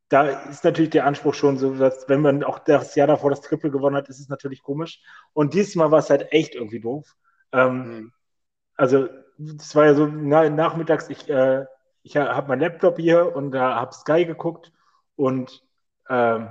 da 0.08 0.28
ist 0.28 0.64
natürlich 0.64 0.90
der 0.90 1.06
Anspruch 1.06 1.34
schon 1.34 1.56
so, 1.56 1.74
dass 1.74 2.08
wenn 2.08 2.20
man 2.20 2.42
auch 2.44 2.58
das 2.58 2.94
Jahr 2.94 3.06
davor 3.06 3.30
das 3.30 3.40
Triple 3.40 3.70
gewonnen 3.70 3.96
hat, 3.96 4.08
ist 4.08 4.20
es 4.20 4.28
natürlich 4.28 4.62
komisch. 4.62 5.00
Und 5.32 5.54
diesmal 5.54 5.90
war 5.90 6.00
es 6.00 6.10
halt 6.10 6.32
echt 6.32 6.54
irgendwie 6.54 6.80
doof. 6.80 7.14
Ähm, 7.52 7.86
Mhm. 7.86 8.12
also 8.76 9.08
es 9.38 9.74
war 9.74 9.86
ja 9.86 9.94
so 9.94 10.06
na, 10.06 10.48
nachmittags, 10.50 11.08
ich, 11.10 11.28
äh, 11.28 11.64
ich 12.04 12.16
habe 12.18 12.48
meinen 12.48 12.60
Laptop 12.62 12.98
hier 12.98 13.34
und 13.36 13.52
da 13.52 13.76
habe 13.76 13.94
Sky 13.94 14.26
geguckt 14.26 14.72
und 15.16 15.64
ähm, 16.10 16.50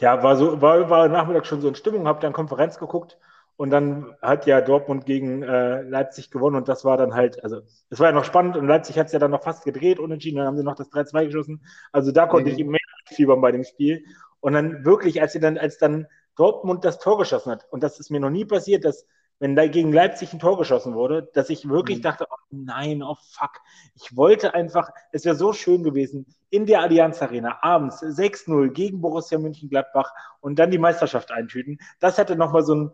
ja, 0.00 0.22
war 0.22 0.36
so, 0.36 0.60
war, 0.60 0.88
war 0.90 1.08
Nachmittag 1.08 1.46
schon 1.46 1.60
so 1.60 1.68
in 1.68 1.74
Stimmung, 1.74 2.06
habe 2.06 2.20
dann 2.20 2.32
Konferenz 2.32 2.78
geguckt 2.78 3.18
und 3.56 3.70
dann 3.70 4.14
hat 4.22 4.46
ja 4.46 4.60
Dortmund 4.60 5.06
gegen 5.06 5.42
äh, 5.42 5.82
Leipzig 5.82 6.30
gewonnen 6.30 6.56
und 6.56 6.68
das 6.68 6.84
war 6.84 6.96
dann 6.96 7.14
halt, 7.14 7.42
also 7.44 7.60
es 7.90 8.00
war 8.00 8.08
ja 8.08 8.12
noch 8.12 8.24
spannend 8.24 8.56
und 8.56 8.66
Leipzig 8.66 8.98
hat 8.98 9.06
es 9.06 9.12
ja 9.12 9.18
dann 9.18 9.30
noch 9.30 9.42
fast 9.42 9.64
gedreht, 9.64 9.98
unentschieden, 9.98 10.38
dann 10.38 10.46
haben 10.46 10.56
sie 10.56 10.64
noch 10.64 10.74
das 10.76 10.90
3-2 10.90 11.26
geschossen. 11.26 11.64
Also 11.92 12.12
da 12.12 12.26
konnte 12.26 12.50
Mhm. 12.50 12.56
ich 12.56 12.64
mehr 12.64 12.80
fiebern 13.06 13.40
bei 13.40 13.52
dem 13.52 13.64
Spiel. 13.64 14.04
Und 14.40 14.54
dann 14.54 14.84
wirklich, 14.84 15.20
als 15.20 15.32
sie 15.32 15.40
dann, 15.40 15.56
als 15.58 15.78
dann 15.78 16.06
Dortmund 16.36 16.84
das 16.84 16.98
Tor 16.98 17.18
geschossen 17.18 17.52
hat, 17.52 17.66
und 17.70 17.82
das 17.82 18.00
ist 18.00 18.10
mir 18.10 18.18
noch 18.20 18.30
nie 18.30 18.44
passiert, 18.44 18.84
dass 18.84 19.06
wenn 19.38 19.56
da 19.56 19.66
gegen 19.66 19.92
Leipzig 19.92 20.32
ein 20.32 20.38
Tor 20.38 20.56
geschossen 20.58 20.94
wurde, 20.94 21.28
dass 21.34 21.50
ich 21.50 21.68
wirklich 21.68 21.98
Mhm. 21.98 22.02
dachte, 22.02 22.26
oh 22.30 22.36
nein, 22.50 23.02
oh 23.02 23.16
fuck. 23.32 23.60
Ich 23.96 24.16
wollte 24.16 24.54
einfach, 24.54 24.90
es 25.10 25.24
wäre 25.24 25.34
so 25.34 25.52
schön 25.52 25.82
gewesen, 25.82 26.26
in 26.50 26.66
der 26.66 26.80
Allianz 26.80 27.20
Arena 27.22 27.58
abends 27.62 28.00
6-0 28.00 28.70
gegen 28.70 29.00
Borussia 29.00 29.38
Mönchengladbach 29.38 30.12
und 30.40 30.58
dann 30.58 30.70
die 30.70 30.78
Meisterschaft 30.78 31.32
eintüten. 31.32 31.78
Das 31.98 32.18
hätte 32.18 32.36
nochmal 32.36 32.62
so 32.62 32.74
ein, 32.74 32.90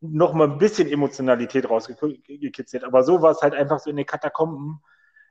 noch 0.00 0.32
mal 0.32 0.50
ein 0.50 0.58
bisschen 0.58 0.88
Emotionalität 0.90 1.68
rausgekitzelt. 1.68 2.84
Aber 2.84 3.02
so 3.04 3.20
war 3.22 3.30
es 3.32 3.42
halt 3.42 3.54
einfach 3.54 3.78
so 3.78 3.90
in 3.90 3.96
den 3.96 4.06
Katakomben. 4.06 4.80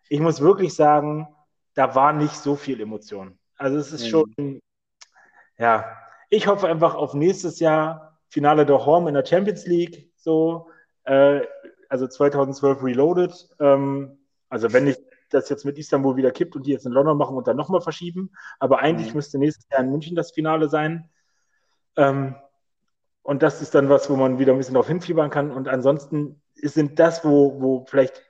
Ich 0.09 0.19
muss 0.19 0.41
wirklich 0.41 0.75
sagen, 0.75 1.27
da 1.73 1.95
war 1.95 2.13
nicht 2.13 2.35
so 2.35 2.55
viel 2.55 2.79
Emotion. 2.81 3.39
Also 3.57 3.77
es 3.77 3.91
ist 3.91 4.05
Mhm. 4.05 4.09
schon, 4.09 4.61
ja, 5.57 5.85
ich 6.29 6.47
hoffe 6.47 6.67
einfach 6.67 6.95
auf 6.95 7.13
nächstes 7.13 7.59
Jahr 7.59 8.19
Finale 8.29 8.65
der 8.65 8.85
Horm 8.85 9.07
in 9.07 9.13
der 9.13 9.25
Champions 9.25 9.65
League, 9.67 10.11
so, 10.23 10.67
äh, 11.05 11.41
also 11.89 12.07
2012 12.07 12.83
Reloaded. 12.83 13.33
Ähm, 13.59 14.17
also 14.49 14.71
wenn 14.73 14.85
nicht 14.85 15.01
das 15.29 15.49
jetzt 15.49 15.65
mit 15.65 15.77
Istanbul 15.77 16.15
wieder 16.15 16.31
kippt 16.31 16.55
und 16.55 16.65
die 16.67 16.71
jetzt 16.71 16.85
in 16.85 16.91
London 16.91 17.17
machen 17.17 17.35
und 17.35 17.47
dann 17.47 17.57
nochmal 17.57 17.81
verschieben, 17.81 18.31
aber 18.59 18.79
eigentlich 18.79 19.09
Mhm. 19.09 19.15
müsste 19.17 19.37
nächstes 19.39 19.67
Jahr 19.69 19.81
in 19.81 19.89
München 19.91 20.15
das 20.15 20.31
Finale 20.31 20.69
sein. 20.69 21.09
Ähm, 21.97 22.35
und 23.23 23.41
das 23.41 23.61
ist 23.61 23.73
dann 23.73 23.89
was, 23.89 24.09
wo 24.09 24.15
man 24.15 24.37
wieder 24.39 24.51
ein 24.53 24.57
bisschen 24.57 24.73
darauf 24.73 24.87
hinfiebern 24.87 25.29
kann. 25.29 25.51
Und 25.51 25.67
ansonsten 25.67 26.41
sind 26.55 26.99
das, 26.99 27.23
wo, 27.23 27.61
wo 27.61 27.85
vielleicht 27.85 28.21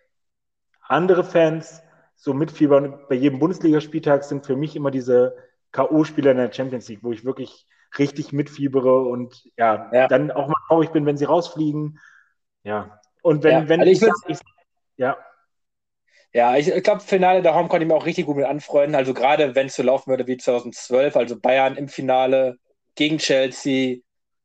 andere 0.88 1.24
Fans 1.24 1.82
so 2.16 2.34
mitfiebern 2.34 3.00
bei 3.10 3.16
jedem 3.16 3.40
Bundesligaspieltag, 3.40 4.24
sind 4.24 4.46
für 4.46 4.56
mich 4.56 4.76
immer 4.76 4.92
diese 4.92 5.36
K.O.-Spieler 5.72 6.32
in 6.32 6.38
der 6.38 6.54
Champions 6.54 6.88
League, 6.88 7.04
wo 7.04 7.12
ich 7.12 7.26
wirklich 7.26 7.68
richtig 7.98 8.32
mitfiebere 8.34 9.02
und 9.04 9.50
ja, 9.58 9.90
Ja. 9.94 10.08
dann 10.08 10.32
auch 10.32 10.48
mal 10.48 10.53
traurig 10.68 10.92
bin, 10.92 11.06
wenn 11.06 11.18
sie 11.18 11.26
rausfliegen. 11.26 12.00
Ja. 12.64 13.00
Und 13.22 13.44
wenn, 13.44 13.52
Ja, 13.54 13.70
wenn 13.70 13.80
also 13.82 13.92
ich 13.92 14.02
ich, 14.02 14.08
würd- 14.08 14.24
ich, 14.28 14.38
ja, 14.98 15.18
Ja, 16.34 16.56
ich, 16.58 16.68
ich 16.68 16.84
glaube, 16.84 17.02
Finale 17.02 17.42
der 17.42 17.56
Home 17.56 17.68
konnte 17.70 17.84
ich 17.86 17.88
mir 17.88 17.96
auch 17.96 18.06
richtig 18.06 18.26
gut 18.26 18.38
mit 18.38 18.46
anfreunden. 18.46 18.96
Also 18.96 19.14
gerade 19.14 19.56
wenn 19.56 19.68
es 19.68 19.76
so 19.76 19.84
laufen 19.84 20.10
würde 20.10 20.26
wie 20.28 20.38
2012, 20.38 21.16
also 21.16 21.40
Bayern 21.40 21.76
im 21.76 21.88
Finale 21.88 22.58
gegen 22.96 23.18
Chelsea, 23.20 23.98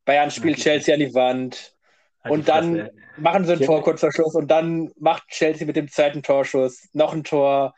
Bayern 0.05 0.31
spielt 0.31 0.57
Ja, 0.57 0.63
Chelsea 0.63 0.93
an 0.93 0.99
die 0.99 1.13
Wand, 1.13 1.75
halt 2.23 2.31
Und 2.33 2.39
die 2.41 2.45
dann- 2.45 2.75
ey. 2.79 2.91
machen 3.17 3.45
sie 3.45 3.53
einen 3.53 3.61
Ja. 3.61 3.67
Tor 3.67 3.83
kurz 3.83 4.01
vor 4.01 4.11
Schluss 4.11 4.35
und 4.35 4.49
dann 4.49 4.91
macht 4.99 5.27
Chelsea 5.29 5.65
mit 5.67 5.75
dem 5.75 5.87
zweiten 5.89 6.21
Torschuss 6.23 6.87
noch 6.93 7.13
ein 7.13 7.23
Tor. 7.23 7.73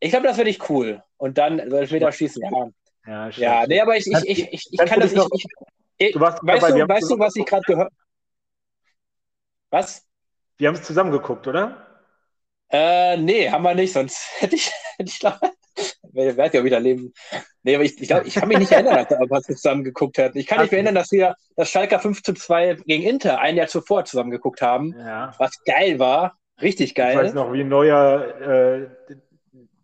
Ich 0.00 0.10
glaube, 0.10 0.26
das 0.26 0.36
finde 0.36 0.50
ich 0.50 0.68
cool. 0.68 1.02
Und 1.16 1.38
dann 1.38 1.62
so 1.70 1.76
Elfmeter 1.76 2.10
schießen, 2.12 2.42
ja. 2.42 2.68
Ja, 3.06 3.28
Ja, 3.30 3.66
nee, 3.66 3.80
aber 3.80 3.96
ich, 3.96 4.06
ich, 4.06 4.28
ich, 4.28 4.52
ich, 4.52 4.68
ich 4.72 4.78
kann 4.86 5.00
das 5.00 5.12
nicht. 5.12 5.46
Ich, 6.00 6.08
ich, 6.08 6.12
Du 6.14 6.20
warst 6.20 6.38
weißt 6.42 6.62
dabei, 6.62 6.80
du, 6.80 6.88
weißt 6.88 7.10
du, 7.10 7.18
was 7.18 7.36
ich 7.36 7.44
gerade 7.46 7.62
gehört 7.66 7.92
Was? 9.70 10.06
Wir 10.58 10.68
haben 10.68 10.74
es 10.74 10.82
zusammen 10.82 11.10
geguckt, 11.12 11.46
oder? 11.46 11.86
Äh, 12.70 13.16
nee, 13.16 13.50
haben 13.50 13.62
wir 13.62 13.74
nicht, 13.74 13.92
sonst 13.92 14.18
hätte 14.38 14.56
ich, 14.56 14.70
hätte 14.96 15.10
ich 15.10 15.18
glaube, 15.18 15.38
wer 16.12 16.36
weiß 16.36 16.52
ja 16.52 16.64
wieder 16.64 16.80
leben. 16.80 17.12
Nee, 17.62 17.74
aber 17.74 17.84
ich, 17.84 18.00
ich 18.00 18.08
glaube, 18.08 18.26
ich 18.26 18.34
kann 18.34 18.48
mich 18.48 18.58
nicht 18.58 18.72
erinnern, 18.72 19.06
dass 19.28 19.48
wir 19.48 19.56
zusammen 19.56 19.84
geguckt 19.84 20.16
hätten. 20.18 20.38
Ich 20.38 20.46
kann 20.46 20.60
nicht 20.62 20.70
mehr 20.70 20.78
erinnern, 20.78 20.94
dass 20.94 21.12
wir 21.12 21.34
das 21.56 21.68
Schalker 21.70 21.98
5 22.00 22.22
zu 22.22 22.32
2 22.32 22.74
gegen 22.86 23.02
Inter 23.02 23.40
ein 23.40 23.56
Jahr 23.56 23.66
zuvor 23.68 24.04
zusammen 24.06 24.30
geguckt 24.30 24.62
haben, 24.62 24.94
Ja. 24.98 25.34
was 25.38 25.62
geil 25.64 25.98
war. 25.98 26.38
Richtig 26.62 26.90
Ich 26.90 26.96
weiß 26.98 27.14
geil. 27.14 27.34
noch, 27.34 27.52
wie 27.52 27.64
Neuer 27.64 28.40
äh, 28.40 28.88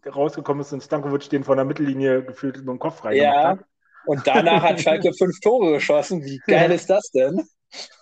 rausgekommen 0.08 0.60
ist 0.62 0.72
und 0.72 0.82
Stankovic 0.82 1.28
den 1.30 1.44
von 1.44 1.56
der 1.56 1.66
Mittellinie 1.66 2.22
gefühlt 2.22 2.56
mit 2.58 2.68
dem 2.68 2.78
Kopf 2.78 3.04
reingemacht 3.04 3.34
Ja. 3.36 3.50
hat. 3.50 3.64
Und 4.06 4.26
danach 4.26 4.62
hat 4.62 4.80
Schalke 4.80 5.12
fünf 5.18 5.40
Tore 5.40 5.72
geschossen. 5.74 6.24
Wie 6.24 6.40
geil 6.46 6.70
ist 6.72 6.88
das 6.88 7.10
denn? 7.10 7.42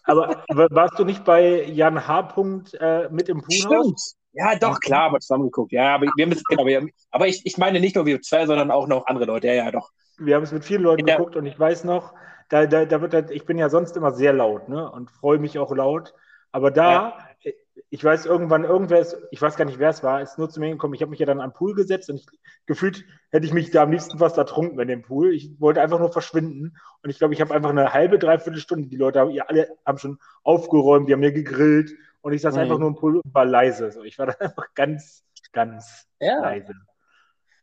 Aber 0.05 0.45
wa- 0.49 0.69
warst 0.71 0.99
du 0.99 1.05
nicht 1.05 1.25
bei 1.25 1.65
Jan 1.65 2.07
H. 2.07 2.23
Punkt, 2.23 2.75
äh, 2.81 3.09
mit 3.11 3.29
im 3.29 3.43
Poolhaus? 3.43 4.17
Ja, 4.33 4.57
doch, 4.57 4.81
klar, 4.81 5.05
haben 5.05 5.15
wir 5.15 5.21
zusammen 5.21 5.45
geguckt. 5.45 5.73
Ja, 5.73 5.95
aber 5.95 6.07
wir 6.17 6.27
müssen, 6.27 6.43
genau, 6.49 6.67
wir, 6.67 6.87
aber 7.11 7.29
ich, 7.29 7.41
ich 7.47 7.57
meine 7.57 7.81
nicht 7.81 7.95
nur 7.97 8.05
wir 8.05 8.21
zwei, 8.21 8.47
sondern 8.47 8.71
auch 8.71 8.87
noch 8.89 9.07
andere 9.07 9.25
Leute. 9.27 9.47
Ja, 9.47 9.55
ja, 9.55 9.71
doch. 9.71 9.91
Wir 10.19 10.35
haben 10.37 10.43
es 10.43 10.53
mit 10.53 10.65
vielen 10.65 10.83
Leuten 10.83 11.07
der- 11.07 11.17
geguckt 11.17 11.37
und 11.37 11.47
ich 11.47 11.59
weiß 11.59 11.85
noch, 11.85 12.13
da, 12.51 12.67
da, 12.67 12.85
da 12.85 13.01
wird 13.01 13.15
halt, 13.15 13.31
ich 13.31 13.47
bin 13.47 13.59
ja 13.59 13.69
sonst 13.71 13.97
immer 13.97 14.13
sehr 14.13 14.33
laut, 14.33 14.69
ne? 14.69 14.91
Und 14.91 15.11
freue 15.11 15.39
mich 15.39 15.59
auch 15.59 15.75
laut. 15.75 16.13
Aber 16.53 16.71
da, 16.71 17.17
ich 17.91 18.05
weiß 18.05 18.27
irgendwann, 18.27 18.65
irgendwer 18.65 19.01
ist, 19.01 19.17
ich 19.31 19.41
weiß 19.43 19.57
gar 19.57 19.65
nicht, 19.65 19.79
wer 19.79 19.91
es 19.91 20.03
war, 20.03 20.21
ist 20.23 20.39
nur 20.39 20.49
zu 20.49 20.61
mir 20.61 20.71
gekommen. 20.71 20.95
Ich 20.95 21.01
habe 21.03 21.11
mich 21.11 21.19
ja 21.19 21.27
dann 21.27 21.41
am 21.41 21.53
Pool 21.53 21.75
gesetzt 21.75 22.09
und 22.11 22.17
ich, 22.17 22.27
gefühlt 22.67 23.05
hätte 23.31 23.47
ich 23.47 23.53
mich 23.53 23.71
da 23.71 23.83
am 23.83 23.91
liebsten 23.91 24.19
fast 24.19 24.39
ertrunken 24.39 24.79
in 24.81 24.89
dem 24.89 25.03
Pool. 25.03 25.33
Ich 25.35 25.61
wollte 25.61 25.81
einfach 25.81 25.99
nur 25.99 26.13
verschwinden. 26.13 26.77
Und 27.03 27.11
ich 27.11 27.19
glaube, 27.19 27.35
ich 27.35 27.41
habe 27.41 27.53
einfach 27.55 27.71
eine 27.71 27.93
halbe, 27.93 28.19
dreiviertel 28.19 28.61
Stunde, 28.61 28.89
die 28.89 28.97
Leute 28.97 29.21
haben, 29.21 29.31
ja, 29.31 29.45
alle 29.47 29.69
haben 29.85 29.99
schon 29.99 30.19
aufgeräumt, 30.45 31.09
die 31.09 31.13
haben 31.13 31.21
mir 31.21 31.33
gegrillt 31.33 31.93
und 32.21 32.33
ich 32.33 32.43
saß 32.43 32.55
Mhm. 32.55 32.61
einfach 32.61 32.79
nur 32.79 32.89
im 32.89 32.95
Pool 32.97 33.17
und 33.17 33.35
war 33.35 33.45
leise. 33.45 33.91
So, 33.91 34.03
ich 34.05 34.19
war 34.19 34.27
dann 34.27 34.37
einfach 34.41 34.67
ganz, 34.75 35.25
ganz 35.53 36.07
Ja. 36.21 36.41
leise. 36.41 36.75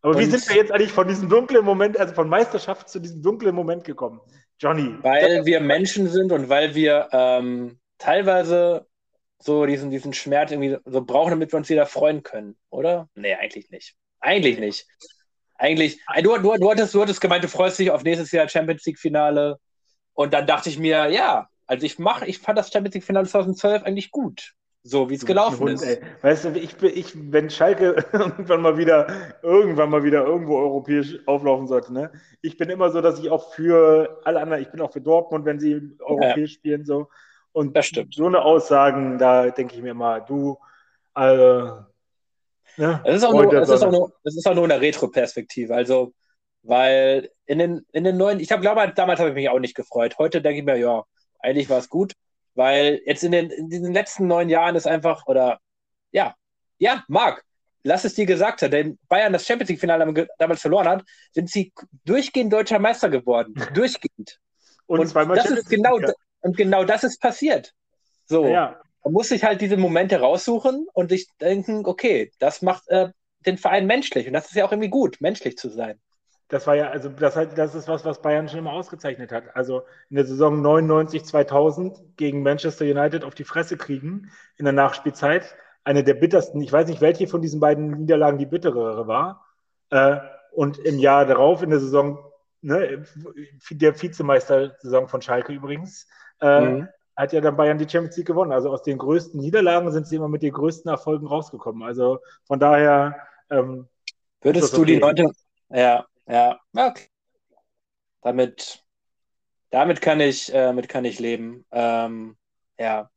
Aber 0.01 0.17
wie 0.19 0.23
Und- 0.25 0.31
sind 0.31 0.49
wir 0.49 0.55
jetzt 0.57 0.71
eigentlich 0.71 0.91
von 0.91 1.07
diesem 1.07 1.29
dunklen 1.29 1.63
Moment, 1.63 1.97
also 1.99 2.13
von 2.13 2.27
Meisterschaft 2.27 2.89
zu 2.89 2.99
diesem 2.99 3.21
dunklen 3.21 3.53
Moment 3.55 3.83
gekommen? 3.83 4.19
Johnny. 4.59 4.95
Weil 5.01 5.45
wir 5.45 5.59
Menschen 5.61 6.07
sind 6.07 6.31
und 6.31 6.49
weil 6.49 6.75
wir 6.75 7.07
ähm, 7.11 7.79
teilweise 7.97 8.87
so 9.43 9.65
diesen, 9.65 9.89
diesen 9.89 10.13
Schmerz 10.13 10.51
irgendwie 10.51 10.77
so 10.85 11.03
brauchen, 11.03 11.31
damit 11.31 11.51
wir 11.53 11.57
uns 11.57 11.69
wieder 11.69 11.85
freuen 11.85 12.23
können, 12.23 12.57
oder? 12.69 13.09
Nee, 13.15 13.35
eigentlich 13.35 13.69
nicht. 13.69 13.95
Eigentlich 14.19 14.59
nicht. 14.59 14.87
Eigentlich, 15.55 15.99
du, 16.23 16.37
du, 16.37 16.55
du, 16.57 16.71
hattest, 16.71 16.93
du 16.93 17.01
hattest 17.01 17.21
gemeint, 17.21 17.43
du 17.43 17.47
freust 17.47 17.77
dich 17.77 17.91
auf 17.91 18.03
nächstes 18.03 18.31
Jahr 18.31 18.49
Champions 18.49 18.85
League-Finale. 18.85 19.57
Und 20.13 20.33
dann 20.33 20.47
dachte 20.47 20.69
ich 20.69 20.79
mir, 20.79 21.09
ja, 21.09 21.47
also 21.67 21.85
ich 21.85 21.99
mach, 21.99 22.23
ich 22.23 22.39
fand 22.39 22.57
das 22.57 22.71
Champions 22.71 22.95
League-Finale 22.95 23.27
2012 23.27 23.83
eigentlich 23.83 24.11
gut. 24.11 24.53
So 24.83 25.11
wie 25.11 25.13
es 25.13 25.25
gelaufen 25.25 25.59
Hund, 25.59 25.73
ist. 25.73 25.83
ey. 25.83 25.99
Weißt 26.23 26.45
du, 26.45 26.49
ich, 26.57 26.75
bin- 26.75 26.97
ich, 26.97 27.13
wenn 27.15 27.51
Schalke 27.51 28.03
irgendwann 28.13 28.61
mal 28.61 28.77
wieder, 28.77 29.07
irgendwann 29.43 29.91
mal 29.91 30.03
wieder 30.03 30.25
irgendwo 30.25 30.57
europäisch 30.57 31.19
auflaufen 31.27 31.67
sollte, 31.67 31.93
ne? 31.93 32.11
Ich 32.41 32.57
bin 32.57 32.69
immer 32.71 32.89
so, 32.89 32.99
dass 33.01 33.19
ich 33.19 33.29
auch 33.29 33.53
für 33.53 34.19
alle 34.23 34.41
anderen, 34.41 34.63
ich 34.63 34.71
bin 34.71 34.81
auch 34.81 34.91
für 34.91 35.01
Dortmund, 35.01 35.45
wenn 35.45 35.59
sie 35.59 35.95
europäisch 35.99 36.53
spielen, 36.53 36.85
so. 36.85 37.09
Und 37.53 37.75
Das 37.75 37.87
stimmt. 37.87 38.13
so 38.13 38.27
eine 38.27 38.41
Aussagen, 38.41 39.17
da 39.17 39.49
denke 39.49 39.75
ich 39.75 39.81
mir 39.81 39.91
immer, 39.91 40.21
du, 40.21 40.57
Also, 41.13 41.85
ne? 42.77 43.01
es, 43.03 43.17
ist 43.17 43.23
auch 43.23 43.33
nur, 43.33 43.53
es, 43.53 43.69
ist 43.69 43.83
auch 43.83 43.91
nur, 43.91 44.13
es 44.23 44.37
ist 44.37 44.47
auch 44.47 44.55
nur 44.55 44.63
eine 44.63 44.79
Retro-Perspektive. 44.79 45.75
Also, 45.75 46.13
weil 46.63 47.29
in 47.45 47.59
den, 47.59 47.85
in 47.91 48.03
den 48.03 48.17
neuen, 48.17 48.39
ich 48.39 48.51
habe 48.51 48.61
glaube, 48.61 48.91
damals 48.95 49.19
habe 49.19 49.29
ich 49.29 49.35
mich 49.35 49.49
auch 49.49 49.59
nicht 49.59 49.75
gefreut. 49.75 50.17
Heute 50.17 50.41
denke 50.41 50.59
ich 50.59 50.65
mir, 50.65 50.77
ja, 50.77 51.03
eigentlich 51.39 51.69
war 51.69 51.79
es 51.79 51.89
gut, 51.89 52.13
weil 52.55 53.01
jetzt 53.05 53.23
in, 53.23 53.31
den, 53.31 53.49
in 53.49 53.69
diesen 53.69 53.93
letzten 53.93 54.27
neun 54.27 54.49
Jahren 54.49 54.75
ist 54.75 54.87
einfach, 54.87 55.25
oder 55.25 55.59
ja, 56.11 56.35
ja, 56.77 57.03
Marc, 57.07 57.43
lass 57.83 58.05
es 58.05 58.13
dir 58.13 58.25
gesagt 58.25 58.61
haben, 58.61 58.71
denn 58.71 58.99
Bayern 59.07 59.33
das 59.33 59.45
Champions 59.45 59.69
League-Finale 59.69 60.27
damals 60.37 60.61
verloren 60.61 60.87
hat, 60.87 61.03
sind 61.31 61.49
sie 61.49 61.73
durchgehend 62.05 62.53
deutscher 62.53 62.79
Meister 62.79 63.09
geworden. 63.09 63.53
durchgehend. 63.73 64.39
Und, 64.85 64.99
und 64.99 65.29
das 65.35 65.49
ist 65.49 65.69
genau, 65.69 65.99
und 66.41 66.57
genau 66.57 66.83
das 66.83 67.03
ist 67.03 67.21
passiert. 67.21 67.73
So. 68.25 68.45
Ja. 68.45 68.79
Man 69.03 69.13
muss 69.13 69.29
sich 69.29 69.43
halt 69.43 69.61
diese 69.61 69.77
Momente 69.77 70.19
raussuchen 70.19 70.87
und 70.93 71.09
sich 71.09 71.27
denken, 71.39 71.85
okay, 71.85 72.31
das 72.39 72.61
macht 72.61 72.87
äh, 72.89 73.09
den 73.45 73.57
Verein 73.57 73.87
menschlich. 73.87 74.27
Und 74.27 74.33
das 74.33 74.45
ist 74.45 74.55
ja 74.55 74.65
auch 74.65 74.71
irgendwie 74.71 74.89
gut, 74.89 75.19
menschlich 75.21 75.57
zu 75.57 75.69
sein. 75.69 75.99
Das 76.51 76.67
war 76.67 76.75
ja, 76.75 76.89
also 76.89 77.07
das, 77.09 77.35
das 77.55 77.75
ist 77.75 77.87
was, 77.87 78.03
was 78.03 78.21
Bayern 78.21 78.49
schon 78.49 78.59
immer 78.59 78.73
ausgezeichnet 78.73 79.31
hat. 79.31 79.55
Also 79.55 79.83
in 80.09 80.17
der 80.17 80.25
Saison 80.25 80.61
99, 80.61 81.23
2000 81.23 82.17
gegen 82.17 82.43
Manchester 82.43 82.83
United 82.83 83.23
auf 83.23 83.33
die 83.33 83.45
Fresse 83.45 83.77
kriegen 83.77 84.29
in 84.57 84.65
der 84.65 84.73
Nachspielzeit. 84.73 85.55
Eine 85.83 86.03
der 86.03 86.13
bittersten, 86.15 86.61
ich 86.61 86.71
weiß 86.71 86.89
nicht, 86.89 87.01
welche 87.01 87.27
von 87.27 87.41
diesen 87.41 87.61
beiden 87.61 87.91
Niederlagen 87.91 88.37
die 88.37 88.45
bittere 88.45 89.07
war. 89.07 89.45
Äh, 89.91 90.17
und 90.51 90.77
im 90.79 90.99
Jahr 90.99 91.25
darauf, 91.25 91.63
in 91.63 91.69
der 91.69 91.79
Saison, 91.79 92.19
ne, 92.61 93.05
der 93.71 93.99
Vizemeister-Saison 93.99 95.07
von 95.07 95.21
Schalke 95.21 95.53
übrigens, 95.53 96.07
äh, 96.41 96.61
mhm. 96.61 96.87
hat 97.15 97.33
ja 97.33 97.41
dann 97.41 97.55
Bayern 97.55 97.77
die 97.77 97.89
Champions 97.89 98.17
League 98.17 98.27
gewonnen. 98.27 98.51
Also 98.51 98.71
aus 98.71 98.83
den 98.83 98.97
größten 98.97 99.39
Niederlagen 99.39 99.91
sind 99.91 100.07
sie 100.07 100.15
immer 100.15 100.29
mit 100.29 100.41
den 100.41 100.53
größten 100.53 100.89
Erfolgen 100.89 101.27
rausgekommen. 101.27 101.83
Also 101.83 102.19
von 102.45 102.59
daher. 102.59 103.15
Ähm, 103.49 103.87
Würdest 104.41 104.73
du 104.73 104.81
okay. 104.81 104.93
die 104.93 104.99
Leute, 104.99 105.31
ja, 105.69 106.05
ja, 106.27 106.59
okay. 106.73 107.07
Damit, 108.21 108.83
damit 109.69 110.01
kann 110.01 110.19
ich, 110.19 110.53
äh, 110.53 110.73
mit 110.73 110.89
kann 110.89 111.05
ich 111.05 111.19
leben. 111.19 111.65
Ähm, 111.71 112.37
ja. 112.79 113.09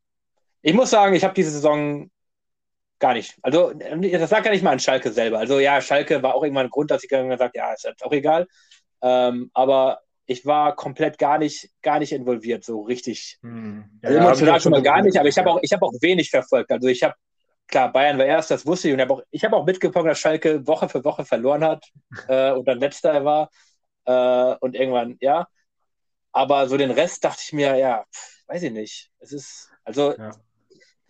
Ich 0.61 0.73
muss 0.73 0.89
sagen, 0.89 1.15
ich 1.15 1.23
habe 1.23 1.33
diese 1.33 1.51
Saison 1.51 2.09
gar 2.99 3.13
nicht. 3.13 3.37
Also, 3.41 3.73
das 3.73 4.31
lag 4.31 4.43
gar 4.43 4.51
nicht 4.51 4.63
mal 4.63 4.71
an 4.71 4.79
Schalke 4.79 5.11
selber. 5.11 5.39
Also, 5.39 5.59
ja, 5.59 5.81
Schalke 5.81 6.21
war 6.23 6.35
auch 6.35 6.43
irgendwann 6.43 6.67
ein 6.67 6.71
Grund, 6.71 6.91
dass 6.91 7.03
ich 7.03 7.09
gesagt 7.09 7.41
habe, 7.41 7.51
ja, 7.53 7.73
ist 7.73 7.83
jetzt 7.83 8.03
auch 8.03 8.11
egal. 8.11 8.47
Ähm, 9.01 9.51
aber 9.53 9.99
ich 10.25 10.45
war 10.45 10.75
komplett 10.75 11.17
gar 11.17 11.37
nicht, 11.37 11.69
gar 11.81 11.99
nicht 11.99 12.11
involviert, 12.11 12.63
so 12.63 12.81
richtig. 12.81 13.37
Hm. 13.41 13.85
Ja, 14.01 14.09
also 14.09 14.19
emotional 14.19 14.61
schon 14.61 14.71
mal 14.71 14.81
gar 14.81 15.01
nicht, 15.01 15.17
aber 15.17 15.29
ich 15.29 15.37
habe 15.37 15.51
auch, 15.51 15.61
hab 15.61 15.81
auch 15.81 15.93
wenig 16.01 16.29
verfolgt. 16.29 16.71
Also 16.71 16.87
ich 16.87 17.03
habe 17.03 17.15
klar, 17.67 17.91
Bayern 17.91 18.17
war 18.17 18.25
erst, 18.25 18.51
das 18.51 18.65
wusste 18.65 18.87
ich. 18.87 18.93
Und 18.93 18.99
ich 18.99 19.03
habe 19.03 19.13
auch, 19.13 19.21
hab 19.43 19.53
auch 19.53 19.65
mitbekommen, 19.65 20.07
dass 20.07 20.19
Schalke 20.19 20.65
Woche 20.67 20.89
für 20.89 21.03
Woche 21.03 21.25
verloren 21.25 21.63
hat 21.63 21.85
äh, 22.27 22.51
und 22.51 22.67
dann 22.67 22.79
letzter 22.79 23.23
war. 23.23 23.49
Äh, 24.05 24.55
und 24.59 24.75
irgendwann, 24.75 25.17
ja. 25.19 25.47
Aber 26.31 26.67
so 26.67 26.77
den 26.77 26.91
Rest 26.91 27.23
dachte 27.23 27.41
ich 27.43 27.53
mir, 27.53 27.75
ja, 27.77 28.03
weiß 28.47 28.63
ich 28.63 28.71
nicht. 28.71 29.11
Es 29.19 29.31
ist, 29.31 29.69
also. 29.83 30.15
Ja. 30.17 30.31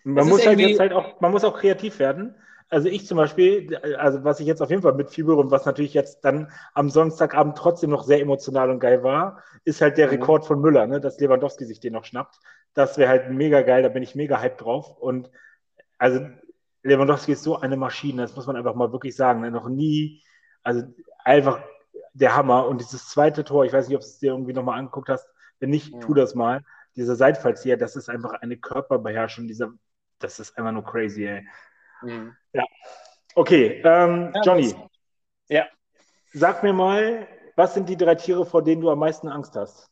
Man 0.04 0.30
muss 0.30 0.46
halt 0.46 0.60
jetzt 0.60 0.80
halt 0.80 0.94
auch, 0.94 1.20
man 1.20 1.32
muss 1.32 1.44
auch 1.44 1.58
kreativ 1.58 1.98
werden. 1.98 2.36
Also 2.70 2.90
ich 2.90 3.06
zum 3.06 3.18
Beispiel, 3.18 3.76
also 3.98 4.24
was 4.24 4.40
ich 4.40 4.48
jetzt 4.48 4.62
auf 4.62 4.70
jeden 4.70 4.82
Fall 4.82 4.96
mitfiebere 4.96 5.38
und 5.38 5.52
was 5.52 5.66
natürlich 5.66 5.94
jetzt 5.94 6.22
dann 6.22 6.52
am 6.74 6.90
Sonntagabend 6.90 7.58
trotzdem 7.58 7.92
noch 7.92 8.04
sehr 8.04 8.20
emotional 8.22 8.72
und 8.72 8.80
geil 8.80 9.04
war, 9.04 9.44
ist 9.66 9.82
halt 9.82 9.98
der 9.98 10.08
mhm. 10.08 10.14
Rekord 10.14 10.46
von 10.46 10.60
Müller, 10.60 10.88
ne, 10.88 11.00
dass 11.00 11.20
Lewandowski 11.20 11.66
sich 11.66 11.80
den 11.80 11.94
noch 11.94 12.06
schnappt. 12.06 12.40
Das 12.74 12.98
wäre 12.98 13.10
halt 13.10 13.30
mega 13.30 13.62
geil, 13.62 13.84
da 13.84 13.90
bin 13.90 14.04
ich 14.04 14.16
mega 14.16 14.42
hyped 14.42 14.62
drauf. 14.62 14.98
Und 14.98 15.30
also 15.98 16.22
Lewandowski 16.84 17.34
ist 17.34 17.44
so 17.44 17.60
eine 17.60 17.78
Maschine, 17.78 18.24
das 18.24 18.36
muss 18.36 18.48
man 18.48 18.56
einfach 18.56 18.76
mal 18.76 18.92
wirklich 18.92 19.16
sagen. 19.16 19.42
Ne? 19.42 19.52
Noch 19.52 19.70
nie, 19.70 20.24
also 20.64 20.84
einfach 21.24 21.62
der 22.14 22.36
Hammer. 22.36 22.68
Und 22.68 22.82
dieses 22.82 23.10
zweite 23.10 23.44
Tor, 23.44 23.66
ich 23.66 23.74
weiß 23.74 23.88
nicht, 23.88 23.96
ob 23.96 24.02
du 24.02 24.08
es 24.08 24.20
dir 24.20 24.32
irgendwie 24.32 24.54
nochmal 24.54 24.80
angeguckt 24.80 25.10
hast. 25.10 25.28
Wenn 25.60 25.70
nicht, 25.70 25.94
ja. 25.94 26.00
tu 26.00 26.14
das 26.14 26.36
mal. 26.36 26.64
Dieser 26.96 27.16
Seitfallzieher, 27.16 27.78
das 27.78 27.96
ist 27.96 28.10
einfach 28.10 28.34
eine 28.34 28.58
Körperbeherrschung. 28.58 29.48
Dieser, 29.48 29.74
das 30.20 30.40
ist 30.40 30.58
einfach 30.58 30.72
nur 30.72 30.84
crazy, 30.84 31.26
ey. 31.26 31.48
Mhm. 32.06 32.36
Ja. 32.54 32.64
Okay, 33.34 33.82
ähm, 33.84 34.34
Johnny. 34.44 34.74
Ja. 35.50 35.66
Sag 36.34 36.64
mir 36.64 36.74
mal, 36.74 37.28
was 37.56 37.74
sind 37.74 37.90
die 37.90 37.98
drei 37.98 38.16
Tiere, 38.16 38.46
vor 38.46 38.64
denen 38.64 38.82
du 38.82 38.90
am 38.90 39.00
meisten 39.00 39.28
Angst 39.28 39.56
hast? 39.56 39.90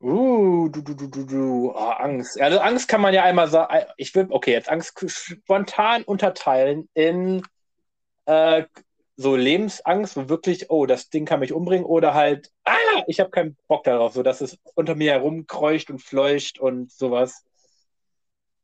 Uh, 0.00 0.68
du, 0.68 0.82
du, 0.82 0.94
du, 0.94 1.08
du, 1.08 1.24
du. 1.24 1.72
Oh, 1.74 1.78
Angst. 1.78 2.40
Also 2.40 2.58
Angst 2.58 2.88
kann 2.88 3.00
man 3.00 3.14
ja 3.14 3.24
einmal 3.24 3.48
sagen, 3.48 3.86
ich 3.96 4.14
will, 4.14 4.26
okay, 4.30 4.52
jetzt 4.52 4.68
Angst 4.68 5.02
spontan 5.10 6.02
unterteilen 6.04 6.88
in 6.94 7.42
äh, 8.26 8.64
so 9.16 9.34
Lebensangst, 9.36 10.16
wo 10.16 10.28
wirklich, 10.28 10.70
oh, 10.70 10.86
das 10.86 11.08
Ding 11.08 11.24
kann 11.24 11.40
mich 11.40 11.52
umbringen, 11.52 11.86
oder 11.86 12.14
halt, 12.14 12.50
ah, 12.64 12.74
ich 13.06 13.20
habe 13.20 13.30
keinen 13.30 13.56
Bock 13.66 13.84
darauf, 13.84 14.12
so 14.12 14.22
dass 14.22 14.40
es 14.40 14.58
unter 14.74 14.94
mir 14.94 15.12
herumkreucht 15.12 15.90
und 15.90 16.00
fleucht 16.00 16.58
und 16.58 16.92
sowas. 16.92 17.44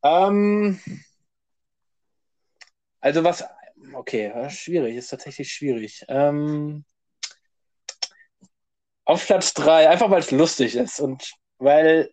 Ähm, 0.02 0.80
also 3.00 3.24
was, 3.24 3.44
okay, 3.94 4.32
schwierig, 4.50 4.96
ist 4.96 5.08
tatsächlich 5.08 5.52
schwierig. 5.52 6.04
Ähm, 6.08 6.84
auf 9.04 9.26
Platz 9.26 9.54
3, 9.54 9.88
einfach 9.88 10.10
weil 10.10 10.20
es 10.20 10.30
lustig 10.30 10.76
ist 10.76 11.00
und 11.00 11.32
weil 11.58 12.10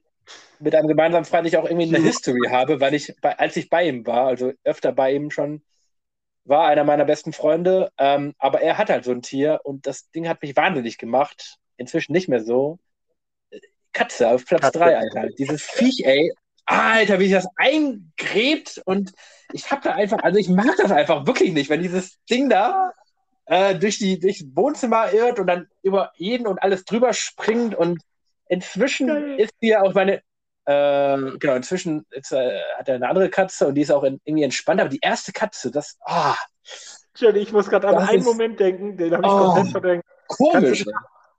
mit 0.59 0.73
einem 0.75 0.87
gemeinsamen 0.87 1.25
Freund 1.25 1.47
ich 1.47 1.57
auch 1.57 1.65
irgendwie 1.65 1.95
eine 1.95 2.03
History 2.03 2.49
habe, 2.49 2.79
weil 2.79 2.93
ich, 2.93 3.13
bei, 3.21 3.37
als 3.37 3.55
ich 3.55 3.69
bei 3.69 3.87
ihm 3.87 4.05
war, 4.07 4.27
also 4.27 4.51
öfter 4.63 4.91
bei 4.91 5.13
ihm 5.13 5.29
schon, 5.29 5.63
war 6.45 6.67
einer 6.67 6.83
meiner 6.83 7.05
besten 7.05 7.33
Freunde, 7.33 7.91
ähm, 7.97 8.33
aber 8.39 8.61
er 8.61 8.77
hat 8.77 8.89
halt 8.89 9.03
so 9.03 9.11
ein 9.11 9.21
Tier 9.21 9.59
und 9.63 9.85
das 9.85 10.09
Ding 10.11 10.27
hat 10.27 10.41
mich 10.41 10.55
wahnsinnig 10.55 10.97
gemacht. 10.97 11.57
Inzwischen 11.75 12.13
nicht 12.13 12.29
mehr 12.29 12.43
so. 12.43 12.79
Katze 13.93 14.29
auf 14.29 14.45
Platz 14.45 14.71
3, 14.71 14.97
Alter. 14.97 15.27
Dieses 15.37 15.61
Viech, 15.61 16.03
ey. 16.05 16.31
Alter, 16.67 17.19
wie 17.19 17.25
sich 17.25 17.33
das 17.33 17.47
eingräbt 17.55 18.81
und 18.85 19.13
ich 19.53 19.71
hab 19.71 19.81
da 19.81 19.93
einfach, 19.93 20.19
also 20.23 20.37
ich 20.37 20.49
mag 20.49 20.75
das 20.77 20.91
einfach 20.91 21.25
wirklich 21.25 21.53
nicht, 21.53 21.69
wenn 21.69 21.81
dieses 21.81 22.19
Ding 22.29 22.49
da 22.49 22.91
äh, 23.45 23.75
durch, 23.75 23.97
die, 23.97 24.19
durch 24.19 24.39
das 24.39 24.55
Wohnzimmer 24.55 25.11
irrt 25.13 25.39
und 25.39 25.47
dann 25.47 25.67
über 25.81 26.11
jeden 26.15 26.47
und 26.47 26.61
alles 26.61 26.85
drüber 26.85 27.13
springt. 27.13 27.75
Und 27.75 28.01
inzwischen 28.47 29.07
Geil. 29.07 29.39
ist 29.39 29.53
ja 29.61 29.81
auch 29.81 29.93
meine, 29.93 30.21
äh, 30.65 31.37
genau, 31.39 31.55
inzwischen 31.55 32.05
ist, 32.09 32.33
äh, 32.33 32.59
hat 32.77 32.89
er 32.89 32.95
eine 32.95 33.07
andere 33.07 33.29
Katze 33.29 33.67
und 33.67 33.75
die 33.75 33.81
ist 33.81 33.91
auch 33.91 34.03
in, 34.03 34.19
irgendwie 34.25 34.43
entspannt. 34.43 34.81
Aber 34.81 34.89
die 34.89 34.99
erste 35.01 35.31
Katze, 35.31 35.71
das, 35.71 35.97
ah. 36.01 36.35
Oh, 37.19 37.29
ich 37.29 37.51
muss 37.51 37.69
gerade 37.69 37.87
an 37.87 37.97
einen 37.97 38.19
ist, 38.19 38.25
Moment 38.25 38.59
denken, 38.59 38.95
den 38.95 39.13
habe 39.13 39.25
ich 39.25 39.31
oh, 39.31 39.37
komplett 39.37 39.71
verdrängt. 39.71 40.03
Komisch. 40.27 40.83
Kannst 40.83 40.85
du, 40.85 40.91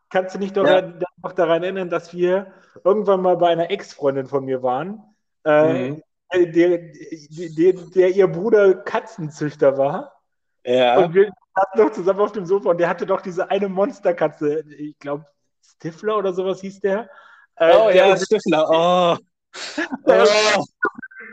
kannst 0.09 0.35
du 0.35 0.39
dich 0.39 0.55
noch, 0.55 0.64
ja. 0.64 0.81
daran, 0.81 1.05
noch 1.22 1.33
daran 1.33 1.62
erinnern, 1.62 1.91
dass 1.91 2.12
wir 2.12 2.53
irgendwann 2.83 3.20
mal 3.20 3.37
bei 3.37 3.51
einer 3.51 3.70
Ex-Freundin 3.70 4.26
von 4.26 4.45
mir 4.45 4.62
waren, 4.62 5.03
äh, 5.49 5.91
mhm. 5.91 6.03
der, 6.33 6.47
der, 6.47 6.79
der, 6.79 7.73
der, 7.73 8.09
ihr 8.11 8.27
Bruder 8.29 8.75
Katzenzüchter 8.75 9.79
war? 9.79 10.13
Ja. 10.65 10.99
Und 10.99 11.15
wir 11.15 11.31
saßen 11.55 11.85
noch 11.85 11.93
zusammen 11.93 12.21
auf 12.21 12.33
dem 12.33 12.45
Sofa 12.45 12.71
und 12.71 12.79
der 12.79 12.89
hatte 12.89 13.07
doch 13.07 13.23
diese 13.23 13.51
eine 13.51 13.69
Monsterkatze. 13.69 14.65
Ich 14.79 14.99
glaube, 14.99 15.25
Stifler 15.63 16.19
oder 16.19 16.33
sowas 16.33 16.61
hieß 16.61 16.81
der. 16.81 17.09
Äh, 17.57 17.75
oh 17.75 17.91
ja, 17.91 18.17
Stifler. 18.17 18.69
Oh. 18.71 19.17
oh. 20.05 20.65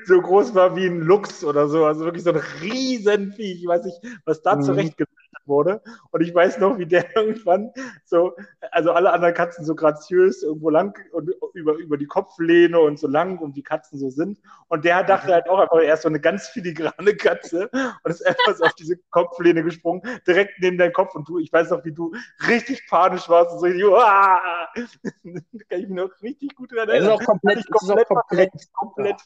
So 0.05 0.21
groß 0.21 0.55
war 0.55 0.75
wie 0.75 0.85
ein 0.85 1.01
Luchs 1.01 1.43
oder 1.43 1.67
so. 1.67 1.85
Also 1.85 2.05
wirklich 2.05 2.23
so 2.23 2.31
ein 2.31 2.41
Riesenviech. 2.61 3.61
Ich 3.61 3.67
weiß 3.67 3.85
nicht, 3.85 4.01
was 4.25 4.41
da 4.41 4.55
mhm. 4.55 4.61
zurechtgesetzt 4.61 5.25
wurde. 5.45 5.81
Und 6.11 6.21
ich 6.21 6.33
weiß 6.33 6.59
noch, 6.59 6.77
wie 6.77 6.85
der 6.85 7.05
irgendwann 7.15 7.71
so, 8.03 8.35
also 8.71 8.91
alle 8.91 9.11
anderen 9.11 9.33
Katzen 9.33 9.65
so 9.65 9.75
graziös 9.75 10.43
irgendwo 10.43 10.69
lang 10.69 10.97
und 11.11 11.31
über, 11.53 11.73
über 11.75 11.97
die 11.97 12.05
Kopflehne 12.05 12.79
und 12.79 12.99
so 12.99 13.07
lang 13.07 13.39
um 13.39 13.53
die 13.53 13.63
Katzen 13.63 13.99
so 13.99 14.09
sind. 14.09 14.39
Und 14.67 14.85
der 14.85 15.03
dachte 15.03 15.33
halt 15.33 15.49
auch 15.49 15.59
einfach, 15.59 15.77
er 15.77 15.93
ist 15.93 16.03
so 16.03 16.09
eine 16.09 16.19
ganz 16.19 16.47
filigrane 16.47 17.15
Katze 17.15 17.69
und 18.03 18.11
ist 18.11 18.23
so 18.57 18.63
auf 18.63 18.73
diese 18.73 18.97
Kopflehne 19.09 19.63
gesprungen, 19.63 20.01
direkt 20.27 20.59
neben 20.59 20.77
deinen 20.77 20.93
Kopf. 20.93 21.15
Und 21.15 21.27
du, 21.27 21.39
ich 21.39 21.51
weiß 21.51 21.71
noch, 21.71 21.83
wie 21.85 21.93
du 21.93 22.13
richtig 22.47 22.87
panisch 22.87 23.27
warst 23.29 23.51
und 23.53 23.59
so, 23.59 23.65
Uah! 23.91 24.67
kann 24.73 25.79
ich 25.79 25.87
mich 25.87 25.89
noch 25.89 26.09
richtig 26.21 26.55
gut 26.55 26.71
erinnern. 26.73 26.95
Es 26.95 27.03
ist 27.03 27.09
auch 27.09 27.23
komplett, 27.23 27.65
komplett, 27.69 27.99
ist 27.99 28.11
auch 28.11 28.21
komplett, 28.21 28.51
komplett. 28.73 29.21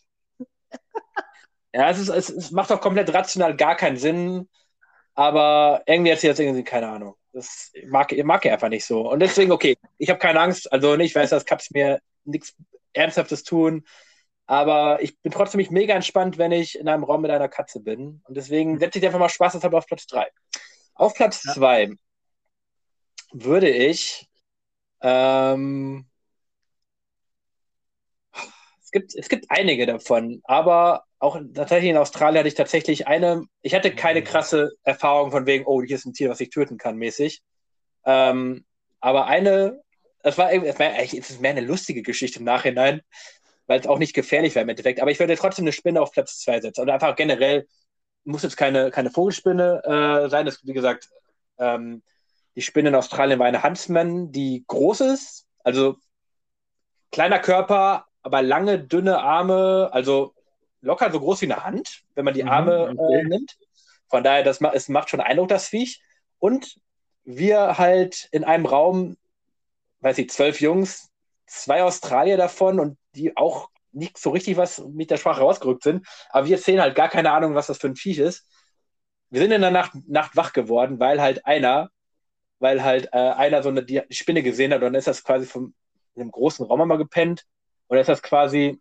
Ja, 1.71 1.89
es, 1.91 1.99
ist, 1.99 2.09
es, 2.09 2.29
es 2.29 2.49
macht 2.49 2.71
auch 2.71 2.81
komplett 2.81 3.13
rational 3.13 3.55
gar 3.55 3.75
keinen 3.75 3.97
Sinn 3.97 4.49
aber 5.19 5.83
irgendwie 5.85 6.13
hat 6.13 6.19
sie 6.19 6.27
jetzt 6.27 6.39
irgendwie 6.39 6.63
keine 6.63 6.87
Ahnung. 6.87 7.13
Das 7.33 7.73
mag, 7.87 8.15
mag 8.23 8.45
ich 8.45 8.51
einfach 8.53 8.69
nicht 8.69 8.85
so. 8.85 9.11
Und 9.11 9.19
deswegen, 9.19 9.51
okay, 9.51 9.77
ich 9.97 10.09
habe 10.09 10.17
keine 10.17 10.39
Angst. 10.39 10.71
Also 10.71 10.95
ich 10.95 11.13
weiß, 11.13 11.31
das 11.31 11.45
kann 11.45 11.59
mir 11.71 11.99
nichts 12.23 12.55
Ernsthaftes 12.93 13.43
tun. 13.43 13.83
Aber 14.45 15.01
ich 15.01 15.19
bin 15.19 15.33
trotzdem 15.33 15.59
nicht 15.59 15.71
mega 15.71 15.93
entspannt, 15.93 16.37
wenn 16.37 16.53
ich 16.53 16.79
in 16.79 16.87
einem 16.87 17.03
Raum 17.03 17.21
mit 17.21 17.31
einer 17.31 17.49
Katze 17.49 17.81
bin. 17.81 18.21
Und 18.23 18.37
deswegen 18.37 18.79
setze 18.79 18.99
ich 18.99 19.05
einfach 19.05 19.19
mal 19.19 19.27
Spaß 19.27 19.53
deshalb 19.53 19.73
auf 19.73 19.87
Platz 19.87 20.07
3. 20.07 20.25
Auf 20.95 21.13
Platz 21.15 21.41
2 21.41 21.81
ja. 21.83 21.89
würde 23.33 23.69
ich 23.69 24.25
ähm, 25.01 26.07
es 28.89 28.91
gibt, 28.91 29.15
es 29.15 29.29
gibt 29.29 29.45
einige 29.49 29.85
davon, 29.85 30.41
aber 30.45 31.03
auch 31.19 31.39
tatsächlich 31.53 31.91
in 31.91 31.97
Australien 31.97 32.39
hatte 32.39 32.47
ich 32.47 32.55
tatsächlich 32.55 33.07
eine, 33.07 33.43
ich 33.61 33.75
hatte 33.75 33.93
keine 33.93 34.23
krasse 34.23 34.71
Erfahrung 34.83 35.29
von 35.29 35.45
wegen, 35.45 35.65
oh, 35.67 35.83
hier 35.83 35.95
ist 35.95 36.05
ein 36.05 36.13
Tier, 36.13 36.29
was 36.29 36.39
ich 36.39 36.49
töten 36.49 36.79
kann, 36.79 36.97
mäßig. 36.97 37.43
Ähm, 38.05 38.65
aber 38.99 39.27
eine, 39.27 39.79
das 40.23 40.39
war, 40.39 40.51
es 40.51 40.79
war 40.79 40.97
es 40.97 41.13
ist 41.13 41.39
mehr 41.39 41.51
eine 41.51 41.61
lustige 41.61 42.01
Geschichte 42.01 42.39
im 42.39 42.45
Nachhinein, 42.45 43.01
weil 43.67 43.79
es 43.79 43.85
auch 43.85 43.99
nicht 43.99 44.15
gefährlich 44.15 44.55
war 44.55 44.63
im 44.63 44.69
Endeffekt. 44.69 45.01
Aber 45.01 45.11
ich 45.11 45.19
würde 45.19 45.35
trotzdem 45.35 45.65
eine 45.65 45.71
Spinne 45.71 46.01
auf 46.01 46.11
Platz 46.11 46.39
2 46.39 46.61
setzen. 46.61 46.81
Oder 46.81 46.95
einfach 46.95 47.15
generell, 47.15 47.67
muss 48.23 48.41
jetzt 48.41 48.57
keine, 48.57 48.89
keine 48.89 49.11
Vogelspinne 49.11 49.83
äh, 50.25 50.29
sein. 50.29 50.47
Das, 50.47 50.65
wie 50.65 50.73
gesagt, 50.73 51.09
ähm, 51.59 52.01
die 52.55 52.63
Spinne 52.63 52.89
in 52.89 52.95
Australien 52.95 53.37
war 53.37 53.45
eine 53.45 53.61
Huntsman, 53.61 54.31
die 54.31 54.63
groß 54.67 55.01
ist, 55.01 55.45
also 55.63 55.97
kleiner 57.11 57.39
Körper, 57.39 58.08
aber 58.29 58.43
lange, 58.43 58.77
dünne 58.79 59.19
Arme, 59.19 59.89
also 59.91 60.35
locker 60.81 61.11
so 61.11 61.19
groß 61.19 61.41
wie 61.41 61.51
eine 61.51 61.63
Hand, 61.63 62.03
wenn 62.13 62.25
man 62.25 62.35
die 62.35 62.43
mhm, 62.43 62.49
Arme 62.49 62.93
okay. 62.95 63.21
äh, 63.21 63.23
nimmt. 63.23 63.57
Von 64.07 64.23
daher, 64.23 64.43
das 64.43 64.61
es 64.61 64.87
macht 64.87 65.09
schon 65.09 65.19
Eindruck, 65.19 65.47
das 65.47 65.67
Viech. 65.67 65.99
Und 66.37 66.75
wir 67.23 67.79
halt 67.79 68.29
in 68.31 68.43
einem 68.43 68.67
Raum, 68.67 69.17
weiß 70.01 70.19
ich, 70.19 70.29
zwölf 70.29 70.61
Jungs, 70.61 71.09
zwei 71.47 71.81
Australier 71.81 72.37
davon 72.37 72.79
und 72.79 72.99
die 73.15 73.35
auch 73.35 73.69
nicht 73.91 74.19
so 74.19 74.29
richtig 74.29 74.57
was 74.57 74.77
mit 74.77 75.09
der 75.09 75.17
Sprache 75.17 75.41
rausgerückt 75.41 75.81
sind. 75.81 76.05
Aber 76.29 76.45
wir 76.45 76.57
erzählen 76.57 76.81
halt 76.81 76.95
gar 76.95 77.09
keine 77.09 77.31
Ahnung, 77.31 77.55
was 77.55 77.65
das 77.65 77.79
für 77.79 77.87
ein 77.87 77.95
Viech 77.95 78.19
ist. 78.19 78.45
Wir 79.31 79.41
sind 79.41 79.51
in 79.51 79.61
der 79.61 79.71
Nacht, 79.71 79.93
Nacht 80.07 80.35
wach 80.35 80.53
geworden, 80.53 80.99
weil 80.99 81.19
halt 81.19 81.47
einer, 81.47 81.89
weil 82.59 82.83
halt 82.83 83.09
äh, 83.11 83.17
einer 83.17 83.63
so 83.63 83.69
eine 83.69 83.83
die 83.83 84.03
Spinne 84.11 84.43
gesehen 84.43 84.71
hat 84.71 84.81
und 84.81 84.85
dann 84.85 84.95
ist 84.95 85.07
das 85.07 85.23
quasi 85.23 85.47
von 85.47 85.73
einem 86.15 86.29
großen 86.29 86.63
Raum 86.67 86.81
einmal 86.81 86.99
gepennt 86.99 87.47
und 87.89 87.95
dann 87.95 87.99
ist 88.01 88.09
das 88.09 88.21
quasi 88.21 88.79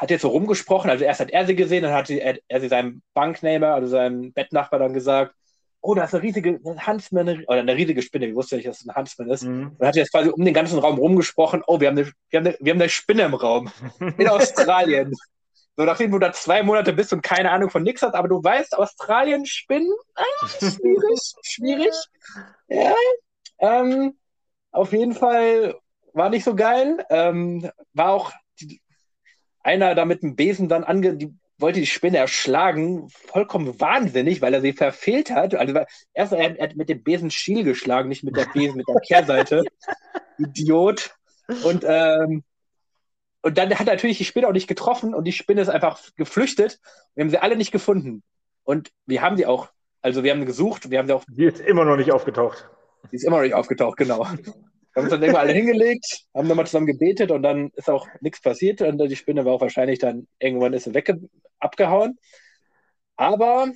hat 0.00 0.10
jetzt 0.10 0.22
so 0.22 0.28
rumgesprochen, 0.28 0.90
also 0.90 1.04
erst 1.04 1.20
hat 1.20 1.30
er 1.30 1.46
sie 1.46 1.56
gesehen, 1.56 1.82
dann 1.82 1.92
hat 1.92 2.06
sie, 2.06 2.20
er, 2.20 2.38
er 2.46 2.60
sie 2.60 2.68
seinem 2.68 3.02
Banknehmer, 3.14 3.74
also 3.74 3.88
seinem 3.88 4.32
Bettnachbar 4.32 4.78
dann 4.78 4.94
gesagt, 4.94 5.34
oh, 5.80 5.94
da 5.94 6.04
ist 6.04 6.14
eine 6.14 6.22
riesige 6.22 6.60
Huntsman, 6.86 7.44
oder 7.46 7.60
eine 7.60 7.76
riesige 7.76 8.02
Spinne, 8.02 8.26
ich 8.26 8.34
wusste 8.34 8.56
nicht, 8.56 8.68
dass 8.68 8.80
es 8.80 8.88
ein 8.88 8.94
Huntsman 8.94 9.30
ist. 9.30 9.44
Mhm. 9.44 9.76
Und 9.78 9.86
hat 9.86 9.96
jetzt 9.96 10.12
quasi 10.12 10.28
um 10.28 10.44
den 10.44 10.54
ganzen 10.54 10.78
Raum 10.78 10.98
rumgesprochen, 10.98 11.62
oh, 11.66 11.80
wir 11.80 11.88
haben 11.88 11.98
eine, 11.98 12.12
wir 12.30 12.38
haben 12.38 12.46
eine, 12.46 12.56
wir 12.60 12.72
haben 12.72 12.80
eine 12.80 12.88
Spinne 12.88 13.22
im 13.22 13.34
Raum. 13.34 13.70
In 14.18 14.28
Australien. 14.28 15.12
so, 15.76 15.84
nachdem 15.84 16.10
du 16.10 16.18
da 16.18 16.32
zwei 16.32 16.62
Monate 16.62 16.92
bist 16.92 17.12
und 17.12 17.22
keine 17.22 17.50
Ahnung 17.50 17.70
von 17.70 17.82
nichts 17.82 18.02
hast, 18.02 18.14
aber 18.14 18.28
du 18.28 18.42
weißt, 18.42 18.76
Australien 18.76 19.46
Spinnen, 19.46 19.92
ah, 20.14 20.48
schwierig, 20.58 21.20
schwierig. 21.42 21.94
Ja, 22.70 22.94
ähm, 23.60 24.18
auf 24.72 24.92
jeden 24.92 25.14
Fall 25.14 25.74
war 26.18 26.28
nicht 26.28 26.44
so 26.44 26.54
geil. 26.54 27.04
Ähm, 27.08 27.70
war 27.94 28.10
auch 28.10 28.32
die, 28.60 28.82
einer 29.62 29.94
da 29.94 30.04
mit 30.04 30.22
dem 30.22 30.36
Besen 30.36 30.68
dann 30.68 30.84
ange, 30.84 31.16
die, 31.16 31.34
wollte 31.58 31.80
die 31.80 31.86
Spinne 31.86 32.18
erschlagen, 32.18 33.08
vollkommen 33.08 33.80
wahnsinnig, 33.80 34.40
weil 34.42 34.54
er 34.54 34.60
sie 34.60 34.72
verfehlt 34.72 35.30
hat. 35.30 35.54
Also 35.54 35.80
erst 36.12 36.32
er, 36.32 36.58
er 36.58 36.68
hat 36.68 36.76
mit 36.76 36.88
dem 36.88 37.02
Besen 37.02 37.30
Schiel 37.30 37.64
geschlagen, 37.64 38.08
nicht 38.08 38.22
mit 38.22 38.36
der 38.36 38.46
Besen, 38.46 38.76
mit 38.76 38.88
der 38.88 39.00
Kehrseite. 39.00 39.64
Idiot. 40.38 41.16
Und, 41.64 41.84
ähm, 41.86 42.44
und 43.42 43.58
dann 43.58 43.76
hat 43.76 43.86
natürlich 43.86 44.18
die 44.18 44.24
Spinne 44.24 44.48
auch 44.48 44.52
nicht 44.52 44.68
getroffen 44.68 45.14
und 45.14 45.24
die 45.24 45.32
Spinne 45.32 45.62
ist 45.62 45.68
einfach 45.68 46.00
geflüchtet. 46.16 46.78
Wir 47.14 47.24
haben 47.24 47.30
sie 47.30 47.38
alle 47.38 47.56
nicht 47.56 47.72
gefunden. 47.72 48.22
Und 48.62 48.90
wir 49.06 49.22
haben 49.22 49.36
sie 49.36 49.46
auch, 49.46 49.70
also 50.02 50.22
wir 50.22 50.30
haben 50.30 50.44
gesucht, 50.44 50.90
wir 50.90 50.98
haben 50.98 51.06
sie 51.06 51.14
auch. 51.14 51.24
Die 51.28 51.44
ist 51.44 51.60
immer 51.60 51.84
noch 51.84 51.96
nicht 51.96 52.12
aufgetaucht. 52.12 52.68
Die 53.10 53.16
ist 53.16 53.24
immer 53.24 53.36
noch 53.36 53.44
nicht 53.44 53.54
aufgetaucht, 53.54 53.96
genau 53.96 54.26
haben 54.98 55.04
uns 55.04 55.10
dann 55.10 55.22
immer 55.22 55.38
alle 55.38 55.52
hingelegt, 55.52 56.24
haben 56.34 56.48
nochmal 56.48 56.66
zusammen 56.66 56.86
gebetet 56.86 57.30
und 57.30 57.42
dann 57.42 57.70
ist 57.74 57.88
auch 57.88 58.06
nichts 58.20 58.40
passiert 58.40 58.82
und 58.82 58.98
die 58.98 59.16
Spinne 59.16 59.44
war 59.44 59.54
auch 59.54 59.60
wahrscheinlich 59.60 59.98
dann 59.98 60.26
irgendwann 60.38 60.72
ist 60.72 60.84
sie 60.84 60.94
wegge 60.94 61.20
abgehauen. 61.58 62.18
Aber 63.16 63.72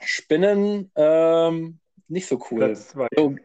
Spinnen 0.00 0.90
ähm, 0.94 1.80
nicht 2.08 2.26
so 2.26 2.44
cool. 2.50 2.66
Platz 2.66 2.88
zwei. 2.88 3.08
So, 3.16 3.36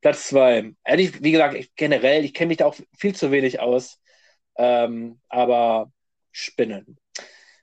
Platz 0.00 0.28
zwei. 0.28 0.72
Ehrlich, 0.84 1.22
wie 1.22 1.32
gesagt, 1.32 1.54
ich, 1.54 1.74
generell, 1.74 2.24
ich 2.24 2.34
kenne 2.34 2.48
mich 2.48 2.58
da 2.58 2.66
auch 2.66 2.76
viel 2.96 3.14
zu 3.14 3.30
wenig 3.30 3.60
aus. 3.60 4.00
Ähm, 4.56 5.20
aber 5.28 5.92
Spinnen. 6.30 6.98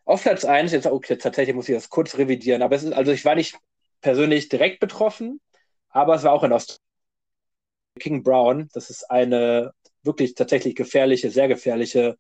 Auf 0.06 0.24
Platz 0.24 0.44
1, 0.44 0.74
jetzt, 0.74 0.86
okay, 0.86 1.16
tatsächlich 1.18 1.56
muss 1.56 1.70
ich 1.70 1.76
das 1.76 1.90
kurz 1.90 2.18
revidieren, 2.18 2.62
aber 2.62 2.76
es 2.76 2.84
ist, 2.84 2.92
also 2.92 3.12
ich 3.12 3.24
war 3.24 3.36
nicht 3.36 3.58
persönlich 4.02 4.50
direkt 4.50 4.80
betroffen, 4.80 5.40
aber 5.90 6.16
es 6.16 6.24
war 6.24 6.34
auch 6.34 6.44
in 6.44 6.52
Australien 6.52 6.82
King 8.00 8.24
Brown. 8.24 8.70
Das 8.74 8.90
ist 8.90 9.10
eine 9.10 9.74
wirklich 10.04 10.36
tatsächlich 10.36 10.76
gefährliche, 10.76 11.30
sehr 11.30 11.48
gefährliche, 11.48 12.18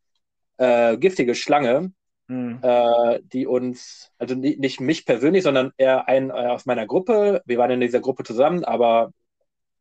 äh, 0.57 0.97
giftige 0.97 1.36
Schlange, 1.36 1.91
mhm. 2.28 2.59
äh, 2.61 3.19
die 3.24 3.47
uns, 3.47 4.11
also 4.17 4.36
nicht, 4.36 4.80
mich 4.80 5.05
persönlich, 5.05 5.43
sondern 5.43 5.71
eher 5.78 6.07
einen 6.07 6.30
äh, 6.30 6.34
aus 6.34 6.65
meiner 6.65 6.86
Gruppe. 6.86 7.41
Wir 7.45 7.57
waren 7.57 7.71
in 7.71 7.82
dieser 7.82 7.99
Gruppe 7.99 8.24
zusammen, 8.24 8.63
aber 8.63 9.11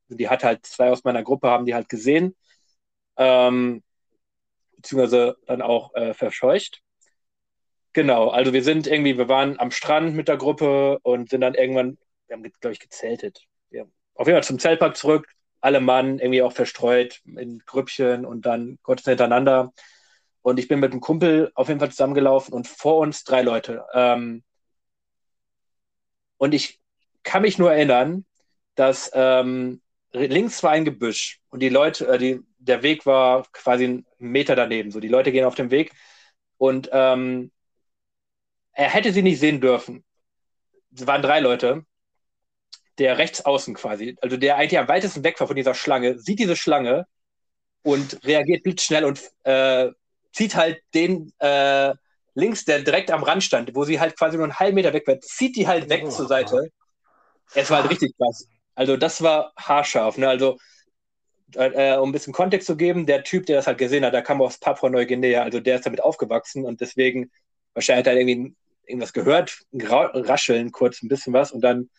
die 0.09 0.29
hat 0.29 0.45
halt 0.45 0.67
zwei 0.67 0.91
aus 0.91 1.05
meiner 1.05 1.23
Gruppe 1.23 1.49
haben 1.49 1.65
die 1.65 1.75
halt 1.75 1.89
gesehen, 1.89 2.37
ähm, 3.17 3.83
beziehungsweise 4.77 5.37
dann 5.47 5.63
auch 5.63 5.95
äh, 5.95 6.15
verscheucht. 6.15 6.83
Genau, 7.95 8.29
also 8.29 8.53
wir 8.53 8.65
sind 8.65 8.87
irgendwie, 8.87 9.19
wir 9.19 9.29
waren 9.29 9.59
am 9.59 9.71
Strand 9.71 10.15
mit 10.15 10.29
der 10.29 10.39
Gruppe 10.39 10.99
und 11.03 11.29
sind 11.29 11.43
dann 11.43 11.55
irgendwann, 11.55 11.99
wir 12.27 12.37
haben, 12.37 12.43
glaube 12.43 12.73
ich, 12.73 12.81
gezeltet. 12.81 13.45
Wir, 13.71 13.87
auf 14.15 14.27
jeden 14.27 14.37
Fall 14.37 14.45
zum 14.45 14.59
Zeltpark 14.59 14.97
zurück, 14.97 15.27
alle 15.63 15.81
Mann 15.81 16.19
irgendwie 16.19 16.43
auch 16.43 16.53
verstreut 16.53 17.23
in 17.25 17.61
Grüppchen 17.61 18.27
und 18.27 18.45
dann 18.47 18.79
kurz 18.83 19.05
hintereinander. 19.05 19.73
Und 20.43 20.59
ich 20.59 20.69
bin 20.69 20.81
mit 20.81 20.93
einem 20.93 21.01
Kumpel 21.01 21.53
auf 21.55 21.69
jeden 21.69 21.81
Fall 21.81 21.91
zusammengelaufen 21.91 22.53
und 22.53 22.67
vor 22.67 22.99
uns 22.99 23.25
drei 23.25 23.43
Leute. 23.43 23.85
Ähm, 23.95 24.43
und 26.37 26.53
ich 26.53 26.81
kann 27.23 27.43
mich 27.43 27.59
nur 27.59 27.73
erinnern, 27.73 28.27
dass 28.75 29.11
ähm, 29.15 29.81
links 30.13 30.63
war 30.65 30.73
ein 30.73 30.85
Gebüsch 30.85 31.41
und 31.51 31.61
die 31.61 31.69
Leute, 31.69 32.09
äh, 32.09 32.19
die, 32.19 32.41
der 32.59 32.83
Weg 32.83 33.07
war 33.07 33.47
quasi 33.53 33.85
einen 33.85 34.07
Meter 34.19 34.57
daneben. 34.57 34.91
So, 34.91 34.99
die 34.99 35.09
Leute 35.09 35.31
gehen 35.31 35.45
auf 35.45 35.55
dem 35.55 35.71
Weg 35.71 35.93
und 36.59 36.91
ähm, 36.93 37.53
er 38.73 38.89
hätte 38.89 39.13
sie 39.13 39.23
nicht 39.23 39.39
sehen 39.39 39.61
dürfen. 39.61 40.05
Es 40.95 41.07
waren 41.07 41.23
drei 41.23 41.39
Leute 41.41 41.87
der 42.99 43.19
rechts 43.19 43.45
außen 43.45 43.75
quasi, 43.75 44.17
also 44.21 44.37
der 44.37 44.57
eigentlich 44.57 44.79
am 44.79 44.89
weitesten 44.89 45.25
weg 45.25 45.41
war 45.41 45.47
von 45.47 45.57
dieser 45.57 45.75
Schlange, 45.75 46.19
sieht 46.19 46.39
diese 46.39 46.57
Schlange 46.57 47.07
und 47.83 48.25
reagiert 48.25 48.63
blitzschnell 48.63 49.05
und 49.05 49.21
äh, 49.45 49.91
zieht 50.33 50.55
halt 50.55 50.81
den 50.95 51.33
äh, 51.39 51.95
links, 52.35 52.65
der 52.65 52.81
direkt 52.81 53.11
am 53.11 53.23
Rand 53.23 53.45
stand, 53.45 53.75
wo 53.75 53.85
sie 53.85 54.01
halt 54.01 54.17
quasi 54.17 54.37
nur 54.37 54.45
einen 54.45 54.59
halben 54.59 54.75
Meter 54.75 54.93
weg 54.93 55.07
war, 55.07 55.21
zieht 55.21 55.57
die 55.57 55.67
halt 55.67 55.89
weg 55.89 56.03
oh, 56.05 56.11
zur 56.11 56.27
Seite. 56.27 56.71
Es 57.55 57.71
war 57.71 57.83
halt 57.83 57.91
richtig 57.91 58.17
krass. 58.17 58.49
Also 58.75 58.97
das 58.97 59.23
war 59.23 59.53
haarscharf. 59.57 60.17
Ne? 60.17 60.29
Also 60.29 60.57
äh, 61.55 61.97
um 61.97 62.09
ein 62.09 62.13
bisschen 62.13 62.33
Kontext 62.33 62.67
zu 62.67 62.77
geben, 62.77 63.07
der 63.07 63.25
Typ, 63.25 63.47
der 63.47 63.57
das 63.57 63.67
halt 63.67 63.79
gesehen 63.79 64.05
hat, 64.05 64.15
der 64.15 64.23
kam 64.23 64.41
aus 64.41 64.59
Papua-Neuguinea, 64.59 65.43
also 65.43 65.61
der 65.61 65.77
ist 65.77 65.87
damit 65.87 66.03
aufgewachsen 66.03 66.65
und 66.65 66.81
deswegen 66.81 67.31
wahrscheinlich 67.75 68.07
hat 68.07 68.15
er 68.15 68.21
irgendwie 68.21 68.55
irgendwas 68.87 69.13
gehört, 69.13 69.61
ein 69.73 69.83
Rascheln 69.83 70.73
kurz, 70.73 71.03
ein 71.03 71.09
bisschen 71.09 71.33
was 71.33 71.53
und 71.53 71.61
dann 71.63 71.91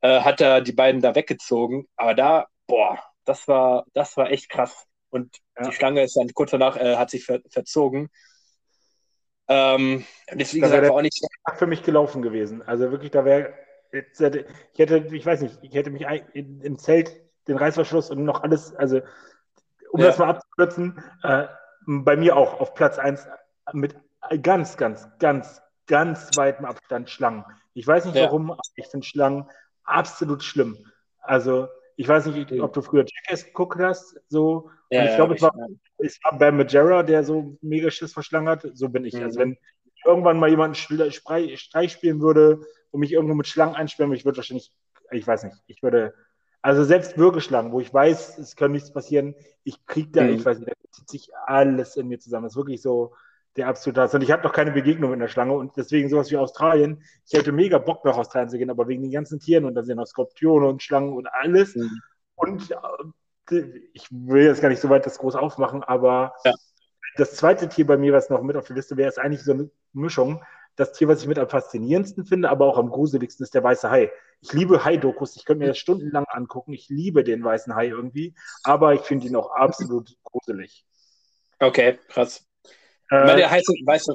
äh, 0.00 0.20
hat 0.20 0.40
er 0.40 0.60
die 0.60 0.72
beiden 0.72 1.00
da 1.00 1.14
weggezogen. 1.14 1.88
Aber 1.96 2.14
da, 2.14 2.46
boah, 2.66 2.98
das 3.24 3.48
war, 3.48 3.84
das 3.94 4.16
war 4.16 4.30
echt 4.30 4.48
krass. 4.48 4.86
Und 5.10 5.38
ja. 5.56 5.68
die 5.68 5.72
Schlange 5.74 6.02
ist 6.02 6.16
dann 6.16 6.32
kurz 6.34 6.50
danach, 6.50 6.76
äh, 6.76 6.96
hat 6.96 7.10
sich 7.10 7.24
ver 7.24 7.40
verzogen. 7.50 8.10
Ähm, 9.48 10.04
das, 10.34 10.52
wie 10.54 10.60
gesagt, 10.60 10.82
war 10.82 10.92
auch 10.92 11.02
nicht 11.02 11.18
für 11.56 11.66
mich 11.66 11.82
gelaufen 11.82 12.20
gewesen. 12.20 12.62
Also 12.62 12.90
wirklich, 12.90 13.10
da 13.10 13.24
wäre, 13.24 13.54
ich 13.90 14.20
hätte, 14.78 15.08
ich 15.10 15.24
weiß 15.24 15.40
nicht, 15.40 15.58
ich 15.62 15.74
hätte 15.74 15.90
mich 15.90 16.06
im 16.34 16.78
Zelt 16.78 17.18
den 17.48 17.56
Reißverschluss 17.56 18.10
und 18.10 18.24
noch 18.24 18.42
alles, 18.42 18.74
also 18.74 19.00
um 19.90 20.00
ja. 20.00 20.06
das 20.06 20.18
mal 20.18 20.28
abzukürzen, 20.28 21.02
äh, 21.22 21.46
bei 21.86 22.16
mir 22.16 22.36
auch 22.36 22.60
auf 22.60 22.74
Platz 22.74 22.98
1 22.98 23.26
mit 23.72 23.96
ganz, 24.42 24.76
ganz, 24.76 25.08
ganz, 25.18 25.62
ganz 25.86 26.30
weitem 26.36 26.66
Abstand 26.66 27.08
Schlangen. 27.08 27.44
Ich 27.72 27.86
weiß 27.86 28.04
nicht 28.04 28.16
ja. 28.16 28.24
warum, 28.24 28.50
aber 28.50 28.60
ich 28.74 28.86
finde 28.86 29.06
Schlangen 29.06 29.48
absolut 29.88 30.42
schlimm. 30.42 30.76
Also, 31.20 31.68
ich 31.96 32.06
weiß 32.06 32.26
nicht, 32.26 32.52
ob 32.60 32.72
du 32.72 32.82
früher 32.82 33.04
Jackass 33.04 33.44
geguckt 33.44 33.78
hast, 33.80 34.20
so. 34.28 34.70
Ja, 34.90 35.04
ich 35.04 35.16
glaube, 35.16 35.34
es, 35.34 35.42
war, 35.42 35.52
es 35.98 36.18
war 36.22 36.52
Majera, 36.52 37.02
der 37.02 37.22
so 37.24 37.58
mega 37.60 37.90
Schiss 37.90 38.12
verschlangen 38.12 38.48
hat. 38.48 38.66
So 38.72 38.88
bin 38.88 39.04
ich. 39.04 39.14
Also, 39.14 39.24
mhm. 39.24 39.26
Also, 39.26 39.38
wenn 39.40 39.58
irgendwann 40.04 40.38
mal 40.38 40.48
jemanden 40.48 40.74
Streich 40.74 41.92
spielen 41.92 42.20
würde 42.20 42.60
und 42.90 43.00
mich 43.00 43.12
irgendwo 43.12 43.34
mit 43.34 43.46
Schlangen 43.46 43.74
einsperren, 43.74 44.12
ich 44.12 44.24
würde 44.24 44.38
wahrscheinlich, 44.38 44.72
ich 45.10 45.26
weiß 45.26 45.44
nicht, 45.44 45.56
ich 45.66 45.82
würde, 45.82 46.14
also 46.62 46.84
selbst 46.84 47.18
Würgeschlangen, 47.18 47.72
wo 47.72 47.80
ich 47.80 47.92
weiß, 47.92 48.38
es 48.38 48.56
kann 48.56 48.72
nichts 48.72 48.92
passieren, 48.92 49.34
ich 49.64 49.84
kriege 49.86 50.10
da, 50.10 50.22
mhm. 50.22 50.34
ich 50.34 50.44
weiß 50.44 50.58
nicht, 50.60 50.70
da 50.70 50.90
zieht 50.90 51.08
sich 51.08 51.30
alles 51.46 51.96
in 51.96 52.08
mir 52.08 52.18
zusammen. 52.18 52.44
Das 52.44 52.52
ist 52.52 52.56
wirklich 52.56 52.80
so, 52.80 53.14
der 53.58 53.68
absolute 53.68 54.00
Hass. 54.00 54.14
Und 54.14 54.22
ich 54.22 54.30
habe 54.30 54.42
noch 54.42 54.52
keine 54.52 54.70
Begegnung 54.70 55.10
mit 55.10 55.20
einer 55.20 55.28
Schlange 55.28 55.52
und 55.52 55.76
deswegen 55.76 56.08
sowas 56.08 56.30
wie 56.30 56.36
Australien. 56.36 57.02
Ich 57.26 57.36
hätte 57.36 57.52
mega 57.52 57.78
Bock 57.78 58.04
nach 58.04 58.16
Australien 58.16 58.48
zu 58.48 58.58
gehen, 58.58 58.70
aber 58.70 58.88
wegen 58.88 59.02
den 59.02 59.10
ganzen 59.10 59.40
Tieren 59.40 59.64
und 59.64 59.74
da 59.74 59.82
sind 59.82 59.96
noch 59.96 60.06
Skorpione 60.06 60.66
und 60.66 60.82
Schlangen 60.82 61.12
und 61.12 61.26
alles. 61.26 61.74
Mhm. 61.74 62.00
Und 62.36 62.70
äh, 63.50 63.80
ich 63.92 64.06
will 64.10 64.44
jetzt 64.44 64.62
gar 64.62 64.68
nicht 64.68 64.80
so 64.80 64.88
weit 64.88 65.06
das 65.06 65.18
groß 65.18 65.34
aufmachen, 65.34 65.82
aber 65.82 66.34
ja. 66.44 66.52
das 67.16 67.34
zweite 67.34 67.68
Tier 67.68 67.86
bei 67.86 67.96
mir, 67.96 68.12
was 68.12 68.30
noch 68.30 68.42
mit 68.42 68.56
auf 68.56 68.66
der 68.66 68.76
Liste 68.76 68.96
wäre, 68.96 69.08
ist 69.08 69.18
eigentlich 69.18 69.42
so 69.42 69.52
eine 69.52 69.70
Mischung. 69.92 70.42
Das 70.76 70.92
Tier, 70.92 71.08
was 71.08 71.22
ich 71.22 71.26
mit 71.26 71.38
am 71.38 71.48
faszinierendsten 71.48 72.24
finde, 72.24 72.50
aber 72.50 72.66
auch 72.66 72.78
am 72.78 72.90
gruseligsten, 72.90 73.42
ist 73.42 73.54
der 73.54 73.64
weiße 73.64 73.90
Hai. 73.90 74.12
Ich 74.40 74.52
liebe 74.52 74.84
Hai-Dokus. 74.84 75.34
Ich 75.34 75.44
könnte 75.44 75.60
mir 75.60 75.68
das 75.68 75.78
stundenlang 75.78 76.24
angucken. 76.28 76.72
Ich 76.72 76.88
liebe 76.88 77.24
den 77.24 77.42
weißen 77.42 77.74
Hai 77.74 77.88
irgendwie, 77.88 78.36
aber 78.62 78.94
ich 78.94 79.00
finde 79.00 79.26
ihn 79.26 79.34
auch 79.34 79.50
absolut 79.50 80.16
gruselig. 80.22 80.86
Okay, 81.58 81.98
krass. 82.06 82.47
Äh, 83.10 83.36
der 83.36 83.50
heißt, 83.50 83.66
weißt 83.84 84.08
du, 84.08 84.14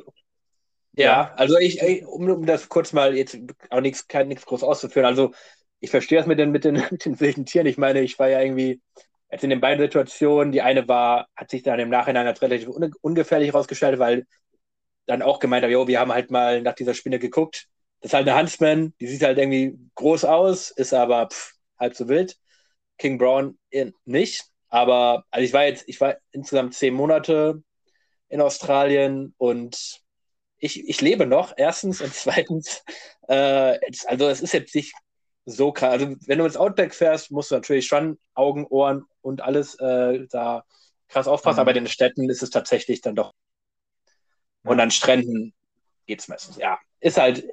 ja, 0.95 1.33
also 1.35 1.57
ich, 1.57 2.05
um, 2.05 2.29
um 2.29 2.45
das 2.45 2.69
kurz 2.69 2.93
mal 2.93 3.15
jetzt 3.15 3.37
auch 3.69 3.81
nichts 3.81 4.05
nichts 4.25 4.45
groß 4.45 4.63
auszuführen, 4.63 5.07
also 5.07 5.31
ich 5.79 5.89
verstehe 5.89 6.17
das 6.17 6.27
mit 6.27 6.39
den, 6.39 6.51
mit, 6.51 6.63
den, 6.63 6.75
mit 6.91 7.05
den 7.05 7.19
wilden 7.19 7.45
Tieren. 7.45 7.67
Ich 7.67 7.77
meine, 7.77 8.01
ich 8.01 8.17
war 8.19 8.29
ja 8.29 8.41
irgendwie 8.41 8.81
jetzt 9.29 9.43
in 9.43 9.49
den 9.49 9.59
beiden 9.59 9.83
Situationen, 9.83 10.51
die 10.51 10.61
eine 10.61 10.87
war, 10.87 11.27
hat 11.35 11.49
sich 11.49 11.63
dann 11.63 11.79
im 11.79 11.89
Nachhinein 11.89 12.27
als 12.27 12.41
relativ 12.41 12.69
ungefährlich 13.01 13.49
herausgestellt, 13.49 13.99
weil 13.99 14.25
dann 15.05 15.21
auch 15.21 15.39
gemeint 15.39 15.63
habe, 15.63 15.73
jo, 15.73 15.87
wir 15.87 15.99
haben 15.99 16.13
halt 16.13 16.31
mal 16.31 16.61
nach 16.61 16.75
dieser 16.75 16.93
Spinne 16.93 17.19
geguckt. 17.19 17.67
Das 17.99 18.09
ist 18.09 18.13
halt 18.13 18.27
eine 18.27 18.37
Huntsman, 18.39 18.93
die 18.99 19.07
sieht 19.07 19.23
halt 19.23 19.37
irgendwie 19.37 19.77
groß 19.95 20.25
aus, 20.25 20.71
ist 20.71 20.93
aber 20.93 21.27
pff, 21.29 21.53
halb 21.77 21.95
so 21.95 22.07
wild. 22.07 22.37
King 22.97 23.17
Brown 23.17 23.57
nicht. 24.05 24.45
Aber 24.69 25.25
also 25.31 25.45
ich 25.45 25.53
war 25.53 25.65
jetzt, 25.65 25.83
ich 25.87 25.99
war 25.99 26.15
insgesamt 26.31 26.75
zehn 26.75 26.93
Monate 26.93 27.61
in 28.33 28.41
Australien 28.41 29.35
und 29.37 30.01
ich, 30.57 30.89
ich 30.89 31.01
lebe 31.01 31.27
noch, 31.27 31.53
erstens 31.55 32.01
und 32.01 32.13
zweitens, 32.15 32.83
äh, 33.27 33.77
also 34.07 34.27
es 34.27 34.41
ist 34.41 34.53
jetzt 34.53 34.73
nicht 34.73 34.95
so 35.45 35.71
krass. 35.71 35.91
Also 35.91 36.15
wenn 36.25 36.39
du 36.39 36.45
ins 36.45 36.57
Outback 36.57 36.95
fährst, 36.95 37.29
musst 37.29 37.51
du 37.51 37.55
natürlich 37.55 37.85
schon 37.85 38.17
Augen, 38.33 38.65
Ohren 38.65 39.05
und 39.21 39.41
alles 39.41 39.75
äh, 39.75 40.25
da 40.31 40.65
krass 41.09 41.27
aufpassen, 41.27 41.57
mhm. 41.57 41.61
aber 41.61 41.71
in 41.71 41.83
den 41.83 41.91
Städten 41.91 42.27
ist 42.27 42.41
es 42.41 42.49
tatsächlich 42.49 43.01
dann 43.01 43.15
doch. 43.15 43.33
Und 44.63 44.79
an 44.79 44.89
Stränden 44.89 45.53
geht 46.07 46.21
es 46.21 46.27
meistens. 46.27 46.57
Ja, 46.57 46.79
ist 47.01 47.17
halt, 47.17 47.47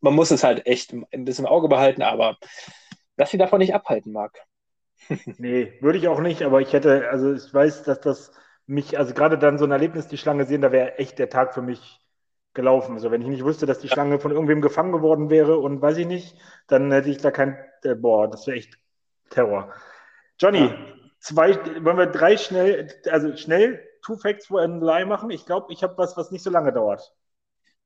man 0.00 0.14
muss 0.14 0.30
es 0.30 0.44
halt 0.44 0.64
echt 0.66 0.92
ein 0.92 1.24
bisschen 1.24 1.44
im 1.44 1.50
Auge 1.50 1.66
behalten, 1.66 2.02
aber 2.02 2.36
dass 3.16 3.32
sie 3.32 3.38
davon 3.38 3.58
nicht 3.58 3.74
abhalten 3.74 4.12
mag. 4.12 4.38
nee, 5.38 5.72
würde 5.80 5.98
ich 5.98 6.06
auch 6.06 6.20
nicht, 6.20 6.42
aber 6.42 6.60
ich 6.60 6.72
hätte, 6.72 7.08
also 7.10 7.34
ich 7.34 7.52
weiß, 7.52 7.82
dass 7.82 8.00
das 8.00 8.30
mich, 8.68 8.98
also 8.98 9.14
gerade 9.14 9.38
dann 9.38 9.58
so 9.58 9.64
ein 9.64 9.70
Erlebnis, 9.70 10.08
die 10.08 10.18
Schlange 10.18 10.44
sehen, 10.44 10.60
da 10.60 10.70
wäre 10.70 10.98
echt 10.98 11.18
der 11.18 11.30
Tag 11.30 11.54
für 11.54 11.62
mich 11.62 12.00
gelaufen. 12.52 12.94
Also 12.94 13.10
wenn 13.10 13.22
ich 13.22 13.28
nicht 13.28 13.44
wüsste, 13.44 13.66
dass 13.66 13.78
die 13.78 13.88
Schlange 13.88 14.20
von 14.20 14.30
irgendwem 14.30 14.60
gefangen 14.60 14.92
geworden 14.92 15.30
wäre 15.30 15.58
und 15.58 15.80
weiß 15.80 15.96
ich 15.96 16.06
nicht, 16.06 16.36
dann 16.66 16.92
hätte 16.92 17.08
ich 17.08 17.18
da 17.18 17.30
kein, 17.30 17.58
äh, 17.82 17.94
boah, 17.94 18.28
das 18.28 18.46
wäre 18.46 18.58
echt 18.58 18.78
Terror. 19.30 19.72
Johnny, 20.38 20.66
ja. 20.66 20.76
zwei, 21.18 21.56
wollen 21.82 21.96
wir 21.96 22.06
drei 22.06 22.36
schnell, 22.36 22.92
also 23.10 23.36
schnell 23.36 23.82
Two 24.04 24.16
Facts 24.16 24.46
for 24.46 24.60
and 24.60 24.82
Lie 24.82 25.06
machen? 25.06 25.30
Ich 25.30 25.46
glaube, 25.46 25.72
ich 25.72 25.82
habe 25.82 25.96
was, 25.96 26.16
was 26.16 26.30
nicht 26.30 26.42
so 26.42 26.50
lange 26.50 26.72
dauert. 26.72 27.14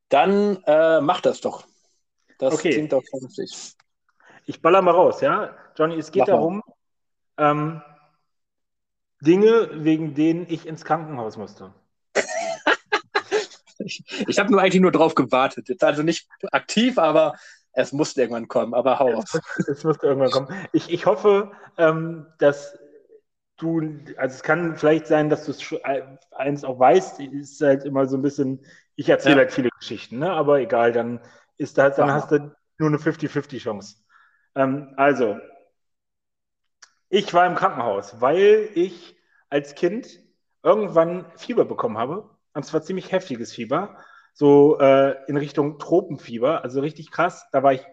Dann 0.09 0.63
äh, 0.67 1.01
mach 1.01 1.21
das 1.21 1.41
doch. 1.41 1.65
Das 2.39 2.55
okay. 2.55 2.71
klingt 2.71 2.93
doch 2.93 3.03
vernünftig. 3.09 3.75
Ich 4.47 4.61
baller 4.61 4.83
mal 4.83 4.91
raus, 4.91 5.21
ja? 5.21 5.57
Johnny, 5.77 5.97
es 5.97 6.11
geht 6.11 6.21
mach 6.21 6.27
darum, 6.27 6.63
ähm, 7.39 7.81
Dinge, 9.23 9.71
wegen 9.73 10.15
denen 10.15 10.47
ich 10.49 10.67
ins 10.67 10.85
Krankenhaus 10.85 11.37
musste. 11.37 11.73
ich, 13.79 14.05
ich 14.27 14.39
habe 14.39 14.51
nur 14.51 14.61
eigentlich 14.61 14.83
nur 14.83 14.93
drauf 14.93 15.15
gewartet. 15.15 15.69
Jetzt 15.69 15.85
also 15.85 16.03
nicht 16.03 16.29
aktiv, 16.51 16.99
aber 16.99 17.35
es 17.73 17.93
musste 17.93 18.21
irgendwann 18.21 18.49
kommen. 18.49 18.75
Aber 18.75 18.99
hau 18.99 19.15
auf. 19.15 19.41
Es, 19.69 19.85
musste 19.85 20.09
irgendwann 20.09 20.31
kommen. 20.31 20.49
Ich, 20.73 20.93
ich 20.93 21.07
hoffe, 21.07 21.53
ähm, 21.79 22.27
dass 22.39 22.77
du, 23.59 23.81
also 24.17 24.35
es 24.35 24.43
kann 24.43 24.77
vielleicht 24.77 25.07
sein, 25.07 25.31
dass 25.31 25.47
du 25.47 25.53
es 25.53 25.83
eins 26.33 26.65
auch 26.65 26.79
weißt, 26.79 27.21
ist 27.21 27.61
halt 27.61 27.85
immer 27.85 28.07
so 28.07 28.17
ein 28.17 28.23
bisschen, 28.23 28.65
ich 28.97 29.09
erzähle 29.09 29.37
ja. 29.37 29.41
halt 29.43 29.53
viele 29.53 29.71
Geschichten, 29.79 30.19
ne? 30.19 30.33
aber 30.33 30.59
egal, 30.59 30.93
dann 30.93 31.21
ist 31.59 31.79
da, 31.79 31.91
dann 31.91 32.11
hast 32.11 32.33
du 32.33 32.53
nur 32.79 32.89
eine 32.89 32.99
50-50 32.99 33.61
Chance. 33.61 33.97
Ähm, 34.57 34.93
also, 34.97 35.39
ich 37.13 37.35
war 37.35 37.47
im 37.47 37.55
Krankenhaus, 37.55 38.23
weil 38.23 38.71
ich 38.75 39.15
als 39.51 39.75
Kind 39.75 40.19
irgendwann 40.63 41.27
Fieber 41.37 41.67
bekommen 41.67 41.99
habe 41.99 42.31
und 42.55 42.65
zwar 42.65 42.81
ziemlich 42.81 43.13
heftiges 43.13 43.53
Fieber, 43.53 43.99
so 44.33 44.79
äh, 44.79 45.17
in 45.27 45.37
Richtung 45.37 45.79
Tropenfieber, 45.79 46.65
also 46.65 46.81
richtig 46.81 47.11
krass. 47.11 47.47
Da 47.53 47.63
war 47.63 47.75
ich 47.75 47.85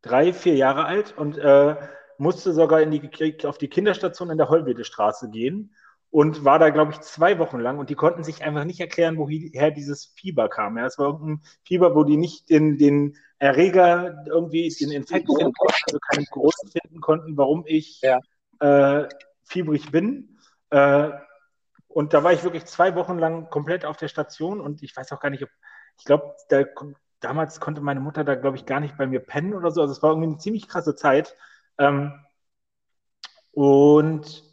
drei, 0.00 0.32
vier 0.32 0.54
Jahre 0.54 0.86
alt 0.86 1.14
und 1.18 1.36
äh, 1.36 1.76
musste 2.16 2.54
sogar 2.54 2.80
in 2.80 2.90
die, 2.90 3.46
auf 3.46 3.58
die 3.58 3.68
Kinderstation 3.68 4.30
in 4.30 4.38
der 4.38 4.48
Hollwedestraße 4.48 5.28
gehen 5.28 5.76
und 6.08 6.46
war 6.46 6.58
da, 6.58 6.70
glaube 6.70 6.92
ich, 6.92 7.00
zwei 7.02 7.38
Wochen 7.38 7.60
lang 7.60 7.78
und 7.78 7.90
die 7.90 7.94
konnten 7.94 8.24
sich 8.24 8.42
einfach 8.42 8.64
nicht 8.64 8.80
erklären, 8.80 9.18
woher 9.18 9.70
dieses 9.70 10.14
Fieber 10.16 10.48
kam. 10.48 10.78
Ja, 10.78 10.86
es 10.86 10.98
war 10.98 11.08
irgendein 11.08 11.42
Fieber, 11.62 11.94
wo 11.94 12.04
die 12.04 12.16
nicht 12.16 12.48
den, 12.48 12.78
den 12.78 13.18
Erreger 13.38 14.24
irgendwie, 14.26 14.74
den 14.80 14.92
Infekt 14.92 15.26
finden 15.26 15.52
konnten, 15.52 15.82
also 15.84 15.98
keinen 15.98 16.24
Grund 16.24 16.54
finden 16.72 17.02
konnten, 17.02 17.36
warum 17.36 17.64
ich 17.66 18.00
ja. 18.00 18.18
Äh, 18.60 19.08
fiebrig 19.44 19.90
bin. 19.90 20.38
Äh, 20.70 21.10
und 21.88 22.12
da 22.12 22.22
war 22.22 22.32
ich 22.32 22.44
wirklich 22.44 22.66
zwei 22.66 22.94
Wochen 22.94 23.18
lang 23.18 23.48
komplett 23.48 23.84
auf 23.84 23.96
der 23.96 24.08
Station 24.08 24.60
und 24.60 24.82
ich 24.82 24.94
weiß 24.96 25.12
auch 25.12 25.20
gar 25.20 25.30
nicht, 25.30 25.42
ob, 25.42 25.50
ich 25.98 26.04
glaube, 26.04 26.34
da, 26.48 26.64
damals 27.20 27.60
konnte 27.60 27.80
meine 27.80 28.00
Mutter 28.00 28.24
da, 28.24 28.34
glaube 28.34 28.56
ich, 28.56 28.66
gar 28.66 28.80
nicht 28.80 28.98
bei 28.98 29.06
mir 29.06 29.20
pennen 29.20 29.54
oder 29.54 29.70
so. 29.70 29.80
Also 29.80 29.92
es 29.92 30.02
war 30.02 30.10
irgendwie 30.10 30.28
eine 30.28 30.38
ziemlich 30.38 30.68
krasse 30.68 30.94
Zeit. 30.94 31.34
Ähm, 31.78 32.12
und 33.52 34.44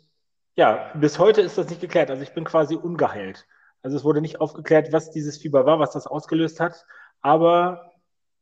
ja, 0.55 0.91
bis 0.95 1.19
heute 1.19 1.41
ist 1.41 1.57
das 1.57 1.69
nicht 1.69 1.81
geklärt. 1.81 2.09
Also 2.09 2.23
ich 2.23 2.33
bin 2.33 2.45
quasi 2.45 2.75
ungeheilt. 2.75 3.45
Also 3.81 3.97
es 3.97 4.03
wurde 4.03 4.21
nicht 4.21 4.39
aufgeklärt, 4.39 4.93
was 4.93 5.11
dieses 5.11 5.37
Fieber 5.37 5.65
war, 5.65 5.79
was 5.79 5.91
das 5.91 6.07
ausgelöst 6.07 6.59
hat. 6.59 6.85
Aber 7.21 7.91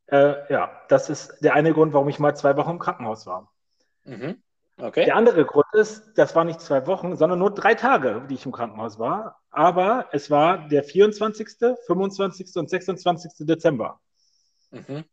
äh, 0.07 0.35
ja, 0.53 0.71
das 0.89 1.09
ist 1.09 1.39
der 1.41 1.55
eine 1.55 1.73
Grund, 1.73 1.93
warum 1.93 2.09
ich 2.09 2.19
mal 2.19 2.35
zwei 2.35 2.55
Wochen 2.57 2.71
im 2.71 2.79
Krankenhaus 2.79 3.25
war. 3.25 3.51
Mhm. 4.03 4.43
Okay. 4.81 5.05
Der 5.05 5.15
andere 5.15 5.45
Grund 5.45 5.67
ist, 5.73 6.17
das 6.17 6.35
war 6.35 6.43
nicht 6.43 6.59
zwei 6.59 6.87
Wochen, 6.87 7.15
sondern 7.15 7.39
nur 7.39 7.53
drei 7.53 7.75
Tage, 7.75 8.25
die 8.29 8.33
ich 8.33 8.45
im 8.45 8.51
Krankenhaus 8.51 8.97
war. 8.97 9.39
Aber 9.51 10.07
es 10.11 10.31
war 10.31 10.67
der 10.69 10.83
24., 10.83 11.75
25. 11.85 12.55
und 12.55 12.69
26. 12.69 13.45
Dezember. 13.45 13.99
Mhm. 14.71 15.05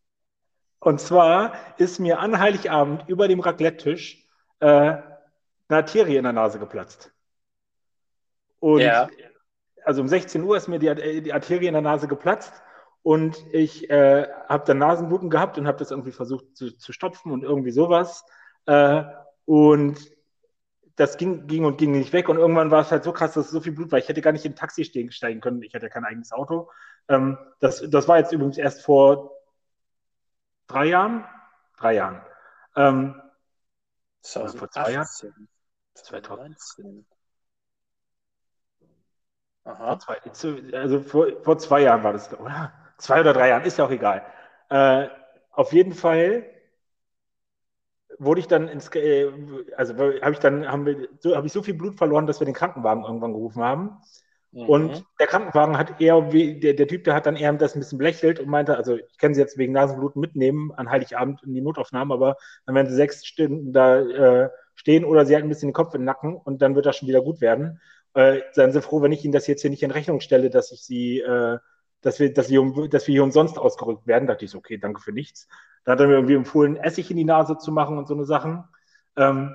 Und 0.80 1.00
zwar 1.00 1.52
ist 1.76 1.98
mir 1.98 2.20
an 2.20 2.38
Heiligabend 2.38 3.08
über 3.08 3.28
dem 3.28 3.40
Raclette-Tisch 3.40 4.26
äh, 4.60 4.66
eine 4.66 5.02
Arterie 5.68 6.16
in 6.16 6.24
der 6.24 6.32
Nase 6.32 6.58
geplatzt. 6.58 7.12
Und 8.60 8.80
ja. 8.80 9.08
also 9.84 10.00
um 10.00 10.08
16 10.08 10.42
Uhr 10.42 10.56
ist 10.56 10.68
mir 10.68 10.78
die, 10.78 11.22
die 11.22 11.32
Arterie 11.32 11.66
in 11.66 11.74
der 11.74 11.82
Nase 11.82 12.08
geplatzt 12.08 12.52
und 13.02 13.44
ich 13.52 13.88
äh, 13.90 14.26
habe 14.48 14.64
dann 14.66 14.78
Nasenbluten 14.78 15.30
gehabt 15.30 15.58
und 15.58 15.66
habe 15.66 15.78
das 15.78 15.90
irgendwie 15.90 16.12
versucht 16.12 16.56
zu, 16.56 16.76
zu, 16.76 16.92
stopfen 16.92 17.32
und 17.32 17.42
irgendwie 17.42 17.70
sowas. 17.70 18.24
Äh, 18.66 19.04
und 19.48 19.98
das 20.96 21.16
ging, 21.16 21.46
ging 21.46 21.64
und 21.64 21.78
ging 21.78 21.92
nicht 21.92 22.12
weg. 22.12 22.28
Und 22.28 22.36
irgendwann 22.36 22.70
war 22.70 22.82
es 22.82 22.90
halt 22.90 23.02
so 23.02 23.14
krass, 23.14 23.32
dass 23.32 23.48
so 23.48 23.62
viel 23.62 23.72
Blut 23.72 23.90
war. 23.90 23.98
Ich 23.98 24.06
hätte 24.06 24.20
gar 24.20 24.32
nicht 24.32 24.44
in 24.44 24.52
ein 24.52 24.56
Taxi 24.56 24.84
stehen, 24.84 25.10
steigen 25.10 25.40
können. 25.40 25.62
Ich 25.62 25.74
hatte 25.74 25.86
ja 25.86 25.90
kein 25.90 26.04
eigenes 26.04 26.32
Auto. 26.32 26.70
Ähm, 27.08 27.38
das, 27.58 27.82
das 27.88 28.06
war 28.08 28.18
jetzt 28.18 28.30
übrigens 28.30 28.58
erst 28.58 28.82
vor 28.82 29.30
drei 30.66 30.84
Jahren. 30.84 31.24
Drei 31.78 31.94
Jahren. 31.94 32.20
Ähm, 32.76 33.22
also 34.34 34.58
vor 34.58 34.70
zwei 34.70 34.92
Jahren? 34.92 35.06
2019. 35.94 37.06
Aha. 39.64 39.98
Vor 39.98 40.32
zwei, 40.34 40.60
also 40.74 41.00
vor, 41.00 41.26
vor 41.42 41.56
zwei 41.56 41.80
Jahren 41.80 42.02
war 42.02 42.12
das, 42.12 42.30
oder? 42.38 42.74
Zwei 42.98 43.20
oder 43.20 43.32
drei 43.32 43.48
Jahren, 43.48 43.62
ist 43.62 43.78
ja 43.78 43.86
auch 43.86 43.90
egal. 43.90 44.26
Äh, 44.68 45.08
auf 45.52 45.72
jeden 45.72 45.94
Fall 45.94 46.44
wurde 48.18 48.40
ich 48.40 48.48
dann 48.48 48.68
ins, 48.68 48.88
äh, 48.94 49.30
also 49.76 49.94
habe 49.96 50.32
ich 50.32 50.38
dann, 50.38 50.66
haben 50.66 50.86
wir, 50.86 51.08
so, 51.20 51.36
habe 51.36 51.46
ich 51.46 51.52
so 51.52 51.62
viel 51.62 51.74
Blut 51.74 51.96
verloren, 51.96 52.26
dass 52.26 52.40
wir 52.40 52.44
den 52.44 52.54
Krankenwagen 52.54 53.04
irgendwann 53.04 53.32
gerufen 53.32 53.62
haben. 53.62 53.98
Mhm. 54.52 54.68
Und 54.68 55.04
der 55.20 55.26
Krankenwagen 55.26 55.76
hat 55.76 56.00
eher, 56.00 56.32
wie, 56.32 56.58
der, 56.58 56.74
der 56.74 56.88
Typ, 56.88 57.04
der 57.04 57.14
hat 57.14 57.26
dann 57.26 57.36
eher 57.36 57.52
das 57.52 57.74
ein 57.74 57.80
bisschen 57.80 57.98
belächelt 57.98 58.40
und 58.40 58.48
meinte, 58.48 58.76
also 58.76 58.96
ich 58.96 59.18
kann 59.18 59.34
sie 59.34 59.40
jetzt 59.40 59.58
wegen 59.58 59.72
Nasenbluten 59.72 60.20
mitnehmen 60.20 60.72
an 60.72 60.90
Heiligabend 60.90 61.42
in 61.42 61.54
die 61.54 61.60
Notaufnahme, 61.60 62.14
aber 62.14 62.36
dann 62.66 62.74
werden 62.74 62.88
sie 62.88 62.96
sechs 62.96 63.26
Stunden 63.26 63.72
da 63.72 64.00
äh, 64.00 64.48
stehen 64.74 65.04
oder 65.04 65.26
sie 65.26 65.36
hat 65.36 65.42
ein 65.42 65.48
bisschen 65.48 65.68
den 65.68 65.74
Kopf 65.74 65.94
im 65.94 66.04
Nacken 66.04 66.36
und 66.36 66.62
dann 66.62 66.74
wird 66.74 66.86
das 66.86 66.96
schon 66.96 67.08
wieder 67.08 67.22
gut 67.22 67.40
werden. 67.40 67.80
Äh, 68.14 68.40
seien 68.52 68.72
Sie 68.72 68.80
froh, 68.80 69.02
wenn 69.02 69.12
ich 69.12 69.24
Ihnen 69.24 69.32
das 69.32 69.46
jetzt 69.46 69.60
hier 69.60 69.70
nicht 69.70 69.82
in 69.82 69.90
Rechnung 69.90 70.20
stelle, 70.20 70.50
dass 70.50 70.72
ich 70.72 70.82
Sie 70.82 71.20
äh, 71.20 71.58
dass 72.00 72.20
wir, 72.20 72.32
dass 72.32 72.50
wir, 72.50 72.88
dass 72.88 73.06
wir 73.06 73.12
hier 73.12 73.24
umsonst 73.24 73.58
ausgerückt 73.58 74.06
werden. 74.06 74.26
Da 74.26 74.34
dachte 74.34 74.44
ich 74.44 74.50
so, 74.50 74.58
okay, 74.58 74.78
danke 74.78 75.00
für 75.00 75.12
nichts. 75.12 75.48
Da 75.84 75.92
hat 75.92 76.00
er 76.00 76.06
mir 76.06 76.14
irgendwie 76.14 76.34
empfohlen, 76.34 76.76
Essig 76.76 77.10
in 77.10 77.16
die 77.16 77.24
Nase 77.24 77.58
zu 77.58 77.72
machen 77.72 77.98
und 77.98 78.06
so 78.06 78.14
eine 78.14 78.24
Sachen, 78.24 78.64
ähm, 79.16 79.54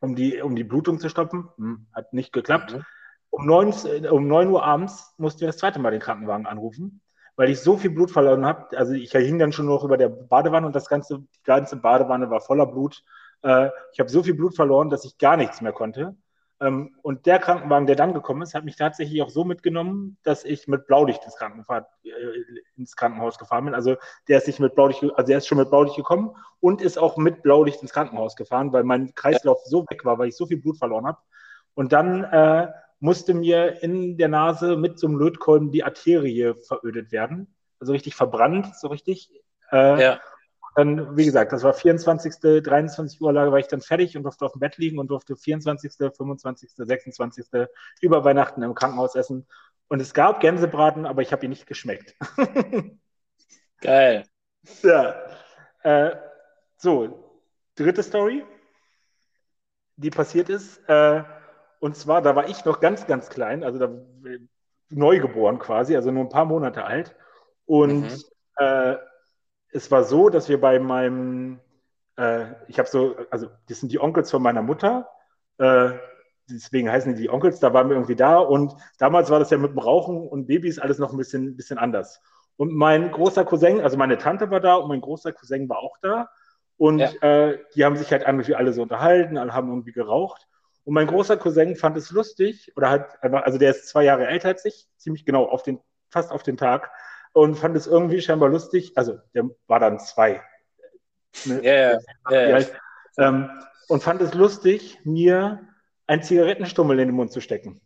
um, 0.00 0.14
die, 0.14 0.40
um 0.42 0.56
die 0.56 0.64
Blutung 0.64 0.98
zu 0.98 1.08
stoppen. 1.08 1.48
Hm, 1.56 1.86
hat 1.92 2.12
nicht 2.12 2.32
geklappt. 2.32 2.74
Mhm. 2.74 2.84
Um, 3.30 3.46
9, 3.46 4.06
um 4.10 4.26
9 4.26 4.48
Uhr 4.48 4.62
abends 4.62 5.14
mussten 5.16 5.40
wir 5.40 5.48
das 5.48 5.56
zweite 5.56 5.78
Mal 5.78 5.90
den 5.90 6.00
Krankenwagen 6.00 6.46
anrufen, 6.46 7.00
weil 7.34 7.48
ich 7.48 7.60
so 7.60 7.78
viel 7.78 7.90
Blut 7.90 8.10
verloren 8.10 8.44
habe. 8.44 8.76
Also 8.76 8.92
ich 8.92 9.12
hing 9.12 9.38
dann 9.38 9.52
schon 9.52 9.66
noch 9.66 9.84
über 9.84 9.96
der 9.96 10.10
Badewanne 10.10 10.66
und 10.66 10.76
das 10.76 10.88
ganze, 10.88 11.20
die 11.20 11.42
ganze 11.44 11.76
Badewanne 11.76 12.28
war 12.28 12.42
voller 12.42 12.66
Blut. 12.66 13.02
Äh, 13.42 13.70
ich 13.92 14.00
habe 14.00 14.10
so 14.10 14.22
viel 14.22 14.34
Blut 14.34 14.54
verloren, 14.54 14.90
dass 14.90 15.04
ich 15.04 15.16
gar 15.16 15.38
nichts 15.38 15.62
mehr 15.62 15.72
konnte. 15.72 16.14
Ähm, 16.62 16.94
und 17.02 17.26
der 17.26 17.40
Krankenwagen, 17.40 17.86
der 17.86 17.96
dann 17.96 18.14
gekommen 18.14 18.42
ist, 18.42 18.54
hat 18.54 18.64
mich 18.64 18.76
tatsächlich 18.76 19.20
auch 19.20 19.30
so 19.30 19.44
mitgenommen, 19.44 20.16
dass 20.22 20.44
ich 20.44 20.68
mit 20.68 20.86
Blaulicht 20.86 21.24
ins, 21.24 21.36
äh, 21.40 21.82
ins 22.76 22.94
Krankenhaus 22.94 23.36
gefahren 23.38 23.64
bin. 23.64 23.74
Also 23.74 23.96
der 24.28 24.38
ist 24.38 24.46
nicht 24.46 24.60
mit 24.60 24.76
Blaulicht, 24.76 25.02
also 25.02 25.26
der 25.26 25.38
ist 25.38 25.48
schon 25.48 25.58
mit 25.58 25.70
Blaulicht 25.70 25.96
gekommen 25.96 26.36
und 26.60 26.80
ist 26.80 26.98
auch 26.98 27.16
mit 27.16 27.42
Blaulicht 27.42 27.82
ins 27.82 27.92
Krankenhaus 27.92 28.36
gefahren, 28.36 28.72
weil 28.72 28.84
mein 28.84 29.12
Kreislauf 29.14 29.60
so 29.64 29.84
weg 29.90 30.04
war, 30.04 30.18
weil 30.18 30.28
ich 30.28 30.36
so 30.36 30.46
viel 30.46 30.58
Blut 30.58 30.78
verloren 30.78 31.06
habe. 31.06 31.18
Und 31.74 31.92
dann 31.92 32.22
äh, 32.24 32.68
musste 33.00 33.34
mir 33.34 33.82
in 33.82 34.16
der 34.16 34.28
Nase 34.28 34.76
mit 34.76 35.00
so 35.00 35.08
einem 35.08 35.18
Lötkolben 35.18 35.72
die 35.72 35.82
Arterie 35.82 36.54
verödet 36.54 37.10
werden. 37.10 37.52
Also 37.80 37.92
richtig 37.92 38.14
verbrannt, 38.14 38.76
so 38.76 38.86
richtig. 38.86 39.32
Äh, 39.72 40.00
ja. 40.00 40.20
Dann, 40.74 41.16
wie 41.16 41.24
gesagt, 41.24 41.52
das 41.52 41.62
war 41.62 41.74
24., 41.74 42.62
23 42.62 43.20
Uhr 43.20 43.32
Lage, 43.32 43.52
war 43.52 43.58
ich 43.58 43.68
dann 43.68 43.82
fertig 43.82 44.16
und 44.16 44.22
durfte 44.22 44.46
auf 44.46 44.52
dem 44.52 44.60
Bett 44.60 44.78
liegen 44.78 44.98
und 44.98 45.08
durfte 45.08 45.36
24., 45.36 45.92
25., 45.92 46.70
26. 46.76 47.46
über 48.00 48.24
Weihnachten 48.24 48.62
im 48.62 48.74
Krankenhaus 48.74 49.14
essen. 49.14 49.46
Und 49.88 50.00
es 50.00 50.14
gab 50.14 50.40
Gänsebraten, 50.40 51.04
aber 51.04 51.20
ich 51.22 51.32
habe 51.32 51.44
ihn 51.44 51.50
nicht 51.50 51.66
geschmeckt. 51.66 52.16
Geil. 53.80 54.24
Ja. 54.82 55.14
Äh, 55.82 56.16
so, 56.76 57.38
dritte 57.74 58.02
Story, 58.02 58.44
die 59.96 60.10
passiert 60.10 60.48
ist. 60.48 60.78
Äh, 60.88 61.22
und 61.80 61.96
zwar, 61.96 62.22
da 62.22 62.34
war 62.34 62.48
ich 62.48 62.64
noch 62.64 62.80
ganz, 62.80 63.06
ganz 63.06 63.28
klein, 63.28 63.64
also 63.64 63.78
da, 63.78 63.92
neugeboren 64.88 65.58
quasi, 65.58 65.96
also 65.96 66.10
nur 66.10 66.24
ein 66.24 66.28
paar 66.28 66.44
Monate 66.44 66.84
alt. 66.84 67.14
Und 67.66 68.02
mhm. 68.02 68.96
Es 69.72 69.90
war 69.90 70.04
so, 70.04 70.28
dass 70.28 70.48
wir 70.48 70.60
bei 70.60 70.78
meinem, 70.78 71.60
äh, 72.16 72.46
ich 72.68 72.78
habe 72.78 72.88
so, 72.88 73.16
also 73.30 73.48
das 73.68 73.80
sind 73.80 73.90
die 73.90 74.00
Onkels 74.00 74.30
von 74.30 74.42
meiner 74.42 74.62
Mutter, 74.62 75.08
äh, 75.58 75.90
deswegen 76.48 76.90
heißen 76.90 77.14
die 77.14 77.22
die 77.22 77.30
Onkels, 77.30 77.60
da 77.60 77.72
waren 77.72 77.88
wir 77.88 77.96
irgendwie 77.96 78.16
da 78.16 78.38
und 78.38 78.74
damals 78.98 79.30
war 79.30 79.38
das 79.38 79.50
ja 79.50 79.58
mit 79.58 79.72
dem 79.72 79.78
Rauchen 79.78 80.28
und 80.28 80.46
Babys 80.46 80.78
alles 80.78 80.98
noch 80.98 81.12
ein 81.12 81.18
bisschen, 81.18 81.56
bisschen 81.56 81.78
anders. 81.78 82.20
Und 82.56 82.74
mein 82.74 83.10
großer 83.10 83.44
Cousin, 83.44 83.80
also 83.80 83.96
meine 83.96 84.18
Tante 84.18 84.50
war 84.50 84.60
da 84.60 84.76
und 84.76 84.88
mein 84.88 85.00
großer 85.00 85.32
Cousin 85.32 85.68
war 85.68 85.78
auch 85.78 85.96
da. 86.02 86.28
Und 86.76 86.98
ja. 86.98 87.08
äh, 87.22 87.58
die 87.74 87.84
haben 87.84 87.96
sich 87.96 88.10
halt 88.12 88.22
irgendwie 88.26 88.54
alle 88.54 88.72
so 88.72 88.82
unterhalten, 88.82 89.38
alle 89.38 89.52
haben 89.54 89.68
irgendwie 89.68 89.92
geraucht. 89.92 90.46
Und 90.84 90.94
mein 90.94 91.06
großer 91.06 91.36
Cousin 91.36 91.76
fand 91.76 91.96
es 91.96 92.10
lustig, 92.10 92.72
oder 92.76 92.90
hat 92.90 93.22
einfach, 93.22 93.42
also 93.44 93.58
der 93.58 93.70
ist 93.70 93.88
zwei 93.88 94.04
Jahre 94.04 94.26
älter 94.26 94.48
als 94.48 94.64
ich, 94.64 94.88
ziemlich 94.96 95.24
genau 95.24 95.46
auf 95.46 95.62
den, 95.62 95.80
fast 96.10 96.30
auf 96.30 96.42
den 96.42 96.56
Tag 96.56 96.90
und 97.32 97.56
fand 97.56 97.76
es 97.76 97.86
irgendwie 97.86 98.20
scheinbar 98.20 98.48
lustig. 98.48 98.92
Also 98.96 99.18
der 99.34 99.48
war 99.66 99.80
dann 99.80 99.98
zwei. 99.98 100.42
Ne? 101.44 101.64
Ja, 101.64 101.98
ja, 102.30 102.58
ja. 102.58 102.66
Ähm, 103.18 103.50
und 103.88 104.02
fand 104.02 104.20
es 104.22 104.34
lustig, 104.34 104.98
mir 105.04 105.68
einen 106.06 106.22
Zigarettenstummel 106.22 106.98
in 106.98 107.08
den 107.08 107.16
Mund 107.16 107.32
zu 107.32 107.40
stecken. 107.40 107.80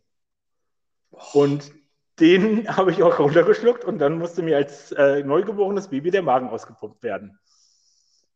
Und 1.33 1.71
den 2.19 2.67
habe 2.75 2.91
ich 2.91 3.03
auch 3.03 3.19
runtergeschluckt 3.19 3.85
und 3.85 3.99
dann 3.99 4.17
musste 4.17 4.41
mir 4.41 4.57
als 4.57 4.91
äh, 4.91 5.23
neugeborenes 5.23 5.89
Baby 5.89 6.11
der 6.11 6.23
Magen 6.23 6.49
ausgepumpt 6.49 7.03
werden. 7.03 7.39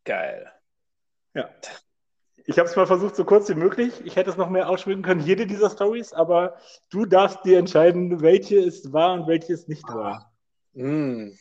Geil. 0.04 0.52
Ja. 1.34 1.50
Ich 2.46 2.58
habe 2.58 2.68
es 2.68 2.76
mal 2.76 2.88
versucht, 2.88 3.16
so 3.16 3.24
kurz 3.24 3.48
wie 3.50 3.56
möglich. 3.56 3.94
Ich 4.04 4.16
hätte 4.16 4.32
es 4.32 4.38
noch 4.38 4.50
mehr 4.50 4.68
ausschmücken 4.68 5.04
können, 5.04 5.22
jede 5.22 5.46
dieser 5.46 5.70
Stories, 5.70 6.12
aber 6.12 6.58
du 6.90 7.06
darfst 7.06 7.46
dir 7.46 7.60
entscheiden, 7.60 8.22
welche 8.22 8.58
es 8.58 8.92
war 8.92 9.14
und 9.14 9.28
welche 9.28 9.54
es 9.54 9.68
nicht 9.68 9.88
war. 9.88 10.31
Hm. 10.74 11.38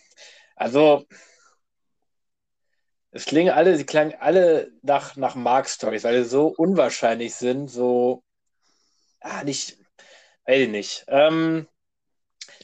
Also, 0.57 1.07
es 3.13 3.25
klingen 3.25 3.53
alle, 3.53 3.77
sie 3.77 3.85
klangen 3.87 4.15
alle 4.21 4.71
nach, 4.83 5.17
nach 5.17 5.35
Mark-Stories, 5.35 6.05
weil 6.05 6.23
sie 6.23 6.29
so 6.31 6.49
unwahrscheinlich 6.49 7.35
sind, 7.35 7.69
so, 7.69 8.23
ah, 9.21 9.45
nicht, 9.45 9.79
weiß 10.47 10.61
ich 10.63 10.69
nicht. 10.71 11.05
Ähm, 11.09 11.69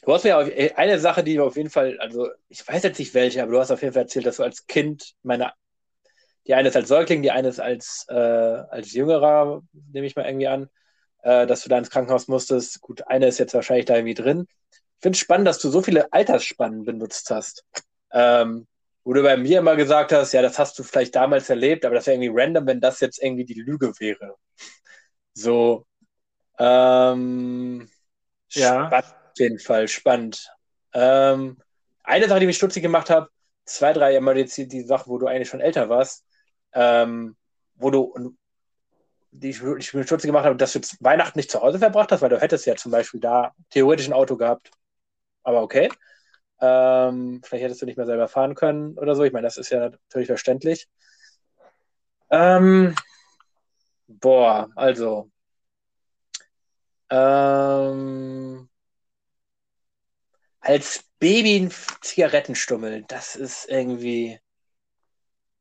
du 0.03 0.13
hast 0.15 0.25
mir 0.25 0.37
eine 0.77 0.99
Sache, 0.99 1.25
die 1.25 1.41
auf 1.41 1.57
jeden 1.57 1.71
Fall, 1.71 1.99
also, 2.01 2.29
ich 2.49 2.67
weiß 2.67 2.83
jetzt 2.83 2.99
nicht 2.99 3.15
welche, 3.15 3.43
aber 3.43 3.53
du 3.53 3.61
hast 3.61 3.71
auf 3.71 3.83
jeden 3.83 3.95
Fall 3.95 4.03
erzählt, 4.05 4.27
dass 4.27 4.37
du 4.39 4.43
als 4.45 4.67
Kind, 4.67 5.15
meine, 5.23 5.53
die 6.47 6.55
eine 6.55 6.69
ist 6.69 6.77
als 6.77 6.89
Säugling, 6.89 7.23
die 7.23 7.31
eine 7.33 7.49
ist 7.49 7.61
als, 7.61 8.07
äh, 8.09 8.15
als 8.15 8.93
Jüngerer, 8.93 9.63
nehme 9.93 10.07
ich 10.07 10.17
mal 10.17 10.27
irgendwie 10.27 10.49
an, 10.49 10.69
äh, 11.23 11.47
dass 11.47 11.63
du 11.63 11.69
da 11.69 11.79
ins 11.79 11.91
Krankenhaus 11.91 12.29
musstest. 12.29 12.81
Gut, 12.81 13.07
eine 13.09 13.29
ist 13.29 13.39
jetzt 13.39 13.55
wahrscheinlich 13.55 13.87
da 13.87 13.97
irgendwie 13.97 14.15
drin. 14.15 14.47
Ich 14.99 15.03
finde 15.03 15.17
es 15.17 15.21
spannend, 15.21 15.47
dass 15.47 15.59
du 15.59 15.71
so 15.71 15.83
viele 15.83 16.13
Altersspannen 16.13 16.85
benutzt 16.85 17.31
hast. 17.31 17.65
Ähm, 18.13 18.67
wo 19.05 19.13
du 19.13 19.23
bei 19.23 19.37
mir 19.37 19.61
immer 19.61 19.77
gesagt 19.77 20.13
hast, 20.13 20.33
ja, 20.33 20.43
das 20.43 20.59
hast 20.59 20.77
du 20.79 20.83
vielleicht 20.83 21.15
damals 21.15 21.49
erlebt, 21.49 21.85
aber 21.85 21.95
das 21.95 22.07
wäre 22.07 22.17
irgendwie 22.17 22.41
random, 22.41 22.67
wenn 22.67 22.81
das 22.81 22.99
jetzt 22.99 23.23
irgendwie 23.23 23.45
die 23.45 23.61
Lüge 23.61 23.93
wäre. 24.01 24.35
So, 25.33 25.87
ähm, 26.59 27.89
ja. 28.51 28.87
Spannend, 28.87 29.15
auf 29.15 29.39
jeden 29.39 29.59
Fall 29.61 29.87
spannend. 29.87 30.51
Ähm, 30.93 31.59
eine 32.03 32.29
Sache, 32.29 32.41
die 32.41 32.47
mich 32.47 32.57
stutzig 32.57 32.83
gemacht 32.83 33.11
hat, 33.11 33.29
zwei, 33.65 33.93
drei 33.93 34.13
Jahre 34.13 34.45
die, 34.45 34.69
die 34.69 34.83
Sache, 34.83 35.09
wo 35.09 35.19
du 35.19 35.27
eigentlich 35.27 35.49
schon 35.49 35.61
älter 35.61 35.89
warst, 35.89 36.25
ähm, 36.73 37.37
wo 37.75 37.91
du, 37.91 38.35
die 39.31 39.51
ich, 39.51 39.63
ich 39.63 39.95
mir 39.95 40.05
stutzig 40.05 40.29
gemacht 40.29 40.47
habe, 40.47 40.57
dass 40.57 40.73
du 40.73 40.81
Weihnachten 41.01 41.39
nicht 41.39 41.51
zu 41.51 41.61
Hause 41.61 41.79
verbracht 41.79 42.11
hast, 42.11 42.23
weil 42.23 42.31
du 42.31 42.41
hättest 42.41 42.67
ja 42.67 42.75
zum 42.75 42.93
Beispiel 42.93 43.21
da 43.21 43.53
theoretisch 43.71 44.09
ein 44.09 44.15
Auto 44.15 44.37
gehabt, 44.37 44.71
aber 45.47 45.63
okay. 45.63 45.89
Ähm, 46.61 47.43
vielleicht 47.45 47.65
hättest 47.65 47.83
du 47.83 47.87
nicht 47.87 47.97
mehr 47.97 48.07
selber 48.07 48.29
fahren 48.29 48.55
können 48.55 48.99
oder 48.99 49.15
so. 49.15 49.25
Ich 49.25 49.33
meine, 49.33 49.47
das 49.47 49.59
ist 49.59 49.71
ja 49.71 49.91
natürlich 49.91 50.27
verständlich. 50.29 50.89
Ähm, 52.31 52.95
boah, 54.09 54.69
also. 54.77 55.31
Ähm, 57.11 58.69
als 60.61 61.05
Baby 61.19 61.57
ein 61.61 61.73
Zigarettenstummel, 62.03 63.05
das 63.09 63.37
ist 63.37 63.69
irgendwie. 63.69 64.39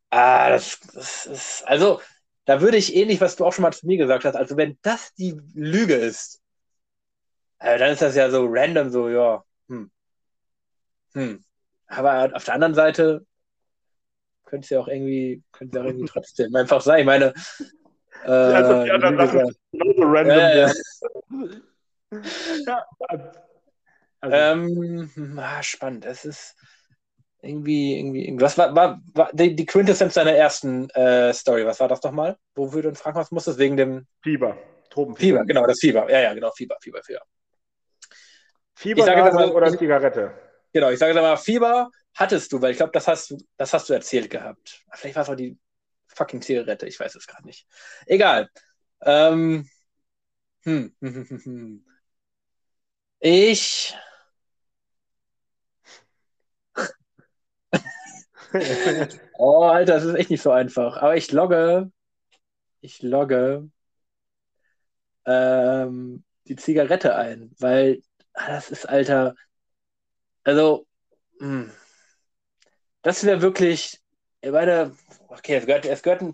Ah, 0.09 0.49
das, 0.49 0.79
das 0.93 1.25
ist. 1.27 1.63
Also, 1.67 2.01
da 2.45 2.61
würde 2.61 2.77
ich 2.77 2.95
ähnlich, 2.95 3.21
was 3.21 3.35
du 3.35 3.45
auch 3.45 3.53
schon 3.53 3.63
mal 3.63 3.73
zu 3.73 3.85
mir 3.87 3.97
gesagt 3.97 4.25
hast, 4.25 4.35
also 4.35 4.57
wenn 4.57 4.77
das 4.81 5.13
die 5.15 5.39
Lüge 5.53 5.95
ist, 5.95 6.41
äh, 7.59 7.77
dann 7.77 7.91
ist 7.91 8.01
das 8.01 8.15
ja 8.15 8.29
so 8.29 8.45
random, 8.47 8.89
so, 8.91 9.09
ja, 9.09 9.44
hm. 9.67 9.91
Hm. 11.13 11.43
Aber 11.87 12.31
auf 12.33 12.43
der 12.43 12.53
anderen 12.53 12.73
Seite 12.73 13.25
könnte 14.45 14.65
es 14.65 14.69
ja 14.69 14.79
auch 14.79 14.87
irgendwie, 14.87 15.43
könnte 15.51 15.77
ja 15.77 15.83
auch 15.83 15.87
irgendwie 15.87 16.05
trotzdem 16.11 16.55
einfach 16.55 16.81
sein. 16.81 16.99
Ich 16.99 17.05
meine, 17.05 17.33
äh, 18.25 18.31
also 18.31 18.83
die 18.83 18.91
anderen 18.91 19.17
Sachen 19.17 19.55
genauso 19.71 20.01
random. 20.03 20.37
Äh, 20.37 20.69
ja. 22.67 22.85
also. 22.99 24.35
ähm, 24.35 25.39
ah, 25.39 25.61
spannend. 25.61 26.05
Es 26.05 26.25
ist 26.25 26.55
irgendwie, 27.41 27.99
irgendwie, 27.99 28.35
was 28.39 28.57
war, 28.57 28.75
war, 28.75 29.01
war 29.13 29.29
die, 29.33 29.55
die 29.55 29.65
Quintessenz 29.65 30.15
deiner 30.15 30.31
ersten 30.31 30.89
äh, 30.91 31.33
Story? 31.33 31.65
Was 31.65 31.79
war 31.79 31.87
das 31.87 32.01
nochmal? 32.03 32.37
Wofür 32.55 32.81
du 32.81 32.89
in 32.89 32.95
Frankreich 32.95 33.31
musstest? 33.31 33.59
Wegen 33.59 33.77
dem 33.77 34.07
Fieber. 34.21 34.57
Tropenfieber. 34.89 35.39
Fieber, 35.39 35.45
genau, 35.45 35.67
das 35.67 35.79
Fieber. 35.79 36.09
Ja, 36.09 36.21
ja, 36.21 36.33
genau, 36.33 36.51
Fieber, 36.55 36.77
Fieber, 36.81 37.03
Fieber. 37.03 37.21
Fieber 38.75 39.01
ich 39.01 39.33
mal, 39.33 39.51
oder 39.51 39.77
Zigarette? 39.77 40.33
Genau, 40.73 40.89
ich 40.89 40.99
sage 40.99 41.13
mal, 41.13 41.37
Fieber 41.37 41.89
hattest 42.13 42.51
du, 42.51 42.61
weil 42.61 42.71
ich 42.71 42.77
glaube, 42.77 42.91
das 42.91 43.07
hast 43.07 43.31
du, 43.31 43.37
das 43.57 43.73
hast 43.73 43.89
du 43.89 43.93
erzählt 43.93 44.29
gehabt. 44.29 44.83
Vielleicht 44.93 45.15
war 45.15 45.23
es 45.23 45.29
auch 45.29 45.35
die 45.35 45.57
fucking 46.07 46.41
Zigarette, 46.41 46.87
ich 46.87 46.99
weiß 46.99 47.15
es 47.15 47.27
gerade 47.27 47.45
nicht. 47.45 47.65
Egal. 48.05 48.49
Ähm, 49.01 49.69
hm, 50.63 50.95
hm, 50.99 51.27
hm, 51.29 51.41
hm. 51.43 51.85
Ich. 53.19 53.95
oh, 59.37 59.63
Alter, 59.63 59.95
das 59.95 60.03
ist 60.05 60.15
echt 60.15 60.29
nicht 60.29 60.41
so 60.41 60.51
einfach. 60.51 60.97
Aber 60.97 61.15
ich 61.15 61.31
logge. 61.31 61.91
Ich 62.81 63.01
logge 63.01 63.69
ähm, 65.25 66.23
die 66.47 66.55
Zigarette 66.55 67.15
ein, 67.15 67.51
weil 67.59 68.01
das 68.35 68.69
ist, 68.69 68.87
Alter, 68.87 69.35
also, 70.43 70.85
mh, 71.39 71.47
hm, 71.63 71.71
das 73.01 73.23
wäre 73.23 73.41
wirklich, 73.41 73.99
ich 74.41 74.51
meine, 74.51 74.95
okay, 75.27 75.55
es 75.55 75.65
gehört, 75.65 75.85
es 75.85 76.01
gehört 76.03 76.21
ein, 76.21 76.33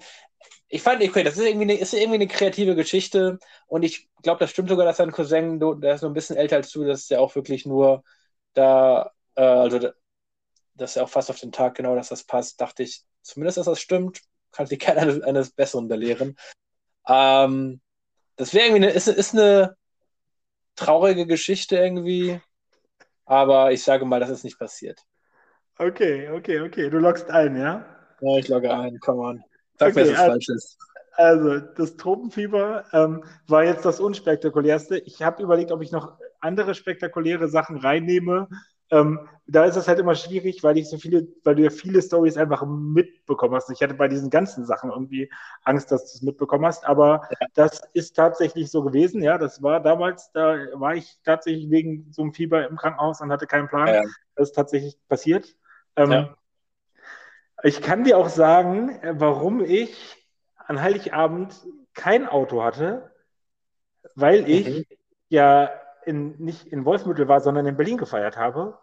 ich 0.69 0.81
fand, 0.81 1.03
okay, 1.03 1.23
das 1.23 1.37
ist 1.37 1.45
irgendwie 1.45 1.63
eine, 1.63 1.77
ist 1.77 1.93
irgendwie 1.93 2.15
eine 2.15 2.27
kreative 2.27 2.75
Geschichte 2.75 3.39
und 3.67 3.83
ich 3.83 4.09
glaube, 4.23 4.39
das 4.39 4.51
stimmt 4.51 4.69
sogar, 4.69 4.85
dass 4.85 4.97
dein 4.97 5.11
Cousin, 5.11 5.59
der 5.59 5.95
ist 5.95 6.01
noch 6.01 6.09
ein 6.09 6.13
bisschen 6.13 6.37
älter 6.37 6.57
als 6.57 6.71
du, 6.71 6.85
dass 6.85 7.07
der 7.07 7.21
auch 7.21 7.35
wirklich 7.35 7.65
nur 7.65 8.03
da, 8.53 9.11
äh, 9.35 9.41
also, 9.43 9.91
dass 10.75 10.95
er 10.95 11.03
auch 11.03 11.09
fast 11.09 11.29
auf 11.29 11.39
den 11.39 11.51
Tag 11.51 11.75
genau, 11.75 11.95
dass 11.95 12.09
das 12.09 12.23
passt, 12.23 12.61
dachte 12.61 12.83
ich, 12.83 13.03
zumindest, 13.21 13.57
dass 13.57 13.65
das 13.65 13.81
stimmt, 13.81 14.21
kann 14.51 14.65
sich 14.67 14.79
gerne 14.79 15.01
eines, 15.01 15.21
eines 15.21 15.51
Besseren 15.51 15.87
belehren. 15.87 16.37
Ähm, 17.07 17.81
das 18.37 18.53
wäre 18.53 18.67
irgendwie 18.67 18.85
eine, 18.85 18.93
ist, 18.93 19.07
ist 19.07 19.33
eine 19.33 19.75
traurige 20.75 21.25
Geschichte 21.25 21.77
irgendwie, 21.77 22.39
aber 23.25 23.71
ich 23.71 23.83
sage 23.83 24.05
mal, 24.05 24.19
das 24.19 24.29
ist 24.29 24.43
nicht 24.43 24.59
passiert. 24.59 24.99
Okay, 25.77 26.29
okay, 26.29 26.61
okay. 26.61 26.89
Du 26.89 26.99
loggst 26.99 27.29
ein, 27.31 27.55
ja? 27.55 27.85
Ja, 28.21 28.37
ich 28.37 28.47
logge 28.47 28.71
ein, 28.73 28.99
come 28.99 29.21
on. 29.21 29.43
Sag 29.79 29.89
okay, 29.89 30.01
mir, 30.01 30.05
dass 30.05 30.13
es 30.13 30.19
also, 30.19 30.31
falsch 30.31 30.49
ist. 30.49 30.77
Also, 31.13 31.59
das 31.59 31.97
Tropenfieber 31.97 32.85
ähm, 32.93 33.23
war 33.47 33.63
jetzt 33.63 33.83
das 33.85 33.99
unspektakulärste. 33.99 34.99
Ich 34.99 35.21
habe 35.21 35.41
überlegt, 35.43 35.71
ob 35.71 35.81
ich 35.81 35.91
noch 35.91 36.17
andere 36.39 36.75
spektakuläre 36.75 37.47
Sachen 37.47 37.77
reinnehme. 37.77 38.47
Ähm, 38.91 39.27
da 39.47 39.65
ist 39.65 39.75
es 39.75 39.87
halt 39.87 39.99
immer 39.99 40.15
schwierig, 40.15 40.63
weil 40.63 40.77
ich 40.77 40.89
so 40.89 40.97
viele, 40.97 41.27
weil 41.43 41.55
du 41.55 41.63
ja 41.63 41.69
viele 41.69 42.01
Stories 42.01 42.37
einfach 42.37 42.65
mitbekommen 42.65 43.55
hast. 43.55 43.69
Ich 43.69 43.81
hatte 43.81 43.93
bei 43.93 44.07
diesen 44.07 44.29
ganzen 44.29 44.65
Sachen 44.65 44.91
irgendwie 44.91 45.29
Angst, 45.63 45.91
dass 45.91 46.11
du 46.11 46.17
es 46.17 46.21
mitbekommen 46.21 46.65
hast, 46.65 46.85
aber 46.85 47.27
ja. 47.29 47.47
das 47.53 47.81
ist 47.93 48.15
tatsächlich 48.15 48.69
so 48.71 48.83
gewesen. 48.83 49.21
Ja, 49.21 49.37
das 49.37 49.61
war 49.61 49.81
damals, 49.81 50.31
da 50.31 50.57
war 50.73 50.95
ich 50.95 51.17
tatsächlich 51.23 51.69
wegen 51.69 52.07
so 52.11 52.21
einem 52.21 52.33
Fieber 52.33 52.67
im 52.67 52.77
Krankenhaus 52.77 53.19
und 53.21 53.31
hatte 53.31 53.47
keinen 53.47 53.67
Plan. 53.67 53.87
Ja. 53.87 54.01
Das 54.35 54.49
ist 54.49 54.55
tatsächlich 54.55 54.97
passiert. 55.07 55.55
Ähm, 55.95 56.11
ja. 56.11 56.37
Ich 57.63 57.81
kann 57.81 58.03
dir 58.03 58.17
auch 58.17 58.29
sagen, 58.29 58.99
warum 59.03 59.63
ich 59.63 60.17
an 60.57 60.81
Heiligabend 60.81 61.55
kein 61.93 62.27
Auto 62.27 62.63
hatte, 62.63 63.11
weil 64.15 64.49
ich 64.49 64.67
mhm. 64.67 64.85
ja 65.29 65.69
in, 66.05 66.37
nicht 66.37 66.67
in 66.67 66.85
Wolfsmittel 66.85 67.27
war, 67.27 67.41
sondern 67.41 67.65
in 67.65 67.77
Berlin 67.77 67.97
gefeiert 67.97 68.37
habe. 68.37 68.77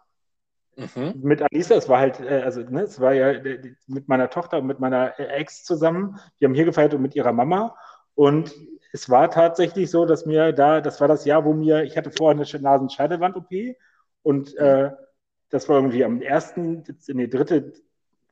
Mhm. 0.75 1.15
Mit 1.21 1.41
Alisa, 1.41 1.75
es 1.75 1.89
war 1.89 1.99
halt, 1.99 2.19
äh, 2.19 2.41
also 2.43 2.61
ne, 2.61 2.81
es 2.81 2.99
war 2.99 3.13
ja 3.13 3.31
äh, 3.31 3.75
mit 3.87 4.07
meiner 4.07 4.29
Tochter 4.29 4.59
und 4.59 4.67
mit 4.67 4.79
meiner 4.79 5.19
Ex 5.19 5.63
zusammen. 5.63 6.19
Die 6.39 6.45
haben 6.45 6.53
hier 6.53 6.65
gefeiert 6.65 6.93
und 6.93 7.01
mit 7.01 7.15
ihrer 7.15 7.33
Mama. 7.33 7.75
Und 8.15 8.53
es 8.93 9.09
war 9.09 9.29
tatsächlich 9.29 9.91
so, 9.91 10.05
dass 10.05 10.25
mir 10.25 10.51
da, 10.53 10.81
das 10.81 10.99
war 11.01 11.07
das 11.07 11.25
Jahr, 11.25 11.45
wo 11.45 11.53
mir, 11.53 11.83
ich 11.83 11.97
hatte 11.97 12.11
vorher 12.11 12.39
eine 12.39 12.61
Nasenscheidewand-OP 12.61 13.75
und 14.23 14.55
äh, 14.57 14.91
das 15.49 15.67
war 15.67 15.77
irgendwie 15.77 16.03
am 16.03 16.21
ersten, 16.21 16.83
nee, 17.07 17.27
dritte 17.27 17.73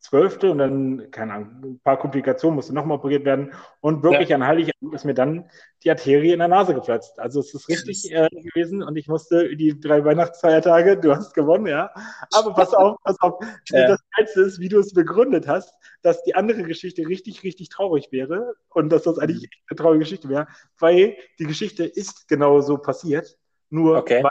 zwölfte 0.07 0.51
und 0.51 0.59
dann, 0.59 1.11
keine 1.11 1.33
Ahnung, 1.33 1.61
ein 1.63 1.79
paar 1.83 1.99
Komplikationen 1.99 2.55
musste 2.55 2.73
nochmal 2.73 2.97
operiert 2.97 3.25
werden 3.25 3.53
und 3.81 4.03
wirklich 4.03 4.29
ja. 4.29 4.37
an 4.37 4.45
Heiligabend 4.45 4.93
ist 4.93 5.03
mir 5.03 5.13
dann 5.13 5.49
die 5.83 5.89
Arterie 5.89 6.31
in 6.31 6.39
der 6.39 6.47
Nase 6.47 6.73
geplatzt. 6.73 7.19
Also 7.19 7.41
es 7.41 7.53
ist 7.53 7.67
richtig 7.67 8.11
äh, 8.11 8.29
gewesen 8.29 8.83
und 8.83 8.95
ich 8.95 9.07
musste 9.07 9.55
die 9.55 9.79
drei 9.79 10.03
Weihnachtsfeiertage, 10.05 10.97
du 10.97 11.13
hast 11.13 11.33
gewonnen, 11.33 11.67
ja. 11.67 11.91
Aber 12.33 12.53
pass 12.53 12.73
auf, 12.73 12.97
pass 13.03 13.19
auf. 13.19 13.43
Ja. 13.69 13.87
Das 13.87 13.99
Geilste 14.15 14.41
ist, 14.41 14.59
wie 14.59 14.69
du 14.69 14.79
es 14.79 14.93
begründet 14.93 15.47
hast, 15.47 15.73
dass 16.01 16.23
die 16.23 16.35
andere 16.35 16.63
Geschichte 16.63 17.05
richtig, 17.07 17.43
richtig 17.43 17.69
traurig 17.69 18.11
wäre 18.11 18.55
und 18.69 18.89
dass 18.89 19.03
das 19.03 19.19
eigentlich 19.19 19.43
mhm. 19.43 19.63
eine 19.69 19.77
traurige 19.77 19.99
Geschichte 19.99 20.29
wäre, 20.29 20.47
weil 20.79 21.17
die 21.39 21.45
Geschichte 21.45 21.83
ist 21.83 22.27
genau 22.29 22.61
so 22.61 22.77
passiert, 22.77 23.37
nur 23.69 23.97
okay. 23.97 24.23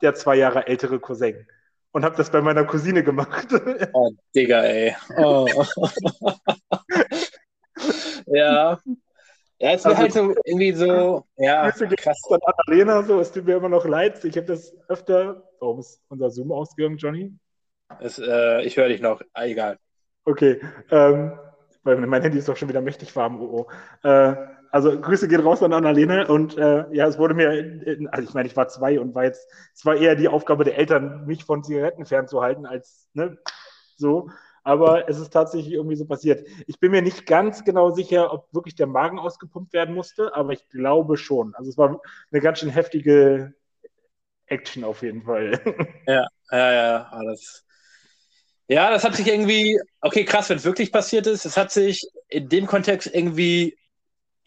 der 0.00 0.14
zwei 0.14 0.36
Jahre 0.36 0.66
ältere 0.66 0.98
Cousin 0.98 1.46
und 1.98 2.04
habe 2.04 2.16
das 2.16 2.30
bei 2.30 2.40
meiner 2.40 2.64
Cousine 2.64 3.02
gemacht. 3.02 3.48
Oh, 3.92 4.10
Digga, 4.34 4.62
ey. 4.62 4.94
Oh. 5.16 5.48
ja. 8.26 8.78
Ja, 9.60 9.72
es 9.72 9.84
wäre 9.84 9.96
also, 9.96 10.02
halt 10.02 10.12
so 10.12 10.34
irgendwie 10.44 10.72
so, 10.72 11.24
ja, 11.36 11.68
krass. 11.70 12.20
Von 12.28 12.38
Annalena, 12.44 13.02
so, 13.02 13.18
es 13.18 13.32
tut 13.32 13.46
mir 13.46 13.56
immer 13.56 13.68
noch 13.68 13.84
leid. 13.84 14.24
Ich 14.24 14.36
habe 14.36 14.46
das 14.46 14.72
öfter, 14.88 15.42
warum 15.58 15.80
ist 15.80 16.00
unser 16.08 16.30
Zoom 16.30 16.52
ausgegangen, 16.52 16.98
Johnny? 16.98 17.32
Es, 18.00 18.20
äh, 18.20 18.62
ich 18.62 18.76
höre 18.76 18.88
dich 18.88 19.00
noch, 19.00 19.20
ah, 19.32 19.46
egal. 19.46 19.78
Okay, 20.24 20.60
ähm, 20.92 21.36
weil 21.82 21.96
mein 21.96 22.22
Handy 22.22 22.38
ist 22.38 22.48
doch 22.48 22.56
schon 22.56 22.68
wieder 22.68 22.80
mächtig 22.80 23.16
warm, 23.16 23.40
oh, 23.40 23.66
oh. 24.04 24.08
Äh, 24.08 24.36
also 24.70 25.00
Grüße 25.00 25.28
gehen 25.28 25.40
raus 25.40 25.62
an 25.62 25.72
Annalena 25.72 26.26
und 26.28 26.56
äh, 26.58 26.84
ja, 26.92 27.06
es 27.06 27.18
wurde 27.18 27.34
mir, 27.34 28.08
also 28.12 28.28
ich 28.28 28.34
meine, 28.34 28.48
ich 28.48 28.56
war 28.56 28.68
zwei 28.68 29.00
und 29.00 29.14
war 29.14 29.24
jetzt, 29.24 29.48
es 29.74 29.84
war 29.84 29.96
eher 29.96 30.16
die 30.16 30.28
Aufgabe 30.28 30.64
der 30.64 30.76
Eltern, 30.78 31.26
mich 31.26 31.44
von 31.44 31.64
Zigaretten 31.64 32.04
fernzuhalten, 32.06 32.66
als 32.66 33.08
ne, 33.14 33.38
so. 33.96 34.30
Aber 34.64 35.08
es 35.08 35.18
ist 35.18 35.30
tatsächlich 35.32 35.72
irgendwie 35.72 35.96
so 35.96 36.04
passiert. 36.04 36.46
Ich 36.66 36.78
bin 36.78 36.90
mir 36.90 37.00
nicht 37.00 37.24
ganz 37.24 37.64
genau 37.64 37.90
sicher, 37.90 38.32
ob 38.32 38.52
wirklich 38.52 38.74
der 38.74 38.86
Magen 38.86 39.18
ausgepumpt 39.18 39.72
werden 39.72 39.94
musste, 39.94 40.34
aber 40.34 40.52
ich 40.52 40.68
glaube 40.68 41.16
schon. 41.16 41.54
Also 41.54 41.70
es 41.70 41.78
war 41.78 42.00
eine 42.30 42.40
ganz 42.42 42.58
schön 42.58 42.68
heftige 42.68 43.54
Action 44.46 44.84
auf 44.84 45.02
jeden 45.02 45.22
Fall. 45.22 45.52
Ja, 46.06 46.26
ja, 46.50 46.72
ja, 46.72 47.08
alles. 47.10 47.64
Ja, 48.68 48.90
das 48.90 49.04
hat 49.04 49.14
sich 49.16 49.26
irgendwie, 49.26 49.78
okay, 50.00 50.24
krass, 50.24 50.50
wenn 50.50 50.58
es 50.58 50.64
wirklich 50.64 50.92
passiert 50.92 51.26
ist, 51.26 51.46
es 51.46 51.56
hat 51.56 51.72
sich 51.72 52.06
in 52.28 52.48
dem 52.48 52.66
Kontext 52.66 53.08
irgendwie 53.12 53.78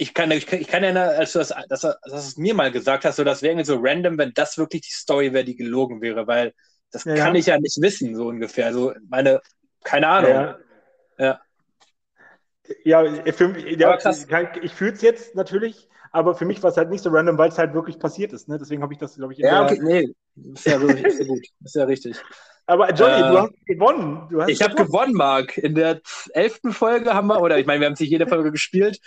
ich 0.02 0.16
kann, 0.16 0.32
ich 0.32 0.48
kann, 0.48 0.60
ich 0.60 0.68
kann 0.68 0.84
erinnern, 0.84 1.10
als 1.10 1.34
du 1.34 1.40
das, 1.40 1.54
das, 1.70 1.82
das 1.82 2.28
es 2.28 2.36
mir 2.36 2.56
mal 2.56 2.72
gesagt 2.72 3.06
hast, 3.06 3.18
so 3.18 3.24
das 3.24 3.44
wäre 3.44 3.52
irgendwie 3.52 3.68
so 3.68 3.78
random, 3.80 4.18
wenn 4.18 4.34
das 4.34 4.58
wirklich 4.58 4.82
die 4.82 4.94
Story 4.94 5.32
wäre, 5.32 5.46
die 5.46 5.56
gelogen 5.56 6.02
wäre, 6.02 6.26
weil 6.26 6.56
das 6.92 7.04
ja. 7.04 7.14
kann 7.16 7.36
ich 7.36 7.46
ja 7.46 7.60
nicht 7.60 7.80
wissen, 7.80 8.16
so 8.16 8.28
ungefähr. 8.28 8.66
Also 8.66 8.94
meine, 9.10 9.42
keine 9.84 10.08
Ahnung. 10.08 10.56
Ja. 11.20 11.40
Ja, 12.84 13.04
ja, 13.04 13.32
für, 13.32 13.56
ja 13.60 13.96
ich, 13.96 14.64
ich 14.64 14.74
fühle 14.74 14.94
es 14.94 15.04
jetzt 15.04 15.36
natürlich, 15.36 15.88
aber 16.12 16.34
für 16.34 16.46
mich 16.46 16.64
war 16.64 16.72
es 16.72 16.78
halt 16.78 16.90
nicht 16.90 17.04
so 17.04 17.12
random, 17.12 17.38
weil 17.38 17.50
es 17.50 17.60
halt 17.60 17.76
wirklich 17.76 18.00
passiert 18.00 18.34
ist. 18.34 18.50
Ne? 18.50 18.58
Deswegen 18.58 18.82
habe 18.82 18.94
ich 18.94 19.00
das, 19.00 19.16
glaube 19.16 19.34
ich, 19.34 19.40
Ja, 19.40 19.66
okay, 19.66 19.80
nee, 19.84 20.14
ist 20.54 20.66
ja, 20.66 20.82
wirklich, 20.82 21.06
ist 21.06 21.20
ja 21.20 21.26
gut. 21.26 21.46
Ist 21.64 21.76
ja 21.76 21.84
richtig. 21.84 22.18
Aber 22.66 22.92
Johnny, 22.94 23.22
äh, 23.22 23.30
du 23.30 23.38
hast 23.40 23.66
gewonnen. 23.68 24.28
Du 24.32 24.42
hast 24.42 24.50
ich 24.50 24.62
habe 24.64 24.76
gewonnen, 24.76 25.14
Marc. 25.14 25.58
In 25.58 25.76
der 25.76 26.02
elften 26.34 26.72
Folge 26.72 27.14
haben 27.14 27.28
wir, 27.28 27.42
oder 27.42 27.60
ich 27.60 27.68
meine, 27.68 27.82
wir 27.82 27.88
haben 27.88 27.96
sich 27.96 28.10
jede 28.10 28.28
Folge 28.28 28.52
gespielt, 28.52 29.00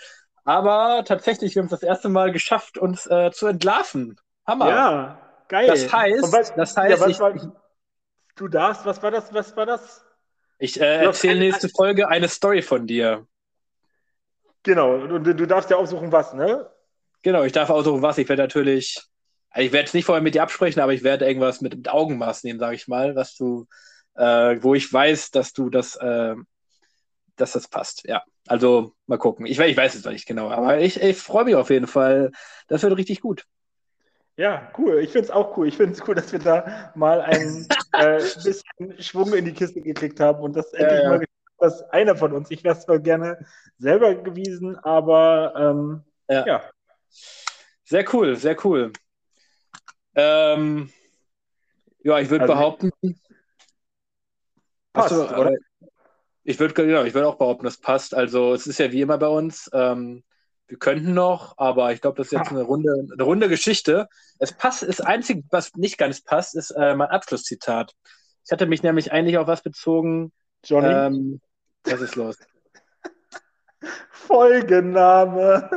aber 0.45 1.03
tatsächlich, 1.05 1.55
wir 1.55 1.61
haben 1.61 1.65
es 1.65 1.71
das 1.71 1.83
erste 1.83 2.07
Mal 2.07 2.31
geschafft, 2.31 2.77
uns 2.77 3.07
äh, 3.07 3.31
zu 3.31 3.47
entlarven. 3.47 4.15
Hammer. 4.45 4.69
Ja, 4.69 5.19
geil. 5.47 5.67
Das 5.67 5.91
heißt, 5.91 6.31
was, 6.31 6.53
das 6.53 6.77
heißt 6.77 7.01
ja, 7.01 7.07
ich, 7.07 7.19
war, 7.19 7.33
du 8.35 8.47
darfst, 8.47 8.85
was 8.85 9.01
war 9.01 9.09
das? 9.09 9.33
Was 9.33 9.57
war 9.57 9.65
das? 9.65 10.05
Ich 10.59 10.79
äh, 10.79 11.03
erzähle 11.03 11.39
nächste 11.39 11.67
Folge 11.67 12.07
eine 12.07 12.29
Story 12.29 12.61
von 12.61 12.85
dir. 12.85 13.27
Genau, 14.61 14.95
und 14.95 15.23
du, 15.23 15.35
du 15.35 15.47
darfst 15.47 15.69
ja 15.69 15.77
aussuchen, 15.77 16.11
was, 16.11 16.33
ne? 16.33 16.69
Genau, 17.23 17.43
ich 17.43 17.51
darf 17.51 17.71
aussuchen, 17.71 18.03
was. 18.03 18.19
Ich 18.19 18.29
werde 18.29 18.43
natürlich, 18.43 19.01
also 19.49 19.65
ich 19.65 19.71
werde 19.73 19.87
es 19.87 19.93
nicht 19.95 20.05
vorher 20.05 20.21
mit 20.21 20.35
dir 20.35 20.43
absprechen, 20.43 20.79
aber 20.79 20.93
ich 20.93 21.03
werde 21.03 21.25
irgendwas 21.25 21.61
mit, 21.61 21.75
mit 21.75 21.89
Augenmaß 21.89 22.43
nehmen, 22.43 22.59
sage 22.59 22.75
ich 22.75 22.87
mal, 22.87 23.15
was 23.15 23.35
du, 23.35 23.65
äh, 24.13 24.57
wo 24.61 24.75
ich 24.75 24.91
weiß, 24.91 25.31
dass 25.31 25.53
du 25.53 25.71
das, 25.71 25.95
äh, 25.95 26.35
dass 27.35 27.53
das 27.53 27.67
passt, 27.67 28.07
ja. 28.07 28.23
Also 28.47 28.93
mal 29.07 29.17
gucken. 29.17 29.45
Ich, 29.45 29.59
ich 29.59 29.77
weiß 29.77 29.95
es 29.95 30.03
noch 30.03 30.11
nicht 30.11 30.27
genau, 30.27 30.49
aber 30.49 30.79
ich, 30.79 31.01
ich 31.01 31.17
freue 31.17 31.45
mich 31.45 31.55
auf 31.55 31.69
jeden 31.69 31.87
Fall. 31.87 32.31
Das 32.67 32.83
wird 32.83 32.95
richtig 32.97 33.21
gut. 33.21 33.45
Ja, 34.37 34.69
cool. 34.77 34.99
Ich 34.99 35.11
finde 35.11 35.25
es 35.25 35.31
auch 35.31 35.57
cool. 35.57 35.67
Ich 35.67 35.77
finde 35.77 35.93
es 35.93 36.07
cool, 36.07 36.15
dass 36.15 36.31
wir 36.31 36.39
da 36.39 36.91
mal 36.95 37.21
ein 37.21 37.67
äh, 37.93 38.17
bisschen 38.17 39.01
Schwung 39.01 39.33
in 39.33 39.45
die 39.45 39.53
Kiste 39.53 39.81
gekriegt 39.81 40.19
haben 40.19 40.41
und 40.41 40.55
das 40.55 40.73
endlich 40.73 41.01
ja, 41.01 41.09
mal 41.09 41.19
geschafft, 41.19 41.31
dass 41.59 41.89
einer 41.91 42.15
von 42.15 42.33
uns, 42.33 42.51
ich 42.51 42.63
wäre 42.63 42.75
es 42.75 42.83
zwar 42.83 42.99
gerne 42.99 43.45
selber 43.77 44.13
gewesen, 44.15 44.77
aber 44.77 45.53
ähm, 45.57 46.03
ja. 46.29 46.45
ja. 46.45 46.63
Sehr 47.85 48.05
cool, 48.13 48.35
sehr 48.35 48.57
cool. 48.65 48.91
Ähm, 50.15 50.91
ja, 52.03 52.19
ich 52.19 52.29
würde 52.29 52.43
also, 52.43 52.53
behaupten. 52.53 52.91
Passt, 54.91 55.11
du, 55.11 55.37
oder? 55.37 55.51
Ich 56.47 56.59
würde 56.59 56.89
ja, 56.89 57.03
würd 57.03 57.25
auch 57.25 57.37
behaupten, 57.37 57.65
das 57.65 57.77
passt. 57.77 58.13
Also 58.13 58.53
es 58.53 58.67
ist 58.67 58.77
ja 58.77 58.91
wie 58.91 59.01
immer 59.01 59.17
bei 59.17 59.27
uns. 59.27 59.69
Ähm, 59.73 60.23
wir 60.67 60.77
könnten 60.77 61.13
noch, 61.13 61.57
aber 61.57 61.91
ich 61.91 62.01
glaube, 62.01 62.17
das 62.17 62.27
ist 62.27 62.33
jetzt 62.33 62.51
eine 62.51 62.61
runde, 62.61 63.07
eine 63.11 63.23
runde 63.23 63.49
Geschichte. 63.49 64.07
Es 64.39 64.53
passt, 64.53 64.83
das 64.83 65.01
Einzige, 65.01 65.43
was 65.49 65.73
nicht 65.75 65.97
ganz 65.97 66.21
passt, 66.21 66.55
ist 66.55 66.69
äh, 66.71 66.95
mein 66.95 67.09
Abschlusszitat. 67.09 67.93
Ich 68.45 68.51
hatte 68.51 68.67
mich 68.67 68.83
nämlich 68.83 69.11
eigentlich 69.11 69.39
auf 69.39 69.47
was 69.47 69.63
bezogen. 69.63 70.31
Johnny? 70.63 70.87
Ähm, 70.87 71.41
was 71.83 72.01
ist 72.01 72.15
los? 72.15 72.37
Folgename. 74.11 75.69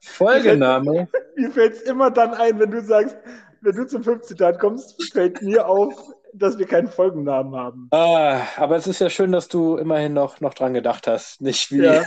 Folgename? 0.00 1.08
Mir 1.36 1.50
fällt 1.52 1.74
es 1.74 1.82
immer 1.82 2.10
dann 2.10 2.34
ein, 2.34 2.58
wenn 2.58 2.70
du 2.72 2.82
sagst, 2.82 3.16
wenn 3.60 3.76
du 3.76 3.86
zum 3.86 4.02
5 4.02 4.22
Zitat 4.22 4.58
kommst, 4.58 5.00
fällt 5.12 5.40
mir 5.42 5.68
auf, 5.68 5.94
dass 6.32 6.58
wir 6.58 6.66
keinen 6.66 6.88
Folgennamen 6.88 7.54
haben. 7.54 7.88
Ah, 7.90 8.42
aber 8.56 8.76
es 8.76 8.86
ist 8.86 9.00
ja 9.00 9.10
schön, 9.10 9.32
dass 9.32 9.48
du 9.48 9.76
immerhin 9.76 10.12
noch, 10.12 10.40
noch 10.40 10.54
dran 10.54 10.74
gedacht 10.74 11.06
hast. 11.06 11.40
Nicht 11.40 11.70
wie. 11.70 11.82
Ja. 11.82 12.04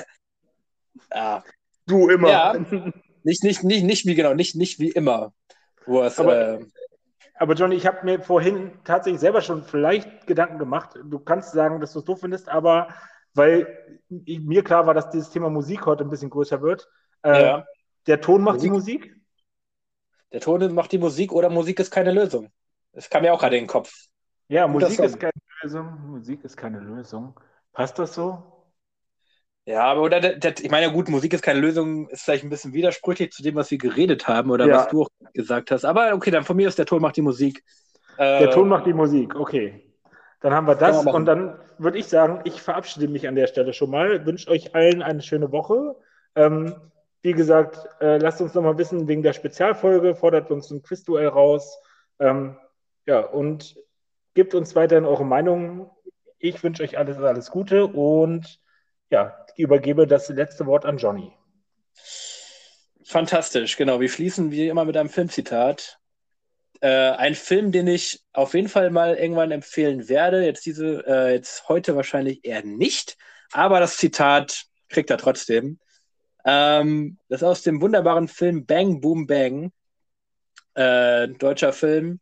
ah. 1.11 1.43
Du 1.85 2.09
immer. 2.09 2.29
Ja, 2.29 2.53
nicht, 3.23 3.43
nicht, 3.43 3.63
nicht, 3.63 3.83
nicht 3.83 4.05
wie 4.05 4.15
genau, 4.15 4.33
nicht, 4.33 4.55
nicht 4.55 4.79
wie 4.79 4.89
immer. 4.89 5.33
Es, 5.85 6.19
aber, 6.19 6.59
äh, 6.59 6.65
aber 7.35 7.55
Johnny, 7.55 7.75
ich 7.75 7.85
habe 7.85 8.05
mir 8.05 8.21
vorhin 8.21 8.71
tatsächlich 8.85 9.19
selber 9.19 9.41
schon 9.41 9.63
vielleicht 9.63 10.27
Gedanken 10.27 10.59
gemacht. 10.59 10.97
Du 11.03 11.19
kannst 11.19 11.51
sagen, 11.51 11.81
dass 11.81 11.93
du 11.93 11.99
es 11.99 12.05
doof 12.05 12.21
findest, 12.21 12.47
aber 12.47 12.87
weil 13.33 13.99
mir 14.09 14.63
klar 14.63 14.87
war, 14.87 14.93
dass 14.93 15.09
dieses 15.09 15.29
Thema 15.29 15.49
Musik 15.49 15.85
heute 15.85 16.03
ein 16.03 16.09
bisschen 16.09 16.29
größer 16.29 16.61
wird. 16.61 16.87
Äh, 17.23 17.41
ja. 17.41 17.65
Der 18.07 18.21
Ton 18.21 18.43
macht 18.43 18.55
Musik. 18.55 18.69
die 18.69 18.73
Musik. 18.73 19.15
Der 20.31 20.39
Ton 20.39 20.73
macht 20.73 20.91
die 20.91 20.97
Musik 20.97 21.33
oder 21.33 21.49
Musik 21.49 21.79
ist 21.79 21.91
keine 21.91 22.11
Lösung. 22.11 22.49
Das 22.93 23.09
kam 23.09 23.23
mir 23.23 23.33
auch 23.33 23.39
gerade 23.39 23.57
in 23.57 23.63
den 23.63 23.69
Kopf. 23.69 23.91
Ja, 24.53 24.67
Musik 24.67 24.99
ist 24.99 25.19
keine 25.19 25.31
Lösung. 25.63 26.11
Musik 26.11 26.43
ist 26.43 26.55
keine 26.55 26.79
Lösung. 26.79 27.39
Passt 27.71 27.97
das 27.97 28.13
so? 28.13 28.43
Ja, 29.65 29.85
aber 29.85 30.03
oder 30.03 30.19
der, 30.19 30.35
der, 30.35 30.53
ich 30.59 30.69
meine, 30.69 30.91
gut, 30.91 31.09
Musik 31.09 31.33
ist 31.33 31.41
keine 31.41 31.59
Lösung, 31.59 32.07
ist 32.09 32.21
vielleicht 32.21 32.43
ein 32.43 32.51
bisschen 32.51 32.71
widersprüchlich 32.71 33.31
zu 33.31 33.41
dem, 33.41 33.55
was 33.55 33.71
wir 33.71 33.79
geredet 33.79 34.27
haben 34.27 34.51
oder 34.51 34.67
ja. 34.67 34.75
was 34.75 34.89
du 34.89 35.01
auch 35.01 35.09
gesagt 35.33 35.71
hast. 35.71 35.85
Aber 35.85 36.13
okay, 36.13 36.29
dann 36.29 36.43
von 36.43 36.55
mir 36.55 36.67
ist 36.67 36.77
der 36.77 36.85
Ton 36.85 37.01
macht 37.01 37.17
die 37.17 37.23
Musik. 37.23 37.63
Der 38.19 38.41
äh, 38.41 38.49
Ton 38.51 38.69
macht 38.69 38.85
die 38.85 38.93
Musik, 38.93 39.33
okay. 39.35 39.91
Dann 40.41 40.53
haben 40.53 40.67
wir 40.67 40.75
das 40.75 41.03
wir 41.03 41.11
und 41.11 41.25
dann 41.25 41.57
würde 41.79 41.97
ich 41.97 42.05
sagen, 42.05 42.41
ich 42.43 42.61
verabschiede 42.61 43.07
mich 43.07 43.27
an 43.27 43.33
der 43.33 43.47
Stelle 43.47 43.73
schon 43.73 43.89
mal, 43.89 44.23
wünsche 44.27 44.51
euch 44.51 44.75
allen 44.75 45.01
eine 45.01 45.23
schöne 45.23 45.51
Woche. 45.51 45.95
Ähm, 46.35 46.75
wie 47.23 47.33
gesagt, 47.33 47.87
äh, 48.01 48.17
lasst 48.17 48.39
uns 48.39 48.53
nochmal 48.53 48.77
wissen 48.77 49.07
wegen 49.07 49.23
der 49.23 49.33
Spezialfolge, 49.33 50.13
fordert 50.13 50.51
uns 50.51 50.69
ein 50.69 50.83
Quizduell 50.83 51.29
raus. 51.29 51.81
Ähm, 52.19 52.55
ja, 53.07 53.21
und 53.21 53.75
gebt 54.33 54.55
uns 54.55 54.75
weiterhin 54.75 55.05
eure 55.05 55.25
Meinung. 55.25 55.91
Ich 56.39 56.63
wünsche 56.63 56.83
euch 56.83 56.97
alles, 56.97 57.17
alles 57.17 57.51
Gute 57.51 57.87
und 57.87 58.59
ja, 59.09 59.45
übergebe 59.55 60.07
das 60.07 60.29
letzte 60.29 60.65
Wort 60.65 60.85
an 60.85 60.97
Johnny. 60.97 61.31
Fantastisch, 63.05 63.77
genau. 63.77 63.99
Wir 63.99 64.09
schließen 64.09 64.51
wie 64.51 64.67
immer 64.67 64.85
mit 64.85 64.97
einem 64.97 65.09
Filmzitat. 65.09 65.99
Äh, 66.81 67.11
ein 67.11 67.35
Film, 67.35 67.71
den 67.71 67.87
ich 67.87 68.23
auf 68.33 68.53
jeden 68.53 68.69
Fall 68.69 68.89
mal 68.89 69.15
irgendwann 69.15 69.51
empfehlen 69.51 70.09
werde. 70.09 70.43
Jetzt 70.43 70.65
diese, 70.65 71.05
äh, 71.05 71.33
jetzt 71.33 71.69
heute 71.69 71.95
wahrscheinlich 71.95 72.43
eher 72.43 72.63
nicht, 72.63 73.17
aber 73.51 73.79
das 73.79 73.97
Zitat 73.97 74.65
kriegt 74.89 75.09
er 75.09 75.17
trotzdem. 75.17 75.79
Ähm, 76.45 77.17
das 77.29 77.41
ist 77.41 77.47
aus 77.47 77.61
dem 77.61 77.81
wunderbaren 77.81 78.27
Film 78.27 78.65
Bang 78.65 78.99
Boom 78.99 79.27
Bang, 79.27 79.71
äh, 80.75 81.27
deutscher 81.27 81.71
Film 81.71 82.19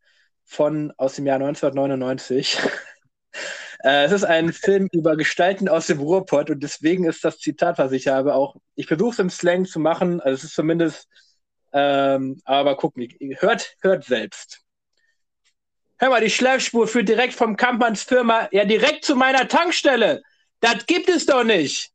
von 0.51 0.91
aus 0.97 1.15
dem 1.15 1.25
Jahr 1.25 1.37
1999. 1.37 2.57
äh, 3.83 4.03
es 4.03 4.11
ist 4.11 4.25
ein 4.25 4.51
Film 4.51 4.89
über 4.91 5.15
Gestalten 5.15 5.69
aus 5.69 5.87
dem 5.87 5.99
Ruhrpott 5.99 6.49
und 6.49 6.61
deswegen 6.61 7.05
ist 7.05 7.23
das 7.23 7.39
Zitat, 7.39 7.77
was 7.77 7.93
ich 7.93 8.09
habe, 8.09 8.35
auch, 8.35 8.57
ich 8.75 8.87
versuche 8.87 9.11
es 9.11 9.19
im 9.19 9.29
Slang 9.29 9.65
zu 9.65 9.79
machen, 9.79 10.19
also 10.19 10.35
es 10.35 10.43
ist 10.43 10.55
zumindest, 10.55 11.07
ähm, 11.71 12.41
aber 12.43 12.75
gucken, 12.75 13.07
hört, 13.39 13.77
hört 13.81 14.03
selbst. 14.03 14.59
Hör 15.99 16.09
mal, 16.09 16.21
die 16.21 16.29
Schleifspur 16.29 16.85
führt 16.85 17.07
direkt 17.07 17.33
vom 17.33 17.55
Kampmanns 17.55 18.03
Firma 18.03 18.49
ja 18.51 18.65
direkt 18.65 19.05
zu 19.05 19.15
meiner 19.15 19.47
Tankstelle. 19.47 20.21
Das 20.59 20.85
gibt 20.85 21.07
es 21.07 21.25
doch 21.25 21.45
nicht. 21.45 21.91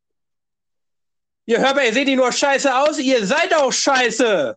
Ihr 1.45 1.59
hört 1.59 1.77
mal, 1.77 1.85
ihr 1.85 1.93
seht 1.93 2.09
die 2.09 2.17
nur 2.17 2.33
scheiße 2.33 2.75
aus, 2.75 2.99
ihr 2.99 3.27
seid 3.27 3.55
auch 3.55 3.73
scheiße. 3.73 4.57